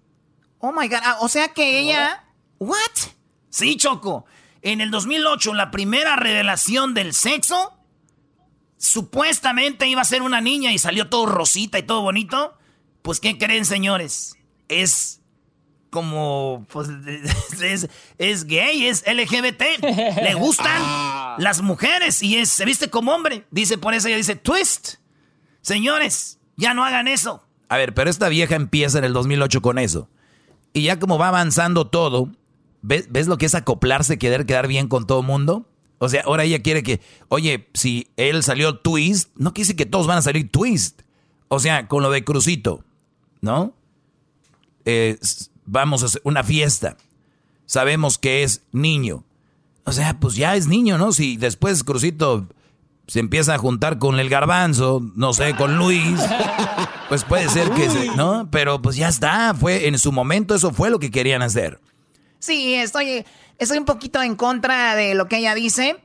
Oh 0.58 0.72
my 0.72 0.88
god, 0.88 1.00
ah, 1.02 1.18
o 1.20 1.28
sea 1.28 1.48
que 1.48 1.80
ella... 1.80 2.24
¿What? 2.58 2.76
Sí, 3.48 3.76
Choco. 3.76 4.26
En 4.62 4.80
el 4.80 4.90
2008, 4.90 5.54
la 5.54 5.70
primera 5.70 6.16
revelación 6.16 6.94
del 6.94 7.14
sexo, 7.14 7.78
supuestamente 8.76 9.86
iba 9.86 10.02
a 10.02 10.04
ser 10.04 10.22
una 10.22 10.40
niña 10.40 10.72
y 10.72 10.78
salió 10.78 11.08
todo 11.08 11.26
rosita 11.26 11.78
y 11.78 11.82
todo 11.82 12.02
bonito. 12.02 12.54
Pues, 13.02 13.20
¿qué 13.20 13.38
creen, 13.38 13.64
señores? 13.64 14.36
Es 14.68 15.20
como, 15.90 16.66
pues, 16.70 16.88
es, 17.62 17.88
es 18.18 18.44
gay, 18.44 18.86
es 18.86 19.04
LGBT. 19.06 19.82
Le 20.22 20.34
gustan 20.34 20.82
las 21.38 21.62
mujeres 21.62 22.22
y 22.22 22.36
es, 22.36 22.50
se 22.50 22.64
viste 22.64 22.90
como 22.90 23.12
hombre. 23.12 23.46
Dice, 23.50 23.78
por 23.78 23.94
eso 23.94 24.08
ella 24.08 24.16
dice, 24.16 24.36
twist. 24.36 24.96
Señores, 25.62 26.38
ya 26.56 26.74
no 26.74 26.84
hagan 26.84 27.08
eso. 27.08 27.46
A 27.68 27.76
ver, 27.76 27.94
pero 27.94 28.10
esta 28.10 28.28
vieja 28.28 28.56
empieza 28.56 28.98
en 28.98 29.04
el 29.04 29.12
2008 29.12 29.62
con 29.62 29.78
eso. 29.78 30.08
Y 30.72 30.82
ya 30.82 30.98
como 30.98 31.18
va 31.18 31.28
avanzando 31.28 31.86
todo, 31.86 32.30
¿ves, 32.82 33.07
ves 33.11 33.27
lo 33.27 33.39
que 33.39 33.47
es 33.47 33.55
acoplarse, 33.55 34.19
querer 34.19 34.47
quedar 34.47 34.66
bien 34.66 34.89
con 34.89 35.07
todo 35.07 35.23
mundo? 35.23 35.66
O 35.98 36.09
sea, 36.09 36.23
ahora 36.24 36.44
ella 36.44 36.62
quiere 36.62 36.82
que, 36.82 37.01
oye, 37.28 37.69
si 37.74 38.09
él 38.16 38.43
salió 38.43 38.78
twist, 38.78 39.31
no 39.36 39.52
quiere 39.52 39.66
decir 39.66 39.77
que 39.77 39.86
todos 39.86 40.07
van 40.07 40.19
a 40.19 40.23
salir 40.23 40.51
twist. 40.51 41.02
O 41.48 41.59
sea, 41.61 41.89
con 41.89 42.02
lo 42.02 42.11
de 42.11 42.24
Crucito, 42.24 42.85
¿no? 43.40 43.74
Eh, 44.85 45.19
vamos 45.66 46.02
a 46.02 46.07
hacer 46.07 46.23
una 46.24 46.43
fiesta. 46.44 46.97
Sabemos 47.66 48.19
que 48.19 48.43
es 48.43 48.62
niño. 48.73 49.24
O 49.85 49.93
sea, 49.93 50.19
pues 50.20 50.35
ya 50.36 50.57
es 50.57 50.66
niño, 50.69 50.97
¿no? 50.98 51.12
Si 51.12 51.36
después 51.36 51.85
Crucito 51.85 52.47
se 53.07 53.20
empieza 53.20 53.55
a 53.55 53.59
juntar 53.59 53.98
con 53.98 54.20
el 54.20 54.28
garbanzo, 54.28 55.02
no 55.16 55.32
sé, 55.32 55.55
con 55.57 55.77
Luis, 55.77 56.20
pues 57.09 57.24
puede 57.24 57.48
ser 57.48 57.70
que, 57.73 57.90
se- 57.90 58.15
¿no? 58.16 58.48
Pero 58.51 58.81
pues 58.81 58.97
ya 58.97 59.09
está, 59.09 59.52
fue 59.55 59.89
en 59.89 59.98
su 59.98 60.12
momento 60.12 60.55
eso 60.55 60.73
fue 60.73 60.90
lo 60.90 60.98
que 60.98 61.11
querían 61.11 61.43
hacer. 61.43 61.81
Sí, 62.40 62.74
estoy, 62.74 63.24
estoy 63.58 63.78
un 63.78 63.84
poquito 63.84 64.20
en 64.22 64.34
contra 64.34 64.96
de 64.96 65.14
lo 65.14 65.28
que 65.28 65.36
ella 65.36 65.54
dice. 65.54 66.02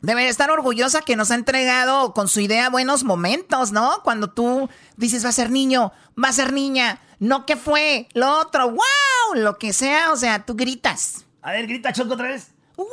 Debe 0.00 0.26
estar 0.26 0.50
orgullosa 0.50 1.02
que 1.02 1.14
nos 1.14 1.30
ha 1.30 1.36
entregado 1.36 2.12
con 2.12 2.26
su 2.26 2.40
idea 2.40 2.70
buenos 2.70 3.04
momentos, 3.04 3.70
¿no? 3.70 4.00
Cuando 4.02 4.30
tú 4.30 4.68
dices 4.96 5.24
va 5.24 5.28
a 5.28 5.32
ser 5.32 5.50
niño, 5.50 5.92
va 6.22 6.28
a 6.28 6.32
ser 6.32 6.52
niña, 6.52 7.00
no 7.20 7.46
que 7.46 7.54
fue, 7.54 8.08
lo 8.14 8.40
otro, 8.40 8.68
wow, 8.68 9.34
lo 9.36 9.58
que 9.58 9.72
sea, 9.72 10.10
o 10.10 10.16
sea, 10.16 10.44
tú 10.44 10.56
gritas. 10.56 11.24
A 11.40 11.52
ver, 11.52 11.68
grita 11.68 11.92
Choco 11.92 12.14
otra 12.14 12.28
vez. 12.28 12.48
¡Wow! 12.76 12.86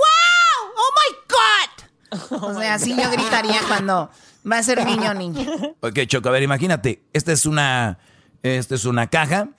¡Oh 0.76 0.94
my 1.00 1.18
God! 1.30 1.86
O 2.44 2.60
sea, 2.60 2.76
así 2.76 2.96
yo 2.96 3.10
gritaría 3.10 3.60
cuando 3.68 4.12
va 4.50 4.58
a 4.58 4.64
ser 4.64 4.86
niño 4.86 5.12
o 5.12 5.14
niña. 5.14 5.48
Ok, 5.80 6.00
Choco, 6.08 6.30
a 6.30 6.32
ver, 6.32 6.44
imagínate, 6.44 7.04
esta 7.14 7.32
es 7.32 7.46
una, 7.46 7.98
esta 8.44 8.76
es 8.76 8.86
una 8.86 9.08
caja, 9.08 9.50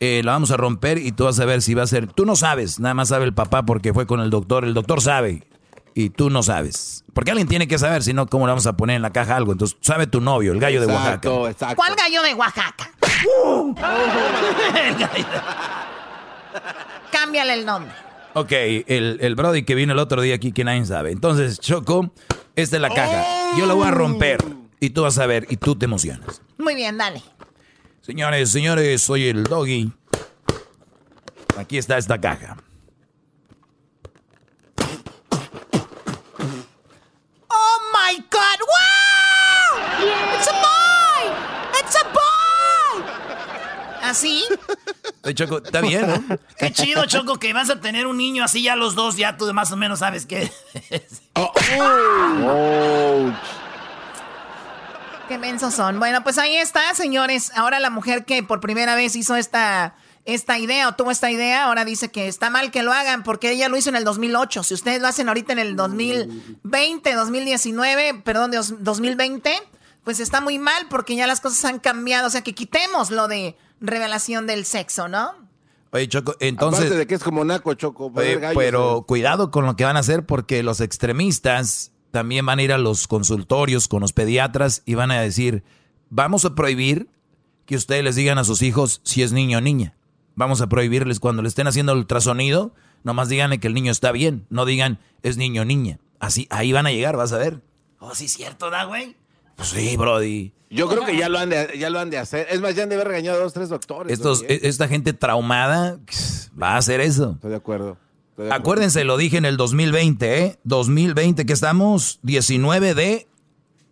eh, 0.00 0.22
la 0.24 0.32
vamos 0.32 0.50
a 0.50 0.56
romper 0.56 0.98
y 0.98 1.12
tú 1.12 1.24
vas 1.24 1.38
a 1.40 1.44
ver 1.44 1.62
si 1.62 1.74
va 1.74 1.82
a 1.82 1.86
ser, 1.86 2.06
tú 2.06 2.26
no 2.26 2.36
sabes, 2.36 2.80
nada 2.80 2.94
más 2.94 3.08
sabe 3.08 3.24
el 3.24 3.34
papá 3.34 3.64
porque 3.64 3.94
fue 3.94 4.06
con 4.06 4.20
el 4.20 4.30
doctor, 4.30 4.64
el 4.64 4.74
doctor 4.74 5.00
sabe 5.00 5.46
y 5.94 6.10
tú 6.10 6.28
no 6.28 6.42
sabes. 6.42 7.04
Porque 7.14 7.30
alguien 7.30 7.48
tiene 7.48 7.66
que 7.66 7.78
saber, 7.78 8.02
si 8.02 8.12
no, 8.12 8.26
¿cómo 8.26 8.46
le 8.46 8.50
vamos 8.50 8.66
a 8.66 8.76
poner 8.76 8.96
en 8.96 9.02
la 9.02 9.10
caja 9.10 9.36
algo? 9.36 9.52
Entonces, 9.52 9.78
sabe 9.80 10.06
tu 10.06 10.20
novio, 10.20 10.52
el 10.52 10.60
gallo 10.60 10.82
de 10.82 10.86
Oaxaca. 10.88 11.30
¿Cuál 11.74 11.94
gallo 11.96 12.22
de 12.22 12.34
Oaxaca? 12.34 12.90
Cámbiale 17.10 17.54
el 17.54 17.64
nombre. 17.64 17.90
Ok, 18.34 18.52
el, 18.52 19.16
el 19.22 19.34
Brody 19.34 19.64
que 19.64 19.74
vino 19.74 19.94
el 19.94 19.98
otro 19.98 20.20
día 20.20 20.34
aquí 20.34 20.52
que 20.52 20.64
nadie 20.64 20.84
sabe. 20.84 21.10
Entonces, 21.10 21.58
Choco, 21.58 22.12
esta 22.54 22.76
es 22.76 22.82
la 22.82 22.90
caja. 22.90 23.24
Yo 23.56 23.64
la 23.64 23.72
voy 23.72 23.88
a 23.88 23.90
romper 23.90 24.44
y 24.78 24.90
tú 24.90 25.02
vas 25.02 25.16
a 25.18 25.24
ver 25.24 25.46
y 25.48 25.56
tú 25.56 25.76
te 25.76 25.86
emocionas. 25.86 26.42
Muy 26.58 26.74
bien, 26.74 26.98
dale. 26.98 27.22
Señores, 28.06 28.52
señores, 28.52 29.02
soy 29.02 29.26
el 29.26 29.42
Doggy. 29.42 29.90
Aquí 31.58 31.76
está 31.76 31.98
esta 31.98 32.20
caja. 32.20 32.56
Oh 37.48 37.78
my 37.92 38.16
God! 38.30 38.60
¡Wow! 38.62 39.80
It's 40.36 40.46
a 40.46 40.52
boy! 40.52 41.32
It's 41.80 41.96
a 41.96 42.04
boy! 42.12 43.04
¿Así? 44.04 44.44
Choco, 45.34 45.60
está 45.64 45.80
bien, 45.80 46.06
¿no? 46.06 46.38
Qué 46.58 46.70
chido, 46.70 47.06
Choco, 47.06 47.40
que 47.40 47.52
vas 47.52 47.70
a 47.70 47.80
tener 47.80 48.06
un 48.06 48.18
niño 48.18 48.44
así 48.44 48.62
ya 48.62 48.76
los 48.76 48.94
dos, 48.94 49.16
ya 49.16 49.36
tú 49.36 49.52
más 49.52 49.72
o 49.72 49.76
menos 49.76 49.98
sabes 49.98 50.26
qué. 50.26 50.48
es. 50.90 51.22
Qué 55.28 55.38
mensos 55.38 55.74
son. 55.74 55.98
Bueno, 55.98 56.22
pues 56.22 56.38
ahí 56.38 56.56
está, 56.56 56.94
señores. 56.94 57.50
Ahora 57.56 57.80
la 57.80 57.90
mujer 57.90 58.24
que 58.24 58.42
por 58.42 58.60
primera 58.60 58.94
vez 58.94 59.16
hizo 59.16 59.34
esta, 59.34 59.96
esta 60.24 60.58
idea 60.58 60.88
o 60.88 60.94
tuvo 60.94 61.10
esta 61.10 61.30
idea, 61.30 61.64
ahora 61.64 61.84
dice 61.84 62.10
que 62.10 62.28
está 62.28 62.48
mal 62.48 62.70
que 62.70 62.82
lo 62.84 62.92
hagan 62.92 63.24
porque 63.24 63.50
ella 63.50 63.68
lo 63.68 63.76
hizo 63.76 63.88
en 63.90 63.96
el 63.96 64.04
2008. 64.04 64.62
Si 64.62 64.74
ustedes 64.74 65.00
lo 65.00 65.08
hacen 65.08 65.26
ahorita 65.28 65.52
en 65.52 65.58
el 65.58 65.74
2020, 65.76 67.12
2019, 67.14 68.22
perdón, 68.24 68.52
dos- 68.52 68.74
2020, 68.84 69.52
pues 70.04 70.20
está 70.20 70.40
muy 70.40 70.58
mal 70.60 70.86
porque 70.88 71.16
ya 71.16 71.26
las 71.26 71.40
cosas 71.40 71.64
han 71.64 71.80
cambiado. 71.80 72.28
O 72.28 72.30
sea, 72.30 72.42
que 72.42 72.54
quitemos 72.54 73.10
lo 73.10 73.26
de 73.26 73.56
revelación 73.80 74.46
del 74.46 74.64
sexo, 74.64 75.08
¿no? 75.08 75.32
Oye, 75.90 76.08
Choco, 76.08 76.36
entonces... 76.40 76.80
Aparte 76.84 76.98
de 76.98 77.06
que 77.06 77.14
es 77.16 77.22
como 77.22 77.44
naco, 77.44 77.74
Choco. 77.74 78.06
Oye, 78.06 78.12
poner 78.14 78.40
gallos, 78.40 78.56
pero 78.62 79.04
cuidado 79.08 79.50
con 79.50 79.66
lo 79.66 79.74
que 79.76 79.84
van 79.84 79.96
a 79.96 80.00
hacer 80.00 80.24
porque 80.24 80.62
los 80.62 80.80
extremistas 80.80 81.90
también 82.16 82.46
van 82.46 82.58
a 82.58 82.62
ir 82.62 82.72
a 82.72 82.78
los 82.78 83.08
consultorios 83.08 83.88
con 83.88 84.00
los 84.00 84.14
pediatras 84.14 84.80
y 84.86 84.94
van 84.94 85.10
a 85.10 85.20
decir, 85.20 85.64
vamos 86.08 86.46
a 86.46 86.54
prohibir 86.54 87.10
que 87.66 87.76
ustedes 87.76 88.02
les 88.02 88.16
digan 88.16 88.38
a 88.38 88.44
sus 88.44 88.62
hijos 88.62 89.02
si 89.04 89.22
es 89.22 89.32
niño 89.32 89.58
o 89.58 89.60
niña. 89.60 89.94
Vamos 90.34 90.62
a 90.62 90.66
prohibirles 90.66 91.20
cuando 91.20 91.42
le 91.42 91.48
estén 91.48 91.66
haciendo 91.66 91.92
el 91.92 91.98
ultrasonido, 91.98 92.72
nomás 93.04 93.28
díganle 93.28 93.60
que 93.60 93.66
el 93.66 93.74
niño 93.74 93.92
está 93.92 94.12
bien, 94.12 94.46
no 94.48 94.64
digan 94.64 94.98
es 95.22 95.36
niño 95.36 95.60
o 95.60 95.64
niña. 95.66 95.98
Así, 96.18 96.46
ahí 96.48 96.72
van 96.72 96.86
a 96.86 96.90
llegar, 96.90 97.18
vas 97.18 97.34
a 97.34 97.36
ver. 97.36 97.60
Oh, 97.98 98.14
sí, 98.14 98.28
cierto, 98.28 98.70
¿da, 98.70 98.84
güey? 98.84 99.14
Pues 99.54 99.68
sí, 99.68 99.94
Brody. 99.98 100.54
Yo 100.70 100.88
creo 100.88 101.04
que 101.04 101.18
ya 101.18 101.28
lo 101.28 101.38
han 101.38 101.50
de, 101.50 101.78
ya 101.78 101.90
lo 101.90 101.98
han 101.98 102.08
de 102.08 102.16
hacer. 102.16 102.46
Es 102.50 102.62
más, 102.62 102.74
ya 102.74 102.84
han 102.84 102.88
de 102.88 102.94
haber 102.94 103.08
regañado 103.08 103.40
a 103.40 103.42
dos, 103.42 103.52
tres 103.52 103.68
doctores. 103.68 104.10
Estos, 104.10 104.38
también. 104.38 104.60
e- 104.64 104.68
esta 104.68 104.88
gente 104.88 105.12
traumada 105.12 105.98
va 106.58 106.70
a 106.70 106.76
hacer 106.78 107.02
eso. 107.02 107.32
Estoy 107.32 107.50
de 107.50 107.56
acuerdo. 107.56 107.98
Acuérdense, 108.50 109.04
lo 109.04 109.16
dije 109.16 109.38
en 109.38 109.44
el 109.44 109.56
2020, 109.56 110.44
¿eh? 110.44 110.58
2020, 110.64 111.46
que 111.46 111.52
estamos 111.52 112.18
19 112.22 112.94
de 112.94 113.28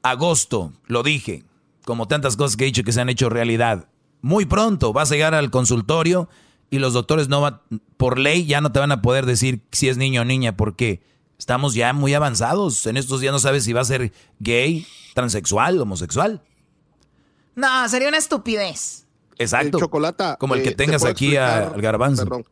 agosto, 0.03 0.73
lo 0.87 1.03
dije, 1.03 1.45
como 1.85 2.07
tantas 2.09 2.37
cosas 2.37 2.57
que 2.57 2.65
he 2.65 2.67
dicho 2.67 2.85
que 2.85 2.93
se 2.93 3.01
han 3.01 3.09
hecho 3.09 3.31
realidad. 3.31 3.89
Muy 4.21 4.45
pronto 4.45 4.93
vas 4.93 5.11
a 5.11 5.15
llegar 5.15 5.35
al 5.35 5.51
consultorio 5.51 6.29
y 6.71 6.79
los 6.79 6.93
doctores 6.93 7.29
no 7.29 7.41
va, 7.41 7.63
por 7.97 8.19
ley 8.19 8.47
ya 8.47 8.61
no 8.61 8.73
te 8.73 8.81
van 8.81 8.93
a 8.93 9.01
poder 9.03 9.27
decir 9.27 9.63
si 9.73 9.89
es 9.89 9.97
niño 9.97 10.23
o 10.23 10.25
niña 10.25 10.57
porque 10.57 11.03
estamos 11.39 11.75
ya 11.75 11.93
muy 11.93 12.15
avanzados. 12.15 12.87
En 12.87 12.97
estos 12.97 13.21
días 13.21 13.33
no 13.33 13.39
sabes 13.39 13.65
si 13.65 13.73
va 13.73 13.81
a 13.81 13.85
ser 13.85 14.13
gay, 14.41 14.87
transexual, 15.15 15.81
homosexual. 15.81 16.43
No, 17.55 17.89
sería 17.89 18.09
una 18.09 18.19
estupidez. 18.19 19.07
Exacto. 19.39 19.79
Chocolata, 19.79 20.37
Como 20.37 20.55
el 20.55 20.63
que 20.63 20.71
eh, 20.71 20.73
¿te 20.73 20.85
tengas 20.85 21.05
aquí 21.05 21.37
explicar? 21.37 21.73
al 21.75 21.81
garbanzo. 21.81 22.25
Perdón, 22.25 22.45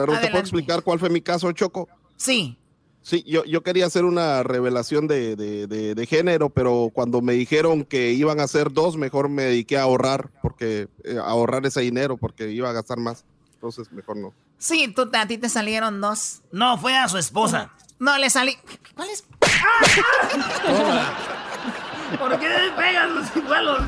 Perdón, 0.00 0.20
¿te 0.20 0.28
puedo 0.28 0.40
explicar 0.40 0.82
cuál 0.82 0.98
fue 0.98 1.10
mi 1.10 1.20
caso, 1.20 1.50
Choco? 1.52 1.88
Sí. 2.16 2.58
Sí, 3.02 3.22
yo, 3.26 3.44
yo 3.44 3.62
quería 3.62 3.86
hacer 3.86 4.04
una 4.04 4.42
revelación 4.42 5.06
de, 5.06 5.36
de- 5.36 5.66
de- 5.68 5.94
de 5.94 6.06
género, 6.06 6.50
pero 6.50 6.90
cuando 6.92 7.20
me 7.22 7.34
dijeron 7.34 7.84
que 7.84 8.10
iban 8.12 8.40
a 8.40 8.44
hacer 8.44 8.72
dos, 8.72 8.96
mejor 8.96 9.28
me 9.28 9.44
dediqué 9.44 9.78
a 9.78 9.82
ahorrar, 9.82 10.30
porque 10.42 10.88
eh, 11.04 11.16
a 11.18 11.28
ahorrar 11.30 11.64
ese 11.66 11.82
dinero, 11.82 12.16
porque 12.16 12.50
iba 12.50 12.68
a 12.68 12.72
gastar 12.72 12.98
más. 12.98 13.24
Entonces, 13.54 13.92
mejor 13.92 14.16
no. 14.16 14.32
Sí, 14.58 14.92
tú, 14.94 15.08
a 15.12 15.26
ti 15.28 15.38
te 15.38 15.48
salieron 15.48 16.00
dos. 16.00 16.42
No, 16.50 16.78
fue 16.78 16.96
a 16.96 17.06
su 17.08 17.16
esposa. 17.18 17.70
No, 18.00 18.18
le 18.18 18.28
salí. 18.28 18.56
¿Cuál 18.96 19.08
es? 19.10 19.24
¿Por 22.18 22.38
qué 22.38 22.48
me 22.48 22.70
pegas 22.76 23.10
los 23.10 23.36
igualos? 23.36 23.82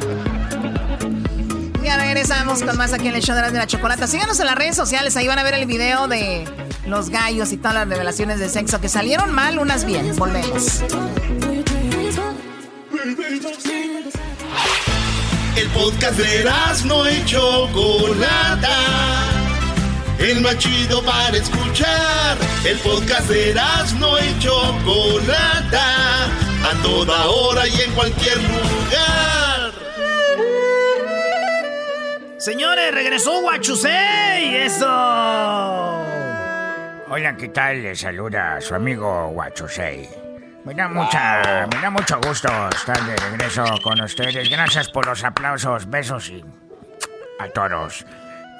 Ya 1.83 1.97
regresamos 1.97 2.63
con 2.63 2.77
más 2.77 2.93
aquí 2.93 3.09
en 3.09 3.15
el 3.15 3.23
show 3.23 3.35
de 3.35 3.43
la, 3.43 3.51
de 3.51 3.59
la 3.59 3.67
chocolata. 3.67 4.07
Síganos 4.07 4.39
en 4.41 4.47
las 4.47 4.57
redes 4.57 4.77
sociales, 4.77 5.17
ahí 5.17 5.27
van 5.27 5.39
a 5.39 5.43
ver 5.43 5.55
el 5.55 5.67
video 5.67 6.09
de 6.09 6.45
los 6.87 7.11
gallos 7.11 7.53
y 7.53 7.57
todas 7.57 7.75
las 7.75 7.89
revelaciones 7.89 8.39
de 8.41 8.49
sexo 8.49 8.81
que 8.81 8.89
salieron 8.89 9.33
mal, 9.33 9.59
unas 9.59 9.85
bien. 9.85 10.15
Volvemos. 10.17 10.83
El 15.57 15.69
podcast 15.71 16.19
de 16.19 16.45
no 16.85 17.11
y 17.11 17.25
Chocolata. 17.25 18.77
El 20.19 20.41
más 20.41 20.59
chido 20.59 21.03
para 21.03 21.37
escuchar. 21.37 22.37
El 22.65 22.79
podcast 22.79 23.29
de 23.29 23.55
no 23.99 24.19
y 24.19 24.39
Chocolata. 24.39 26.25
A 26.27 26.83
toda 26.83 27.27
hora 27.27 27.67
y 27.67 27.81
en 27.81 27.93
cualquier 27.93 28.37
lugar. 28.39 29.48
Señores, 32.39 32.94
regresó 32.94 33.40
Guachusei. 33.40 34.55
Eso. 34.59 34.86
Hola, 37.10 37.36
¿qué 37.36 37.48
tal? 37.48 37.82
Les 37.82 37.98
saluda 37.98 38.60
su 38.60 38.77
amigo 38.77 39.31
Guachusei. 39.31 40.09
Me 40.65 40.73
da 40.73 40.89
mucha, 40.89 41.66
me 41.66 41.81
da 41.81 41.90
mucho 41.90 42.20
gusto 42.20 42.48
estar 42.69 43.02
de 43.02 43.16
regreso 43.16 43.65
con 43.82 44.01
ustedes. 44.01 44.48
Gracias 44.48 44.89
por 44.89 45.06
los 45.06 45.24
aplausos, 45.24 45.90
besos 45.90 46.28
y 46.31 46.44
a 47.40 47.48
todos. 47.48 48.06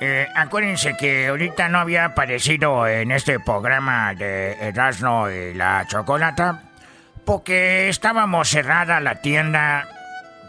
Eh, 0.01 0.27
acuérdense 0.35 0.97
que 0.97 1.29
ahorita 1.29 1.69
no 1.69 1.79
había 1.79 2.07
aparecido 2.07 2.85
en 2.89 3.13
este 3.13 3.39
programa 3.39 4.13
de 4.15 4.55
Erasmo 4.61 5.31
y 5.31 5.55
la 5.55 5.87
Chocolata 5.87 6.65
porque 7.25 7.89
estábamos 7.89 8.49
cerrada 8.49 8.99
la 8.99 9.21
tienda 9.21 9.87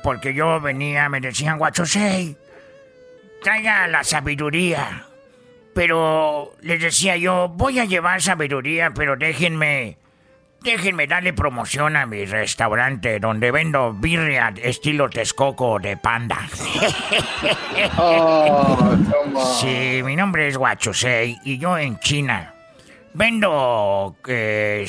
porque 0.01 0.33
yo 0.33 0.59
venía, 0.61 1.09
me 1.09 1.19
decían 1.19 1.59
Guachusei, 1.59 2.37
traiga 3.41 3.87
la 3.87 4.03
sabiduría. 4.03 5.05
Pero 5.73 6.51
les 6.61 6.81
decía 6.81 7.15
yo, 7.15 7.47
voy 7.49 7.79
a 7.79 7.85
llevar 7.85 8.21
sabiduría, 8.21 8.91
pero 8.93 9.15
déjenme, 9.15 9.97
déjenme 10.61 11.07
darle 11.07 11.33
promoción 11.33 11.95
a 11.95 12.05
mi 12.05 12.25
restaurante 12.25 13.19
donde 13.19 13.51
vendo 13.51 13.93
birria 13.93 14.53
estilo 14.61 15.09
Texcoco 15.09 15.79
de 15.79 15.95
panda. 15.95 16.37
sí, 19.59 20.01
mi 20.03 20.15
nombre 20.15 20.47
es 20.47 20.57
Guachusei 20.57 21.37
y 21.43 21.59
yo 21.59 21.77
en 21.77 21.99
China 21.99 22.55
vendo 23.13 24.15
eh, 24.27 24.87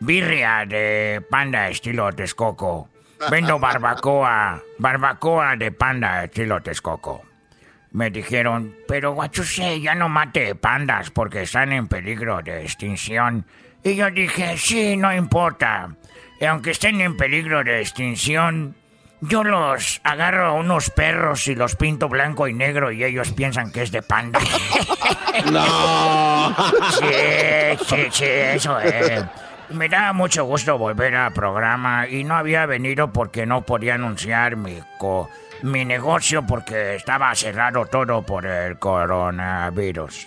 birria 0.00 0.64
de 0.66 1.22
panda 1.28 1.68
estilo 1.68 2.12
Texcoco. 2.12 2.88
Vendo 3.30 3.58
barbacoa, 3.58 4.60
barbacoa 4.78 5.56
de 5.56 5.72
panda 5.72 6.24
estilo 6.24 6.62
Texcoco. 6.62 7.33
Me 7.94 8.10
dijeron, 8.10 8.74
pero 8.86 9.12
Guachusei, 9.12 9.80
ya 9.80 9.94
no 9.94 10.08
mate 10.08 10.54
pandas 10.56 11.10
porque 11.10 11.42
están 11.42 11.72
en 11.72 11.86
peligro 11.88 12.42
de 12.42 12.62
extinción. 12.62 13.46
Y 13.82 13.94
yo 13.94 14.10
dije, 14.10 14.58
sí, 14.58 14.96
no 14.96 15.14
importa. 15.14 15.88
Y 16.40 16.44
aunque 16.44 16.72
estén 16.72 17.00
en 17.00 17.16
peligro 17.16 17.62
de 17.64 17.80
extinción, 17.80 18.74
yo 19.20 19.44
los 19.44 20.00
agarro 20.04 20.46
a 20.46 20.52
unos 20.54 20.90
perros 20.90 21.46
y 21.48 21.54
los 21.54 21.76
pinto 21.76 22.08
blanco 22.08 22.48
y 22.48 22.52
negro 22.52 22.90
y 22.92 23.04
ellos 23.04 23.30
piensan 23.32 23.70
que 23.72 23.82
es 23.82 23.90
de 23.92 24.02
panda. 24.02 24.40
No. 25.52 26.54
Sí, 26.90 27.78
sí, 27.86 27.96
sí, 28.10 28.24
eso 28.24 28.78
es. 28.80 29.24
Me 29.70 29.88
da 29.88 30.12
mucho 30.12 30.44
gusto 30.44 30.78
volver 30.78 31.14
al 31.16 31.32
programa 31.32 32.06
y 32.08 32.22
no 32.24 32.36
había 32.36 32.66
venido 32.66 33.12
porque 33.12 33.46
no 33.46 33.62
podía 33.62 33.94
anunciar 33.94 34.56
mi, 34.56 34.78
co- 34.98 35.28
mi 35.62 35.84
negocio 35.84 36.46
porque 36.46 36.96
estaba 36.96 37.34
cerrado 37.34 37.86
todo 37.86 38.22
por 38.22 38.46
el 38.46 38.78
coronavirus. 38.78 40.26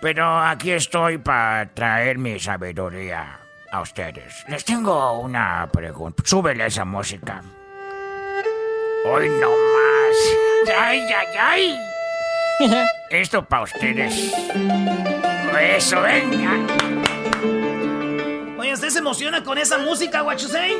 Pero 0.00 0.38
aquí 0.38 0.72
estoy 0.72 1.18
para 1.18 1.66
traer 1.66 2.18
mi 2.18 2.38
sabiduría 2.38 3.38
a 3.70 3.80
ustedes. 3.80 4.44
Les 4.48 4.64
tengo 4.64 5.20
una 5.20 5.68
pregunta. 5.72 6.22
Súbele 6.24 6.66
esa 6.66 6.84
música. 6.84 7.42
Hoy 9.04 9.28
no 9.28 9.50
más. 9.50 10.76
¡Ay, 10.78 11.00
ay, 11.00 11.26
ay! 11.40 11.78
Esto 13.10 13.44
para 13.44 13.62
ustedes. 13.62 14.34
Eso, 15.60 16.00
venga. 16.02 17.17
Oye, 18.58 18.72
¿ustedes 18.72 18.88
¿Usted 18.88 18.88
se 18.88 18.98
emociona 18.98 19.44
con 19.44 19.56
esa 19.56 19.78
música, 19.78 20.24
say? 20.36 20.76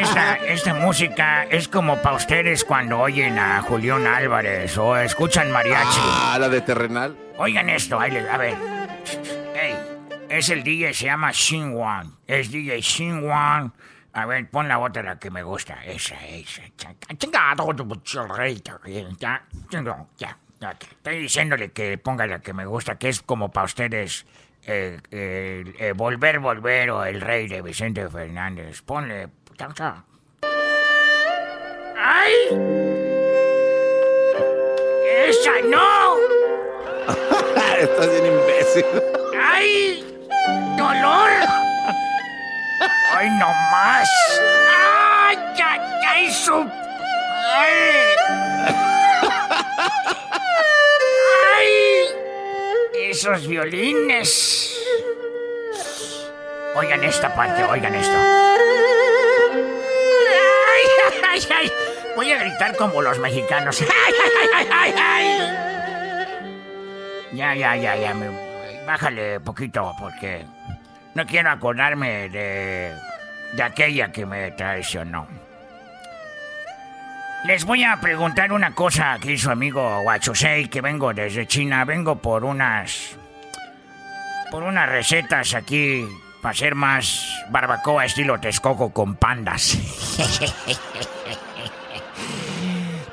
Esta, 0.00 0.36
esta 0.36 0.74
música 0.74 1.42
es 1.44 1.66
como 1.66 2.00
para 2.00 2.14
ustedes 2.14 2.64
cuando 2.64 3.00
oyen 3.00 3.36
a 3.40 3.60
Julián 3.62 4.06
Álvarez 4.06 4.78
o 4.78 4.96
escuchan 4.96 5.50
mariachi. 5.50 5.98
Ah, 6.00 6.36
la 6.38 6.48
de 6.48 6.60
terrenal. 6.60 7.16
Oigan 7.38 7.68
esto, 7.70 7.98
ahí 7.98 8.12
les, 8.12 8.28
a 8.28 8.36
ver. 8.36 8.54
Ey, 9.56 9.74
es 10.28 10.48
el 10.50 10.62
DJ, 10.62 10.94
se 10.94 11.06
llama 11.06 11.32
Xinguan. 11.32 12.18
Es 12.24 12.52
DJ 12.52 12.80
Xinguan. 12.80 13.72
A 14.12 14.26
ver, 14.26 14.48
pon 14.48 14.68
la 14.68 14.78
otra 14.78 15.02
la 15.02 15.18
que 15.18 15.32
me 15.32 15.42
gusta. 15.42 15.84
Esa, 15.84 16.14
esa. 16.24 16.62
Chingado, 17.18 17.74
ya, 19.18 19.42
ya, 20.20 20.38
ya. 20.60 20.70
Estoy 20.70 21.18
diciéndole 21.18 21.72
que 21.72 21.98
ponga 21.98 22.28
la 22.28 22.38
que 22.38 22.52
me 22.52 22.64
gusta, 22.64 22.96
que 22.96 23.08
es 23.08 23.22
como 23.22 23.50
para 23.50 23.64
ustedes 23.64 24.24
eh, 24.66 25.92
Volver, 25.94 26.38
Volver 26.38 26.90
o 26.90 27.04
El 27.04 27.20
Rey 27.20 27.48
de 27.48 27.62
Vicente 27.62 28.08
Fernández. 28.08 28.82
Ponle. 28.82 29.28
¡Ay! 31.96 32.32
¡Esa 35.26 35.60
no! 35.68 36.16
Estás 37.78 38.10
bien 38.10 38.26
imbécil. 38.26 38.84
¡Ay! 39.40 40.04
¡Dolor! 40.76 41.30
¡Ay, 43.16 43.30
no 43.38 43.48
más! 43.70 44.08
¡Ay, 44.70 45.38
ay, 45.62 45.80
ay, 46.08 46.32
su... 46.32 46.54
¡Ay! 47.56 48.16
¡Ay! 51.56 51.83
Esos 52.96 53.46
violines. 53.46 54.76
Oigan 56.76 57.04
esta 57.04 57.34
parte, 57.34 57.62
oigan 57.64 57.94
esto. 57.94 58.16
¡Ay, 60.66 60.82
ay, 61.28 61.42
ay! 61.50 61.72
Voy 62.16 62.32
a 62.32 62.38
gritar 62.38 62.76
como 62.76 63.02
los 63.02 63.18
mexicanos. 63.18 63.82
Ya, 67.32 67.52
ya, 67.54 67.74
ya, 67.74 67.96
ya. 67.96 68.14
bájale 68.86 69.40
poquito 69.40 69.92
porque 69.98 70.44
no 71.14 71.26
quiero 71.26 71.50
acordarme 71.50 72.28
de, 72.28 72.94
de 73.52 73.62
aquella 73.62 74.12
que 74.12 74.24
me 74.24 74.52
traicionó. 74.52 75.26
Les 77.44 77.64
voy 77.66 77.84
a 77.84 78.00
preguntar 78.00 78.52
una 78.52 78.74
cosa 78.74 79.18
que 79.20 79.32
hizo 79.32 79.50
amigo 79.50 80.00
Huachosei, 80.00 80.68
que 80.68 80.80
vengo 80.80 81.12
desde 81.12 81.46
China. 81.46 81.84
Vengo 81.84 82.16
por 82.16 82.42
unas. 82.42 83.18
por 84.50 84.62
unas 84.62 84.88
recetas 84.88 85.52
aquí 85.52 86.06
para 86.40 86.52
hacer 86.52 86.74
más 86.74 87.44
barbacoa 87.50 88.06
estilo 88.06 88.40
Texcoco 88.40 88.94
con 88.94 89.16
pandas. 89.16 89.76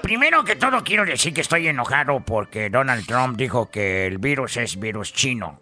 Primero 0.01 0.45
que 0.45 0.55
todo 0.55 0.81
quiero 0.81 1.03
decir 1.03 1.33
que 1.33 1.41
estoy 1.41 1.67
enojado 1.67 2.21
porque 2.21 2.69
Donald 2.69 3.05
Trump 3.05 3.35
dijo 3.35 3.69
que 3.69 4.07
el 4.07 4.17
virus 4.17 4.55
es 4.55 4.79
virus 4.79 5.11
chino. 5.11 5.59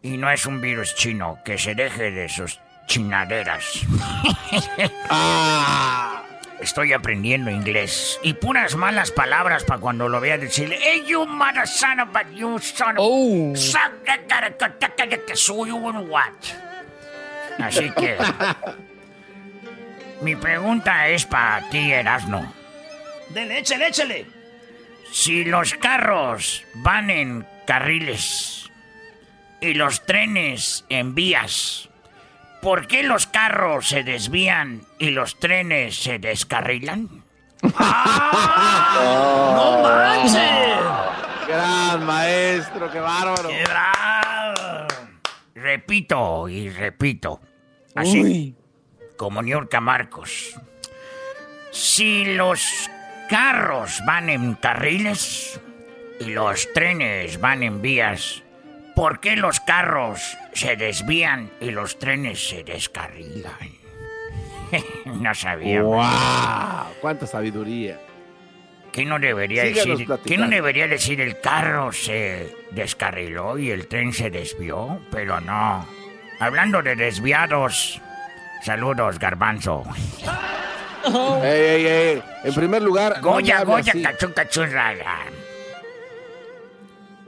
Y 0.00 0.16
no 0.16 0.30
es 0.30 0.46
un 0.46 0.62
virus 0.62 0.94
chino, 0.94 1.40
que 1.44 1.58
se 1.58 1.74
deje 1.74 2.10
de 2.10 2.30
sus 2.30 2.58
chinaderas. 2.86 3.86
Estoy 6.60 6.92
aprendiendo 6.92 7.50
inglés. 7.50 8.18
Y 8.22 8.34
puras 8.34 8.74
malas 8.74 9.10
palabras 9.10 9.64
para 9.64 9.80
cuando 9.80 10.08
lo 10.08 10.20
vea 10.20 10.38
decirle, 10.38 10.78
Hey, 10.80 11.04
you 11.06 11.24
mother 11.26 11.66
son 11.66 12.00
of 12.00 12.14
a 12.14 12.24
you 12.34 12.58
son 12.58 12.96
of... 12.98 13.56
Suck 13.56 14.04
that 14.06 14.20
gotta 14.28 14.56
cut 14.56 14.78
that 14.80 14.96
gotta 14.96 15.18
cut 15.24 15.36
so 15.36 15.64
you 15.66 15.76
wanna 15.76 16.00
what? 16.00 16.32
Así 17.58 17.90
que... 17.94 18.16
Mi 20.20 20.34
pregunta 20.34 21.08
es 21.08 21.24
para 21.24 21.68
ti, 21.70 21.92
Erasno. 21.92 22.52
Dele, 23.30 23.58
échale, 23.58 23.88
échale. 23.88 24.26
Si 25.12 25.44
los 25.44 25.74
carros 25.74 26.64
van 26.74 27.10
en 27.10 27.46
carriles 27.66 28.70
y 29.60 29.74
los 29.74 30.04
trenes 30.04 30.84
en 30.88 31.14
vías, 31.14 31.87
¿por 32.62 32.86
qué 32.86 33.02
los 33.02 33.26
carros 33.26 33.88
se 33.88 34.04
desvían 34.04 34.82
y 34.98 35.10
los 35.10 35.38
trenes 35.38 35.96
se 35.96 36.18
descarrilan? 36.18 37.24
¡No 37.62 37.70
manches! 39.82 40.78
Gran 41.46 42.04
maestro, 42.04 42.90
qué 42.90 43.00
bárbaro. 43.00 43.48
¡Qué 43.48 43.64
bravo! 43.64 44.86
Repito 45.54 46.48
y 46.48 46.70
repito. 46.70 47.40
Así 47.94 48.22
Uy. 48.22 48.56
como 49.16 49.42
Niurka 49.42 49.80
Marcos. 49.80 50.54
Si 51.72 52.24
los 52.36 52.90
carros 53.28 54.00
van 54.06 54.28
en 54.28 54.54
carriles 54.54 55.60
y 56.20 56.26
los 56.26 56.72
trenes 56.72 57.40
van 57.40 57.62
en 57.62 57.82
vías, 57.82 58.42
¿por 58.98 59.20
qué 59.20 59.36
los 59.36 59.60
carros 59.60 60.36
se 60.52 60.74
desvían 60.74 61.52
y 61.60 61.70
los 61.70 62.00
trenes 62.00 62.48
se 62.48 62.64
descarrilan? 62.64 63.52
no 65.04 65.34
sabía. 65.36 65.82
¡Wow! 65.82 66.94
¡Cuánta 67.00 67.24
sabiduría! 67.28 68.00
¿Qué 68.90 69.04
no 69.04 69.20
debería 69.20 69.62
Síganos 69.62 69.86
decir? 69.86 69.98
¿Qué 69.98 70.06
platicando. 70.06 70.44
no 70.46 70.50
debería 70.50 70.88
decir 70.88 71.20
el 71.20 71.40
carro 71.40 71.92
se 71.92 72.52
descarriló 72.72 73.56
y 73.56 73.70
el 73.70 73.86
tren 73.86 74.12
se 74.12 74.30
desvió? 74.30 75.00
Pero 75.12 75.40
no. 75.40 75.86
Hablando 76.40 76.82
de 76.82 76.96
desviados, 76.96 78.00
saludos, 78.64 79.20
garbanzo. 79.20 79.84
Ey, 81.42 81.62
ey, 81.64 81.86
ey. 81.86 82.22
En 82.42 82.54
primer 82.54 82.82
lugar, 82.82 83.20
Goya, 83.22 83.62
Goya, 83.62 83.92
cachún, 84.34 84.72
rara. 84.72 85.26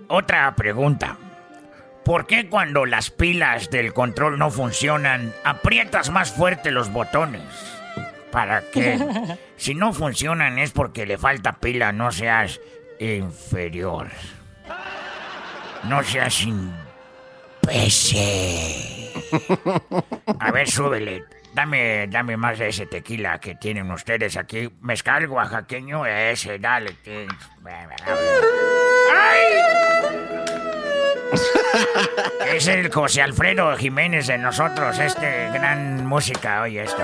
Otra 0.09 0.55
pregunta. 0.57 1.17
¿Por 2.05 2.27
qué 2.27 2.49
cuando 2.49 2.87
las 2.87 3.11
pilas 3.11 3.71
del 3.71 3.93
control 3.93 4.39
no 4.39 4.51
funcionan, 4.51 5.35
aprietas 5.45 6.11
más 6.11 6.33
fuerte 6.33 6.71
los 6.71 6.91
botones? 6.93 7.43
¿Para 8.31 8.63
qué? 8.71 8.99
Si 9.57 9.75
no 9.75 9.93
funcionan 9.93 10.59
es 10.59 10.71
porque 10.71 11.05
le 11.05 11.19
falta 11.19 11.59
pila, 11.59 11.93
no 11.93 12.11
seas 12.11 12.59
inferior. 12.99 14.09
No 15.85 16.03
seas 16.03 16.41
imbécil. 16.41 16.71
A 20.39 20.51
ver, 20.51 20.67
súbele. 20.67 21.25
Dame, 21.53 22.07
dame 22.07 22.39
más 22.39 22.59
de 22.59 22.69
ese 22.69 22.87
tequila 22.87 23.39
que 23.39 23.55
tienen 23.57 23.91
ustedes 23.91 24.39
aquí. 24.39 24.71
Mezcal 24.81 25.29
oaxaqueño, 25.29 26.07
ese, 26.07 26.59
dale. 26.59 26.97
¡Ay! 29.15 30.00
Es 32.55 32.67
el 32.67 32.93
José 32.93 33.23
Alfredo 33.23 33.77
Jiménez 33.77 34.27
de 34.27 34.39
nosotros, 34.39 34.99
este 34.99 35.51
gran 35.53 36.05
música, 36.07 36.63
oye 36.63 36.83
esto. 36.83 37.03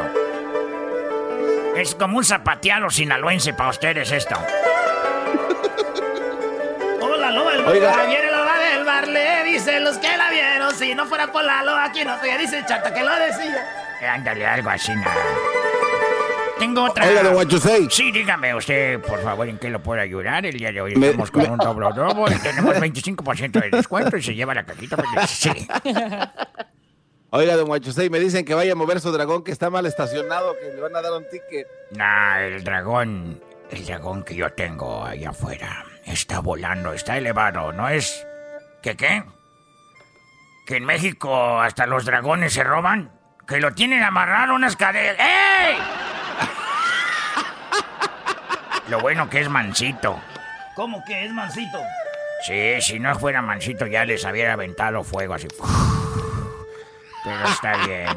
Es 1.77 1.95
como 1.95 2.19
un 2.19 2.25
zapateado 2.25 2.91
sinaloense 2.91 3.55
para 3.55 3.71
ustedes 3.71 4.11
esto. 4.11 4.35
Hola, 7.01 7.31
loba 7.31 7.53
del 7.53 7.67
Oiga. 7.67 7.91
bar. 7.97 8.09
Viene 8.09 8.31
loba 8.33 8.59
del 8.59 8.85
bar, 8.85 9.09
le 9.09 9.45
dicen 9.45 9.85
los 9.85 9.99
que 9.99 10.17
la 10.17 10.31
vieron. 10.31 10.75
Si 10.75 10.95
no 10.95 11.07
fuera 11.07 11.31
por 11.31 11.45
la 11.45 11.63
loba, 11.63 11.85
aquí 11.85 12.05
no 12.05 12.19
se 12.21 12.39
dice 12.39 12.65
chata 12.67 12.93
que 12.93 13.05
lo 13.05 13.15
decía. 13.17 13.65
Eh, 14.01 14.07
Ándale, 14.07 14.47
algo 14.47 14.71
así, 14.71 14.95
nada. 14.95 15.15
Tengo 16.59 16.85
otra. 16.85 17.07
Oiga, 17.07 17.23
don 17.23 17.35
Huachusei. 17.37 17.89
Sí, 17.91 18.11
dígame 18.11 18.55
usted, 18.55 18.99
por 19.01 19.23
favor, 19.23 19.47
en 19.49 19.59
qué 19.59 19.69
lo 19.69 19.83
puedo 19.83 20.01
ayudar. 20.01 20.47
El 20.47 20.57
día 20.59 20.73
de 20.73 20.81
hoy 20.81 20.97
Me- 20.97 21.09
estamos 21.09 21.31
con 21.31 21.43
me- 21.43 21.49
un 21.53 21.59
doble 21.59 21.87
doble 21.95 22.35
y 22.35 22.39
tenemos 22.39 22.75
25% 22.77 23.61
de 23.61 23.71
descuento 23.71 24.17
y 24.17 24.23
se 24.23 24.35
lleva 24.35 24.55
la 24.55 24.65
cajita. 24.65 24.97
pues, 24.97 25.31
Sí. 25.31 25.51
Oiga, 27.31 27.57
don 27.57 27.69
Huachusei, 27.69 28.09
me 28.09 28.19
dicen 28.21 28.45
que 28.45 28.55
vaya 28.55 28.73
a 28.73 28.77
mover 28.77 29.01
su 29.01 29.13
dragón 29.13 29.43
que 29.45 29.51
está 29.53 29.69
mal 29.69 29.85
estacionado, 29.85 30.55
que 30.59 30.73
le 30.75 30.81
van 30.81 30.97
a 30.97 31.03
dar 31.03 31.13
un 31.13 31.25
ticket. 31.29 31.67
Nah, 31.91 32.39
el 32.41 32.65
dragón, 32.65 33.43
el 33.71 33.85
dragón 33.85 34.23
que 34.23 34.35
yo 34.37 34.51
tengo 34.53 35.05
allá 35.05 35.31
afuera, 35.31 35.85
está 36.07 36.41
volando, 36.41 36.93
está 36.95 37.19
elevado, 37.19 37.73
¿no 37.73 37.89
es? 37.89 38.27
¿Que 38.83 38.97
qué? 38.97 39.25
¿Que 40.67 40.77
en 40.77 40.85
México 40.85 41.61
hasta 41.61 41.85
los 41.87 42.07
dragones 42.07 42.55
se 42.55 42.65
roban? 42.65 43.13
¿Que 43.47 43.61
lo 43.61 43.75
tienen 43.75 44.03
amarrado 44.03 44.55
unas 44.55 44.75
cadenas? 44.77 45.17
¡Ey! 45.19 45.77
Lo 48.89 49.01
bueno 49.01 49.29
que 49.29 49.41
es 49.41 49.49
mansito. 49.49 50.21
¿Cómo 50.75 51.05
que 51.05 51.25
es 51.25 51.33
mansito? 51.33 51.81
Sí, 52.47 52.81
si 52.81 53.01
no 53.01 53.19
fuera 53.19 53.43
mansito 53.43 53.87
ya 53.87 54.05
les 54.05 54.25
hubiera 54.25 54.53
aventado 54.53 55.03
fuego 55.03 55.35
así. 55.35 55.49
Pero 57.25 57.45
está 57.49 57.77
bien. 57.87 58.17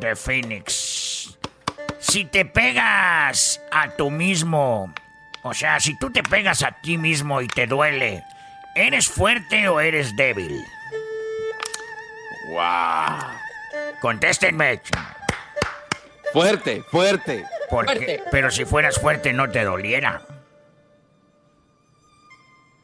The 0.00 0.16
Phoenix. 0.16 1.36
Si 1.98 2.24
te 2.24 2.44
pegas 2.44 3.60
a 3.70 3.88
tú 3.90 4.10
mismo, 4.10 4.92
o 5.42 5.52
sea, 5.52 5.80
si 5.80 5.98
tú 5.98 6.10
te 6.10 6.22
pegas 6.22 6.62
a 6.62 6.72
ti 6.72 6.96
mismo 6.96 7.42
y 7.42 7.48
te 7.48 7.66
duele, 7.66 8.22
¿eres 8.74 9.08
fuerte 9.08 9.68
o 9.68 9.80
eres 9.80 10.16
débil? 10.16 10.64
¡Wow! 12.48 13.18
Contéstenme. 14.00 14.80
Fuerte, 16.32 16.82
fuerte. 16.90 17.44
Porque, 17.70 18.22
Pero 18.30 18.50
si 18.50 18.64
fueras 18.64 19.00
fuerte 19.00 19.32
no 19.32 19.50
te 19.50 19.64
doliera. 19.64 20.22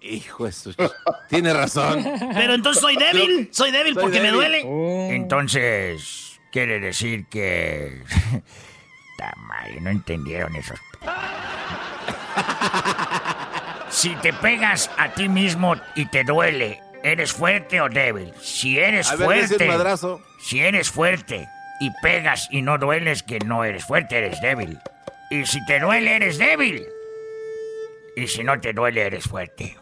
Hijo 0.01 0.47
de 0.47 0.53
su... 0.53 0.75
Tiene 1.29 1.53
razón. 1.53 2.05
Pero 2.35 2.55
entonces 2.55 2.81
soy 2.81 2.97
débil. 2.97 3.49
Soy 3.53 3.71
débil 3.71 3.95
porque 3.95 4.21
me 4.21 4.31
duele. 4.31 5.15
Entonces, 5.15 6.41
quiere 6.51 6.81
decir 6.81 7.27
que... 7.29 8.03
Mal, 9.37 9.85
no 9.85 9.91
entendieron 9.91 10.57
eso. 10.57 10.75
si 13.89 14.17
te 14.17 14.33
pegas 14.33 14.91
a 14.99 15.11
ti 15.11 15.29
mismo 15.29 15.77
y 15.95 16.07
te 16.07 16.25
duele, 16.25 16.81
¿eres 17.05 17.33
fuerte 17.33 17.81
o 17.81 17.89
débil? 17.89 18.33
Si 18.41 18.81
eres 18.81 19.13
A 19.13 19.15
ver, 19.15 19.47
fuerte... 19.47 19.71
Si 20.41 20.59
eres 20.59 20.91
fuerte 20.91 21.49
y 21.81 21.91
pegas 22.03 22.49
y 22.51 22.63
no 22.63 22.79
dueles, 22.79 23.23
que 23.23 23.39
no 23.41 23.65
eres 23.65 23.85
fuerte, 23.85 24.19
eres 24.19 24.41
débil. 24.41 24.79
Y 25.31 25.47
si 25.47 25.65
te 25.67 25.81
duele, 25.81 26.17
eres 26.17 26.39
débil. 26.39 26.87
Y 28.17 28.27
si 28.29 28.45
no 28.45 28.61
te 28.61 28.73
duele, 28.73 29.03
eres 29.03 29.25
fuerte. 29.25 29.77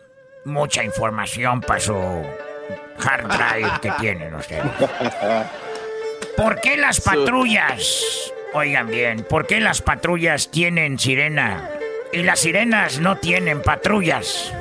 Mucha 0.45 0.83
información 0.85 1.61
para 1.61 1.81
su 1.81 1.95
hard 1.95 3.27
drive 3.27 3.81
que 3.83 3.91
tienen 3.99 4.35
ustedes. 4.35 4.63
¿Por 6.37 6.61
qué 6.61 6.77
las 6.77 7.01
patrullas, 7.01 8.33
oigan 8.55 8.87
bien, 8.89 9.25
por 9.29 9.47
qué 9.47 9.61
las 9.61 9.83
patrullas 9.83 10.51
tienen 10.51 10.99
sirena 10.99 11.69
y 12.13 12.23
las 12.23 12.41
sirenas 12.41 13.01
no 13.01 13.17
tienen 13.19 13.61
patrullas? 13.63 14.53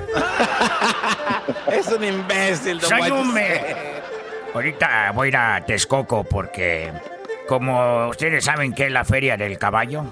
Es 1.71 1.87
un 1.87 2.03
imbécil, 2.03 2.79
don 2.79 2.89
Soy 2.89 3.11
un 3.11 3.33
me- 3.33 3.61
Ahorita 4.53 5.11
voy 5.13 5.27
a 5.27 5.29
ir 5.29 5.37
a 5.37 5.65
Texcoco 5.65 6.23
porque, 6.23 6.91
como 7.49 8.09
ustedes 8.09 8.45
saben 8.45 8.73
que 8.73 8.85
es 8.85 8.91
la 8.91 9.03
feria 9.03 9.35
del 9.35 9.57
caballo, 9.57 10.05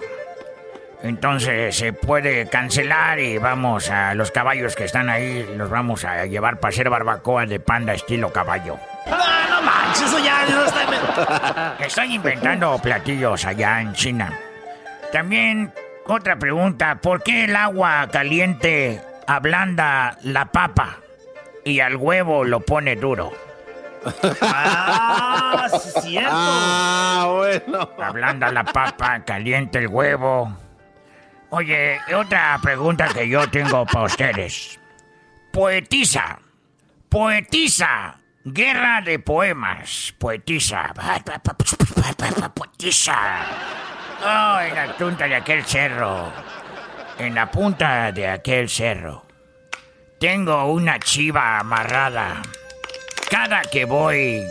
entonces 1.03 1.77
se 1.77 1.93
puede 1.93 2.49
cancelar 2.49 3.19
y 3.19 3.37
vamos 3.37 3.91
a 3.91 4.15
los 4.15 4.31
caballos 4.31 4.75
que 4.75 4.85
están 4.85 5.07
ahí, 5.07 5.47
los 5.55 5.69
vamos 5.69 6.03
a 6.03 6.25
llevar 6.25 6.59
para 6.59 6.69
hacer 6.69 6.89
barbacoa 6.89 7.45
de 7.45 7.59
panda 7.59 7.93
estilo 7.93 8.33
caballo. 8.33 8.79
Ah, 9.05 9.45
no 9.51 9.61
manches, 9.61 10.07
eso 10.07 10.17
ya 10.17 10.47
no 10.49 10.65
está. 10.65 11.75
Estoy 11.85 12.15
inventando 12.15 12.79
platillos 12.79 13.45
allá 13.45 13.81
en 13.81 13.93
China. 13.93 14.33
También, 15.11 15.71
otra 16.07 16.37
pregunta, 16.37 16.95
¿por 16.95 17.21
qué 17.21 17.43
el 17.43 17.55
agua 17.55 18.09
caliente 18.11 18.99
ablanda 19.27 20.17
la 20.23 20.45
papa 20.45 20.97
y 21.63 21.81
al 21.81 21.97
huevo 21.97 22.43
lo 22.43 22.61
pone 22.61 22.95
duro? 22.95 23.46
Ah, 24.41 25.67
sí 25.69 25.89
es 25.95 26.03
cierto. 26.03 26.29
Ah, 26.31 27.27
bueno. 27.29 27.89
Ablanda 28.01 28.51
la 28.51 28.63
papa, 28.63 29.23
caliente 29.25 29.79
el 29.79 29.87
huevo. 29.87 30.55
Oye, 31.49 31.99
otra 32.13 32.59
pregunta 32.61 33.07
que 33.07 33.27
yo 33.27 33.49
tengo 33.49 33.85
para 33.85 34.05
ustedes. 34.05 34.79
Poetisa. 35.51 36.39
Poetisa. 37.09 38.17
Guerra 38.43 39.01
de 39.01 39.19
poemas. 39.19 40.13
Poetisa. 40.17 40.93
Poetisa. 42.53 43.45
Oh, 44.23 44.59
en 44.59 44.75
la 44.75 44.97
punta 44.97 45.25
de 45.25 45.35
aquel 45.35 45.63
cerro. 45.65 46.31
En 47.17 47.33
la 47.33 47.49
punta 47.49 48.11
de 48.11 48.27
aquel 48.27 48.69
cerro. 48.69 49.25
Tengo 50.19 50.65
una 50.65 50.99
chiva 50.99 51.59
amarrada. 51.59 52.41
Cada 53.29 53.61
que 53.61 53.85
voy, 53.85 54.41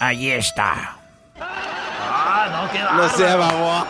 allí 0.00 0.30
está. 0.30 0.96
Ah, 1.40 2.48
no, 2.50 2.70
qué 2.70 2.78
No 2.80 3.08
sea 3.08 3.36
babo. 3.36 3.86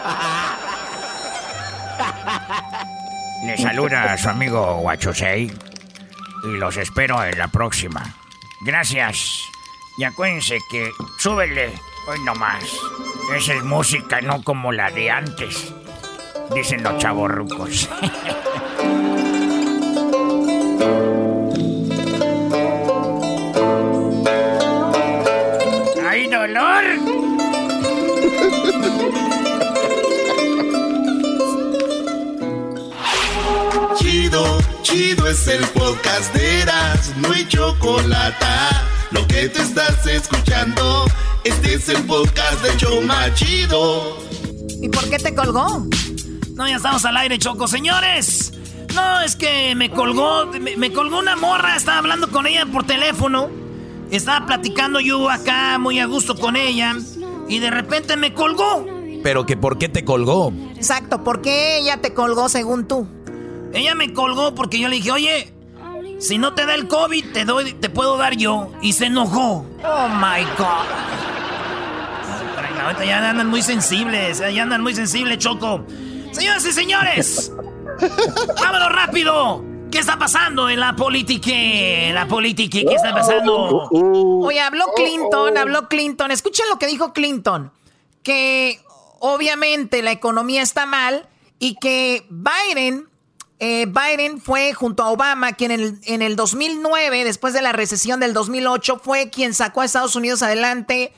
Le 3.45 3.59
saluda 3.59 4.13
a 4.13 4.17
su 4.19 4.29
amigo 4.29 4.79
Huachosei 4.81 5.53
y 6.45 6.57
los 6.59 6.77
espero 6.77 7.23
en 7.25 7.39
la 7.39 7.49
próxima. 7.49 8.03
Gracias. 8.63 9.41
Y 9.99 10.05
acuérdense 10.05 10.59
que 10.71 10.91
súbele 11.19 11.73
hoy 12.07 12.19
nomás. 12.25 12.65
Esa 13.37 13.55
es 13.55 13.65
música, 13.65 14.21
no 14.21 14.43
como 14.43 14.73
la 14.73 14.91
de 14.91 15.11
antes. 15.11 15.73
Dicen 16.55 16.83
los 16.83 16.99
chavorrucos. 16.99 17.89
Chido, 33.97 34.59
chido 34.83 35.27
es 35.27 35.49
el 35.49 35.65
podcast 35.69 36.35
de 36.35 36.61
Eras, 36.61 37.17
no 37.17 37.33
hay 37.33 37.49
chocolate. 37.49 38.45
Lo 39.13 39.27
que 39.27 39.49
te 39.49 39.63
estás 39.63 40.07
escuchando, 40.07 41.07
este 41.45 41.75
es 41.75 41.89
el 41.89 42.03
podcast 42.05 42.63
de 42.63 42.77
Choma 42.77 43.33
Chido. 43.33 44.19
¿Y 44.83 44.91
por 44.91 45.09
qué 45.09 45.17
te 45.17 45.35
colgó? 45.35 45.87
No, 46.57 46.69
ya 46.69 46.77
estamos 46.77 47.07
al 47.07 47.17
aire, 47.17 47.39
Choco. 47.39 47.67
Señores, 47.69 48.53
no, 48.95 49.23
es 49.23 49.35
que 49.35 49.75
me 49.75 49.91
colgó, 49.91 50.45
me, 50.45 50.77
me 50.77 50.93
colgó 50.93 51.21
una 51.21 51.37
morra, 51.37 51.75
estaba 51.75 51.97
hablando 51.99 52.31
con 52.31 52.47
ella 52.47 52.67
por 52.67 52.85
teléfono. 52.85 53.64
Estaba 54.15 54.47
platicando 54.47 55.01
yo 55.01 55.29
acá 55.29 55.77
muy 55.81 55.99
a 55.99 56.07
gusto 56.07 56.37
con 56.37 56.55
ella 56.55 56.95
y 57.49 57.59
de 57.59 57.69
repente 57.69 58.17
me 58.17 58.33
colgó. 58.33 58.87
Pero 59.25 59.45
que 59.45 59.57
por 59.57 59.77
qué 59.77 59.89
te 59.89 60.05
colgó. 60.05 60.53
Exacto, 60.77 61.25
¿por 61.25 61.43
qué 61.43 61.79
ella 61.79 62.01
te 62.01 62.15
colgó 62.15 62.49
según 62.49 62.87
tú? 62.87 63.09
Ella 63.73 63.97
me 63.97 64.13
colgó 64.13 64.55
porque 64.55 64.79
yo 64.79 64.89
le 64.89 64.97
dije, 64.97 65.11
oye, 65.11 65.53
si 66.21 66.39
no 66.39 66.55
te 66.55 66.65
da 66.65 66.77
el 66.77 66.87
COVID, 66.87 67.33
te 67.33 67.45
doy, 67.45 67.73
te 67.73 67.91
puedo 67.91 68.17
dar 68.17 68.37
yo. 68.37 68.71
Y 68.81 68.93
se 68.93 69.07
enojó. 69.07 69.67
Oh 69.85 70.09
my 70.09 70.45
God. 70.59 70.87
Ahorita 72.85 73.05
ya 73.05 73.31
andan 73.31 73.49
muy 73.49 73.63
sensibles, 73.63 74.39
ya 74.39 74.63
andan 74.63 74.81
muy 74.81 74.95
sensibles, 74.95 75.39
Choco. 75.39 75.85
Señoras 76.31 76.65
y 76.67 76.73
señores, 76.73 77.51
vámonos 78.61 78.93
rápido. 78.93 79.74
¿Qué 79.95 80.01
está 80.01 80.19
pasando 80.19 80.69
en 80.69 80.81
la 80.81 80.97
política? 80.97 81.53
En 81.53 82.17
la 82.17 82.27
política, 82.27 82.81
¿qué 82.85 82.97
está 82.97 83.15
pasando? 83.15 83.89
Oye, 83.93 84.59
habló 84.59 84.87
Clinton, 84.97 85.57
habló 85.57 85.89
Clinton. 85.89 86.33
Escuchen 86.33 86.67
lo 86.69 86.81
que 86.81 86.89
dijo 86.89 87.13
Clinton. 87.13 87.71
Que 88.25 88.81
obviamente 89.21 90.03
la 90.03 90.11
economía 90.11 90.63
está 90.63 90.85
mal 90.85 91.29
y 91.61 91.77
que 91.77 92.27
Biden, 92.29 93.09
eh, 93.61 93.87
Biden 93.87 94.41
fue 94.41 94.73
junto 94.75 95.05
a 95.05 95.11
Obama, 95.11 95.53
quien 95.53 95.71
en 95.71 95.81
el, 95.81 96.01
en 96.07 96.23
el 96.23 96.35
2009, 96.35 97.23
después 97.23 97.55
de 97.55 97.63
la 97.63 97.71
recesión 97.71 98.19
del 98.19 98.33
2008, 98.33 99.01
fue 99.01 99.31
quien 99.31 99.55
sacó 99.55 99.83
a 99.83 99.85
Estados 99.85 100.17
Unidos 100.17 100.43
adelante 100.43 101.13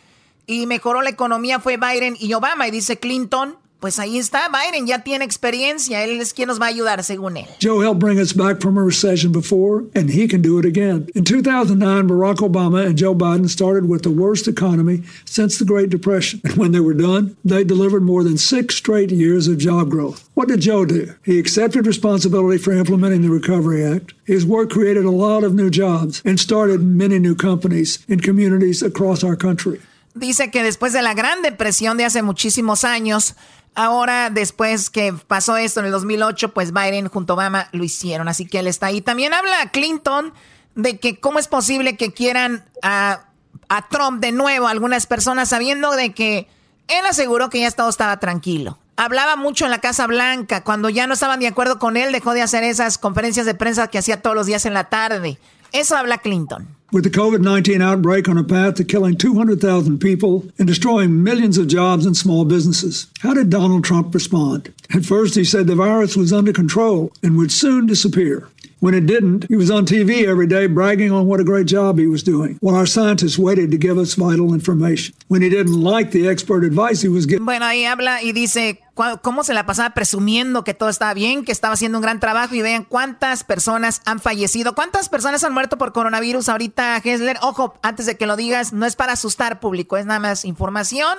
y 0.46 0.66
mejoró 0.66 1.00
la 1.00 1.08
economía, 1.08 1.60
fue 1.60 1.78
Biden 1.78 2.14
y 2.20 2.34
Obama. 2.34 2.68
Y 2.68 2.72
dice 2.72 2.98
Clinton, 2.98 3.56
pues 3.80 3.98
ahí 3.98 4.18
está, 4.18 4.48
Biden 4.48 4.86
ya 4.86 5.04
tiene 5.04 5.24
experiencia, 5.24 6.02
él 6.02 6.20
es 6.20 6.32
quien 6.32 6.48
nos 6.48 6.60
va 6.60 6.66
a 6.66 6.68
ayudar, 6.68 7.04
según 7.04 7.36
él. 7.36 7.46
Joe 7.60 7.82
helped 7.82 8.00
bring 8.00 8.18
us 8.18 8.32
back 8.32 8.60
from 8.60 8.78
a 8.78 8.82
recession 8.82 9.32
before, 9.32 9.84
and 9.94 10.10
he 10.10 10.26
can 10.26 10.40
do 10.40 10.58
it 10.58 10.64
again. 10.64 11.06
In 11.14 11.24
2009, 11.24 12.08
Barack 12.08 12.36
Obama 12.36 12.86
and 12.86 12.96
Joe 12.96 13.14
Biden 13.14 13.48
started 13.48 13.88
with 13.88 14.02
the 14.02 14.10
worst 14.10 14.48
economy 14.48 15.02
since 15.24 15.58
the 15.58 15.64
Great 15.64 15.90
Depression. 15.90 16.40
And 16.44 16.56
when 16.56 16.72
they 16.72 16.80
were 16.80 16.94
done, 16.94 17.36
they 17.44 17.64
delivered 17.64 18.02
more 18.02 18.24
than 18.24 18.38
six 18.38 18.76
straight 18.76 19.10
years 19.10 19.46
of 19.46 19.58
job 19.58 19.90
growth. 19.90 20.28
What 20.34 20.48
did 20.48 20.60
Joe 20.60 20.84
do? 20.84 21.14
He 21.24 21.38
accepted 21.38 21.86
responsibility 21.86 22.58
for 22.58 22.72
implementing 22.72 23.22
the 23.22 23.30
Recovery 23.30 23.84
Act. 23.84 24.14
His 24.24 24.46
work 24.46 24.70
created 24.70 25.04
a 25.04 25.10
lot 25.10 25.44
of 25.44 25.54
new 25.54 25.70
jobs 25.70 26.22
and 26.24 26.40
started 26.40 26.82
many 26.82 27.18
new 27.18 27.34
companies 27.34 28.04
in 28.08 28.20
communities 28.20 28.82
across 28.82 29.22
our 29.22 29.36
country. 29.36 29.80
Dice 30.16 30.50
que 30.50 30.62
después 30.62 30.94
de 30.94 31.02
la 31.02 31.12
Gran 31.12 31.42
Depresión 31.42 31.98
de 31.98 32.06
hace 32.06 32.22
muchísimos 32.22 32.84
años, 32.84 33.34
ahora 33.76 34.30
después 34.30 34.90
que 34.90 35.12
pasó 35.12 35.56
esto 35.56 35.80
en 35.80 35.86
el 35.86 35.92
2008, 35.92 36.52
pues 36.52 36.72
Biden 36.72 37.08
junto 37.08 37.34
a 37.34 37.36
Obama 37.36 37.68
lo 37.72 37.84
hicieron, 37.84 38.26
así 38.26 38.46
que 38.46 38.58
él 38.58 38.66
está 38.66 38.86
ahí. 38.86 39.00
También 39.00 39.32
habla 39.32 39.70
Clinton 39.70 40.32
de 40.74 40.98
que 40.98 41.20
cómo 41.20 41.38
es 41.38 41.46
posible 41.46 41.96
que 41.96 42.12
quieran 42.12 42.64
a, 42.82 43.26
a 43.68 43.88
Trump 43.88 44.20
de 44.20 44.32
nuevo 44.32 44.66
algunas 44.66 45.06
personas 45.06 45.50
sabiendo 45.50 45.92
de 45.92 46.12
que 46.12 46.48
él 46.88 47.04
aseguró 47.06 47.50
que 47.50 47.60
ya 47.60 47.70
todo 47.70 47.88
estaba 47.88 48.18
tranquilo. 48.18 48.78
Hablaba 48.96 49.36
mucho 49.36 49.66
en 49.66 49.70
la 49.70 49.80
Casa 49.80 50.06
Blanca. 50.06 50.64
Cuando 50.64 50.88
ya 50.88 51.06
no 51.06 51.14
estaban 51.14 51.40
de 51.40 51.48
acuerdo 51.48 51.78
con 51.78 51.96
él, 51.96 52.12
dejó 52.12 52.32
de 52.32 52.42
hacer 52.42 52.64
esas 52.64 52.96
conferencias 52.96 53.44
de 53.44 53.54
prensa 53.54 53.88
que 53.88 53.98
hacía 53.98 54.22
todos 54.22 54.34
los 54.34 54.46
días 54.46 54.64
en 54.64 54.72
la 54.72 54.84
tarde. 54.84 55.38
Eso 55.72 55.96
habla 55.96 56.18
Clinton. 56.18 56.75
With 56.92 57.02
the 57.02 57.10
COVID 57.10 57.40
19 57.40 57.82
outbreak 57.82 58.28
on 58.28 58.38
a 58.38 58.44
path 58.44 58.76
to 58.76 58.84
killing 58.84 59.16
200,000 59.16 59.98
people 59.98 60.46
and 60.56 60.68
destroying 60.68 61.24
millions 61.24 61.58
of 61.58 61.66
jobs 61.66 62.06
and 62.06 62.16
small 62.16 62.44
businesses, 62.44 63.08
how 63.20 63.34
did 63.34 63.50
Donald 63.50 63.82
Trump 63.82 64.14
respond? 64.14 64.72
At 64.94 65.04
first, 65.04 65.34
he 65.34 65.42
said 65.44 65.66
the 65.66 65.74
virus 65.74 66.16
was 66.16 66.32
under 66.32 66.52
control 66.52 67.12
and 67.24 67.36
would 67.36 67.50
soon 67.50 67.86
disappear. 67.86 68.48
When 68.80 68.92
it 68.92 69.06
didn't, 69.06 69.46
he 69.48 69.56
was 69.56 69.70
on 69.70 69.86
TV 69.86 70.26
every 70.26 70.46
day 70.46 70.66
bragging 70.66 71.10
on 71.10 71.26
what 71.26 71.40
a 71.40 71.44
great 71.44 71.66
job 71.66 71.98
he 71.98 72.06
was 72.06 72.22
doing, 72.22 72.58
while 72.60 72.76
our 72.76 72.86
scientists 72.86 73.38
waited 73.38 73.70
to 73.70 73.78
give 73.78 73.96
us 73.96 74.16
vital 74.16 74.52
information. 74.52 75.14
When 75.28 75.40
he 75.40 75.48
didn't 75.48 75.80
like 75.80 76.10
the 76.10 76.28
expert 76.28 76.62
advice 76.62 77.00
he 77.00 77.08
was 77.08 77.24
getting. 77.24 77.46
Bueno, 77.46 77.64
ahí 77.64 77.86
habla 77.86 78.22
y 78.22 78.32
dice 78.32 78.82
cómo 79.22 79.44
se 79.44 79.54
la 79.54 79.64
pasaba 79.64 79.94
presumiendo 79.94 80.62
que 80.62 80.74
todo 80.74 80.90
estaba 80.90 81.14
bien, 81.14 81.44
que 81.46 81.52
estaba 81.52 81.72
haciendo 81.72 81.96
un 81.98 82.02
gran 82.02 82.20
trabajo 82.20 82.54
y 82.54 82.60
vean 82.60 82.84
cuántas 82.84 83.44
personas 83.44 84.02
han 84.04 84.20
fallecido, 84.20 84.74
cuántas 84.74 85.08
personas 85.08 85.42
han 85.42 85.54
muerto 85.54 85.78
por 85.78 85.94
coronavirus 85.94 86.50
ahorita, 86.50 86.98
Hessler. 87.02 87.38
Ojo, 87.40 87.74
antes 87.82 88.04
de 88.04 88.18
que 88.18 88.26
lo 88.26 88.36
digas, 88.36 88.74
no 88.74 88.84
es 88.84 88.94
para 88.94 89.12
asustar 89.14 89.58
público, 89.58 89.96
es 89.96 90.04
nada 90.04 90.20
más 90.20 90.44
información. 90.44 91.16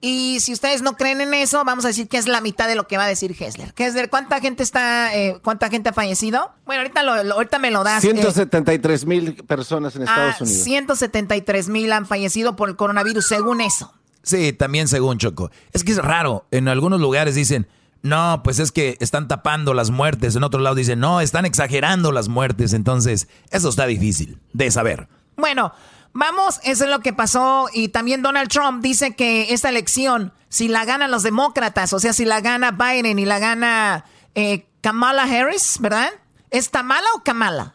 Y 0.00 0.40
si 0.40 0.52
ustedes 0.52 0.82
no 0.82 0.96
creen 0.96 1.20
en 1.22 1.32
eso, 1.32 1.64
vamos 1.64 1.84
a 1.86 1.88
decir 1.88 2.08
que 2.08 2.18
es 2.18 2.28
la 2.28 2.42
mitad 2.42 2.68
de 2.68 2.74
lo 2.74 2.86
que 2.86 2.98
va 2.98 3.04
a 3.04 3.08
decir 3.08 3.34
Hessler. 3.38 3.72
Hessler, 3.76 4.10
¿cuánta 4.10 4.40
gente 4.40 4.62
está, 4.62 5.16
eh, 5.16 5.38
cuánta 5.42 5.70
gente 5.70 5.88
ha 5.88 5.92
fallecido? 5.94 6.52
Bueno, 6.66 6.82
ahorita, 6.82 7.02
lo, 7.02 7.34
ahorita 7.34 7.58
me 7.58 7.70
lo 7.70 7.84
das. 7.84 8.02
173 8.02 9.02
eh. 9.02 9.06
mil 9.06 9.34
personas 9.44 9.96
en 9.96 10.02
Estados 10.02 10.36
ah, 10.40 10.44
Unidos. 10.44 10.64
173 10.64 11.68
mil 11.70 11.92
han 11.92 12.04
fallecido 12.06 12.54
por 12.54 12.68
el 12.68 12.76
coronavirus, 12.76 13.26
según 13.26 13.62
eso. 13.62 13.94
Sí, 14.22 14.52
también 14.52 14.88
según 14.88 15.18
Choco. 15.18 15.50
Es 15.72 15.84
que 15.84 15.92
es 15.92 15.98
raro. 15.98 16.46
En 16.50 16.68
algunos 16.68 17.00
lugares 17.00 17.34
dicen, 17.34 17.66
no, 18.02 18.42
pues 18.44 18.58
es 18.58 18.72
que 18.72 18.98
están 19.00 19.28
tapando 19.28 19.72
las 19.72 19.90
muertes. 19.90 20.36
En 20.36 20.44
otro 20.44 20.60
lado 20.60 20.74
dicen, 20.74 21.00
no, 21.00 21.22
están 21.22 21.46
exagerando 21.46 22.12
las 22.12 22.28
muertes. 22.28 22.74
Entonces, 22.74 23.28
eso 23.50 23.70
está 23.70 23.86
difícil 23.86 24.38
de 24.52 24.70
saber. 24.70 25.08
Bueno, 25.36 25.72
Vamos, 26.14 26.60
eso 26.62 26.84
es 26.84 26.90
lo 26.90 27.00
que 27.00 27.12
pasó. 27.12 27.68
Y 27.72 27.88
también 27.88 28.22
Donald 28.22 28.48
Trump 28.48 28.82
dice 28.82 29.16
que 29.16 29.52
esta 29.52 29.68
elección, 29.68 30.32
si 30.48 30.68
la 30.68 30.84
ganan 30.84 31.10
los 31.10 31.24
demócratas, 31.24 31.92
o 31.92 31.98
sea, 31.98 32.12
si 32.12 32.24
la 32.24 32.40
gana 32.40 32.70
Biden 32.70 33.18
y 33.18 33.26
la 33.26 33.40
gana 33.40 34.04
eh, 34.36 34.68
Kamala 34.80 35.24
Harris, 35.24 35.78
¿verdad? 35.80 36.10
¿Es 36.50 36.70
Tamala 36.70 37.06
o 37.16 37.24
Kamala? 37.24 37.74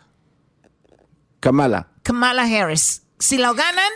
Kamala. 1.41 1.87
Kamala 2.01 2.43
Harris. 2.43 3.03
Si 3.19 3.37
lo 3.37 3.53
ganan, 3.53 3.91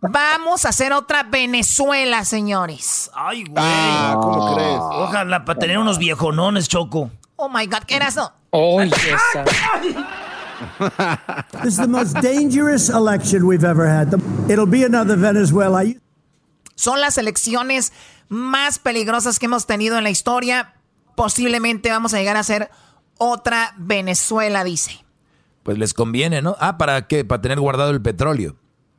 vamos 0.00 0.64
a 0.64 0.70
hacer 0.70 0.94
otra 0.94 1.24
Venezuela, 1.24 2.24
señores. 2.24 3.10
Ay, 3.14 3.44
güey. 3.44 3.54
Ah, 3.58 4.16
¿cómo 4.20 4.54
crees? 4.54 4.78
Ojalá 4.80 5.44
para 5.44 5.58
tener 5.58 5.76
unos 5.76 5.98
viejonones, 5.98 6.66
Choco. 6.66 7.10
Oh 7.36 7.50
my 7.50 7.66
God, 7.66 7.82
¿qué 7.86 7.96
era 7.96 8.08
eso? 8.08 8.32
Oh, 8.50 8.80
this 11.62 11.74
is 11.74 11.76
the 11.76 11.88
most 11.88 12.14
dangerous 12.20 12.88
election 12.88 13.46
we've 13.46 13.64
ever 13.64 13.86
had. 13.86 14.14
It'll 14.48 14.66
be 14.66 14.84
another 14.84 15.16
Venezuela. 15.16 15.82
Son 16.74 17.00
las 17.00 17.18
elecciones 17.18 17.92
más 18.28 18.78
peligrosas 18.78 19.38
que 19.38 19.46
hemos 19.46 19.66
tenido 19.66 19.98
en 19.98 20.04
la 20.04 20.10
historia. 20.10 20.74
Posiblemente 21.14 21.90
vamos 21.90 22.14
a 22.14 22.18
llegar 22.18 22.36
a 22.36 22.42
ser 22.42 22.70
otra 23.18 23.74
Venezuela, 23.76 24.64
dice. 24.64 25.04
Pues 25.62 25.78
les 25.78 25.94
conviene, 25.94 26.42
¿no? 26.42 26.56
Ah, 26.58 26.78
¿para 26.78 27.06
qué? 27.06 27.24
Para 27.24 27.42
tener 27.42 27.60
guardado 27.60 27.90
el 27.90 28.02
petróleo. 28.02 28.56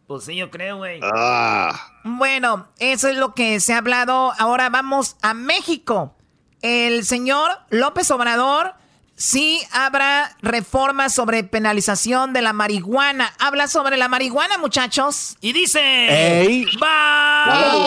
Pues 0.07 0.25
sí, 0.25 0.35
yo 0.35 0.51
creo, 0.51 0.77
güey. 0.77 0.99
Ah. 1.01 1.77
Bueno, 2.03 2.67
eso 2.77 3.07
es 3.07 3.17
lo 3.17 3.33
que 3.33 3.59
se 3.59 3.73
ha 3.73 3.79
hablado. 3.79 4.33
Ahora 4.37 4.69
vamos 4.69 5.17
a 5.21 5.33
México. 5.33 6.15
El 6.61 7.03
señor 7.03 7.49
López 7.69 8.09
Obrador 8.11 8.75
Sí, 9.15 9.61
habrá 9.71 10.35
reformas 10.41 11.13
sobre 11.13 11.43
penalización 11.43 12.33
de 12.33 12.41
la 12.41 12.51
marihuana. 12.53 13.31
Habla 13.39 13.67
sobre 13.67 13.95
la 13.97 14.07
marihuana, 14.07 14.57
muchachos. 14.57 15.37
Y 15.39 15.53
dice... 15.53 15.79
¡Ey! 15.79 16.65
¡Vamos! 16.79 17.83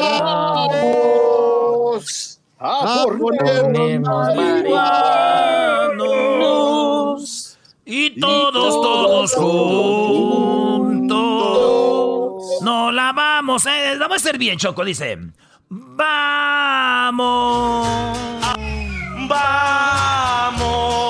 A 2.59 3.05
ponernos 3.19 4.35
marihuanos 4.35 4.97
y 7.85 8.19
todos, 8.19 8.75
todos 8.83 9.35
juntos. 9.35 11.07
No 12.63 12.91
la 12.91 13.13
vamos, 13.13 13.67
eh, 13.67 13.97
vamos 13.99 14.15
a 14.15 14.17
hacer 14.17 14.39
bien, 14.39 14.57
Choco, 14.59 14.85
dice. 14.85 15.19
Vamos. 15.69 16.67
Vamos 19.29 19.33
a 19.33 21.06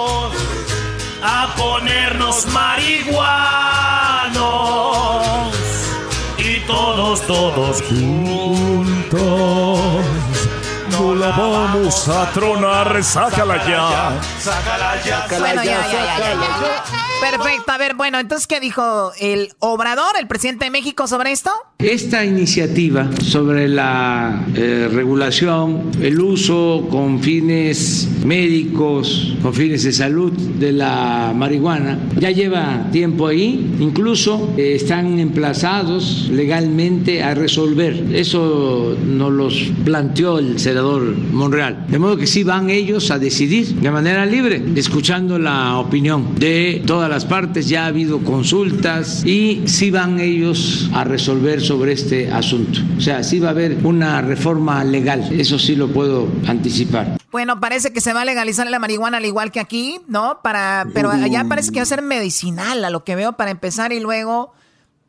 ponernos 1.67 2.47
marihuanos 2.47 3.27
y 6.39 6.61
todos, 6.61 7.27
todos 7.27 7.83
juntos. 7.83 9.21
No 10.91 11.15
la 11.15 11.31
vamos 11.31 12.09
a 12.09 12.31
tronar, 12.33 13.03
sácala 13.03 13.57
ya. 13.67 14.13
Sácala 14.41 15.03
ya, 15.05 15.23
sácala 15.23 15.65
ya, 15.65 17.06
Perfecto, 17.21 17.73
a 17.73 17.79
ver, 17.79 17.95
bueno, 17.95 18.21
entonces, 18.21 18.47
¿qué 18.47 18.61
dijo 18.61 19.13
el 19.21 19.49
Obrador, 19.59 20.13
el 20.21 20.27
presidente 20.27 20.67
de 20.67 20.71
México, 20.71 21.07
sobre 21.07 21.33
esto? 21.33 21.51
Esta 21.79 22.25
iniciativa 22.25 23.11
sobre 23.23 23.69
la 23.69 24.45
eh, 24.55 24.89
regulación, 24.93 25.91
el 26.01 26.21
uso 26.21 26.87
con 26.91 27.21
fines 27.21 28.09
médicos, 28.25 29.35
con 29.43 29.55
fines 29.55 29.85
de 29.85 29.93
salud 29.93 30.33
de 30.33 30.73
la 30.73 31.33
marihuana, 31.35 31.99
ya 32.19 32.31
lleva 32.31 32.89
tiempo 32.93 33.27
ahí, 33.27 33.77
incluso 33.79 34.55
eh, 34.57 34.75
están 34.75 35.19
emplazados 35.19 36.29
legalmente 36.31 37.23
a 37.23 37.35
resolver. 37.35 38.07
Eso 38.13 38.97
nos 39.05 39.33
los 39.33 39.55
planteó 39.85 40.39
el 40.39 40.59
senador 40.59 41.03
Monreal. 41.33 41.87
De 41.89 41.99
modo 41.99 42.17
que 42.17 42.27
sí 42.27 42.45
van 42.45 42.71
ellos 42.71 43.11
a 43.11 43.19
decidir 43.19 43.67
de 43.67 43.91
manera 43.91 44.27
libre, 44.27 44.63
escuchando 44.77 45.39
la 45.39 45.79
opinión 45.79 46.35
de 46.39 46.83
todas 47.07 47.23
las 47.23 47.31
partes, 47.31 47.69
ya 47.69 47.85
ha 47.85 47.87
habido 47.87 48.25
consultas 48.25 49.25
y 49.25 49.63
sí 49.69 49.93
van 49.93 50.19
ellos 50.19 50.91
a 50.93 51.05
resolver 51.05 51.61
sobre 51.61 51.93
este 51.93 52.33
asunto. 52.33 52.81
O 52.99 53.01
sea, 53.01 53.23
sí 53.23 53.39
va 53.39 53.49
a 53.49 53.51
haber 53.53 53.79
una 53.87 54.21
reforma 54.23 54.83
legal, 54.83 55.29
eso 55.39 55.57
sí 55.57 55.77
lo 55.77 55.87
puedo 55.87 56.27
anticipar. 56.49 57.17
Bueno, 57.31 57.61
parece 57.61 57.93
que 57.93 58.01
se 58.01 58.13
va 58.13 58.23
a 58.23 58.25
legalizar 58.25 58.69
la 58.69 58.81
marihuana 58.81 59.19
al 59.19 59.25
igual 59.25 59.53
que 59.53 59.61
aquí, 59.61 60.01
¿no? 60.09 60.41
Para, 60.43 60.89
pero 60.95 61.11
allá 61.11 61.45
parece 61.49 61.71
que 61.71 61.79
va 61.79 61.85
a 61.85 61.87
ser 61.87 62.03
medicinal, 62.03 62.85
a 62.85 62.91
lo 62.91 63.05
que 63.05 63.15
veo 63.15 63.35
para 63.35 63.53
empezar 63.53 63.93
y 63.93 64.01
luego, 64.01 64.53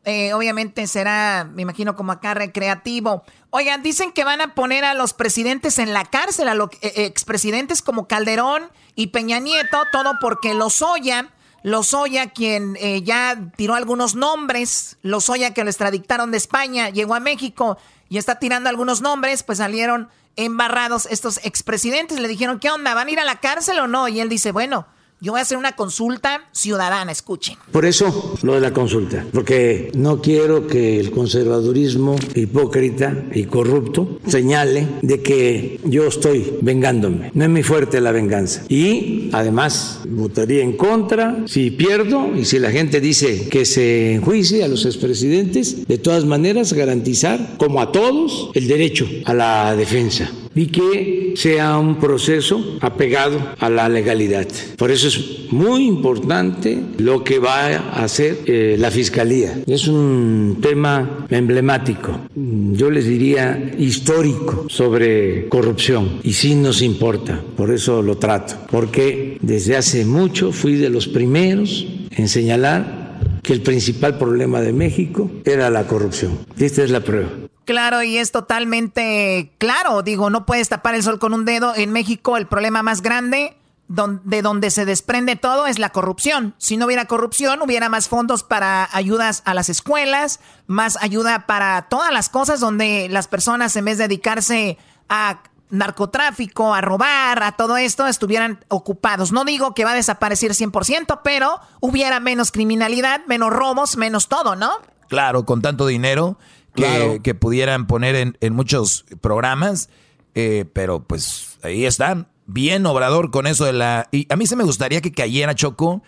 eh, 0.04 0.32
obviamente 0.34 0.86
será, 0.86 1.50
me 1.52 1.62
imagino 1.62 1.96
como 1.96 2.12
acá 2.12 2.34
recreativo. 2.34 3.24
Oigan, 3.50 3.82
dicen 3.82 4.12
que 4.12 4.22
van 4.22 4.40
a 4.40 4.54
poner 4.54 4.84
a 4.84 4.94
los 4.94 5.14
presidentes 5.14 5.80
en 5.80 5.92
la 5.92 6.04
cárcel, 6.04 6.48
a 6.48 6.54
los 6.54 6.70
eh, 6.80 7.06
expresidentes 7.06 7.82
como 7.82 8.06
Calderón 8.06 8.62
y 8.94 9.08
Peña 9.08 9.40
Nieto, 9.40 9.78
todo 9.90 10.12
porque 10.20 10.54
los 10.54 10.80
Oya 10.80 11.30
Lozoya, 11.62 12.30
quien 12.30 12.76
eh, 12.80 13.02
ya 13.02 13.36
tiró 13.56 13.74
algunos 13.74 14.14
nombres, 14.14 14.96
Lozoya 15.02 15.54
que 15.54 15.64
lo 15.64 15.70
extradictaron 15.70 16.30
de 16.30 16.36
España, 16.36 16.90
llegó 16.90 17.14
a 17.14 17.20
México 17.20 17.78
y 18.08 18.18
está 18.18 18.38
tirando 18.38 18.68
algunos 18.68 19.00
nombres, 19.00 19.42
pues 19.42 19.58
salieron 19.58 20.08
embarrados 20.36 21.06
estos 21.10 21.40
expresidentes. 21.44 22.20
Le 22.20 22.28
dijeron, 22.28 22.60
¿qué 22.60 22.70
onda? 22.70 22.94
¿Van 22.94 23.08
a 23.08 23.10
ir 23.10 23.20
a 23.20 23.24
la 23.24 23.40
cárcel 23.40 23.78
o 23.80 23.88
no? 23.88 24.08
Y 24.08 24.20
él 24.20 24.28
dice, 24.28 24.52
bueno, 24.52 24.86
yo 25.20 25.32
voy 25.32 25.40
a 25.40 25.42
hacer 25.42 25.58
una 25.58 25.72
consulta 25.72 26.48
ciudadana, 26.52 27.10
escuchen. 27.10 27.56
Por 27.72 27.84
eso 27.84 28.38
lo 28.42 28.54
de 28.54 28.60
la 28.60 28.72
consulta, 28.72 29.26
porque 29.32 29.90
no 29.94 30.22
quiero 30.22 30.66
que 30.66 31.00
el 31.00 31.10
conservadurismo 31.10 32.16
hipócrita 32.34 33.24
y 33.34 33.44
corrupto 33.44 34.20
señale 34.26 34.86
de 35.02 35.22
que 35.22 35.80
yo 35.84 36.06
estoy 36.06 36.58
vengándome. 36.62 37.30
No 37.34 37.44
es 37.44 37.50
muy 37.50 37.62
fuerte 37.62 38.00
la 38.00 38.12
venganza. 38.12 38.62
Y 38.68 39.30
además 39.32 40.00
votaría 40.08 40.62
en 40.62 40.76
contra 40.76 41.38
si 41.46 41.70
pierdo 41.70 42.36
y 42.36 42.44
si 42.44 42.58
la 42.58 42.70
gente 42.70 43.00
dice 43.00 43.48
que 43.48 43.64
se 43.64 44.14
enjuicie 44.14 44.62
a 44.62 44.68
los 44.68 44.86
expresidentes, 44.86 45.86
de 45.86 45.98
todas 45.98 46.24
maneras 46.24 46.72
garantizar, 46.72 47.56
como 47.58 47.80
a 47.80 47.90
todos, 47.90 48.50
el 48.54 48.68
derecho 48.68 49.06
a 49.24 49.34
la 49.34 49.74
defensa 49.74 50.30
y 50.58 50.66
que 50.66 51.34
sea 51.36 51.78
un 51.78 52.00
proceso 52.00 52.78
apegado 52.80 53.38
a 53.60 53.70
la 53.70 53.88
legalidad. 53.88 54.48
Por 54.76 54.90
eso 54.90 55.06
es 55.06 55.52
muy 55.52 55.86
importante 55.86 56.80
lo 56.98 57.22
que 57.22 57.38
va 57.38 57.66
a 57.66 58.02
hacer 58.02 58.38
eh, 58.46 58.76
la 58.76 58.90
Fiscalía. 58.90 59.60
Es 59.66 59.86
un 59.86 60.58
tema 60.60 61.26
emblemático, 61.30 62.18
yo 62.34 62.90
les 62.90 63.06
diría 63.06 63.72
histórico 63.78 64.66
sobre 64.68 65.48
corrupción 65.48 66.18
y 66.24 66.32
sí 66.32 66.56
nos 66.56 66.82
importa, 66.82 67.40
por 67.56 67.70
eso 67.70 68.02
lo 68.02 68.18
trato, 68.18 68.56
porque 68.70 69.38
desde 69.40 69.76
hace 69.76 70.04
mucho 70.04 70.50
fui 70.50 70.74
de 70.74 70.90
los 70.90 71.06
primeros 71.06 71.86
en 72.10 72.28
señalar 72.28 73.20
que 73.44 73.52
el 73.52 73.62
principal 73.62 74.18
problema 74.18 74.60
de 74.60 74.72
México 74.72 75.30
era 75.44 75.70
la 75.70 75.86
corrupción. 75.86 76.38
esta 76.58 76.82
es 76.82 76.90
la 76.90 77.00
prueba. 77.00 77.47
Claro, 77.68 78.02
y 78.02 78.16
es 78.16 78.32
totalmente 78.32 79.52
claro. 79.58 80.00
Digo, 80.00 80.30
no 80.30 80.46
puedes 80.46 80.70
tapar 80.70 80.94
el 80.94 81.02
sol 81.02 81.18
con 81.18 81.34
un 81.34 81.44
dedo. 81.44 81.74
En 81.76 81.92
México 81.92 82.38
el 82.38 82.46
problema 82.46 82.82
más 82.82 83.02
grande 83.02 83.58
de 83.88 84.40
donde 84.40 84.70
se 84.70 84.86
desprende 84.86 85.36
todo 85.36 85.66
es 85.66 85.78
la 85.78 85.90
corrupción. 85.90 86.54
Si 86.56 86.78
no 86.78 86.86
hubiera 86.86 87.04
corrupción, 87.04 87.60
hubiera 87.60 87.90
más 87.90 88.08
fondos 88.08 88.42
para 88.42 88.88
ayudas 88.90 89.42
a 89.44 89.52
las 89.52 89.68
escuelas, 89.68 90.40
más 90.66 90.96
ayuda 91.02 91.44
para 91.44 91.88
todas 91.90 92.10
las 92.10 92.30
cosas 92.30 92.58
donde 92.58 93.08
las 93.10 93.28
personas 93.28 93.76
en 93.76 93.84
vez 93.84 93.98
de 93.98 94.04
dedicarse 94.04 94.78
a 95.10 95.42
narcotráfico, 95.68 96.72
a 96.72 96.80
robar, 96.80 97.42
a 97.42 97.52
todo 97.52 97.76
esto, 97.76 98.06
estuvieran 98.06 98.64
ocupados. 98.68 99.30
No 99.30 99.44
digo 99.44 99.74
que 99.74 99.84
va 99.84 99.90
a 99.90 99.94
desaparecer 99.94 100.52
100%, 100.52 101.20
pero 101.22 101.60
hubiera 101.80 102.18
menos 102.18 102.50
criminalidad, 102.50 103.26
menos 103.26 103.50
robos, 103.50 103.98
menos 103.98 104.28
todo, 104.28 104.56
¿no? 104.56 104.70
Claro, 105.08 105.44
con 105.44 105.60
tanto 105.60 105.86
dinero 105.86 106.38
que, 106.78 107.20
que 107.22 107.34
pudieran 107.34 107.86
poner 107.86 108.34
en, 108.40 108.54
muchos 108.54 109.04
programas, 109.20 109.90
eh, 110.34 110.64
pero 110.72 111.04
pues 111.04 111.58
ahí 111.62 111.84
están. 111.84 112.28
Bien 112.46 112.86
Obrador 112.86 113.30
con 113.30 113.46
eso 113.46 113.66
de 113.66 113.74
la... 113.74 114.08
Y 114.10 114.26
a 114.32 114.36
mí 114.36 114.46
se 114.46 114.56
me 114.56 114.64
gustaría 114.64 115.02
que 115.02 115.12
cayera 115.12 115.54
Choco 115.54 116.02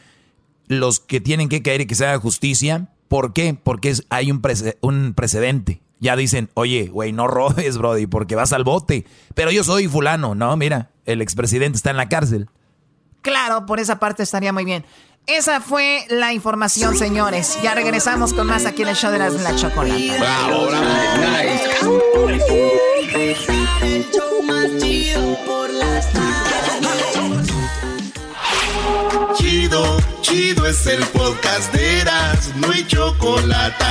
los 0.68 1.00
que 1.00 1.20
tienen 1.20 1.48
que 1.48 1.62
caer 1.62 1.82
y 1.82 1.86
que 1.86 1.94
se 1.94 2.06
haga 2.06 2.18
justicia. 2.18 2.88
¿Por 3.08 3.32
qué? 3.34 3.54
Porque 3.62 3.94
hay 4.08 4.30
un, 4.30 4.40
un 4.80 5.14
precedente 5.14 5.82
ya 6.00 6.16
dicen, 6.16 6.50
oye, 6.54 6.88
güey, 6.88 7.12
no 7.12 7.28
robes, 7.28 7.76
Brody, 7.76 8.06
porque 8.06 8.34
vas 8.34 8.52
al 8.52 8.64
bote. 8.64 9.06
Pero 9.34 9.50
yo 9.50 9.62
soy 9.62 9.86
fulano, 9.86 10.34
¿no? 10.34 10.56
Mira, 10.56 10.90
el 11.04 11.20
expresidente 11.20 11.76
está 11.76 11.90
en 11.90 11.98
la 11.98 12.08
cárcel. 12.08 12.48
Claro, 13.20 13.66
por 13.66 13.78
esa 13.80 13.98
parte 14.00 14.22
estaría 14.22 14.52
muy 14.52 14.64
bien. 14.64 14.84
Esa 15.26 15.60
fue 15.60 16.06
la 16.08 16.32
información, 16.32 16.96
señores. 16.96 17.58
Ya 17.62 17.74
regresamos 17.74 18.32
con 18.32 18.46
más 18.46 18.66
aquí 18.66 18.82
en 18.82 18.88
el 18.88 18.96
show 18.96 19.12
de 19.12 19.18
las 19.18 19.34
la 19.34 19.54
chocolate. 19.54 20.18
Bravo, 20.18 20.66
bravo. 20.66 20.86
Chido, 29.36 29.96
chido 30.20 30.66
es 30.66 30.86
el 30.86 31.02
podcast 31.06 31.72
de 31.72 32.00
Eras, 32.00 32.52
no 32.56 32.70
hay 32.70 32.86
chocolate 32.86 33.84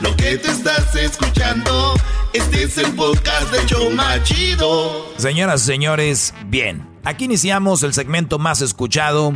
lo 0.00 0.16
que 0.16 0.38
te 0.38 0.50
estás 0.50 0.94
escuchando, 0.96 1.94
este 2.32 2.64
es 2.64 2.78
el 2.78 2.92
podcast 2.94 3.52
de 3.52 3.64
Choma 3.66 4.22
Chido. 4.22 5.06
Señoras 5.16 5.62
y 5.62 5.66
señores, 5.66 6.34
bien. 6.46 6.86
Aquí 7.04 7.26
iniciamos 7.26 7.82
el 7.82 7.92
segmento 7.92 8.38
más 8.38 8.62
escuchado 8.62 9.34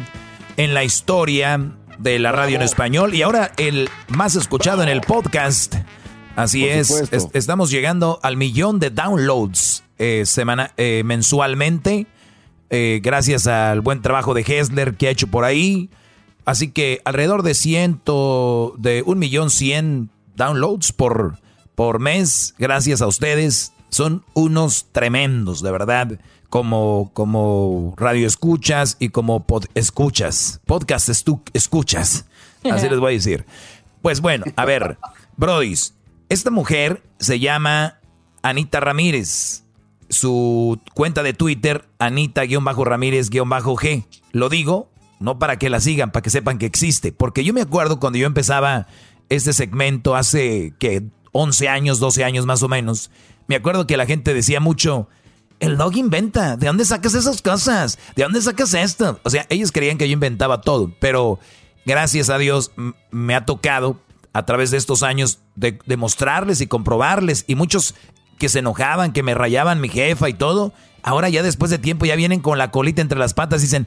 en 0.56 0.74
la 0.74 0.84
historia 0.84 1.72
de 1.98 2.18
la 2.18 2.32
radio 2.32 2.56
en 2.56 2.62
español 2.62 3.14
y 3.14 3.22
ahora 3.22 3.52
el 3.56 3.88
más 4.08 4.36
escuchado 4.36 4.82
en 4.82 4.88
el 4.88 5.00
podcast. 5.00 5.76
Así 6.36 6.66
es, 6.66 6.90
estamos 7.32 7.70
llegando 7.70 8.18
al 8.22 8.36
millón 8.36 8.80
de 8.80 8.90
downloads 8.90 9.84
eh, 9.98 10.24
semana, 10.26 10.72
eh, 10.76 11.02
mensualmente, 11.04 12.06
eh, 12.70 13.00
gracias 13.02 13.46
al 13.46 13.80
buen 13.80 14.02
trabajo 14.02 14.34
de 14.34 14.40
Hessler 14.42 14.94
que 14.94 15.08
ha 15.08 15.10
hecho 15.10 15.28
por 15.28 15.44
ahí. 15.44 15.90
Así 16.44 16.70
que 16.72 17.00
alrededor 17.04 17.42
de 17.42 17.54
ciento, 17.54 18.74
de 18.78 19.02
un 19.06 19.18
millón 19.18 19.50
cien 19.50 20.10
downloads 20.36 20.92
por, 20.92 21.38
por 21.74 22.00
mes, 22.00 22.54
gracias 22.58 23.00
a 23.00 23.06
ustedes. 23.06 23.72
Son 23.88 24.24
unos 24.34 24.86
tremendos, 24.90 25.62
de 25.62 25.70
verdad, 25.70 26.18
como, 26.54 27.10
como 27.14 27.94
radio 27.96 28.28
escuchas 28.28 28.96
y 29.00 29.08
como 29.08 29.44
pod 29.44 29.64
escuchas, 29.74 30.60
podcast 30.64 31.08
escuchas, 31.52 32.26
así 32.70 32.88
les 32.88 33.00
voy 33.00 33.14
a 33.14 33.16
decir. 33.16 33.44
Pues 34.02 34.20
bueno, 34.20 34.44
a 34.54 34.64
ver, 34.64 34.96
Brodis, 35.36 35.96
esta 36.28 36.52
mujer 36.52 37.02
se 37.18 37.40
llama 37.40 37.98
Anita 38.42 38.78
Ramírez. 38.78 39.64
Su 40.08 40.80
cuenta 40.94 41.24
de 41.24 41.34
Twitter, 41.34 41.88
Anita-Ramírez-G. 41.98 44.06
Lo 44.30 44.48
digo, 44.48 44.92
no 45.18 45.40
para 45.40 45.58
que 45.58 45.68
la 45.68 45.80
sigan, 45.80 46.12
para 46.12 46.22
que 46.22 46.30
sepan 46.30 46.58
que 46.58 46.66
existe. 46.66 47.10
Porque 47.10 47.42
yo 47.42 47.52
me 47.52 47.62
acuerdo 47.62 47.98
cuando 47.98 48.20
yo 48.20 48.28
empezaba 48.28 48.86
este 49.28 49.52
segmento 49.52 50.14
hace 50.14 50.72
que 50.78 51.02
11 51.32 51.68
años, 51.68 51.98
12 51.98 52.22
años 52.22 52.46
más 52.46 52.62
o 52.62 52.68
menos, 52.68 53.10
me 53.48 53.56
acuerdo 53.56 53.88
que 53.88 53.96
la 53.96 54.06
gente 54.06 54.32
decía 54.32 54.60
mucho, 54.60 55.08
el 55.60 55.76
dog 55.76 55.96
inventa, 55.96 56.56
¿de 56.56 56.66
dónde 56.66 56.84
sacas 56.84 57.14
esas 57.14 57.42
cosas? 57.42 57.98
¿De 58.16 58.22
dónde 58.22 58.42
sacas 58.42 58.74
esto? 58.74 59.20
O 59.22 59.30
sea, 59.30 59.46
ellos 59.48 59.72
creían 59.72 59.98
que 59.98 60.08
yo 60.08 60.12
inventaba 60.12 60.60
todo, 60.60 60.92
pero 61.00 61.38
gracias 61.86 62.30
a 62.30 62.38
Dios 62.38 62.72
me 63.10 63.34
ha 63.34 63.44
tocado 63.44 63.98
a 64.32 64.44
través 64.44 64.70
de 64.70 64.76
estos 64.76 65.02
años 65.02 65.38
demostrarles 65.54 66.60
y 66.60 66.66
comprobarles 66.66 67.44
y 67.46 67.54
muchos 67.54 67.94
que 68.38 68.48
se 68.48 68.58
enojaban, 68.58 69.12
que 69.12 69.22
me 69.22 69.34
rayaban 69.34 69.80
mi 69.80 69.88
jefa 69.88 70.28
y 70.28 70.34
todo, 70.34 70.72
ahora 71.02 71.28
ya 71.28 71.42
después 71.42 71.70
de 71.70 71.78
tiempo 71.78 72.04
ya 72.04 72.16
vienen 72.16 72.40
con 72.40 72.58
la 72.58 72.70
colita 72.70 73.00
entre 73.00 73.18
las 73.18 73.32
patas 73.32 73.60
y 73.62 73.66
dicen, 73.66 73.86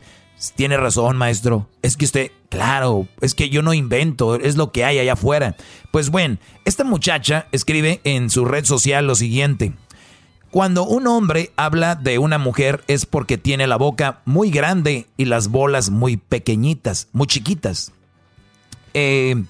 tiene 0.55 0.77
razón, 0.77 1.17
maestro. 1.17 1.67
Es 1.81 1.97
que 1.97 2.05
usted, 2.05 2.31
claro, 2.49 3.07
es 3.21 3.33
que 3.33 3.49
yo 3.49 3.61
no 3.61 3.73
invento, 3.73 4.35
es 4.35 4.55
lo 4.55 4.71
que 4.71 4.85
hay 4.85 4.99
allá 4.99 5.13
afuera. 5.13 5.55
Pues 5.91 6.09
bueno, 6.09 6.37
esta 6.63 6.83
muchacha 6.83 7.47
escribe 7.51 8.01
en 8.03 8.29
su 8.29 8.45
red 8.45 8.65
social 8.65 9.05
lo 9.07 9.15
siguiente. 9.15 9.73
Cuando 10.51 10.85
un 10.85 11.07
hombre 11.07 11.51
habla 11.57 11.95
de 11.95 12.19
una 12.19 12.37
mujer 12.37 12.83
es 12.87 13.05
porque 13.05 13.37
tiene 13.37 13.67
la 13.67 13.75
boca 13.75 14.21
muy 14.25 14.49
grande 14.49 15.07
y 15.17 15.25
las 15.25 15.49
bolas 15.49 15.89
muy 15.89 16.17
pequeñitas, 16.17 17.09
muy 17.11 17.27
chiquitas. 17.27 17.91
Eh, 18.93 19.43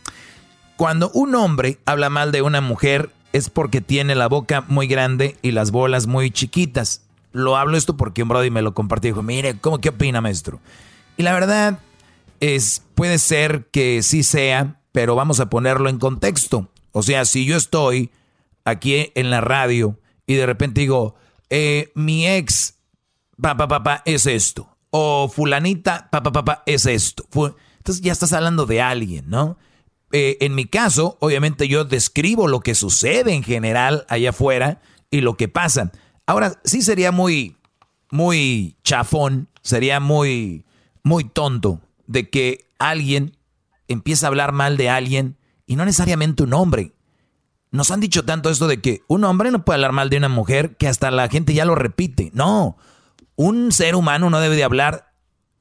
cuando 0.75 1.11
un 1.11 1.35
hombre 1.35 1.77
habla 1.85 2.09
mal 2.09 2.31
de 2.31 2.41
una 2.41 2.61
mujer 2.61 3.11
es 3.31 3.49
porque 3.49 3.81
tiene 3.81 4.15
la 4.15 4.27
boca 4.27 4.65
muy 4.67 4.87
grande 4.87 5.37
y 5.41 5.51
las 5.51 5.71
bolas 5.71 6.07
muy 6.07 6.31
chiquitas. 6.31 7.01
Lo 7.31 7.57
hablo 7.57 7.77
esto 7.77 7.95
porque 7.95 8.23
un 8.23 8.29
Brody 8.29 8.49
me 8.49 8.63
lo 8.63 8.73
compartió 8.73 9.09
y 9.09 9.11
dijo, 9.11 9.21
mire, 9.21 9.57
¿cómo 9.59 9.79
qué 9.79 9.89
opina, 9.89 10.21
maestro? 10.21 10.59
Y 11.17 11.23
la 11.23 11.33
verdad 11.33 11.79
es, 12.39 12.83
puede 12.95 13.19
ser 13.19 13.67
que 13.71 14.01
sí 14.01 14.23
sea, 14.23 14.79
pero 14.91 15.15
vamos 15.15 15.39
a 15.39 15.49
ponerlo 15.49 15.89
en 15.89 15.99
contexto. 15.99 16.69
O 16.91 17.03
sea, 17.03 17.25
si 17.25 17.45
yo 17.45 17.55
estoy 17.57 18.09
aquí 18.65 19.11
en 19.13 19.29
la 19.29 19.41
radio 19.41 19.99
y 20.27 20.35
de 20.35 20.45
repente 20.45 20.81
digo, 20.81 21.15
eh, 21.49 21.91
mi 21.95 22.27
ex, 22.27 22.75
papá, 23.41 23.67
papá, 23.67 24.03
es 24.05 24.25
esto. 24.25 24.77
O 24.91 25.29
fulanita, 25.33 26.09
papá, 26.11 26.31
papá, 26.31 26.63
es 26.65 26.85
esto. 26.85 27.25
Entonces 27.77 28.01
ya 28.01 28.11
estás 28.11 28.33
hablando 28.33 28.65
de 28.65 28.81
alguien, 28.81 29.29
¿no? 29.29 29.57
Eh, 30.11 30.37
en 30.41 30.55
mi 30.55 30.65
caso, 30.65 31.17
obviamente 31.21 31.67
yo 31.67 31.85
describo 31.85 32.47
lo 32.47 32.59
que 32.59 32.75
sucede 32.75 33.33
en 33.33 33.43
general 33.43 34.05
allá 34.09 34.29
afuera 34.29 34.81
y 35.09 35.21
lo 35.21 35.37
que 35.37 35.47
pasa. 35.47 35.91
Ahora, 36.25 36.59
sí 36.65 36.81
sería 36.81 37.11
muy, 37.11 37.55
muy 38.11 38.75
chafón, 38.83 39.49
sería 39.61 39.99
muy, 39.99 40.65
muy 41.03 41.23
tonto 41.23 41.81
de 42.05 42.29
que 42.29 42.65
alguien 42.79 43.37
empiece 43.87 44.25
a 44.25 44.29
hablar 44.29 44.51
mal 44.51 44.75
de 44.75 44.89
alguien 44.89 45.37
y 45.65 45.77
no 45.77 45.85
necesariamente 45.85 46.43
un 46.43 46.53
hombre. 46.53 46.93
Nos 47.71 47.91
han 47.91 47.99
dicho 47.99 48.23
tanto 48.23 48.49
esto 48.49 48.67
de 48.67 48.81
que 48.81 49.01
un 49.07 49.23
hombre 49.23 49.51
no 49.51 49.65
puede 49.65 49.75
hablar 49.75 49.91
mal 49.91 50.09
de 50.09 50.17
una 50.17 50.29
mujer 50.29 50.77
que 50.77 50.87
hasta 50.87 51.11
la 51.11 51.27
gente 51.29 51.53
ya 51.53 51.65
lo 51.65 51.75
repite. 51.75 52.31
No, 52.33 52.77
un 53.35 53.71
ser 53.71 53.95
humano 53.95 54.29
no 54.29 54.39
debe 54.39 54.55
de 54.55 54.63
hablar, 54.63 55.13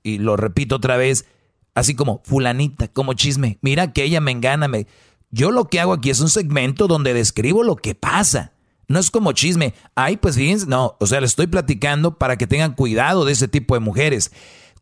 y 0.07 0.19
lo 0.19 0.37
repito 0.37 0.77
otra 0.77 0.97
vez, 0.97 1.27
así 1.75 1.97
como 1.97 2.23
fulanita, 2.25 2.87
como 2.89 3.15
chisme. 3.15 3.59
Mira 3.61 3.93
que 3.93 4.05
ella 4.05 4.21
me 4.21 4.31
engana. 4.31 4.69
Me... 4.69 4.87
Yo 5.31 5.51
lo 5.51 5.69
que 5.69 5.81
hago 5.81 5.93
aquí 5.93 6.11
es 6.11 6.21
un 6.21 6.31
segmento 6.31 6.87
donde 6.87 7.13
describo 7.13 7.65
lo 7.65 7.75
que 7.75 7.97
pasa. 7.97 8.53
No 8.87 9.01
es 9.01 9.11
como 9.11 9.33
chisme. 9.33 9.75
Ay, 9.97 10.17
pues 10.17 10.37
fíjense, 10.37 10.67
no, 10.67 10.97
o 11.01 11.07
sea, 11.07 11.21
le 11.21 11.27
estoy 11.27 11.49
platicando 11.49 12.19
para 12.19 12.39
que 12.39 12.47
tengan 12.47 12.75
cuidado 12.75 13.25
de 13.25 13.33
ese 13.33 13.49
tipo 13.49 13.75
de 13.75 13.81
mujeres. 13.81 14.31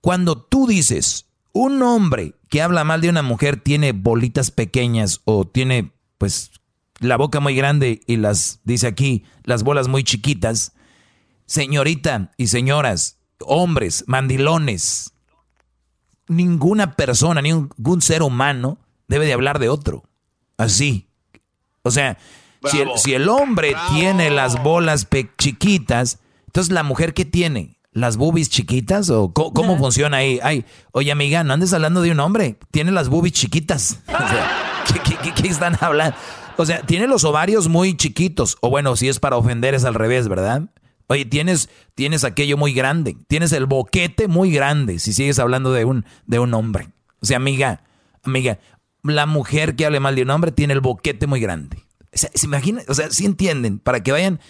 Cuando 0.02 0.36
tú 0.36 0.66
dices, 0.66 1.26
un 1.54 1.82
hombre 1.82 2.34
que 2.50 2.60
habla 2.60 2.84
mal 2.84 3.00
de 3.00 3.08
una 3.08 3.22
mujer 3.22 3.56
tiene 3.56 3.92
bolitas 3.92 4.50
pequeñas 4.50 5.22
o 5.24 5.46
tiene, 5.46 5.92
pues, 6.18 6.50
la 7.04 7.16
boca 7.16 7.40
muy 7.40 7.54
grande 7.54 8.00
y 8.06 8.16
las, 8.16 8.60
dice 8.64 8.86
aquí, 8.86 9.24
las 9.44 9.62
bolas 9.62 9.88
muy 9.88 10.04
chiquitas, 10.04 10.72
señorita 11.46 12.32
y 12.36 12.48
señoras, 12.48 13.18
hombres, 13.40 14.04
mandilones, 14.06 15.12
ninguna 16.28 16.96
persona, 16.96 17.42
ningún 17.42 18.02
ser 18.02 18.22
humano 18.22 18.78
debe 19.08 19.26
de 19.26 19.32
hablar 19.32 19.58
de 19.58 19.68
otro. 19.68 20.04
Así. 20.56 21.08
O 21.82 21.90
sea, 21.90 22.18
si 22.96 23.12
el, 23.12 23.28
hombre 23.28 23.74
tiene 23.90 24.30
las 24.30 24.62
bolas 24.62 25.06
chiquitas, 25.38 26.18
entonces 26.46 26.72
la 26.72 26.82
mujer 26.82 27.12
¿qué 27.12 27.24
tiene? 27.24 27.78
¿Las 27.92 28.16
boobies 28.16 28.48
chiquitas? 28.48 29.10
¿O 29.10 29.32
cómo, 29.32 29.78
funciona 29.78 30.18
ahí? 30.18 30.40
Ay, 30.42 30.64
oye 30.92 31.12
amiga, 31.12 31.44
no 31.44 31.52
andes 31.52 31.72
hablando 31.72 32.00
de 32.02 32.10
un 32.10 32.20
hombre, 32.20 32.58
tiene 32.70 32.90
las 32.90 33.08
boobies 33.08 33.34
chiquitas. 33.34 34.00
O 34.84 34.86
sea, 34.86 35.02
¿qué, 35.34 35.48
están 35.48 35.78
hablando? 35.80 36.14
O 36.56 36.66
sea, 36.66 36.82
tiene 36.82 37.06
los 37.06 37.24
ovarios 37.24 37.68
muy 37.68 37.96
chiquitos. 37.96 38.56
O 38.60 38.70
bueno, 38.70 38.96
si 38.96 39.08
es 39.08 39.18
para 39.18 39.36
ofender 39.36 39.74
es 39.74 39.84
al 39.84 39.94
revés, 39.94 40.28
¿verdad? 40.28 40.62
Oye, 41.06 41.24
tienes, 41.24 41.68
tienes 41.94 42.24
aquello 42.24 42.56
muy 42.56 42.72
grande. 42.72 43.16
Tienes 43.28 43.52
el 43.52 43.66
boquete 43.66 44.28
muy 44.28 44.50
grande 44.50 44.98
si 44.98 45.12
sigues 45.12 45.38
hablando 45.38 45.72
de 45.72 45.84
un, 45.84 46.04
de 46.26 46.38
un 46.38 46.54
hombre. 46.54 46.88
O 47.20 47.26
sea, 47.26 47.36
amiga, 47.36 47.82
amiga, 48.22 48.58
la 49.02 49.26
mujer 49.26 49.76
que 49.76 49.86
hable 49.86 50.00
mal 50.00 50.14
de 50.14 50.22
un 50.22 50.30
hombre 50.30 50.52
tiene 50.52 50.72
el 50.72 50.80
boquete 50.80 51.26
muy 51.26 51.40
grande. 51.40 51.78
¿Se, 52.12 52.30
imaginan? 52.44 52.84
O 52.88 52.94
sea, 52.94 53.10
si 53.10 53.26
entienden, 53.26 53.78
para 53.78 54.02
que 54.02 54.12
vayan, 54.12 54.40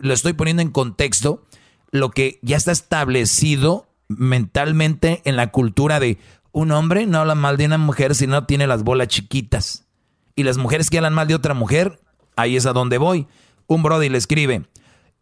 lo 0.00 0.12
estoy 0.12 0.32
poniendo 0.32 0.62
en 0.62 0.70
contexto, 0.70 1.44
lo 1.90 2.10
que 2.10 2.38
ya 2.42 2.56
está 2.56 2.72
establecido 2.72 3.88
mentalmente 4.08 5.22
en 5.24 5.36
la 5.36 5.50
cultura 5.50 6.00
de 6.00 6.18
un 6.50 6.70
hombre 6.72 7.06
no 7.06 7.18
habla 7.18 7.34
mal 7.34 7.56
de 7.56 7.66
una 7.66 7.78
mujer 7.78 8.14
si 8.14 8.26
no 8.26 8.44
tiene 8.44 8.66
las 8.66 8.82
bolas 8.82 9.08
chiquitas. 9.08 9.86
Y 10.34 10.44
las 10.44 10.58
mujeres 10.58 10.90
que 10.90 10.98
hablan 10.98 11.14
mal 11.14 11.28
de 11.28 11.34
otra 11.34 11.54
mujer, 11.54 12.00
ahí 12.36 12.56
es 12.56 12.66
a 12.66 12.72
donde 12.72 12.98
voy. 12.98 13.26
Un 13.66 13.82
brody 13.82 14.08
le 14.08 14.18
escribe, 14.18 14.66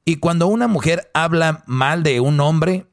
Y 0.04 0.16
cuando 0.16 0.46
una 0.46 0.68
mujer 0.68 1.10
habla 1.14 1.62
mal 1.66 2.02
de 2.02 2.20
un 2.20 2.40
hombre 2.40 2.86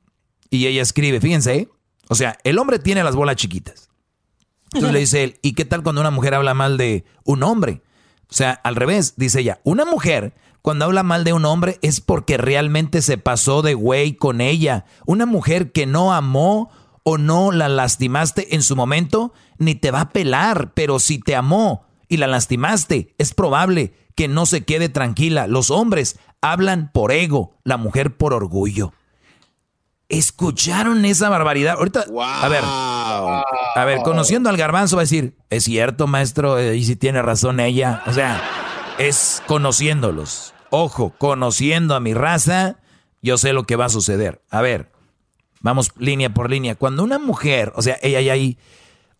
y 0.49 0.67
ella 0.67 0.81
escribe, 0.81 1.19
fíjense, 1.19 1.55
¿eh? 1.55 1.69
o 2.09 2.15
sea, 2.15 2.37
el 2.43 2.57
hombre 2.59 2.79
tiene 2.79 3.03
las 3.03 3.15
bolas 3.15 3.35
chiquitas. 3.35 3.89
Entonces 4.73 4.93
le 4.93 4.99
dice 4.99 5.23
él, 5.23 5.39
¿y 5.41 5.53
qué 5.53 5.65
tal 5.65 5.81
cuando 5.81 6.01
una 6.01 6.11
mujer 6.11 6.33
habla 6.33 6.53
mal 6.53 6.77
de 6.77 7.05
un 7.23 7.43
hombre? 7.43 7.81
O 8.29 8.33
sea, 8.33 8.51
al 8.51 8.75
revés, 8.75 9.13
dice 9.15 9.39
ella, 9.39 9.59
una 9.63 9.85
mujer 9.85 10.33
cuando 10.61 10.85
habla 10.85 11.03
mal 11.03 11.23
de 11.23 11.31
un 11.31 11.45
hombre 11.45 11.79
es 11.81 12.01
porque 12.01 12.37
realmente 12.37 13.01
se 13.01 13.17
pasó 13.17 13.61
de 13.61 13.73
güey 13.73 14.15
con 14.15 14.41
ella. 14.41 14.85
Una 15.05 15.25
mujer 15.25 15.71
que 15.71 15.85
no 15.85 16.13
amó 16.13 16.69
o 17.03 17.17
no 17.17 17.53
la 17.53 17.69
lastimaste 17.69 18.53
en 18.53 18.61
su 18.61 18.75
momento, 18.75 19.33
ni 19.57 19.75
te 19.75 19.91
va 19.91 20.01
a 20.01 20.09
pelar, 20.09 20.73
pero 20.73 20.99
si 20.99 21.19
te 21.19 21.37
amó 21.37 21.86
y 22.07 22.17
la 22.17 22.27
lastimaste, 22.27 23.13
es 23.17 23.33
probable 23.33 23.93
que 24.15 24.27
no 24.27 24.45
se 24.45 24.63
quede 24.65 24.89
tranquila. 24.89 25.47
Los 25.47 25.71
hombres 25.71 26.19
hablan 26.41 26.91
por 26.93 27.11
ego, 27.11 27.55
la 27.63 27.77
mujer 27.77 28.15
por 28.17 28.33
orgullo. 28.33 28.93
¿Escucharon 30.09 31.03
esa 31.03 31.27
barbaridad? 31.29 31.75
Ahorita, 31.77 32.05
a 32.21 32.47
ver, 32.47 32.63
a 32.63 33.85
ver, 33.85 33.99
conociendo 34.03 34.49
al 34.49 34.55
garbanzo 34.55 34.95
va 34.95 35.01
a 35.01 35.03
decir, 35.03 35.35
es 35.49 35.65
cierto, 35.65 36.07
maestro, 36.07 36.57
eh, 36.57 36.77
y 36.77 36.85
si 36.85 36.95
tiene 36.95 37.21
razón 37.21 37.59
ella. 37.59 38.03
O 38.07 38.13
sea, 38.13 38.41
es 38.97 39.43
conociéndolos. 39.47 40.53
Ojo, 40.69 41.13
conociendo 41.17 41.93
a 41.93 41.99
mi 41.99 42.13
raza, 42.13 42.77
yo 43.21 43.37
sé 43.37 43.51
lo 43.51 43.65
que 43.65 43.75
va 43.75 43.85
a 43.85 43.89
suceder. 43.89 44.41
A 44.49 44.61
ver, 44.61 44.91
vamos 45.59 45.91
línea 45.97 46.33
por 46.33 46.49
línea. 46.49 46.75
Cuando 46.75 47.03
una 47.03 47.19
mujer, 47.19 47.73
o 47.75 47.81
sea, 47.81 47.97
ella 48.01 48.21
y 48.21 48.29
ahí, 48.29 48.57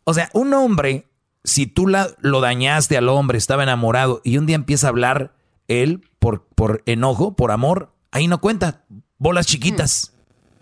o 0.06 0.14
sea, 0.14 0.30
un 0.34 0.54
hombre, 0.54 1.07
si 1.48 1.66
tú 1.66 1.88
la, 1.88 2.10
lo 2.20 2.42
dañaste 2.42 2.98
al 2.98 3.10
hombre, 3.10 3.38
estaba 3.38 3.64
enamorado, 3.64 4.22
y 4.24 4.38
un 4.38 4.46
día 4.46 4.56
empieza 4.56 4.88
a 4.88 4.90
hablar 4.90 5.34
él 5.68 6.08
por, 6.20 6.46
por 6.46 6.84
enojo, 6.86 7.36
por 7.36 7.52
amor, 7.52 7.94
ahí 8.12 8.28
no 8.28 8.40
cuenta, 8.42 8.84
bolas 9.18 9.48
chiquitas. 9.48 10.14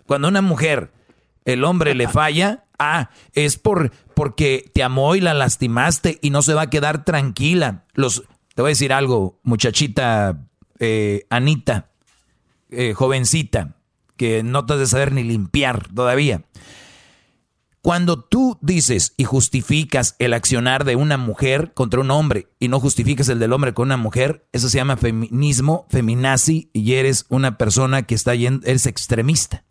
Cuando 0.06 0.28
una 0.28 0.42
mujer, 0.42 0.92
el 1.44 1.64
hombre 1.64 1.94
le 1.94 2.06
falla, 2.08 2.64
ah, 2.78 3.10
es 3.32 3.58
por 3.58 3.90
porque 4.14 4.70
te 4.72 4.82
amó 4.82 5.14
y 5.16 5.20
la 5.20 5.34
lastimaste 5.34 6.18
y 6.22 6.30
no 6.30 6.42
se 6.42 6.54
va 6.54 6.62
a 6.62 6.70
quedar 6.70 7.04
tranquila. 7.04 7.84
Los, 7.94 8.22
te 8.54 8.62
voy 8.62 8.70
a 8.70 8.70
decir 8.70 8.92
algo, 8.92 9.40
muchachita 9.42 10.46
eh, 10.78 11.26
Anita, 11.28 11.90
eh, 12.70 12.94
jovencita, 12.94 13.76
que 14.16 14.42
no 14.42 14.64
te 14.64 14.74
has 14.74 14.78
de 14.78 14.86
saber 14.86 15.12
ni 15.12 15.24
limpiar 15.24 15.88
todavía. 15.92 16.42
Cuando 17.86 18.20
tú 18.20 18.58
dices 18.62 19.14
y 19.16 19.22
justificas 19.22 20.16
el 20.18 20.34
accionar 20.34 20.84
de 20.84 20.96
una 20.96 21.18
mujer 21.18 21.72
contra 21.72 22.00
un 22.00 22.10
hombre 22.10 22.48
y 22.58 22.66
no 22.66 22.80
justificas 22.80 23.28
el 23.28 23.38
del 23.38 23.52
hombre 23.52 23.74
con 23.74 23.86
una 23.86 23.96
mujer, 23.96 24.48
eso 24.50 24.68
se 24.68 24.78
llama 24.78 24.96
feminismo, 24.96 25.86
feminazi 25.88 26.68
y 26.72 26.94
eres 26.94 27.26
una 27.28 27.58
persona 27.58 28.02
que 28.02 28.16
está 28.16 28.34
yendo, 28.34 28.66
eres 28.66 28.86
extremista. 28.86 29.62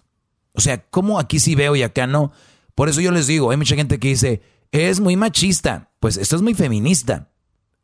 O 0.53 0.61
sea, 0.61 0.85
¿cómo 0.85 1.19
aquí 1.19 1.41
sí 1.41 1.55
veo 1.55 1.75
y 1.75 1.83
acá 1.83 2.07
no? 2.07 2.31
Por 2.73 2.87
eso 2.87 3.01
yo 3.01 3.11
les 3.11 3.27
digo, 3.27 3.51
hay 3.51 3.57
mucha 3.57 3.75
gente 3.75 3.99
que 3.99 4.07
dice, 4.07 4.41
es 4.71 5.01
muy 5.01 5.17
machista. 5.17 5.91
Pues 5.99 6.15
esto 6.15 6.37
es 6.37 6.41
muy 6.41 6.53
feminista. 6.53 7.33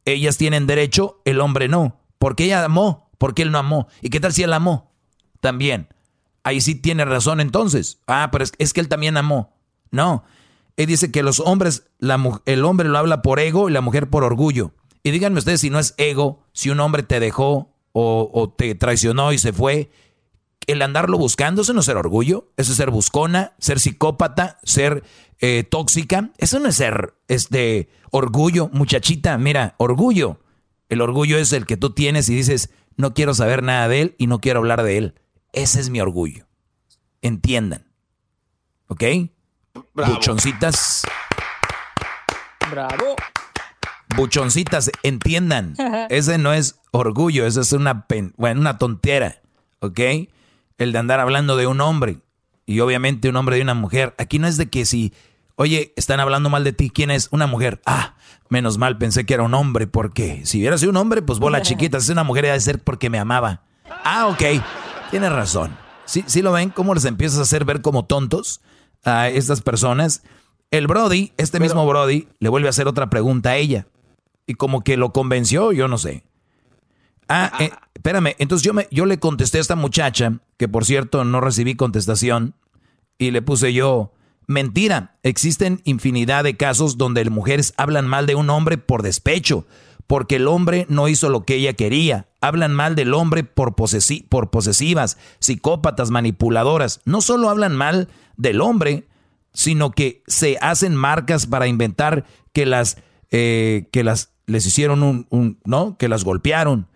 Ellas 0.05 0.37
tienen 0.37 0.65
derecho, 0.65 1.21
el 1.25 1.41
hombre 1.41 1.67
no. 1.67 1.99
Porque 2.19 2.45
ella 2.45 2.63
amó, 2.63 3.11
porque 3.17 3.41
él 3.41 3.51
no 3.51 3.57
amó. 3.57 3.89
¿Y 4.01 4.09
qué 4.09 4.21
tal 4.21 4.31
si 4.31 4.43
él 4.43 4.53
amó? 4.53 4.93
También. 5.41 5.89
Ahí 6.41 6.61
sí 6.61 6.75
tiene 6.75 7.03
razón 7.03 7.41
entonces. 7.41 7.99
Ah, 8.07 8.29
pero 8.31 8.45
es, 8.57 8.71
que 8.71 8.79
él 8.79 8.87
también 8.87 9.17
amó. 9.17 9.57
No. 9.91 10.23
Él 10.77 10.87
dice 10.87 11.11
que 11.11 11.21
los 11.21 11.39
hombres, 11.39 11.83
el 12.45 12.65
hombre 12.65 12.89
lo 12.89 12.97
habla 12.97 13.21
por 13.21 13.39
ego 13.39 13.69
y 13.69 13.73
la 13.73 13.81
mujer 13.81 14.09
por 14.09 14.23
orgullo. 14.23 14.73
Y 15.03 15.11
díganme 15.11 15.39
ustedes 15.39 15.61
si 15.61 15.69
no 15.69 15.79
es 15.79 15.93
ego, 15.97 16.43
si 16.53 16.69
un 16.69 16.79
hombre 16.79 17.03
te 17.03 17.19
dejó 17.19 17.75
o, 17.93 18.53
te 18.57 18.73
traicionó 18.75 19.33
y 19.33 19.37
se 19.37 19.53
fue 19.53 19.91
el 20.67 20.81
andarlo 20.81 21.17
buscando, 21.17 21.63
eso 21.63 21.73
no 21.73 21.81
es 21.81 21.85
ser 21.85 21.97
orgullo, 21.97 22.51
eso 22.55 22.71
es 22.71 22.77
ser 22.77 22.91
buscona, 22.91 23.53
ser 23.59 23.79
psicópata, 23.79 24.59
ser 24.63 25.03
eh, 25.39 25.63
tóxica, 25.69 26.31
eso 26.37 26.59
no 26.59 26.69
es 26.69 26.75
ser 26.75 27.15
este 27.27 27.89
orgullo, 28.11 28.69
muchachita, 28.71 29.37
mira, 29.37 29.75
orgullo. 29.77 30.39
El 30.87 31.01
orgullo 31.01 31.37
es 31.37 31.51
el 31.53 31.65
que 31.65 31.77
tú 31.77 31.91
tienes 31.91 32.29
y 32.29 32.35
dices, 32.35 32.69
no 32.95 33.13
quiero 33.13 33.33
saber 33.33 33.63
nada 33.63 33.87
de 33.87 34.01
él 34.01 34.15
y 34.17 34.27
no 34.27 34.39
quiero 34.39 34.59
hablar 34.59 34.83
de 34.83 34.97
él. 34.97 35.15
Ese 35.51 35.79
es 35.79 35.89
mi 35.89 35.99
orgullo. 35.99 36.47
Entiendan. 37.21 37.91
¿Ok? 38.87 39.03
Buchoncitas. 39.93 41.03
Bravo. 42.69 43.15
Buchoncitas, 44.15 44.91
entiendan. 45.03 45.75
Ese 46.09 46.37
no 46.37 46.53
es 46.53 46.79
orgullo, 46.91 47.45
eso 47.45 47.61
es 47.61 47.71
una, 47.71 48.05
bueno, 48.37 48.61
una 48.61 48.77
tontera. 48.77 49.37
¿Ok? 49.79 49.99
el 50.83 50.91
de 50.91 50.97
andar 50.97 51.19
hablando 51.19 51.57
de 51.57 51.67
un 51.67 51.79
hombre 51.79 52.17
y 52.65 52.79
obviamente 52.79 53.29
un 53.29 53.35
hombre 53.35 53.57
de 53.57 53.61
una 53.61 53.73
mujer. 53.73 54.15
Aquí 54.17 54.39
no 54.39 54.47
es 54.47 54.57
de 54.57 54.69
que 54.69 54.85
si, 54.85 55.13
oye, 55.55 55.93
están 55.95 56.19
hablando 56.19 56.49
mal 56.49 56.63
de 56.63 56.73
ti, 56.73 56.89
¿quién 56.89 57.11
es? 57.11 57.27
Una 57.31 57.45
mujer. 57.47 57.81
Ah, 57.85 58.15
menos 58.49 58.77
mal, 58.77 58.97
pensé 58.97 59.25
que 59.25 59.33
era 59.33 59.43
un 59.43 59.53
hombre, 59.53 59.87
porque 59.87 60.41
si 60.45 60.59
hubiera 60.59 60.77
sido 60.77 60.91
un 60.91 60.97
hombre, 60.97 61.21
pues 61.21 61.39
bola 61.39 61.61
chiquita, 61.61 61.99
si 61.99 62.05
es 62.05 62.09
una 62.09 62.23
mujer, 62.23 62.45
debe 62.45 62.59
ser 62.59 62.79
porque 62.79 63.09
me 63.09 63.19
amaba. 63.19 63.61
Ah, 64.03 64.27
ok, 64.27 64.63
tienes 65.11 65.31
razón. 65.31 65.77
¿Sí, 66.05 66.23
¿Sí 66.25 66.41
lo 66.41 66.51
ven? 66.51 66.69
¿Cómo 66.69 66.95
les 66.95 67.05
empiezas 67.05 67.39
a 67.39 67.43
hacer 67.43 67.63
ver 67.63 67.81
como 67.81 68.05
tontos 68.05 68.61
a 69.03 69.29
estas 69.29 69.61
personas? 69.61 70.23
El 70.71 70.87
Brody, 70.87 71.33
este 71.37 71.59
mismo 71.59 71.85
Brody, 71.85 72.27
le 72.39 72.49
vuelve 72.49 72.67
a 72.67 72.71
hacer 72.71 72.87
otra 72.87 73.09
pregunta 73.09 73.51
a 73.51 73.57
ella. 73.57 73.87
Y 74.47 74.55
como 74.55 74.83
que 74.83 74.97
lo 74.97 75.11
convenció, 75.11 75.71
yo 75.71 75.87
no 75.87 75.97
sé. 75.97 76.23
Ah, 77.27 77.51
eh, 77.59 77.71
espérame, 77.93 78.35
entonces 78.39 78.65
yo, 78.65 78.73
me, 78.73 78.87
yo 78.91 79.05
le 79.05 79.19
contesté 79.19 79.57
a 79.57 79.61
esta 79.61 79.75
muchacha, 79.75 80.39
que 80.57 80.67
por 80.67 80.85
cierto 80.85 81.23
no 81.23 81.39
recibí 81.39 81.75
contestación, 81.75 82.55
y 83.17 83.31
le 83.31 83.41
puse 83.41 83.71
yo, 83.71 84.13
mentira, 84.47 85.17
existen 85.23 85.81
infinidad 85.85 86.43
de 86.43 86.57
casos 86.57 86.97
donde 86.97 87.23
mujeres 87.29 87.73
hablan 87.77 88.07
mal 88.07 88.25
de 88.25 88.35
un 88.35 88.49
hombre 88.49 88.77
por 88.77 89.01
despecho, 89.01 89.65
porque 90.11 90.35
el 90.35 90.49
hombre 90.49 90.85
no 90.89 91.07
hizo 91.07 91.29
lo 91.29 91.45
que 91.45 91.55
ella 91.55 91.71
quería. 91.71 92.27
Hablan 92.41 92.73
mal 92.73 92.95
del 92.95 93.13
hombre 93.13 93.45
por, 93.45 93.75
por 93.75 94.49
posesivas, 94.49 95.17
psicópatas, 95.39 96.11
manipuladoras. 96.11 96.99
No 97.05 97.21
solo 97.21 97.49
hablan 97.49 97.77
mal 97.77 98.09
del 98.35 98.59
hombre, 98.59 99.07
sino 99.53 99.91
que 99.91 100.21
se 100.27 100.57
hacen 100.59 100.97
marcas 100.97 101.47
para 101.47 101.67
inventar 101.67 102.25
que 102.51 102.65
las, 102.65 102.97
eh, 103.29 103.87
que 103.93 104.03
las 104.03 104.33
les 104.47 104.65
hicieron 104.65 105.01
un, 105.01 105.59
¿no? 105.63 105.97
Que 105.97 106.09
las 106.09 106.25
golpearon, 106.25 106.89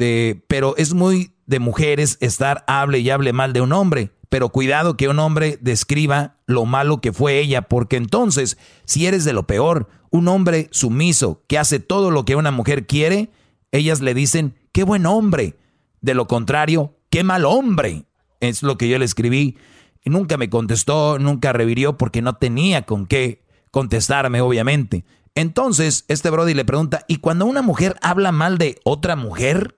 este, 0.00 0.42
pero 0.48 0.76
es 0.78 0.94
muy 0.94 1.34
de 1.44 1.58
mujeres 1.58 2.16
estar 2.22 2.64
hable 2.66 3.00
y 3.00 3.10
hable 3.10 3.34
mal 3.34 3.52
de 3.52 3.60
un 3.60 3.72
hombre. 3.72 4.12
Pero 4.30 4.48
cuidado 4.48 4.96
que 4.96 5.08
un 5.08 5.18
hombre 5.18 5.58
describa 5.60 6.38
lo 6.46 6.64
malo 6.64 7.02
que 7.02 7.12
fue 7.12 7.38
ella, 7.38 7.62
porque 7.62 7.96
entonces, 7.96 8.56
si 8.86 9.06
eres 9.06 9.24
de 9.24 9.34
lo 9.34 9.46
peor, 9.46 9.88
un 10.10 10.28
hombre 10.28 10.68
sumiso 10.70 11.42
que 11.46 11.58
hace 11.58 11.80
todo 11.80 12.10
lo 12.10 12.24
que 12.24 12.36
una 12.36 12.50
mujer 12.50 12.86
quiere, 12.86 13.30
ellas 13.72 14.00
le 14.00 14.14
dicen, 14.14 14.56
qué 14.72 14.84
buen 14.84 15.06
hombre. 15.06 15.56
De 16.00 16.14
lo 16.14 16.26
contrario, 16.26 16.96
qué 17.10 17.24
mal 17.24 17.44
hombre. 17.44 18.04
Es 18.40 18.62
lo 18.62 18.76
que 18.76 18.88
yo 18.88 18.98
le 18.98 19.04
escribí. 19.04 19.56
Y 20.02 20.10
nunca 20.10 20.36
me 20.36 20.50
contestó, 20.50 21.18
nunca 21.18 21.52
revirió 21.52 21.96
porque 21.96 22.22
no 22.22 22.34
tenía 22.36 22.86
con 22.86 23.06
qué 23.06 23.44
contestarme, 23.70 24.40
obviamente. 24.40 25.04
Entonces, 25.34 26.04
este 26.08 26.30
Brody 26.30 26.54
le 26.54 26.64
pregunta, 26.64 27.04
¿y 27.06 27.16
cuando 27.16 27.46
una 27.46 27.62
mujer 27.62 27.96
habla 28.02 28.32
mal 28.32 28.58
de 28.58 28.80
otra 28.84 29.14
mujer? 29.14 29.76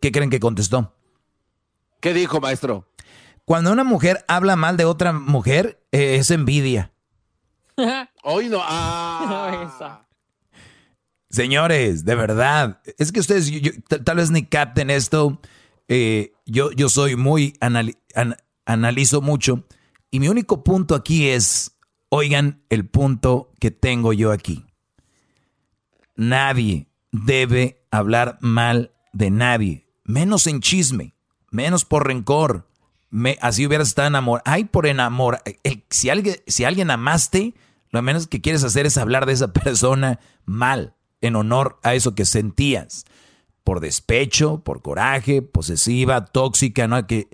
¿Qué 0.00 0.12
creen 0.12 0.30
que 0.30 0.40
contestó? 0.40 0.94
¿Qué 2.00 2.14
dijo, 2.14 2.40
maestro? 2.40 2.88
Cuando 3.44 3.72
una 3.72 3.84
mujer 3.84 4.24
habla 4.28 4.56
mal 4.56 4.76
de 4.76 4.84
otra 4.84 5.12
mujer, 5.12 5.84
eh, 5.92 6.16
es 6.16 6.30
envidia. 6.30 6.91
Hoy 8.22 8.48
no. 8.48 8.58
Ah. 8.62 10.06
Señores, 11.30 12.04
de 12.04 12.14
verdad, 12.14 12.82
es 12.98 13.10
que 13.10 13.20
ustedes 13.20 13.50
tal 14.04 14.16
vez 14.16 14.30
ni 14.30 14.44
capten 14.44 14.90
esto. 14.90 15.40
Eh, 15.88 16.32
yo, 16.44 16.72
yo 16.72 16.88
soy 16.90 17.16
muy, 17.16 17.54
analizo 18.66 19.22
mucho. 19.22 19.64
Y 20.10 20.20
mi 20.20 20.28
único 20.28 20.62
punto 20.62 20.94
aquí 20.94 21.28
es, 21.28 21.78
oigan 22.10 22.62
el 22.68 22.86
punto 22.86 23.52
que 23.58 23.70
tengo 23.70 24.12
yo 24.12 24.30
aquí. 24.30 24.66
Nadie 26.16 26.88
debe 27.10 27.86
hablar 27.90 28.36
mal 28.42 28.92
de 29.14 29.30
nadie 29.30 29.82
menos 30.04 30.46
en 30.46 30.60
chisme, 30.60 31.14
menos 31.50 31.84
por 31.84 32.06
rencor. 32.06 32.68
Así 33.40 33.66
hubieras 33.66 33.88
estado 33.88 34.08
enamorado. 34.08 34.42
Ay, 34.46 34.64
por 34.64 34.86
enamor. 34.86 35.42
si, 35.90 36.08
alguien, 36.08 36.36
si 36.46 36.64
alguien 36.64 36.90
amaste, 36.90 37.54
lo 37.90 38.00
menos 38.00 38.26
que 38.26 38.40
quieres 38.40 38.64
hacer 38.64 38.86
es 38.86 38.96
hablar 38.96 39.26
de 39.26 39.34
esa 39.34 39.52
persona 39.52 40.18
mal, 40.44 40.94
en 41.20 41.36
honor 41.36 41.78
a 41.82 41.94
eso 41.94 42.14
que 42.14 42.24
sentías. 42.24 43.04
Por 43.64 43.80
despecho, 43.80 44.64
por 44.64 44.82
coraje, 44.82 45.42
posesiva, 45.42 46.24
tóxica, 46.24 46.88
¿no? 46.88 47.06
Que 47.06 47.28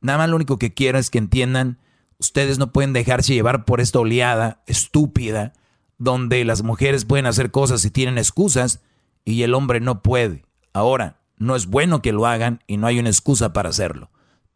nada 0.00 0.18
más 0.18 0.28
lo 0.28 0.36
único 0.36 0.58
que 0.58 0.74
quiero 0.74 0.98
es 0.98 1.10
que 1.10 1.18
entiendan, 1.18 1.78
ustedes 2.18 2.58
no 2.58 2.72
pueden 2.72 2.92
dejarse 2.92 3.32
llevar 3.32 3.64
por 3.64 3.80
esta 3.80 4.00
oleada 4.00 4.62
estúpida, 4.66 5.54
donde 5.96 6.44
las 6.44 6.62
mujeres 6.62 7.04
pueden 7.04 7.26
hacer 7.26 7.50
cosas 7.50 7.84
y 7.84 7.90
tienen 7.90 8.18
excusas 8.18 8.80
y 9.24 9.42
el 9.42 9.54
hombre 9.54 9.80
no 9.80 10.02
puede. 10.02 10.44
Ahora, 10.72 11.20
no 11.36 11.56
es 11.56 11.66
bueno 11.66 12.02
que 12.02 12.12
lo 12.12 12.26
hagan 12.26 12.62
y 12.66 12.76
no 12.76 12.86
hay 12.86 12.98
una 12.98 13.08
excusa 13.08 13.52
para 13.52 13.70
hacerlo. 13.70 14.10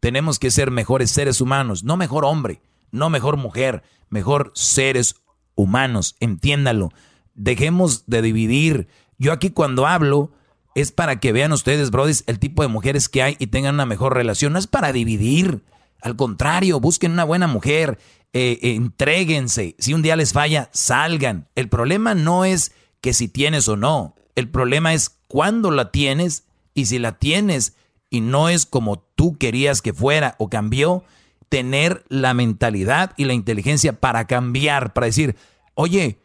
Tenemos 0.05 0.37
que 0.37 0.51
ser 0.51 0.69
mejores 0.69 1.09
seres 1.09 1.41
humanos, 1.41 1.83
no 1.83 1.97
mejor 1.97 2.25
hombre, 2.25 2.61
no 2.91 3.09
mejor 3.09 3.37
mujer, 3.37 3.81
mejor 4.11 4.51
seres 4.53 5.15
humanos, 5.55 6.15
entiéndalo. 6.19 6.91
Dejemos 7.33 8.05
de 8.05 8.21
dividir. 8.21 8.87
Yo 9.17 9.33
aquí 9.33 9.49
cuando 9.49 9.87
hablo 9.87 10.31
es 10.75 10.91
para 10.91 11.19
que 11.19 11.31
vean 11.31 11.53
ustedes, 11.53 11.89
brodis, 11.89 12.23
el 12.27 12.37
tipo 12.37 12.61
de 12.61 12.67
mujeres 12.67 13.09
que 13.09 13.23
hay 13.23 13.35
y 13.39 13.47
tengan 13.47 13.73
una 13.73 13.87
mejor 13.87 14.13
relación. 14.13 14.53
No 14.53 14.59
es 14.59 14.67
para 14.67 14.93
dividir. 14.93 15.63
Al 16.03 16.15
contrario, 16.15 16.79
busquen 16.79 17.13
una 17.13 17.23
buena 17.23 17.47
mujer, 17.47 17.97
eh, 18.31 18.59
entréguense. 18.61 19.75
Si 19.79 19.95
un 19.95 20.03
día 20.03 20.15
les 20.15 20.33
falla, 20.33 20.69
salgan. 20.71 21.47
El 21.55 21.67
problema 21.67 22.13
no 22.13 22.45
es 22.45 22.73
que 23.01 23.15
si 23.15 23.27
tienes 23.27 23.67
o 23.67 23.75
no. 23.75 24.13
El 24.35 24.49
problema 24.51 24.93
es 24.93 25.09
cuándo 25.27 25.71
la 25.71 25.89
tienes 25.89 26.43
y 26.75 26.85
si 26.85 26.99
la 26.99 27.13
tienes 27.13 27.75
y 28.15 28.21
no 28.21 28.47
es 28.47 28.65
como 28.65 28.99
tú 29.15 29.37
querías 29.37 29.81
que 29.81 29.93
fuera 29.93 30.35
o 30.39 30.49
cambió, 30.49 31.03
tener 31.49 32.05
la 32.07 32.33
mentalidad 32.33 33.11
y 33.17 33.25
la 33.25 33.33
inteligencia 33.33 33.99
para 33.99 34.25
cambiar, 34.25 34.93
para 34.93 35.07
decir, 35.07 35.35
oye, 35.73 36.21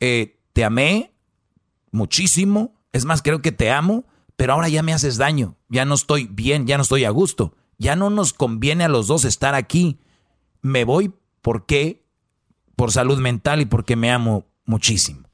eh, 0.00 0.38
te 0.52 0.64
amé 0.64 1.14
muchísimo, 1.92 2.74
es 2.92 3.06
más, 3.06 3.22
creo 3.22 3.40
que 3.40 3.52
te 3.52 3.70
amo, 3.70 4.04
pero 4.36 4.52
ahora 4.52 4.68
ya 4.68 4.82
me 4.82 4.92
haces 4.92 5.16
daño, 5.16 5.56
ya 5.70 5.86
no 5.86 5.94
estoy 5.94 6.26
bien, 6.30 6.66
ya 6.66 6.76
no 6.76 6.82
estoy 6.82 7.04
a 7.04 7.10
gusto, 7.10 7.56
ya 7.78 7.96
no 7.96 8.10
nos 8.10 8.34
conviene 8.34 8.84
a 8.84 8.88
los 8.88 9.06
dos 9.06 9.24
estar 9.24 9.54
aquí. 9.54 9.98
Me 10.60 10.84
voy, 10.84 11.14
¿por 11.40 11.64
qué? 11.64 12.04
Por 12.76 12.92
salud 12.92 13.18
mental 13.18 13.62
y 13.62 13.64
porque 13.64 13.96
me 13.96 14.12
amo 14.12 14.46
muchísimo. 14.66 15.26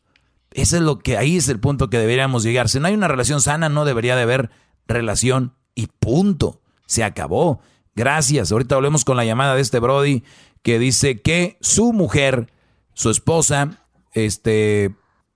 Ese 0.53 0.77
es 0.77 0.83
lo 0.83 1.01
que 1.01 1.17
ahí 1.17 1.37
es 1.37 1.49
el 1.49 1.59
punto 1.59 1.91
que 1.91 1.99
deberíamos 1.99 2.45
llegar. 2.45 2.69
Si 2.69 2.79
no 2.79 2.87
hay 2.87 2.95
una 2.95 3.09
relación 3.09 3.41
sana, 3.41 3.69
no 3.69 3.85
debería 3.85 4.15
de 4.15 4.23
haber 4.23 4.51
relación 4.87 5.57
y 5.77 5.87
punto. 5.87 6.61
Se 6.87 7.05
acabó. 7.05 7.61
Gracias. 7.95 8.51
Ahorita 8.51 8.75
volvemos 8.75 9.05
con 9.05 9.17
la 9.17 9.25
llamada 9.25 9.55
de 9.55 9.61
este 9.61 9.79
Brody 9.79 10.25
que 10.63 10.81
dice 10.81 11.23
que 11.23 11.57
su 11.61 11.93
mujer, 11.93 12.53
su 12.95 13.11
esposa, 13.11 13.87
este, 14.13 14.93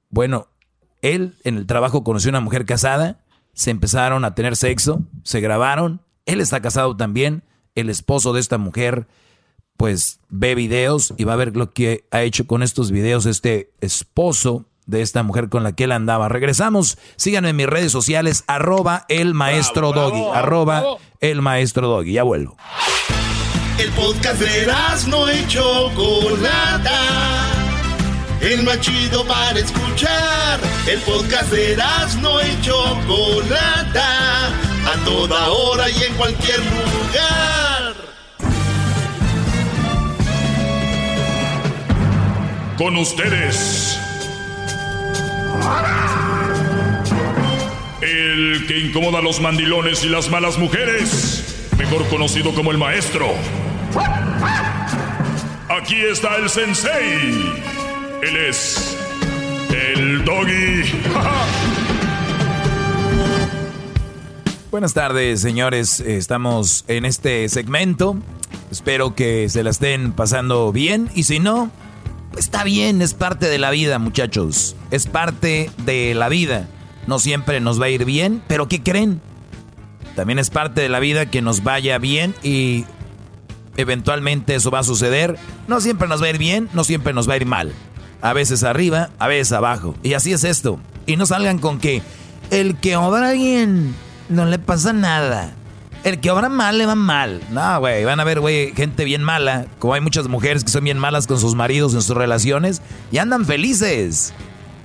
bueno, 0.09 0.49
él 1.03 1.37
en 1.45 1.57
el 1.57 1.67
trabajo 1.67 2.03
conoció 2.03 2.31
una 2.31 2.41
mujer 2.41 2.65
casada, 2.65 3.25
se 3.53 3.71
empezaron 3.71 4.25
a 4.25 4.35
tener 4.35 4.57
sexo, 4.57 5.05
se 5.23 5.41
grabaron, 5.41 6.03
él 6.27 6.41
está 6.41 6.61
casado 6.61 6.97
también, 6.97 7.45
el 7.75 7.91
esposo 7.91 8.33
de 8.33 8.41
esta 8.41 8.59
mujer 8.59 9.07
pues 9.77 10.21
ve 10.29 10.55
videos 10.55 11.15
y 11.17 11.25
va 11.25 11.33
a 11.33 11.37
ver 11.37 11.57
lo 11.57 11.71
que 11.71 12.07
ha 12.11 12.23
hecho 12.23 12.47
con 12.47 12.63
estos 12.63 12.91
videos 12.91 13.25
este 13.25 13.73
esposo 13.81 14.67
de 14.91 15.03
esta 15.03 15.23
mujer 15.23 15.49
con 15.49 15.63
la 15.63 15.73
que 15.73 15.85
él 15.85 15.93
andaba. 15.93 16.29
Regresamos, 16.29 16.99
síganme 17.17 17.51
en 17.51 17.57
mis 17.57 17.67
redes 17.67 17.93
sociales, 17.93 18.45
arroba 18.47 19.07
el 19.09 19.35
maestro 19.35 19.93
doggy, 19.93 20.23
arroba 20.35 20.85
el 21.21 21.41
maestro 21.41 21.89
doggy, 21.89 22.13
ya 22.13 22.23
vuelvo. 22.25 22.57
El 23.79 23.91
podcast 23.93 24.41
de 24.41 24.67
no 25.09 25.29
hecho 25.29 25.91
Chocolata, 25.95 27.01
el 28.43 28.63
más 28.65 28.81
chido 28.81 29.25
para 29.27 29.59
escuchar. 29.59 30.61
El 30.87 31.01
podcast 31.01 31.51
de 31.51 31.77
no 32.21 32.41
hecho 32.41 32.75
Chocolata, 33.07 34.49
a 34.49 35.05
toda 35.05 35.49
hora 35.49 35.89
y 35.89 36.03
en 36.03 36.15
cualquier 36.15 36.59
lugar. 36.59 37.95
Con 42.77 42.97
ustedes 42.97 43.99
el 48.03 48.67
que 48.67 48.79
incomoda 48.79 49.19
a 49.19 49.23
los 49.23 49.41
mandilones 49.41 50.05
y 50.05 50.09
las 50.09 50.31
malas 50.31 50.59
mujeres, 50.59 51.69
mejor 51.79 52.07
conocido 52.09 52.55
como 52.55 52.71
el 52.71 52.79
maestro. 52.79 53.27
Aquí 55.69 55.97
está 55.97 56.37
el 56.37 56.49
sensei. 56.49 57.53
Él 58.23 58.37
es 58.37 58.97
el 59.71 60.25
doggy. 60.25 60.83
Buenas 64.71 64.95
tardes, 64.95 65.41
señores. 65.41 66.01
Estamos 66.01 66.85
en 66.87 67.05
este 67.05 67.49
segmento. 67.49 68.17
Espero 68.71 69.15
que 69.15 69.49
se 69.49 69.65
la 69.65 69.71
estén 69.71 70.13
pasando 70.13 70.71
bien 70.71 71.11
y 71.15 71.25
si 71.25 71.41
no, 71.41 71.71
Está 72.37 72.65
bien, 72.65 73.03
es 73.03 73.15
parte 73.15 73.49
de 73.49 73.59
la 73.59 73.71
vida, 73.71 73.99
muchachos. 73.99 74.77
Es 74.91 75.07
parte 75.07 75.71
de 75.85 76.15
la 76.15 76.29
vida. 76.29 76.69
No 77.07 77.19
siempre 77.19 77.61
nos 77.61 77.81
va 77.81 77.87
a 77.87 77.91
ir 77.91 78.05
bien, 78.05 78.43
pero 78.47 78.69
¿qué 78.69 78.83
creen? 78.83 79.21
También 80.15 80.39
es 80.39 80.51
parte 80.51 80.81
de 80.81 80.89
la 80.89 81.01
vida 81.01 81.27
que 81.27 81.43
nos 81.43 81.63
vaya 81.63 81.99
bien 81.99 82.35
y 82.43 82.85
eventualmente 83.77 84.55
eso 84.55 84.71
va 84.71 84.81
a 84.81 84.85
suceder. 84.85 85.39
No 85.67 85.81
siempre 85.81 86.09
nos 86.09 86.23
va 86.23 86.27
a 86.27 86.31
ir 86.31 86.39
bien, 86.39 86.69
no 86.73 86.85
siempre 86.85 87.13
nos 87.13 87.29
va 87.29 87.35
a 87.35 87.37
ir 87.39 87.47
mal. 87.47 87.73
A 88.23 88.33
veces 88.33 88.63
arriba, 88.65 89.11
a 89.19 89.29
veces 89.29 89.53
abajo. 89.53 89.95
Y 90.03 90.15
así 90.15 90.33
es 90.33 90.45
esto. 90.45 90.79
Y 91.07 91.17
no 91.17 91.27
salgan 91.27 91.59
con 91.59 91.79
que 91.79 92.03
el 92.51 92.77
que 92.77 92.97
obra 92.97 93.33
bien 93.33 93.95
no 94.29 94.47
le 94.47 94.59
pasa 94.59 94.93
nada. 94.93 95.55
El 96.03 96.19
que 96.19 96.31
obra 96.31 96.49
mal 96.49 96.79
le 96.79 96.87
va 96.87 96.95
mal. 96.95 97.43
No, 97.51 97.79
güey, 97.81 98.05
van 98.05 98.21
a 98.21 98.25
ver, 98.25 98.41
güey, 98.41 98.73
gente 98.75 99.05
bien 99.05 99.23
mala. 99.23 99.67
Como 99.79 99.93
hay 99.93 100.01
muchas 100.01 100.29
mujeres 100.29 100.65
que 100.65 100.71
son 100.71 100.85
bien 100.85 100.99
malas 100.99 101.27
con 101.27 101.39
sus 101.39 101.55
maridos 101.55 101.93
en 101.93 102.01
sus 102.01 102.17
relaciones 102.17 102.81
y 103.13 103.19
andan 103.19 103.45
felices. 103.45 104.33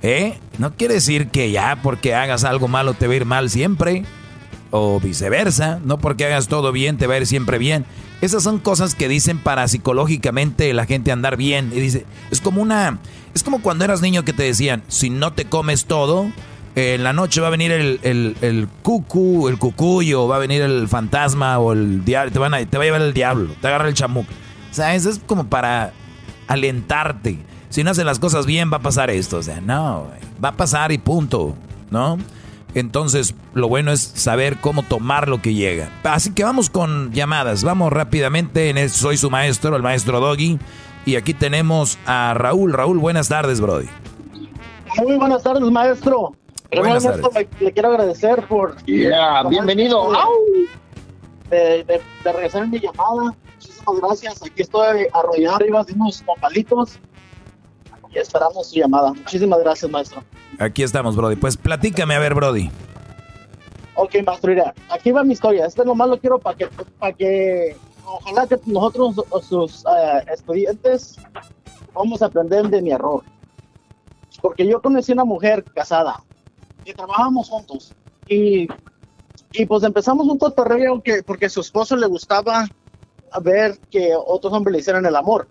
¿Eh? 0.02 0.38
No 0.58 0.76
quiere 0.76 0.96
decir 0.96 1.30
que 1.30 1.52
ya 1.52 1.80
porque 1.82 2.14
hagas 2.14 2.44
algo 2.44 2.68
malo 2.68 2.94
te 2.94 3.08
va 3.08 3.14
a 3.14 3.16
ir 3.16 3.26
mal 3.26 3.50
siempre. 3.50 4.04
O 4.72 5.00
viceversa. 5.00 5.80
No 5.86 6.00
porque 6.00 6.26
hagas 6.26 6.50
todo 6.50 6.74
bien 6.74 6.98
te 6.98 7.08
va 7.08 7.14
a 7.14 7.20
ir 7.20 7.28
siempre 7.28 7.60
bien. 7.60 7.86
Esas 8.20 8.44
son 8.44 8.60
cosas 8.60 8.94
que 8.94 9.08
dicen 9.08 9.40
para 9.40 9.68
psicológicamente 9.70 10.74
la 10.74 10.86
gente 10.86 11.14
andar 11.14 11.38
bien. 11.38 11.72
Y 11.74 11.80
dice, 11.80 12.06
es 12.30 12.42
como 12.42 12.62
una. 12.62 13.00
Es 13.34 13.44
como 13.44 13.62
cuando 13.62 13.86
eras 13.86 14.02
niño 14.02 14.26
que 14.26 14.34
te 14.34 14.44
decían, 14.44 14.84
si 14.90 15.10
no 15.10 15.32
te 15.32 15.46
comes 15.46 15.86
todo, 15.86 16.30
en 16.76 17.04
la 17.04 17.14
noche 17.14 17.40
va 17.40 17.48
a 17.48 17.52
venir 17.52 17.72
el, 17.72 18.00
el, 18.04 18.36
el 18.42 18.68
cucu, 18.84 19.48
el 19.48 19.58
cucuyo, 19.58 20.28
va 20.28 20.36
a 20.36 20.40
venir 20.40 20.62
el 20.62 20.90
fantasma 20.90 21.58
o 21.58 21.72
el 21.72 22.04
diablo, 22.04 22.32
te, 22.32 22.40
van 22.40 22.54
a, 22.54 22.66
te 22.66 22.78
va 22.78 22.84
a 22.84 22.86
llevar 22.86 23.02
el 23.02 23.14
diablo, 23.14 23.54
te 23.62 23.68
agarra 23.68 23.88
el 23.88 23.94
chamuc. 23.94 24.28
O 24.30 24.74
sea, 24.74 24.94
eso 24.94 25.10
es 25.10 25.22
como 25.26 25.48
para 25.48 25.94
alentarte. 26.48 27.40
Si 27.70 27.84
no 27.84 27.92
hacen 27.92 28.06
las 28.06 28.20
cosas 28.20 28.46
bien, 28.46 28.72
va 28.72 28.78
a 28.78 28.82
pasar 28.82 29.10
esto. 29.10 29.38
O 29.38 29.44
sea, 29.44 29.62
no, 29.62 30.08
va 30.44 30.50
a 30.50 30.58
pasar 30.58 30.92
y 30.92 30.98
punto, 30.98 31.56
¿no? 31.92 32.18
Entonces, 32.74 33.36
lo 33.54 33.70
bueno 33.70 33.94
es 33.94 34.02
saber 34.02 34.58
cómo 34.58 34.84
tomar 34.84 35.30
lo 35.30 35.42
que 35.42 35.54
llega. 35.54 35.90
Así 36.04 36.34
que 36.34 36.44
vamos 36.44 36.70
con 36.70 37.14
llamadas. 37.14 37.64
Vamos 37.64 37.94
rápidamente. 37.94 38.70
En 38.70 38.90
Soy 38.90 39.16
su 39.16 39.30
maestro, 39.30 39.78
el 39.78 39.82
maestro 39.82 40.20
Doggy. 40.20 40.60
Y 41.06 41.16
aquí 41.16 41.34
tenemos 41.34 41.98
a 42.06 42.34
Raúl. 42.34 42.74
Raúl, 42.74 43.00
buenas 43.00 43.30
tardes, 43.30 43.62
Brody. 43.62 43.88
Muy 44.98 45.16
buenas 45.16 45.42
tardes, 45.42 45.72
maestro 45.72 46.34
le 46.72 47.72
quiero 47.72 47.90
agradecer 47.90 48.48
por. 48.48 48.76
bienvenido. 48.86 50.12
De, 51.50 51.84
de, 51.84 52.02
regresar 52.24 52.64
en 52.64 52.72
mi 52.72 52.80
llamada. 52.80 53.36
Muchísimas 53.54 54.02
gracias. 54.02 54.44
Aquí 54.44 54.62
estoy 54.62 55.08
arrollado 55.14 55.58
arriba 55.58 55.84
de 55.84 55.94
unos 55.94 56.24
palitos 56.42 57.00
y 58.16 58.20
esperamos 58.20 58.70
su 58.70 58.80
llamada. 58.80 59.14
Muchísimas 59.14 59.60
gracias, 59.60 59.92
maestro. 59.92 60.24
Aquí 60.60 60.84
estamos, 60.84 61.16
Brody. 61.16 61.36
Pues 61.36 61.58
platícame, 61.58 62.16
a 62.16 62.20
ver, 62.20 62.34
Brody. 62.34 62.70
Ok, 63.96 64.16
maestro, 64.26 64.52
mira, 64.52 64.74
aquí 64.90 65.12
va 65.12 65.24
mi 65.24 65.34
historia. 65.34 65.66
Este 65.66 65.86
nomás 65.86 66.10
lo 66.10 66.20
quiero 66.20 66.40
para 66.40 66.58
que, 66.58 66.68
para 67.00 67.14
que, 67.14 67.78
ojalá 68.06 68.48
que 68.48 68.60
nosotros, 68.66 69.16
sus 69.48 69.86
eh, 69.86 70.26
estudiantes, 70.34 71.18
vamos 71.94 72.22
a 72.22 72.26
aprender 72.26 72.68
de 72.70 72.82
mi 72.82 72.92
error. 72.92 73.24
Porque 74.42 74.68
yo 74.68 74.82
conocí 74.82 75.14
una 75.14 75.24
mujer 75.24 75.64
casada, 75.64 76.22
y 76.86 76.94
trabajamos 76.94 77.50
juntos. 77.50 77.94
Y, 78.28 78.68
y 79.52 79.66
pues 79.66 79.84
empezamos 79.84 80.28
un 80.28 80.38
cotorreo 80.38 81.02
que, 81.02 81.24
porque 81.24 81.48
a 81.48 81.50
su 81.50 81.62
esposo 81.62 81.96
le 81.96 82.08
gustaba 82.08 82.66
ver 83.42 83.78
que 83.92 84.14
otros 84.16 84.54
hombres 84.54 84.74
le 84.74 84.80
hicieran 84.80 85.06
el 85.06 85.16
amor. 85.16 85.48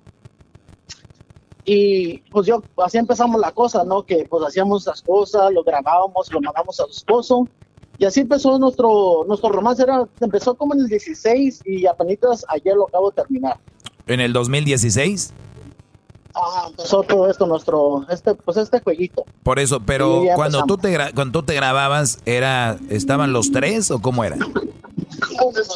Y 1.64 2.18
pues 2.30 2.46
yo, 2.46 2.62
así 2.84 2.98
empezamos 2.98 3.40
la 3.40 3.52
cosa, 3.52 3.84
¿no? 3.84 4.04
Que 4.04 4.26
pues 4.28 4.44
hacíamos 4.46 4.86
las 4.86 5.02
cosas, 5.02 5.50
lo 5.52 5.64
grabábamos, 5.64 6.30
lo 6.32 6.40
mandamos 6.40 6.78
a 6.80 6.84
su 6.84 6.90
esposo. 6.90 7.48
Y 7.96 8.04
así 8.04 8.20
empezó 8.20 8.58
nuestro, 8.58 9.24
nuestro 9.26 9.50
romance. 9.50 9.82
Era, 9.82 10.06
empezó 10.20 10.54
como 10.54 10.74
en 10.74 10.80
el 10.80 10.88
16 10.88 11.62
y 11.64 11.86
apenas 11.86 12.44
ayer 12.48 12.74
lo 12.74 12.88
acabo 12.88 13.10
de 13.10 13.22
terminar. 13.22 13.58
¿En 14.06 14.20
el 14.20 14.32
2016? 14.32 15.32
Ah, 16.34 16.66
empezó 16.68 17.02
todo 17.04 17.30
esto, 17.30 17.46
nuestro, 17.46 18.04
este, 18.10 18.34
pues 18.34 18.56
este 18.56 18.80
jueguito. 18.80 19.24
Por 19.44 19.58
eso, 19.60 19.80
pero 19.80 20.24
cuando 20.34 20.64
tú, 20.64 20.76
te 20.76 20.96
cuando 21.14 21.40
tú 21.40 21.46
te 21.46 21.54
grababas, 21.54 22.18
era, 22.26 22.76
¿estaban 22.88 23.32
los 23.32 23.52
tres 23.52 23.90
o 23.92 24.00
cómo 24.00 24.24
era? 24.24 24.36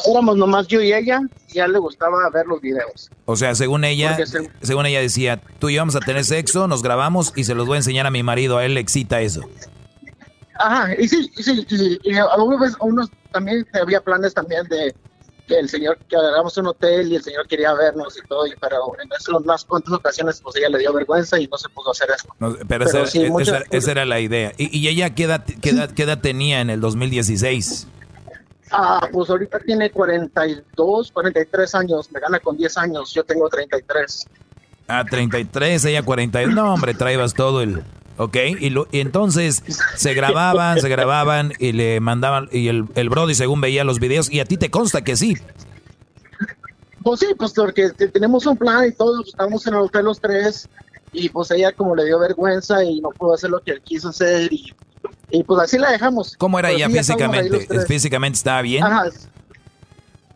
Éramos 0.09 0.37
nomás 0.37 0.67
yo 0.67 0.81
y 0.81 0.93
ella, 0.93 1.21
y 1.53 1.59
a 1.59 1.65
él 1.65 1.73
le 1.73 1.79
gustaba 1.79 2.29
ver 2.33 2.45
los 2.45 2.59
videos. 2.59 3.09
O 3.25 3.35
sea, 3.35 3.55
según 3.55 3.85
ella, 3.85 4.17
según 4.61 4.85
ella 4.85 4.99
decía, 4.99 5.41
tú 5.59 5.69
y 5.69 5.75
yo 5.75 5.81
vamos 5.81 5.95
a 5.95 5.99
tener 5.99 6.25
sexo, 6.25 6.67
nos 6.67 6.83
grabamos 6.83 7.31
y 7.35 7.45
se 7.45 7.55
los 7.55 7.65
voy 7.65 7.75
a 7.75 7.77
enseñar 7.77 8.05
a 8.05 8.11
mi 8.11 8.23
marido, 8.23 8.57
a 8.57 8.65
él 8.65 8.73
le 8.73 8.81
excita 8.81 9.21
eso. 9.21 9.41
Ajá, 10.59 10.93
y 10.99 11.07
sí, 11.07 11.31
sí, 11.37 11.65
y, 12.03 12.17
a 12.17 12.27
unos, 12.81 13.09
también 13.31 13.65
había 13.81 14.01
planes 14.01 14.33
también 14.33 14.67
de 14.67 14.93
que 15.49 15.59
el 15.59 15.67
señor, 15.67 15.97
que 16.07 16.15
agarramos 16.15 16.55
un 16.57 16.67
hotel 16.67 17.11
y 17.11 17.15
el 17.15 17.23
señor 17.23 17.47
quería 17.47 17.73
vernos 17.73 18.15
y 18.23 18.27
todo, 18.27 18.45
y 18.45 18.53
pero 18.61 18.77
en 19.03 19.09
esas 19.11 19.43
más 19.43 19.65
cuantas 19.65 19.91
ocasiones 19.95 20.39
pues 20.41 20.55
ella 20.57 20.69
le 20.69 20.77
dio 20.77 20.93
vergüenza 20.93 21.39
y 21.39 21.47
no 21.47 21.57
se 21.57 21.67
pudo 21.69 21.91
hacer 21.91 22.07
eso. 22.15 22.27
No, 22.39 22.55
pero, 22.67 22.85
esa, 22.85 23.05
sí, 23.07 23.23
esa- 23.23 23.31
muchas- 23.31 23.63
esa 23.71 23.91
era 23.91 24.05
la 24.05 24.19
idea. 24.19 24.53
¿Y, 24.57 24.77
y 24.77 24.87
ella 24.87 25.09
qué 25.15 25.23
edad, 25.23 25.43
qué, 25.61 25.71
edad, 25.71 25.89
qué 25.91 26.03
edad 26.03 26.19
tenía 26.21 26.61
en 26.61 26.69
el 26.69 26.79
2016? 26.79 27.87
Ah, 28.71 29.09
pues 29.11 29.29
ahorita 29.31 29.59
tiene 29.59 29.89
42, 29.89 31.11
43 31.11 31.75
años, 31.75 32.11
me 32.11 32.19
gana 32.19 32.39
con 32.39 32.55
10 32.55 32.77
años, 32.77 33.11
yo 33.13 33.23
tengo 33.23 33.49
33. 33.49 34.27
Ah, 34.87 35.03
33, 35.09 35.85
ella 35.85 36.03
42. 36.03 36.53
No, 36.53 36.73
hombre, 36.75 36.93
traibas 36.93 37.33
todo 37.33 37.61
el... 37.63 37.83
Ok, 38.19 38.35
y, 38.59 38.69
lo- 38.69 38.87
y 38.91 38.99
entonces 38.99 39.63
se 39.95 40.13
grababan, 40.13 40.79
se 40.81 40.89
grababan 40.89 41.53
y 41.57 41.71
le 41.71 41.99
mandaban, 42.01 42.49
y 42.51 42.67
el, 42.67 42.85
el 42.95 43.09
Brody 43.09 43.33
según 43.33 43.61
veía 43.61 43.83
los 43.85 43.99
videos, 43.99 44.29
y 44.29 44.41
a 44.41 44.45
ti 44.45 44.57
te 44.57 44.69
consta 44.69 45.01
que 45.03 45.15
sí. 45.15 45.35
Pues 47.01 47.21
sí, 47.21 47.27
pues 47.37 47.53
porque 47.53 47.89
te- 47.91 48.09
tenemos 48.09 48.45
un 48.45 48.57
plan 48.57 48.85
y 48.87 48.91
todos 48.91 49.25
estamos 49.29 49.65
en 49.67 49.73
el 49.75 49.79
hotel 49.79 50.03
los 50.05 50.19
tres 50.19 50.67
y 51.13 51.29
pues 51.29 51.49
ella 51.51 51.71
como 51.71 51.95
le 51.95 52.05
dio 52.05 52.19
vergüenza 52.19 52.83
y 52.83 52.99
no 52.99 53.09
pudo 53.11 53.33
hacer 53.35 53.49
lo 53.51 53.61
que 53.61 53.71
él 53.71 53.81
quiso 53.81 54.09
hacer 54.09 54.51
y, 54.51 54.73
y 55.31 55.43
pues 55.43 55.61
así 55.61 55.77
la 55.77 55.91
dejamos. 55.91 56.35
¿Cómo 56.37 56.59
era 56.59 56.67
Pues 56.69 56.77
ella 56.77 56.87
sí, 56.87 56.97
físicamente? 56.97 57.85
¿Físicamente 57.87 58.35
estaba 58.35 58.61
bien? 58.61 58.83
Ajá. 58.83 59.05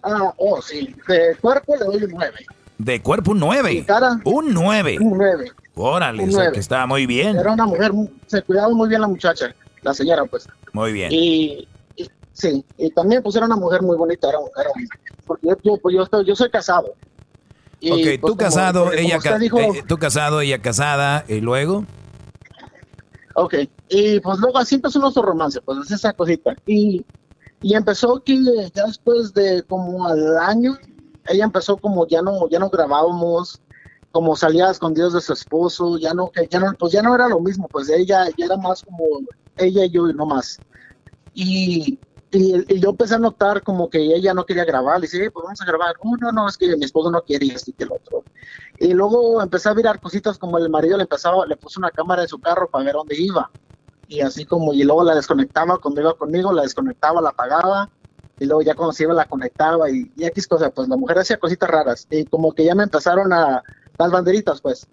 Ah, 0.04 0.34
oh, 0.38 0.62
sí. 0.62 0.96
De 1.08 1.36
cuerpo 1.42 1.76
le 1.76 1.86
doy 1.86 2.04
un 2.06 2.12
9. 2.12 2.34
De 2.78 3.02
cuerpo 3.02 3.32
un 3.32 3.40
9. 3.40 3.84
cara. 3.86 4.20
Un 4.24 4.54
9. 4.54 4.98
Un 5.02 5.18
9. 5.18 5.52
Órale, 5.76 6.24
o 6.24 6.28
sea, 6.28 6.36
nueve. 6.36 6.52
que 6.54 6.60
estaba 6.60 6.86
muy 6.86 7.06
bien. 7.06 7.36
Era 7.38 7.52
una 7.54 7.66
mujer, 7.66 7.94
mu- 7.94 8.10
se 8.28 8.42
cuidaba 8.44 8.70
muy 8.74 8.88
bien 8.90 9.02
la 9.02 9.08
muchacha, 9.08 9.56
la 9.82 9.94
señora, 9.94 10.24
pues. 10.26 10.48
Muy 10.74 10.94
bien. 10.94 11.12
Y, 11.12 11.68
y- 11.96 12.08
sí, 12.32 12.64
y 12.78 12.90
también 12.92 13.24
pues 13.24 13.36
era 13.36 13.46
una 13.46 13.56
mujer 13.56 13.82
muy 13.82 13.98
bonita, 13.98 14.30
era, 14.30 14.38
era 14.60 14.70
porque 15.26 15.48
yo, 15.48 15.56
yo, 15.64 15.78
pues, 15.82 15.96
yo, 15.96 16.04
estoy- 16.04 16.26
yo 16.26 16.36
soy 16.36 16.50
casado. 16.50 16.94
Y, 17.80 17.92
ok, 17.92 17.98
pues, 18.04 18.22
tú 18.22 18.28
como- 18.28 18.38
casado, 18.38 18.92
ella 18.94 19.20
ca- 19.20 19.38
dijo- 19.40 19.60
eh, 19.60 19.84
tú 19.88 19.98
casado, 19.98 20.42
ella 20.42 20.62
casada, 20.62 21.26
y 21.28 21.42
luego. 21.42 21.86
Ok, 23.36 23.56
y 23.90 24.20
pues 24.20 24.38
luego 24.40 24.60
así 24.60 24.76
empezó 24.76 25.00
nuestro 25.00 25.24
romance, 25.24 25.60
pues 25.62 25.80
es 25.86 25.92
esa 25.92 26.14
cosita. 26.14 26.56
Y, 26.68 27.04
y 27.62 27.74
empezó 27.74 28.22
que 28.24 28.38
ya 28.76 28.86
después 28.86 29.34
de 29.34 29.64
como 29.64 30.06
al 30.06 30.38
año, 30.38 30.78
ella 31.28 31.44
empezó 31.46 31.78
como 31.78 32.08
ya 32.08 32.22
no, 32.22 32.48
ya 32.50 32.60
no 32.60 32.70
grabábamos, 32.70 33.60
como 34.14 34.36
salía 34.36 34.70
escondidos 34.70 35.14
de 35.14 35.22
su 35.22 35.34
esposo, 35.34 35.98
ya 35.98 36.14
no, 36.14 36.30
que 36.30 36.48
ya 36.48 36.60
no, 36.60 36.72
pues 36.78 36.94
ya 36.94 37.02
no 37.02 37.16
era 37.16 37.28
lo 37.28 37.40
mismo, 37.40 37.68
pues 37.68 37.90
ella 37.90 38.28
ya 38.38 38.46
era 38.46 38.58
más 38.58 38.84
como 38.84 39.04
ella 39.58 39.86
y 39.86 39.90
yo 39.90 40.08
y 40.08 40.14
no 40.14 40.28
más. 40.28 40.60
Y, 41.34 42.00
y, 42.32 42.76
y 42.76 42.80
yo 42.80 42.92
empecé 42.92 43.16
a 43.16 43.18
notar 43.20 43.64
como 43.64 43.90
que 43.90 43.98
ella 43.98 44.36
no 44.36 44.46
quería 44.46 44.66
grabar, 44.66 45.00
le 45.00 45.08
dije, 45.08 45.26
"Eh, 45.26 45.32
pues 45.32 45.44
vamos 45.44 45.60
a 45.62 45.66
grabar. 45.66 45.96
Oh, 46.00 46.16
no, 46.18 46.32
no, 46.32 46.48
es 46.48 46.58
que 46.58 46.78
mi 46.78 46.86
esposo 46.86 47.10
no 47.10 47.24
quiere 47.24 47.48
y 47.48 47.74
que 47.74 47.84
el 47.86 47.92
otro. 47.92 48.24
Y 48.78 48.94
luego 48.94 49.42
empecé 49.42 49.70
a 49.70 49.74
mirar 49.74 50.00
cositas 50.00 50.38
como 50.38 50.60
el 50.60 50.70
marido 50.70 50.96
le 50.96 51.04
empezaba, 51.04 51.48
le 51.48 51.58
puso 51.58 51.80
una 51.80 51.90
cámara 51.90 52.22
en 52.22 52.28
su 52.28 52.40
carro 52.40 52.70
para 52.70 52.86
ver 52.86 52.94
dónde 52.94 53.16
iba. 53.20 53.50
Y 54.08 54.22
así 54.22 54.46
como, 54.46 54.74
y 54.76 54.84
luego 54.84 55.04
la 55.04 55.16
desconectaba 55.16 55.80
cuando 55.80 56.02
iba 56.02 56.14
conmigo, 56.16 56.54
la 56.54 56.62
desconectaba, 56.62 57.20
la 57.20 57.30
apagaba. 57.30 57.90
Y 58.40 58.46
luego 58.46 58.62
ya 58.62 58.76
cuando 58.76 58.94
se 58.94 59.04
iba 59.06 59.14
la 59.16 59.26
conectaba 59.26 59.90
y, 59.90 60.12
y 60.16 60.26
X 60.26 60.48
cosas, 60.48 60.72
pues 60.76 60.88
la 60.88 60.98
mujer 60.98 61.18
hacía 61.18 61.38
cositas 61.38 61.68
raras. 61.68 62.08
Y 62.12 62.26
como 62.28 62.54
que 62.54 62.64
ya 62.66 62.76
me 62.76 62.84
empezaron 62.84 63.34
a 63.34 63.64
las 63.98 64.12
banderitas, 64.12 64.62
pues. 64.62 64.88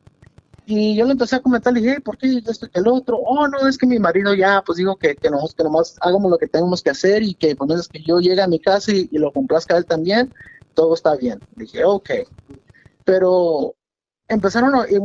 Y 0.66 0.94
yo 0.96 1.04
le 1.06 1.12
empecé 1.12 1.36
a 1.36 1.40
comentar, 1.42 1.72
le 1.72 1.80
dije, 1.80 1.94
"Eh, 1.96 2.00
¿por 2.00 2.16
qué 2.16 2.42
esto 2.46 2.68
que 2.70 2.78
el 2.80 2.86
otro? 2.88 3.18
Oh, 3.18 3.48
no, 3.48 3.66
es 3.66 3.76
que 3.76 3.86
mi 3.86 3.98
marido 3.98 4.34
ya, 4.34 4.62
pues 4.64 4.78
digo 4.78 4.96
que, 4.96 5.16
que, 5.16 5.30
nos, 5.30 5.54
que 5.54 5.64
nomás 5.64 5.96
hagamos 6.00 6.30
lo 6.30 6.38
que 6.38 6.46
tenemos 6.46 6.82
que 6.82 6.90
hacer 6.90 7.22
y 7.22 7.34
que 7.34 7.56
pues 7.56 7.70
es 7.80 7.88
que 7.88 8.02
yo 8.02 8.20
llegue 8.20 8.40
a 8.42 8.46
mi 8.46 8.60
casa 8.60 8.92
y, 8.92 9.08
y 9.10 9.18
lo 9.18 9.32
complazca 9.32 9.74
a 9.74 9.78
él 9.78 9.86
también, 9.86 10.32
todo 10.74 10.94
está 10.94 11.16
bien. 11.16 11.40
Dije, 11.56 11.84
ok. 11.84 12.10
Pero 13.04 13.74
empezaron, 14.28 14.74
a- 14.74 14.86
y, 14.88 14.96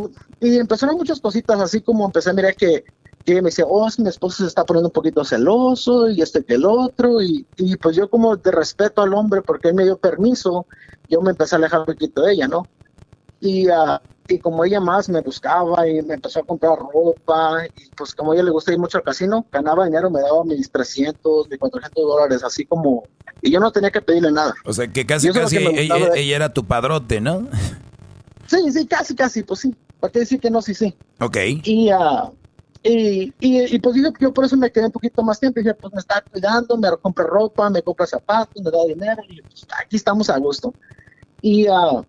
y 0.48 0.58
empezaron 0.58 0.98
muchas 0.98 1.20
cositas, 1.20 1.60
así 1.60 1.82
como 1.82 2.06
empecé 2.06 2.30
a 2.30 2.34
mirar 2.34 2.56
que, 2.56 2.84
que 3.26 3.36
me 3.36 3.50
decía, 3.50 3.66
oh, 3.68 3.88
es 3.88 3.96
que 3.96 4.04
mi 4.04 4.10
esposo 4.10 4.44
se 4.44 4.48
está 4.48 4.66
poniendo 4.66 4.90
un 4.90 4.94
poquito 4.94 5.24
celoso 5.26 6.10
y 6.10 6.22
este 6.22 6.44
que 6.44 6.56
el 6.56 6.66
otro, 6.66 7.22
y, 7.22 7.48
y 7.58 7.76
pues 7.78 7.96
yo 7.96 8.10
como 8.10 8.36
de 8.38 8.52
respeto 8.52 9.02
al 9.02 9.14
hombre, 9.14 9.42
porque 9.42 9.70
él 9.70 9.76
me 9.76 9.84
dio 9.84 9.98
permiso, 9.98 10.68
yo 11.10 11.22
me 11.22 11.32
empecé 11.32 11.56
a 11.56 11.58
alejar 11.58 11.80
un 11.82 11.86
poquito 11.88 12.22
de 12.22 12.34
ella, 12.34 12.48
¿no? 12.48 12.68
Y, 13.40 13.68
ah, 13.70 14.02
y 14.28 14.40
como 14.40 14.66
ella 14.66 14.80
más 14.80 15.07
me 15.10 15.22
buscaba 15.22 15.88
y 15.88 16.02
me 16.02 16.16
empezó 16.16 16.40
a 16.40 16.44
comprar 16.44 16.78
ropa, 16.78 17.66
y 17.66 17.90
pues 17.95 18.16
como 18.16 18.32
a 18.32 18.36
ella 18.36 18.45
le 18.45 18.52
gusta 18.52 18.72
ir 18.72 18.80
mucho 18.80 18.98
al 18.98 19.03
casino, 19.03 19.45
ganaba 19.52 19.86
dinero, 19.86 20.10
me 20.10 20.22
daba 20.22 20.44
mis 20.44 20.72
300, 20.72 21.49
mis 21.49 21.60
400 21.60 22.03
dólares, 22.03 22.44
así 22.44 22.66
como, 22.66 23.03
y 23.41 23.52
yo 23.52 23.60
no 23.60 23.72
tenía 23.72 23.91
que 23.91 24.02
pedirle 24.02 24.32
nada. 24.32 24.53
O 24.66 24.74
sea, 24.74 24.88
que 24.88 25.06
casi, 25.06 25.32
casi 25.32 25.57
que 25.57 25.82
ella, 25.82 26.36
era 26.36 26.53
tu 26.53 26.66
padrote, 26.66 27.22
¿no? 27.22 27.48
Sí, 28.48 28.57
sí, 28.72 28.86
casi, 28.86 29.16
casi, 29.16 29.41
pues 29.41 29.62
sí. 29.62 29.76
¿Para 29.99 30.12
qué 30.12 30.20
decir 30.20 30.40
que 30.40 30.52
no? 30.52 30.62
Sí, 30.62 30.76
sí. 30.76 30.95
Ok. 31.20 31.38
Y, 31.64 31.90
ah, 31.90 32.32
y, 32.84 33.34
y, 33.40 33.76
y, 33.76 33.80
pues 33.80 33.95
yo, 33.95 34.14
yo 34.20 34.32
por 34.32 34.45
eso 34.45 34.56
me 34.56 34.72
quedé 34.72 34.86
un 34.86 34.91
poquito 34.91 35.24
más 35.24 35.40
tiempo. 35.40 35.60
Dije, 35.60 35.74
pues 35.74 35.91
me 35.91 35.99
está 35.99 36.24
cuidando, 36.32 36.78
me 36.78 36.90
compra 37.02 37.26
ropa, 37.26 37.72
me 37.72 37.82
compra 37.82 38.06
zapatos, 38.06 38.62
me 38.62 38.70
da 38.70 38.86
dinero. 38.88 39.24
Y 39.28 39.41
pues, 39.41 39.66
aquí 39.84 39.95
estamos 39.95 40.30
a 40.30 40.38
gusto. 40.38 40.76
Y, 41.41 41.66
ah, 41.66 42.03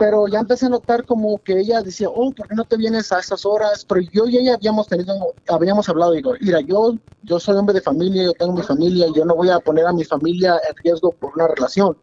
pero 0.00 0.26
ya 0.28 0.38
empecé 0.38 0.64
a 0.64 0.70
notar 0.70 1.04
como 1.04 1.42
que 1.42 1.60
ella 1.60 1.82
decía, 1.82 2.08
oh, 2.08 2.32
¿por 2.32 2.48
qué 2.48 2.54
no 2.54 2.64
te 2.64 2.78
vienes 2.78 3.12
a 3.12 3.18
estas 3.18 3.44
horas? 3.44 3.84
Pero 3.86 4.00
yo 4.00 4.26
y 4.26 4.38
ella 4.38 4.54
habíamos 4.54 4.88
tenido, 4.88 5.14
habíamos 5.46 5.90
hablado, 5.90 6.12
digo, 6.12 6.32
mira, 6.40 6.60
yo, 6.62 6.94
yo 7.20 7.38
soy 7.38 7.58
hombre 7.58 7.74
de 7.74 7.82
familia, 7.82 8.24
yo 8.24 8.32
tengo 8.32 8.54
mi 8.54 8.62
familia, 8.62 9.08
yo 9.14 9.26
no 9.26 9.36
voy 9.36 9.50
a 9.50 9.58
poner 9.60 9.84
a 9.84 9.92
mi 9.92 10.02
familia 10.04 10.58
en 10.66 10.74
riesgo 10.82 11.12
por 11.12 11.34
una 11.34 11.48
relación. 11.48 11.98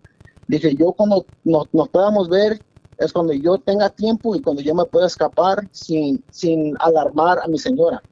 Dije, 0.45 0.75
yo 0.75 0.93
cuando 0.93 1.25
nos, 1.43 1.67
podamos 1.89 2.29
ver 2.29 2.63
es 2.99 3.11
cuando 3.11 3.33
yo 3.33 3.57
tenga 3.57 3.89
tiempo 3.89 4.35
y 4.35 4.43
cuando 4.43 4.61
yo 4.61 4.75
me 4.75 4.85
pueda 4.85 5.07
escapar 5.07 5.67
sin, 5.71 6.23
sin 6.29 6.75
alarmar 6.79 7.39
a 7.39 7.47
mi 7.47 7.57
señora. 7.57 8.03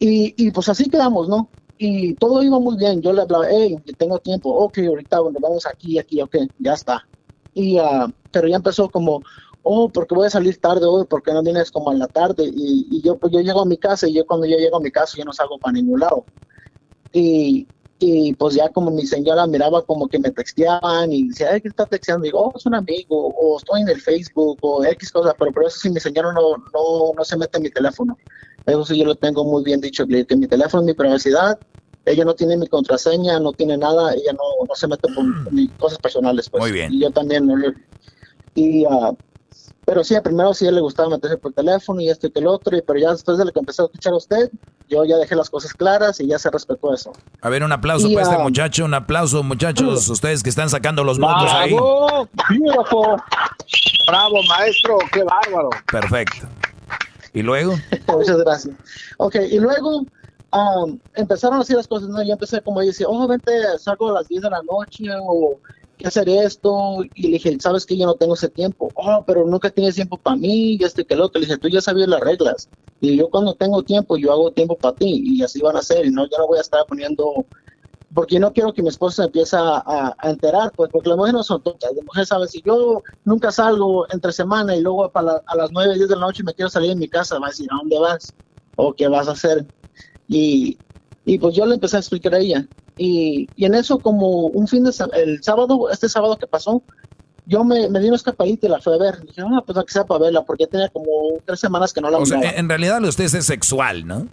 Y, 0.00 0.34
y 0.36 0.50
pues 0.50 0.68
así 0.68 0.90
quedamos, 0.90 1.28
¿no? 1.28 1.48
Y 1.78 2.16
todo 2.16 2.42
iba 2.42 2.58
muy 2.58 2.76
bien. 2.76 3.00
Yo 3.02 3.12
le 3.12 3.22
hablaba, 3.22 3.46
hey, 3.48 3.76
tengo 3.96 4.18
tiempo, 4.18 4.50
ok, 4.50 4.78
ahorita 4.78 5.20
bueno, 5.20 5.38
vamos 5.40 5.64
aquí, 5.64 5.96
aquí, 5.96 6.20
ok, 6.20 6.38
ya 6.58 6.72
está. 6.74 7.09
Y, 7.54 7.78
ah, 7.78 8.12
pero 8.30 8.48
ya 8.48 8.56
empezó 8.56 8.88
como, 8.88 9.22
oh, 9.62 9.88
porque 9.88 10.14
voy 10.14 10.26
a 10.26 10.30
salir 10.30 10.58
tarde 10.58 10.86
hoy, 10.86 11.04
porque 11.08 11.32
no 11.32 11.42
vienes 11.42 11.70
como 11.70 11.92
en 11.92 11.98
la 11.98 12.06
tarde. 12.06 12.44
Y, 12.44 12.86
y 12.90 13.02
yo, 13.02 13.16
pues 13.18 13.32
yo 13.32 13.40
llego 13.40 13.62
a 13.62 13.66
mi 13.66 13.76
casa 13.76 14.08
y 14.08 14.14
yo 14.14 14.26
cuando 14.26 14.46
yo 14.46 14.56
llego 14.56 14.76
a 14.76 14.80
mi 14.80 14.90
casa 14.90 15.16
yo 15.16 15.24
no 15.24 15.32
salgo 15.32 15.58
para 15.58 15.72
ningún 15.72 16.00
lado. 16.00 16.24
Y, 17.12 17.66
y 17.98 18.32
pues 18.34 18.54
ya 18.54 18.70
como 18.70 18.90
mi 18.90 19.06
señora 19.06 19.46
miraba 19.46 19.84
como 19.84 20.08
que 20.08 20.18
me 20.18 20.30
texteaban 20.30 21.12
y 21.12 21.28
decía, 21.28 21.50
ay, 21.52 21.60
¿qué 21.60 21.68
está 21.68 21.84
texteando? 21.84 22.24
Digo, 22.24 22.40
oh, 22.40 22.52
es 22.56 22.64
un 22.64 22.74
amigo, 22.74 23.28
o 23.28 23.58
estoy 23.58 23.82
en 23.82 23.88
el 23.90 24.00
Facebook, 24.00 24.58
o 24.62 24.82
X 24.84 25.12
cosa, 25.12 25.34
pero 25.38 25.52
por 25.52 25.66
eso 25.66 25.78
sí 25.78 25.90
mi 25.90 26.00
señora 26.00 26.32
no, 26.32 26.56
no, 26.56 27.12
no 27.14 27.24
se 27.24 27.36
mete 27.36 27.58
en 27.58 27.64
mi 27.64 27.70
teléfono. 27.70 28.16
Eso 28.64 28.84
sí 28.86 28.98
yo 28.98 29.04
lo 29.04 29.14
tengo 29.14 29.44
muy 29.44 29.62
bien 29.62 29.80
dicho, 29.80 30.06
que 30.06 30.36
mi 30.36 30.46
teléfono 30.46 30.82
es 30.82 30.86
mi 30.86 30.94
privacidad, 30.94 31.58
ella 32.06 32.24
no 32.24 32.34
tiene 32.34 32.56
mi 32.56 32.66
contraseña, 32.66 33.38
no 33.40 33.52
tiene 33.52 33.76
nada, 33.76 34.12
ella 34.14 34.32
no, 34.32 34.66
no 34.66 34.74
se 34.74 34.88
mete 34.88 35.12
por, 35.12 35.44
por 35.44 35.52
mis 35.52 35.70
cosas 35.72 35.98
personales. 35.98 36.48
Pues. 36.48 36.60
Muy 36.62 36.72
bien. 36.72 36.92
Y 36.92 37.00
yo 37.00 37.10
también 37.10 37.46
no 37.46 37.56
le- 37.56 37.74
Y, 38.54 38.84
ah, 38.86 39.12
pero 39.84 40.04
sí, 40.04 40.14
primero 40.22 40.54
sí 40.54 40.66
a 40.66 40.68
él 40.68 40.76
le 40.76 40.80
gustaba 40.80 41.08
meterse 41.10 41.36
por 41.36 41.52
teléfono 41.52 42.00
y 42.00 42.08
esto 42.08 42.26
y 42.26 42.30
que 42.30 42.38
el 42.40 42.46
otro, 42.46 42.76
y, 42.76 42.82
pero 42.82 42.98
ya 42.98 43.10
después 43.12 43.38
de 43.38 43.44
lo 43.44 43.52
que 43.52 43.58
empecé 43.60 43.82
a 43.82 43.86
escuchar 43.86 44.12
a 44.12 44.16
usted, 44.16 44.50
yo 44.88 45.04
ya 45.04 45.16
dejé 45.16 45.34
las 45.36 45.50
cosas 45.50 45.72
claras 45.74 46.20
y 46.20 46.26
ya 46.26 46.38
se 46.38 46.50
respetó 46.50 46.92
eso. 46.92 47.12
A 47.42 47.48
ver, 47.48 47.62
un 47.62 47.72
aplauso 47.72 48.08
Y, 48.08 48.14
para 48.14 48.26
este 48.26 48.40
ah, 48.40 48.42
muchacho, 48.44 48.84
un 48.84 48.94
aplauso, 48.94 49.42
muchachos, 49.42 50.08
ustedes 50.08 50.42
que 50.42 50.50
están 50.50 50.68
sacando 50.70 51.04
los 51.04 51.18
votos 51.18 51.50
ahí. 51.52 51.72
¡Bravo! 51.72 52.28
Beautiful. 52.48 53.22
Bravo, 54.06 54.42
maestro. 54.48 54.98
Qué 55.12 55.22
bárbaro. 55.22 55.70
Perfecto. 55.90 56.48
¿Y 57.32 57.42
luego? 57.42 57.74
Muchas 58.08 58.38
gracias. 58.38 58.74
Ok, 59.18 59.36
y 59.50 59.58
luego 59.60 60.04
um, 60.52 61.00
empezaron 61.14 61.60
así 61.60 61.74
las 61.74 61.88
cosas, 61.88 62.08
¿no? 62.08 62.22
Yo 62.22 62.32
empecé 62.32 62.62
como 62.62 62.80
decir, 62.80 63.06
oh, 63.08 63.26
vente, 63.28 63.52
salgo 63.78 64.10
a 64.10 64.14
las 64.14 64.28
10 64.28 64.42
de 64.42 64.50
la 64.50 64.62
noche 64.62 65.04
o 65.22 65.60
qué 65.96 66.08
hacer 66.08 66.28
esto. 66.28 66.98
Y 67.14 67.22
le 67.28 67.32
dije, 67.34 67.56
¿sabes 67.60 67.86
que 67.86 67.96
Yo 67.96 68.06
no 68.06 68.14
tengo 68.16 68.34
ese 68.34 68.48
tiempo. 68.48 68.92
Oh, 68.94 69.24
pero 69.26 69.46
nunca 69.46 69.70
tienes 69.70 69.94
tiempo 69.94 70.18
para 70.20 70.36
mí 70.36 70.74
y 70.80 70.84
este 70.84 71.04
que 71.06 71.14
el 71.14 71.20
otro. 71.22 71.40
Le 71.40 71.46
dije, 71.46 71.58
tú 71.58 71.68
ya 71.68 71.80
sabías 71.80 72.08
las 72.08 72.20
reglas. 72.20 72.70
Y 73.00 73.16
yo 73.16 73.30
cuando 73.30 73.54
tengo 73.54 73.82
tiempo, 73.84 74.16
yo 74.18 74.32
hago 74.32 74.52
tiempo 74.52 74.78
para 74.78 74.96
ti 74.96 75.06
y 75.24 75.42
así 75.42 75.60
van 75.60 75.76
a 75.76 75.82
ser. 75.82 76.06
Y 76.06 76.10
no, 76.10 76.24
yo 76.28 76.38
no 76.38 76.46
voy 76.46 76.58
a 76.58 76.60
estar 76.62 76.84
poniendo 76.88 77.46
porque 78.14 78.40
no 78.40 78.52
quiero 78.52 78.72
que 78.74 78.82
mi 78.82 78.88
esposa 78.88 79.24
empiece 79.24 79.56
a, 79.56 79.78
a- 79.86 80.14
a 80.18 80.30
enterar, 80.30 80.72
pues, 80.76 80.90
porque 80.90 81.08
las 81.08 81.16
mujeres 81.18 81.34
no 81.34 81.42
son 81.44 81.62
tontas. 81.62 81.92
Las 81.94 82.04
mujeres 82.04 82.28
saben, 82.28 82.48
si 82.48 82.60
yo 82.62 83.02
nunca 83.24 83.52
salgo 83.52 84.06
entre 84.10 84.32
semana 84.32 84.74
y 84.76 84.80
luego 84.82 85.10
para 85.12 85.26
la- 85.34 85.42
a 85.46 85.56
las 85.56 85.70
9, 85.72 85.94
10 85.94 86.08
de 86.08 86.16
la 86.16 86.22
noche 86.22 86.42
me 86.44 86.54
quiero 86.54 86.68
salir 86.70 86.90
de 86.90 86.96
mi 86.96 87.08
casa, 87.08 87.38
va 87.38 87.46
a 87.46 87.50
decir, 87.50 87.68
¿a 87.72 87.76
dónde 87.76 87.98
vas? 87.98 88.36
¿O 88.74 88.94
qué 88.94 89.06
vas 89.08 89.28
a 89.28 89.32
hacer? 89.32 89.66
Y, 90.30 90.78
y 91.26 91.38
pues 91.38 91.54
yo 91.56 91.66
le 91.66 91.74
empecé 91.74 91.96
a 91.96 92.00
explicar 92.00 92.34
a 92.34 92.38
ella. 92.38 92.64
Y, 92.96 93.48
y 93.56 93.64
en 93.64 93.74
eso, 93.74 93.98
como 93.98 94.46
un 94.46 94.68
fin 94.68 94.84
de 94.84 94.92
el 95.14 95.42
sábado, 95.42 95.90
este 95.90 96.08
sábado 96.08 96.38
que 96.38 96.46
pasó, 96.46 96.82
yo 97.46 97.64
me, 97.64 97.88
me 97.88 97.98
di 97.98 98.06
una 98.06 98.16
escapadita 98.16 98.66
y 98.66 98.70
la 98.70 98.80
fui 98.80 98.94
a 98.94 98.98
ver. 98.98 99.20
Dije, 99.22 99.42
ah, 99.44 99.62
pues 99.66 99.76
aquí 99.76 99.92
sea 99.92 100.04
para 100.04 100.20
verla, 100.20 100.42
porque 100.42 100.66
tenía 100.68 100.88
como 100.88 101.10
tres 101.44 101.58
semanas 101.58 101.92
que 101.92 102.00
no 102.00 102.10
la 102.10 102.18
O 102.18 102.26
sea, 102.26 102.38
miraba. 102.38 102.56
en 102.56 102.68
realidad 102.68 102.96
lo 102.98 103.02
de 103.06 103.08
ustedes 103.08 103.34
es 103.34 103.44
sexual, 103.46 104.06
¿no? 104.06 104.28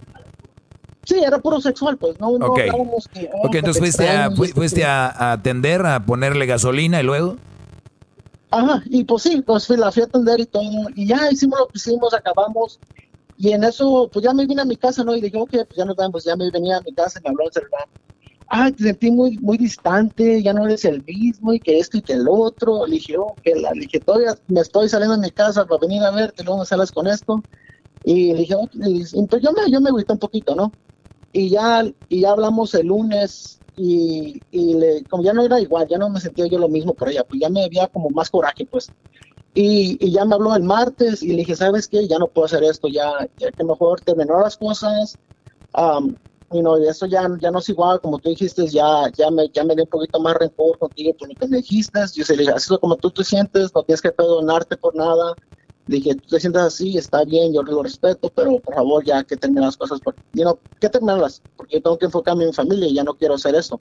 Sí, 1.04 1.16
era 1.18 1.38
puro 1.38 1.60
sexual, 1.60 1.96
pues 1.96 2.20
no, 2.20 2.38
no 2.38 2.46
Ok. 2.46 2.60
hablábamos 2.60 3.08
que... 3.08 3.28
Ok, 3.42 3.50
que 3.50 3.58
entonces 3.58 3.74
te 3.74 3.78
fuiste, 3.80 4.08
a, 4.08 4.26
extraño 4.26 4.36
fu- 4.36 4.44
esto 4.44 4.56
fuiste 4.56 4.84
a, 4.84 5.06
a 5.08 5.32
atender, 5.32 5.84
a 5.86 6.04
ponerle 6.04 6.46
gasolina 6.46 7.00
y 7.00 7.02
luego. 7.02 7.36
Ajá, 8.50 8.82
y 8.86 9.04
pues 9.04 9.22
sí, 9.22 9.42
pues 9.44 9.68
la 9.70 9.90
fui 9.90 10.02
a 10.02 10.06
atender 10.06 10.40
y 10.40 10.46
todo, 10.46 10.62
y 10.94 11.06
ya 11.06 11.30
hicimos 11.30 11.58
lo 11.60 11.66
que 11.68 11.78
hicimos, 11.78 12.12
acabamos, 12.14 12.78
y 13.38 13.52
en 13.52 13.64
eso, 13.64 14.10
pues 14.12 14.24
ya 14.24 14.34
me 14.34 14.46
vine 14.46 14.62
a 14.62 14.66
mi 14.66 14.76
casa, 14.78 15.04
¿no? 15.04 15.16
Y 15.16 15.22
dije, 15.22 15.38
ok, 15.38 15.50
pues 15.52 15.76
ya 15.76 15.86
nos 15.86 15.96
vemos, 15.96 16.24
ya 16.24 16.36
me 16.36 16.50
venía 16.50 16.78
a 16.78 16.82
mi 16.82 16.94
casa 16.94 17.20
y 17.20 17.24
me 17.24 17.30
habló 17.30 17.46
el 17.46 17.52
celular. 17.52 17.88
Ay, 18.48 18.72
te 18.72 18.84
sentí 18.84 19.10
muy, 19.12 19.38
muy 19.38 19.58
distante, 19.58 20.42
ya 20.42 20.52
no 20.54 20.66
eres 20.66 20.84
el 20.86 21.04
mismo, 21.04 21.52
y 21.54 21.60
que 21.60 21.78
esto 21.80 21.98
y 21.98 22.02
que 22.02 22.14
el 22.14 22.26
otro. 22.28 22.86
Le 22.86 22.96
dije, 22.96 23.16
oh, 23.18 23.38
la, 23.44 23.72
le 23.72 23.82
dije, 23.82 24.00
todavía 24.00 24.36
me 24.48 24.60
estoy 24.62 24.88
saliendo 24.88 25.16
de 25.16 25.22
mi 25.22 25.32
casa 25.32 25.66
para 25.66 25.80
venir 25.80 26.02
a 26.04 26.10
verte, 26.12 26.44
luego 26.44 26.60
me 26.60 26.66
sales 26.66 26.92
con 26.92 27.06
esto. 27.08 27.46
Y 28.02 28.32
le 28.34 28.40
dije, 28.40 28.54
oh, 28.56 28.68
pues 29.30 29.42
yo 29.42 29.52
me, 29.52 29.70
yo 29.72 29.80
me 29.80 29.90
agüité 29.90 30.12
un 30.14 30.18
poquito, 30.20 30.54
¿no? 30.56 30.76
Y 31.32 31.50
ya, 31.50 31.84
y 32.08 32.20
ya 32.22 32.32
hablamos 32.32 32.74
el 32.74 32.88
lunes, 32.88 33.62
y, 33.76 34.44
y 34.50 34.74
le, 34.74 35.06
como 35.06 35.22
ya 35.24 35.32
no 35.34 35.44
era 35.44 35.60
igual, 35.60 35.86
ya 35.88 35.98
no 35.98 36.10
me 36.10 36.20
sentía 36.20 36.46
yo 36.48 36.58
lo 36.58 36.68
mismo 36.68 36.94
por 36.94 37.08
ella, 37.10 37.24
pues 37.24 37.40
ya 37.40 37.50
me 37.50 37.64
había 37.64 37.88
como 37.88 38.10
más 38.10 38.30
coraje, 38.30 38.66
pues. 38.66 38.92
Y, 39.60 40.12
ya 40.12 40.24
me 40.24 40.36
habló 40.36 40.54
el 40.54 40.62
martes 40.62 41.20
y 41.20 41.30
le 41.30 41.38
dije, 41.38 41.56
¿sabes 41.56 41.88
qué? 41.88 42.06
Ya 42.06 42.16
no 42.20 42.28
puedo 42.28 42.46
hacer 42.46 42.62
esto, 42.62 42.86
ya, 42.86 43.28
ya 43.38 43.50
que 43.50 43.64
mejor 43.64 44.00
terminó 44.02 44.38
las 44.38 44.56
cosas. 44.56 45.18
Um, 45.74 46.14
you 46.52 46.60
know, 46.60 46.80
y 46.80 46.86
eso 46.86 47.06
ya, 47.06 47.26
ya 47.40 47.50
no 47.50 47.58
es 47.58 47.68
igual, 47.68 48.00
como 48.00 48.20
tú 48.20 48.28
dijiste, 48.28 48.68
ya, 48.68 49.10
ya, 49.16 49.32
me, 49.32 49.48
ya 49.48 49.64
me 49.64 49.74
un 49.74 49.88
poquito 49.88 50.20
más 50.20 50.36
rencor 50.36 50.78
contigo 50.78 51.12
por 51.18 51.28
lo 51.28 51.56
dijiste. 51.56 51.98
Yo 52.14 52.24
se 52.24 52.36
le 52.36 52.42
dije, 52.42 52.52
así 52.54 52.72
como 52.78 52.98
tú 52.98 53.10
te 53.10 53.24
sientes, 53.24 53.74
no 53.74 53.82
tienes 53.82 54.00
que 54.00 54.12
perdonarte 54.12 54.76
por 54.76 54.94
nada. 54.94 55.34
Dije, 55.88 56.14
tú 56.14 56.28
te 56.28 56.38
sientes 56.38 56.62
así, 56.62 56.96
está 56.96 57.24
bien, 57.24 57.52
yo 57.52 57.64
lo 57.64 57.82
respeto, 57.82 58.30
pero 58.32 58.60
por 58.60 58.76
favor, 58.76 59.04
ya 59.04 59.24
que 59.24 59.36
terminen 59.36 59.64
las 59.64 59.76
cosas, 59.76 60.00
porque, 60.00 60.20
you 60.34 60.44
know, 60.44 60.60
que 60.80 60.88
terminarlas, 60.88 61.42
porque 61.56 61.78
yo 61.78 61.82
tengo 61.82 61.98
que 61.98 62.06
enfocarme 62.06 62.44
en 62.44 62.50
mi 62.50 62.54
familia 62.54 62.86
y 62.86 62.94
ya 62.94 63.02
no 63.02 63.14
quiero 63.14 63.34
hacer 63.34 63.56
eso. 63.56 63.80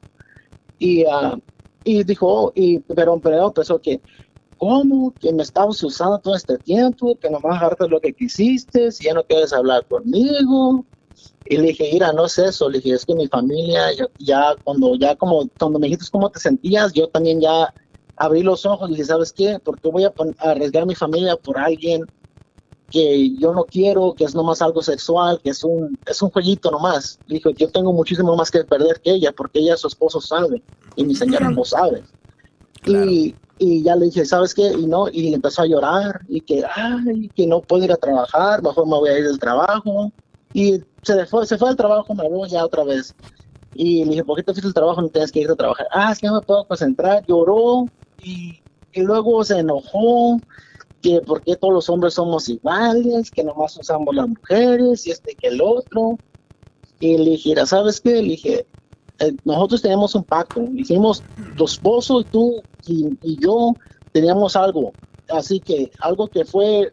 Y, 0.80 1.06
ah, 1.06 1.38
y 1.84 2.04
dijo, 2.04 2.52
y, 2.56 2.80
pero, 2.80 3.20
pero 3.22 3.48
empezó 3.48 3.80
que, 3.80 4.02
¿cómo? 4.58 5.14
Que 5.20 5.32
me 5.34 5.44
estabas 5.44 5.82
usando 5.84 6.20
todo 6.20 6.36
este 6.36 6.58
tiempo, 6.58 7.18
que 7.20 7.30
nomás 7.30 7.62
hartas 7.62 7.90
lo 7.90 8.00
que 8.00 8.14
quisiste, 8.14 8.92
si 8.92 9.06
ya 9.06 9.14
no 9.14 9.24
quieres 9.24 9.54
hablar 9.54 9.86
conmigo. 9.88 10.86
Y 11.46 11.58
le 11.58 11.64
dije, 11.64 11.90
mira, 11.94 12.12
no 12.12 12.26
es 12.26 12.38
eso, 12.38 12.70
le 12.70 12.80
dije, 12.80 12.96
es 12.96 13.06
que 13.06 13.16
mi 13.16 13.28
familia, 13.28 13.94
ya, 13.94 14.06
ya 14.20 14.56
cuando, 14.64 14.96
ya 14.96 15.16
como, 15.16 15.50
cuando 15.58 15.80
me 15.80 15.88
dijiste 15.88 16.12
cómo 16.12 16.30
te 16.30 16.40
sentías, 16.40 16.94
yo 16.94 17.08
también 17.08 17.40
ya 17.40 17.74
abrí 18.18 18.44
los 18.44 18.66
ojos 18.66 18.90
y 18.90 18.94
dije, 18.94 19.06
¿sabes 19.06 19.32
qué? 19.32 19.60
Porque 19.64 19.90
voy 19.90 20.04
a, 20.04 20.14
a 20.40 20.52
arriesgar 20.52 20.86
mi 20.86 20.96
familia 20.96 21.38
por 21.38 21.58
alguien 21.58 22.06
que 22.90 23.36
yo 23.38 23.54
no 23.54 23.66
quiero, 23.66 24.14
que 24.14 24.24
es 24.24 24.34
nomás 24.34 24.62
algo 24.62 24.82
sexual, 24.82 25.40
que 25.44 25.50
es 25.50 25.64
un, 25.64 25.98
es 26.06 26.22
un 26.22 26.30
jueguito 26.30 26.72
nomás. 26.72 27.20
Le 27.28 27.36
dije, 27.36 27.54
yo 27.58 27.70
tengo 27.70 27.92
muchísimo 27.92 28.36
más 28.36 28.50
que 28.50 28.64
perder 28.64 29.02
que 29.02 29.12
ella, 29.12 29.32
porque 29.32 29.60
ella, 29.60 29.76
su 29.78 29.88
esposo 29.88 30.22
sabe, 30.22 30.62
y 30.96 31.04
mi 31.04 31.16
señora 31.16 31.50
no 31.50 31.66
sabe. 31.66 32.04
Y, 32.86 33.36
y 33.60 33.84
ya 33.84 33.96
le 33.96 34.06
dije, 34.06 34.26
¿sabes 34.26 34.54
qué? 34.54 34.72
Y 34.72 34.88
no, 34.88 35.08
y 35.10 35.34
empezó 35.34 35.64
a 35.64 35.68
llorar, 35.68 36.22
y 36.28 36.42
que, 36.42 36.64
ay, 36.76 37.30
que 37.36 37.48
no 37.48 37.62
puedo 37.62 37.84
ir 37.84 37.92
a 37.92 37.98
trabajar, 37.98 38.62
mejor 38.62 38.86
me 38.86 38.98
voy 38.98 39.10
a 39.10 39.20
ir 39.20 39.26
del 39.26 39.40
trabajo. 39.40 40.12
Y 40.54 40.82
se 41.04 41.26
fue, 41.26 41.46
se 41.46 41.58
fue 41.58 41.70
al 41.70 41.76
trabajo, 41.76 42.14
me 42.16 42.28
voy 42.30 42.50
ya 42.50 42.66
otra 42.66 42.84
vez. 42.84 43.16
Y 43.74 44.04
le 44.06 44.12
dije, 44.12 44.24
¿por 44.24 44.38
qué 44.38 44.44
te 44.44 44.54
fuiste 44.54 44.68
al 44.68 44.74
trabajo? 44.74 45.02
No 45.02 45.10
tienes 45.10 45.32
que 45.32 45.42
ir 45.42 45.50
a 45.50 45.56
trabajar. 45.56 45.88
Ah, 45.92 46.12
es 46.12 46.20
que 46.20 46.28
no 46.28 46.36
me 46.36 46.42
puedo 46.42 46.66
concentrar. 46.68 47.24
Lloró 47.28 47.90
y, 48.18 48.64
y 48.92 49.02
luego 49.02 49.44
se 49.44 49.60
enojó 49.60 50.42
que 51.02 51.22
por 51.22 51.44
qué 51.44 51.56
todos 51.56 51.74
los 51.74 51.90
hombres 51.90 52.16
somos 52.16 52.50
iguales, 52.50 53.32
que 53.32 53.44
nomás 53.44 53.78
usamos 53.78 54.16
las 54.16 54.28
mujeres 54.28 55.06
y 55.06 55.12
este 55.12 55.36
que 55.36 55.48
el 55.50 55.62
otro. 55.62 56.20
Y 57.00 57.18
le 57.18 57.32
dije, 57.32 57.50
"Mira, 57.50 57.66
¿sabes 57.66 58.02
qué? 58.02 58.22
Le 58.22 58.30
dije, 58.30 58.68
eh, 59.20 59.36
nosotros 59.46 59.82
teníamos 59.82 60.16
un 60.16 60.24
pacto. 60.24 60.62
Hicimos, 60.76 61.24
esposo 61.60 62.22
y 62.22 62.24
tú 62.26 62.62
y, 62.86 63.18
y 63.22 63.42
yo 63.42 63.74
teníamos 64.12 64.56
algo. 64.56 64.94
Así 65.30 65.60
que 65.60 65.92
algo 66.00 66.28
que 66.28 66.46
fue, 66.46 66.90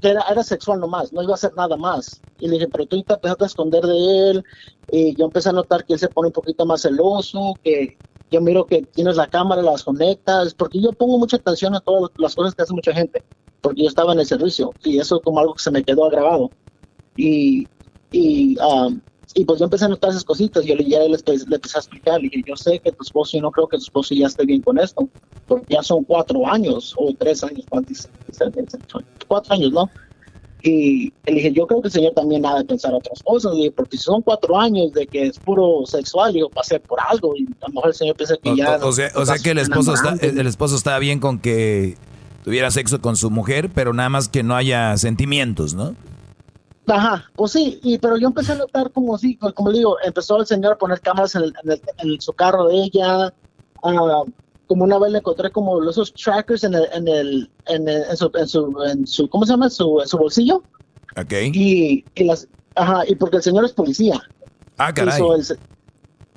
que 0.00 0.10
era, 0.10 0.22
era 0.30 0.42
sexual 0.42 0.80
nomás, 0.80 1.12
no 1.12 1.22
iba 1.22 1.32
a 1.32 1.34
hacer 1.34 1.52
nada 1.56 1.76
más. 1.76 2.20
Y 2.38 2.48
le 2.48 2.54
dije, 2.54 2.68
pero 2.68 2.86
tú 2.86 3.02
te 3.02 3.14
empezaste 3.14 3.44
a 3.44 3.46
esconder 3.46 3.84
de 3.84 4.30
él. 4.30 4.44
Y 4.90 5.14
yo 5.14 5.26
empecé 5.26 5.50
a 5.50 5.52
notar 5.52 5.84
que 5.84 5.94
él 5.94 5.98
se 5.98 6.08
pone 6.08 6.28
un 6.28 6.32
poquito 6.32 6.66
más 6.66 6.82
celoso, 6.82 7.54
que 7.62 7.96
yo 8.30 8.40
miro 8.40 8.64
que 8.64 8.82
tienes 8.82 9.16
la 9.16 9.26
cámara, 9.26 9.62
las 9.62 9.82
conectas, 9.82 10.54
porque 10.54 10.80
yo 10.80 10.92
pongo 10.92 11.18
mucha 11.18 11.36
atención 11.36 11.74
a 11.74 11.80
todas 11.80 12.10
las 12.16 12.34
cosas 12.34 12.54
que 12.54 12.62
hace 12.62 12.72
mucha 12.72 12.92
gente, 12.92 13.22
porque 13.60 13.82
yo 13.82 13.88
estaba 13.88 14.12
en 14.12 14.20
el 14.20 14.26
servicio 14.26 14.72
y 14.84 14.98
eso 14.98 15.16
es 15.16 15.22
como 15.22 15.40
algo 15.40 15.54
que 15.54 15.62
se 15.62 15.70
me 15.70 15.82
quedó 15.82 16.08
grabado. 16.08 16.50
Y, 17.16 17.66
y, 18.12 18.56
um, 18.58 19.00
y 19.34 19.44
pues 19.44 19.58
yo 19.58 19.64
empecé 19.64 19.84
a 19.84 19.88
notar 19.88 20.10
esas 20.10 20.24
cositas, 20.24 20.64
yo 20.64 20.74
le, 20.74 20.84
ya 20.84 21.00
le, 21.00 21.16
empe- 21.16 21.46
le 21.46 21.56
empecé 21.56 21.78
a 21.78 21.80
explicar, 21.80 22.20
le 22.20 22.28
dije, 22.28 22.42
yo 22.46 22.56
sé 22.56 22.78
que 22.80 22.92
tu 22.92 23.02
esposo, 23.02 23.36
yo 23.36 23.42
no 23.42 23.50
creo 23.50 23.68
que 23.68 23.76
tu 23.76 23.82
esposo 23.84 24.14
ya 24.14 24.26
esté 24.26 24.44
bien 24.44 24.62
con 24.62 24.78
esto, 24.78 25.08
porque 25.46 25.66
ya 25.74 25.82
son 25.82 26.04
cuatro 26.04 26.46
años 26.46 26.94
o 26.96 27.12
tres 27.18 27.42
años, 27.44 27.64
cuatro 29.28 29.54
años, 29.54 29.72
¿no? 29.72 29.90
Y 30.62 31.10
le 31.24 31.32
dije, 31.36 31.52
yo 31.52 31.66
creo 31.66 31.80
que 31.80 31.88
el 31.88 31.92
señor 31.92 32.12
también 32.14 32.44
ha 32.44 32.58
de 32.58 32.64
pensar 32.66 32.92
otras 32.92 33.22
cosas, 33.22 33.54
dije, 33.54 33.70
porque 33.70 33.96
si 33.96 34.02
son 34.04 34.20
cuatro 34.20 34.58
años 34.60 34.92
de 34.92 35.06
que 35.06 35.22
es 35.26 35.38
puro 35.38 35.86
sexual, 35.86 36.34
digo, 36.34 36.50
pasé 36.50 36.78
por 36.80 36.98
algo, 37.08 37.34
y 37.34 37.44
a 37.62 37.68
lo 37.68 37.74
mejor 37.74 37.88
el 37.90 37.94
señor 37.94 38.16
piensa 38.16 38.36
que 38.42 38.50
O, 38.50 38.54
ya... 38.56 38.76
o- 38.76 38.92
sea, 38.92 39.10
o 39.14 39.24
sea 39.24 39.38
que 39.38 39.50
el 39.52 39.58
esposo 39.58 39.94
está, 39.94 40.16
el 40.20 40.46
esposo 40.46 40.76
estaba 40.76 40.98
bien 40.98 41.18
con 41.18 41.38
que 41.38 41.96
tuviera 42.44 42.70
sexo 42.70 43.00
con 43.00 43.16
su 43.16 43.30
mujer, 43.30 43.70
pero 43.74 43.94
nada 43.94 44.10
más 44.10 44.28
que 44.28 44.42
no 44.42 44.54
haya 44.54 44.96
sentimientos, 44.98 45.72
¿no? 45.74 45.94
Ajá, 46.90 47.24
pues 47.36 47.52
sí, 47.52 47.78
y, 47.82 47.98
pero 47.98 48.16
yo 48.16 48.28
empecé 48.28 48.52
a 48.52 48.56
notar 48.56 48.90
como 48.92 49.16
sí, 49.16 49.36
como 49.54 49.70
le 49.70 49.78
digo, 49.78 49.96
empezó 50.04 50.38
el 50.38 50.46
señor 50.46 50.72
a 50.72 50.78
poner 50.78 51.00
cámaras 51.00 51.34
en, 51.36 51.42
el- 51.44 51.54
en 51.62 51.70
el- 51.72 51.82
en 51.98 52.20
su 52.20 52.32
carro 52.32 52.66
de 52.66 52.76
ella, 52.82 53.34
ah, 53.82 54.24
como 54.66 54.84
una 54.84 54.98
vez 54.98 55.12
le 55.12 55.18
encontré 55.18 55.50
como 55.50 55.88
esos 55.88 56.12
trackers 56.14 56.64
en 56.64 56.74
el, 56.74 56.88
en 56.92 57.08
el, 57.08 57.52
en, 57.66 57.88
el- 57.88 58.04
en 58.04 58.16
su, 58.16 58.30
en 58.34 58.48
su, 58.48 58.82
en 58.84 59.06
su, 59.06 59.28
¿cómo 59.28 59.44
se 59.46 59.52
llama? 59.52 59.66
En 59.66 59.70
su, 59.70 60.00
en 60.00 60.08
su 60.08 60.18
bolsillo. 60.18 60.64
Ok. 61.16 61.32
Y, 61.52 62.06
y 62.14 62.24
las, 62.24 62.48
ajá, 62.74 63.04
y 63.06 63.14
porque 63.14 63.36
el 63.38 63.42
señor 63.42 63.64
es 63.64 63.72
policía. 63.72 64.20
Ah, 64.78 64.92
caray. 64.92 65.20
El 65.20 65.58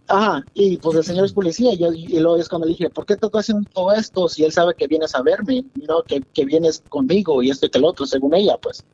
ajá, 0.07 0.43
y 0.53 0.77
pues 0.77 0.97
el 0.97 1.03
señor 1.03 1.25
es 1.25 1.33
policía, 1.33 1.73
y, 1.73 1.77
yo, 1.77 1.91
y 1.93 2.19
luego 2.19 2.37
es 2.37 2.49
cuando 2.49 2.65
le 2.67 2.73
dije, 2.73 2.89
¿por 2.89 3.05
qué 3.05 3.15
te 3.15 3.25
estás 3.25 3.41
haciendo 3.41 3.67
todo 3.73 3.91
esto 3.93 4.27
si 4.27 4.43
él 4.43 4.51
sabe 4.51 4.75
que 4.75 4.87
vienes 4.87 5.15
a 5.15 5.21
verme, 5.21 5.65
¿no? 5.87 6.03
que, 6.03 6.23
que 6.33 6.45
vienes 6.45 6.83
conmigo 6.89 7.41
y 7.41 7.49
esto 7.49 7.65
y 7.65 7.69
que 7.69 7.77
el 7.79 7.85
otro, 7.85 8.05
según 8.05 8.33
ella, 8.35 8.57
pues. 8.61 8.85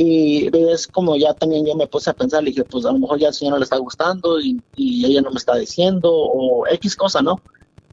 Y 0.00 0.48
es 0.56 0.86
como 0.86 1.16
ya 1.16 1.34
también 1.34 1.66
yo 1.66 1.74
me 1.74 1.88
puse 1.88 2.08
a 2.08 2.14
pensar, 2.14 2.44
le 2.44 2.50
dije, 2.50 2.62
pues 2.62 2.86
a 2.86 2.92
lo 2.92 3.00
mejor 3.00 3.18
ya 3.18 3.26
al 3.26 3.34
señor 3.34 3.54
no 3.54 3.58
le 3.58 3.64
está 3.64 3.78
gustando 3.78 4.40
y, 4.40 4.62
y 4.76 5.04
ella 5.04 5.22
no 5.22 5.32
me 5.32 5.38
está 5.38 5.56
diciendo, 5.56 6.08
o 6.12 6.64
X 6.68 6.94
cosa, 6.94 7.20
¿no? 7.20 7.42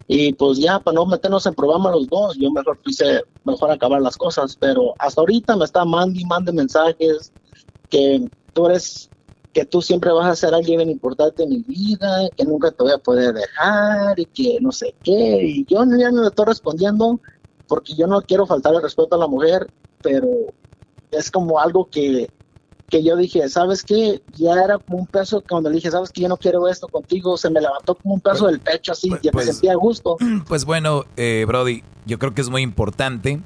Y 0.07 0.33
pues 0.33 0.59
ya, 0.59 0.79
para 0.79 0.93
no 0.93 1.07
meternos 1.07 1.47
en 1.47 1.55
problemas 1.55 1.93
los 1.93 2.07
dos, 2.07 2.37
yo 2.37 2.51
mejor 2.51 2.79
quise 2.83 3.23
mejor 3.43 3.71
acabar 3.71 4.03
las 4.03 4.17
cosas, 4.17 4.55
pero 4.55 4.93
hasta 4.99 5.19
ahorita 5.19 5.55
me 5.55 5.65
está 5.65 5.83
mandando 5.83 6.19
y 6.19 6.25
mande 6.25 6.51
mensajes 6.51 7.33
que 7.89 8.29
tú 8.53 8.67
eres, 8.67 9.09
que 9.51 9.65
tú 9.65 9.81
siempre 9.81 10.11
vas 10.11 10.27
a 10.27 10.35
ser 10.35 10.53
alguien 10.53 10.77
bien 10.77 10.91
importante 10.91 11.41
en 11.41 11.49
mi 11.49 11.63
vida, 11.63 12.29
que 12.37 12.45
nunca 12.45 12.69
te 12.69 12.83
voy 12.83 12.91
a 12.91 12.99
poder 12.99 13.33
dejar 13.33 14.19
y 14.19 14.27
que 14.27 14.59
no 14.61 14.71
sé 14.71 14.93
qué. 15.01 15.39
Y 15.43 15.65
yo 15.65 15.83
ya 15.97 16.11
no 16.11 16.21
le 16.21 16.27
estoy 16.27 16.45
respondiendo 16.45 17.19
porque 17.65 17.95
yo 17.95 18.05
no 18.05 18.21
quiero 18.21 18.45
faltar 18.45 18.75
el 18.75 18.83
respeto 18.83 19.15
a 19.15 19.17
la 19.17 19.27
mujer, 19.27 19.71
pero 20.03 20.27
es 21.17 21.31
como 21.31 21.59
algo 21.59 21.89
que, 21.89 22.29
que 22.89 23.03
yo 23.03 23.15
dije, 23.15 23.47
¿sabes 23.49 23.83
qué? 23.83 24.21
Ya 24.35 24.53
era 24.53 24.77
como 24.77 24.99
un 24.99 25.07
peso 25.07 25.43
cuando 25.47 25.69
le 25.69 25.75
dije, 25.77 25.91
¿sabes 25.91 26.11
qué? 26.11 26.21
Yo 26.21 26.29
no 26.29 26.37
quiero 26.37 26.67
esto 26.67 26.87
contigo, 26.87 27.37
se 27.37 27.49
me 27.49 27.61
levantó 27.61 27.95
como 27.95 28.15
un 28.15 28.21
peso 28.21 28.47
del 28.47 28.59
pecho 28.59 28.91
así, 28.91 29.11
y 29.21 29.29
me 29.35 29.43
sentía 29.43 29.73
a 29.73 29.75
gusto. 29.75 30.17
Pues 30.47 30.65
bueno, 30.65 31.05
eh, 31.17 31.45
Brody, 31.47 31.83
yo 32.05 32.19
creo 32.19 32.33
que 32.33 32.41
es 32.41 32.49
muy 32.49 32.61
importante 32.61 33.41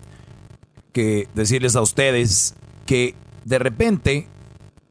que 0.92 1.28
decirles 1.34 1.76
a 1.76 1.82
ustedes 1.82 2.56
que 2.86 3.16
de 3.46 3.60
repente 3.60 4.28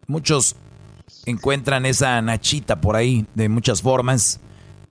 muchos 0.07 0.57
encuentran 1.27 1.85
esa 1.87 2.21
nachita 2.23 2.81
por 2.81 2.97
ahí 2.97 3.27
de 3.35 3.49
muchas 3.49 3.83
formas. 3.83 4.41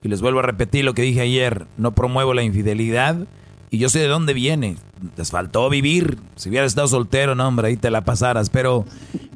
Y 0.02 0.08
les 0.08 0.20
vuelvo 0.20 0.38
a 0.38 0.42
repetir 0.42 0.84
lo 0.84 0.94
que 0.94 1.02
dije 1.02 1.20
ayer, 1.20 1.66
no 1.76 1.94
promuevo 1.94 2.34
la 2.34 2.42
infidelidad. 2.42 3.26
Y 3.70 3.78
yo 3.78 3.88
sé 3.88 4.00
de 4.00 4.08
dónde 4.08 4.32
viene. 4.32 4.76
Les 5.16 5.30
faltó 5.30 5.68
vivir. 5.68 6.18
Si 6.36 6.48
hubieras 6.48 6.68
estado 6.68 6.88
soltero, 6.88 7.34
no, 7.34 7.46
hombre, 7.46 7.68
ahí 7.68 7.76
te 7.76 7.90
la 7.90 8.02
pasaras. 8.02 8.50
Pero 8.50 8.84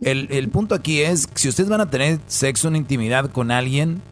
el, 0.01 0.29
el 0.31 0.49
punto 0.49 0.75
aquí 0.75 1.01
es, 1.01 1.29
si 1.35 1.49
ustedes 1.49 1.69
van 1.69 1.81
a 1.81 1.91
tener 1.91 2.19
sexo 2.27 2.69
en 2.69 2.77
intimidad 2.77 3.31
con 3.31 3.51
alguien, 3.51 4.03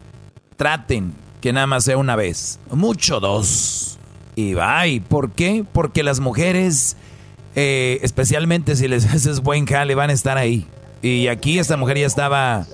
traten 0.57 1.13
que 1.41 1.51
nada 1.51 1.67
más 1.67 1.83
sea 1.83 1.97
una 1.97 2.15
vez. 2.15 2.59
Mucho 2.71 3.19
dos. 3.19 3.97
Y 4.35 4.53
bye. 4.53 5.01
¿Por 5.01 5.31
qué? 5.31 5.65
Porque 5.71 6.03
las 6.03 6.19
mujeres, 6.19 6.95
eh, 7.55 7.99
especialmente 8.03 8.75
si 8.75 8.87
les 8.87 9.05
haces 9.13 9.41
buen 9.41 9.65
jale, 9.65 9.95
van 9.95 10.11
a 10.11 10.13
estar 10.13 10.37
ahí. 10.37 10.67
Y 11.01 11.27
aquí 11.27 11.57
esta 11.57 11.77
mujer 11.77 11.97
ya 11.97 12.05
estaba, 12.05 12.67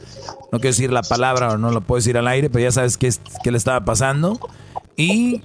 no 0.52 0.60
quiero 0.60 0.74
decir 0.74 0.92
la 0.92 1.02
palabra 1.02 1.54
o 1.54 1.58
no 1.58 1.72
lo 1.72 1.80
puedo 1.80 1.98
decir 1.98 2.18
al 2.18 2.28
aire, 2.28 2.50
pero 2.50 2.64
ya 2.64 2.72
sabes 2.72 2.98
qué, 2.98 3.10
qué 3.42 3.52
le 3.52 3.58
estaba 3.58 3.86
pasando. 3.86 4.38
Y 4.98 5.42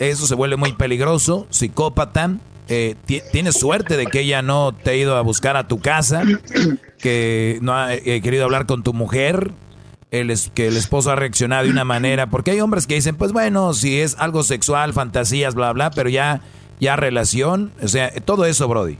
eso 0.00 0.26
se 0.26 0.34
vuelve 0.34 0.56
muy 0.56 0.72
peligroso, 0.72 1.46
psicópata. 1.50 2.30
Eh, 2.68 2.94
ti- 3.04 3.20
tienes 3.32 3.58
suerte 3.58 3.96
de 3.96 4.06
que 4.06 4.20
ella 4.20 4.40
no 4.42 4.72
te 4.74 4.90
ha 4.90 4.94
ido 4.96 5.16
a 5.16 5.20
buscar 5.20 5.56
a 5.56 5.68
tu 5.68 5.80
casa, 5.80 6.22
que 6.98 7.58
no 7.62 7.74
ha 7.74 7.94
eh, 7.94 8.20
querido 8.22 8.44
hablar 8.44 8.66
con 8.66 8.82
tu 8.82 8.92
mujer. 8.92 9.52
el, 10.10 10.30
es- 10.30 10.50
que 10.54 10.68
el 10.68 10.76
esposo 10.76 11.10
ha 11.10 11.16
reaccionado 11.16 11.64
de 11.64 11.70
una 11.70 11.84
manera, 11.84 12.28
porque 12.28 12.52
hay 12.52 12.60
hombres 12.60 12.86
que 12.86 12.94
dicen, 12.94 13.16
pues 13.16 13.32
bueno, 13.32 13.74
si 13.74 13.98
es 14.00 14.14
algo 14.20 14.44
sexual, 14.44 14.92
fantasías, 14.92 15.56
bla, 15.56 15.72
bla, 15.72 15.90
pero 15.90 16.08
ya, 16.08 16.40
ya 16.78 16.94
relación, 16.94 17.72
o 17.82 17.88
sea, 17.88 18.12
todo 18.24 18.44
eso, 18.44 18.68
Brody. 18.68 18.96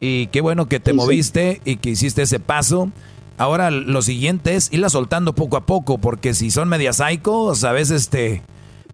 Y 0.00 0.28
qué 0.28 0.40
bueno 0.40 0.66
que 0.66 0.80
te 0.80 0.92
Sí, 0.92 0.96
sí. 0.96 1.02
moviste 1.04 1.60
y 1.66 1.76
que 1.76 1.90
hiciste 1.90 2.22
ese 2.22 2.40
paso. 2.40 2.90
Ahora 3.36 3.70
lo 3.70 4.00
siguiente 4.00 4.54
es 4.54 4.72
irla 4.72 4.88
soltando 4.88 5.34
poco 5.34 5.58
a 5.58 5.66
poco, 5.66 5.98
porque 5.98 6.32
si 6.32 6.50
son 6.50 6.70
medias 6.70 7.02
psicos, 7.06 7.62
a 7.64 7.72
veces 7.72 8.08
te, 8.08 8.40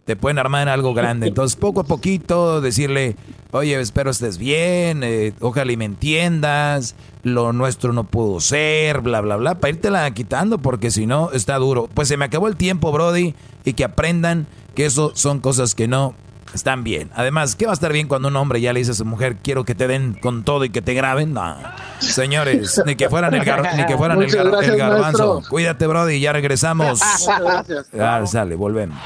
te 0.05 0.17
pueden 0.17 0.39
armar 0.39 0.63
en 0.63 0.69
algo 0.69 0.95
grande. 0.95 1.29
Entonces, 1.29 1.57
poco 1.57 1.81
a 1.81 1.85
poquito, 1.85 2.61
decirle, 2.61 3.17
oye, 3.53 3.81
espero 3.81 4.11
estés 4.11 4.39
bien, 4.39 5.03
eh, 5.05 5.33
ojalá 5.41 5.71
y 5.73 5.77
me 5.77 5.85
entiendas, 5.85 6.95
lo 7.23 7.53
nuestro 7.53 7.93
no 7.93 8.05
pudo 8.05 8.41
ser, 8.41 9.01
bla, 9.01 9.21
bla, 9.21 9.37
bla, 9.37 9.55
para 9.57 9.71
irtela 9.71 10.11
quitando, 10.11 10.59
porque 10.59 10.91
si 10.91 11.07
no, 11.07 11.31
está 11.33 11.57
duro. 11.57 11.89
Pues 11.93 12.09
se 12.09 12.17
me 12.17 12.25
acabó 12.25 12.49
el 12.49 12.57
tiempo, 12.57 12.91
Brody, 12.91 13.35
y 13.65 13.75
que 13.75 13.85
aprendan 13.85 14.47
que 14.75 14.87
eso 14.87 15.13
son 15.15 15.41
cosas 15.41 15.75
que 15.75 15.87
no 15.87 16.15
están 16.55 16.85
bien. 16.85 17.11
Además, 17.15 17.57
¿qué 17.57 17.67
va 17.67 17.73
a 17.73 17.75
estar 17.75 17.93
bien 17.93 18.09
cuando 18.09 18.29
un 18.29 18.37
hombre 18.37 18.61
ya 18.61 18.73
le 18.73 18.81
dice 18.81 18.93
a 18.93 18.95
su 18.95 19.05
mujer, 19.05 19.37
quiero 19.43 19.65
que 19.65 19.75
te 19.75 19.87
den 19.87 20.15
con 20.15 20.45
todo 20.45 20.65
y 20.65 20.71
que 20.71 20.83
te 20.83 20.95
graben? 20.95 21.33
No, 21.35 21.57
señores, 22.01 22.81
ni 22.87 22.95
que 22.97 23.09
fueran 23.09 23.35
el, 23.35 23.43
gar- 23.45 23.75
ni 23.77 23.87
que 23.87 23.97
fueran 23.97 24.21
el, 24.23 24.31
gar- 24.31 24.63
el 24.65 24.77
garbanzo. 24.77 25.35
maestro. 25.35 25.51
Cuídate, 25.51 25.87
Brody, 25.87 26.21
ya 26.21 26.33
regresamos. 26.33 27.01
Gracias. 27.41 27.87
Ah, 27.99 28.23
sale, 28.27 28.55
volvemos. 28.55 28.99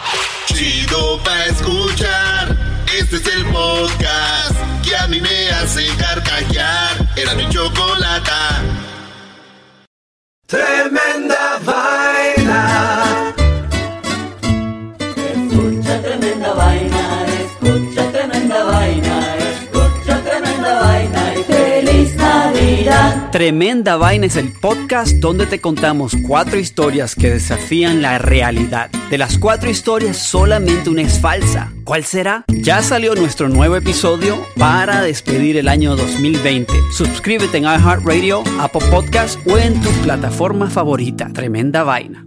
Chido 0.47 1.23
pa' 1.23 1.45
escuchar. 1.47 2.57
Este 2.99 3.17
es 3.17 3.27
el 3.27 3.45
podcast 3.47 4.55
que 4.83 4.97
a 4.97 5.07
mí 5.09 5.21
me 5.21 5.51
hace 5.51 5.87
carcajear. 5.99 7.09
Era 7.17 7.35
mi 7.35 7.49
chocolata. 7.51 8.63
Tremenda 10.47 11.59
Tremenda 23.37 23.99
Vaina 23.99 24.25
es 24.25 24.37
el 24.37 24.51
podcast 24.51 25.17
donde 25.17 25.45
te 25.45 25.61
contamos 25.61 26.17
cuatro 26.27 26.59
historias 26.59 27.15
que 27.15 27.29
desafían 27.29 28.01
la 28.01 28.17
realidad. 28.17 28.89
De 29.11 29.19
las 29.19 29.37
cuatro 29.37 29.69
historias, 29.69 30.17
solamente 30.17 30.89
una 30.89 31.03
es 31.03 31.21
falsa. 31.21 31.71
¿Cuál 31.85 32.05
será? 32.05 32.47
Ya 32.49 32.81
salió 32.81 33.15
nuestro 33.15 33.51
nuevo 33.51 33.77
episodio 33.77 34.43
para 34.57 35.03
despedir 35.03 35.59
el 35.59 35.69
año 35.69 35.97
2020. 35.97 36.73
Suscríbete 36.97 37.59
en 37.59 37.65
iHeartRadio, 37.65 38.43
Apple 38.59 38.87
Podcast 38.91 39.39
o 39.47 39.59
en 39.59 39.83
tu 39.83 39.91
plataforma 40.03 40.71
favorita. 40.71 41.29
Tremenda 41.31 41.85
Vaina. 41.85 42.25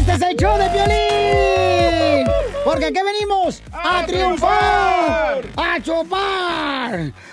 Este 0.00 0.14
es 0.14 0.20
el 0.20 0.36
show 0.36 0.58
de 0.58 0.68
violín. 0.68 2.26
Porque 2.64 2.86
aquí 2.86 2.98
venimos 3.04 3.62
a, 3.72 4.04
triunfar, 4.04 5.42
a 5.56 5.80
chupar. 5.80 7.12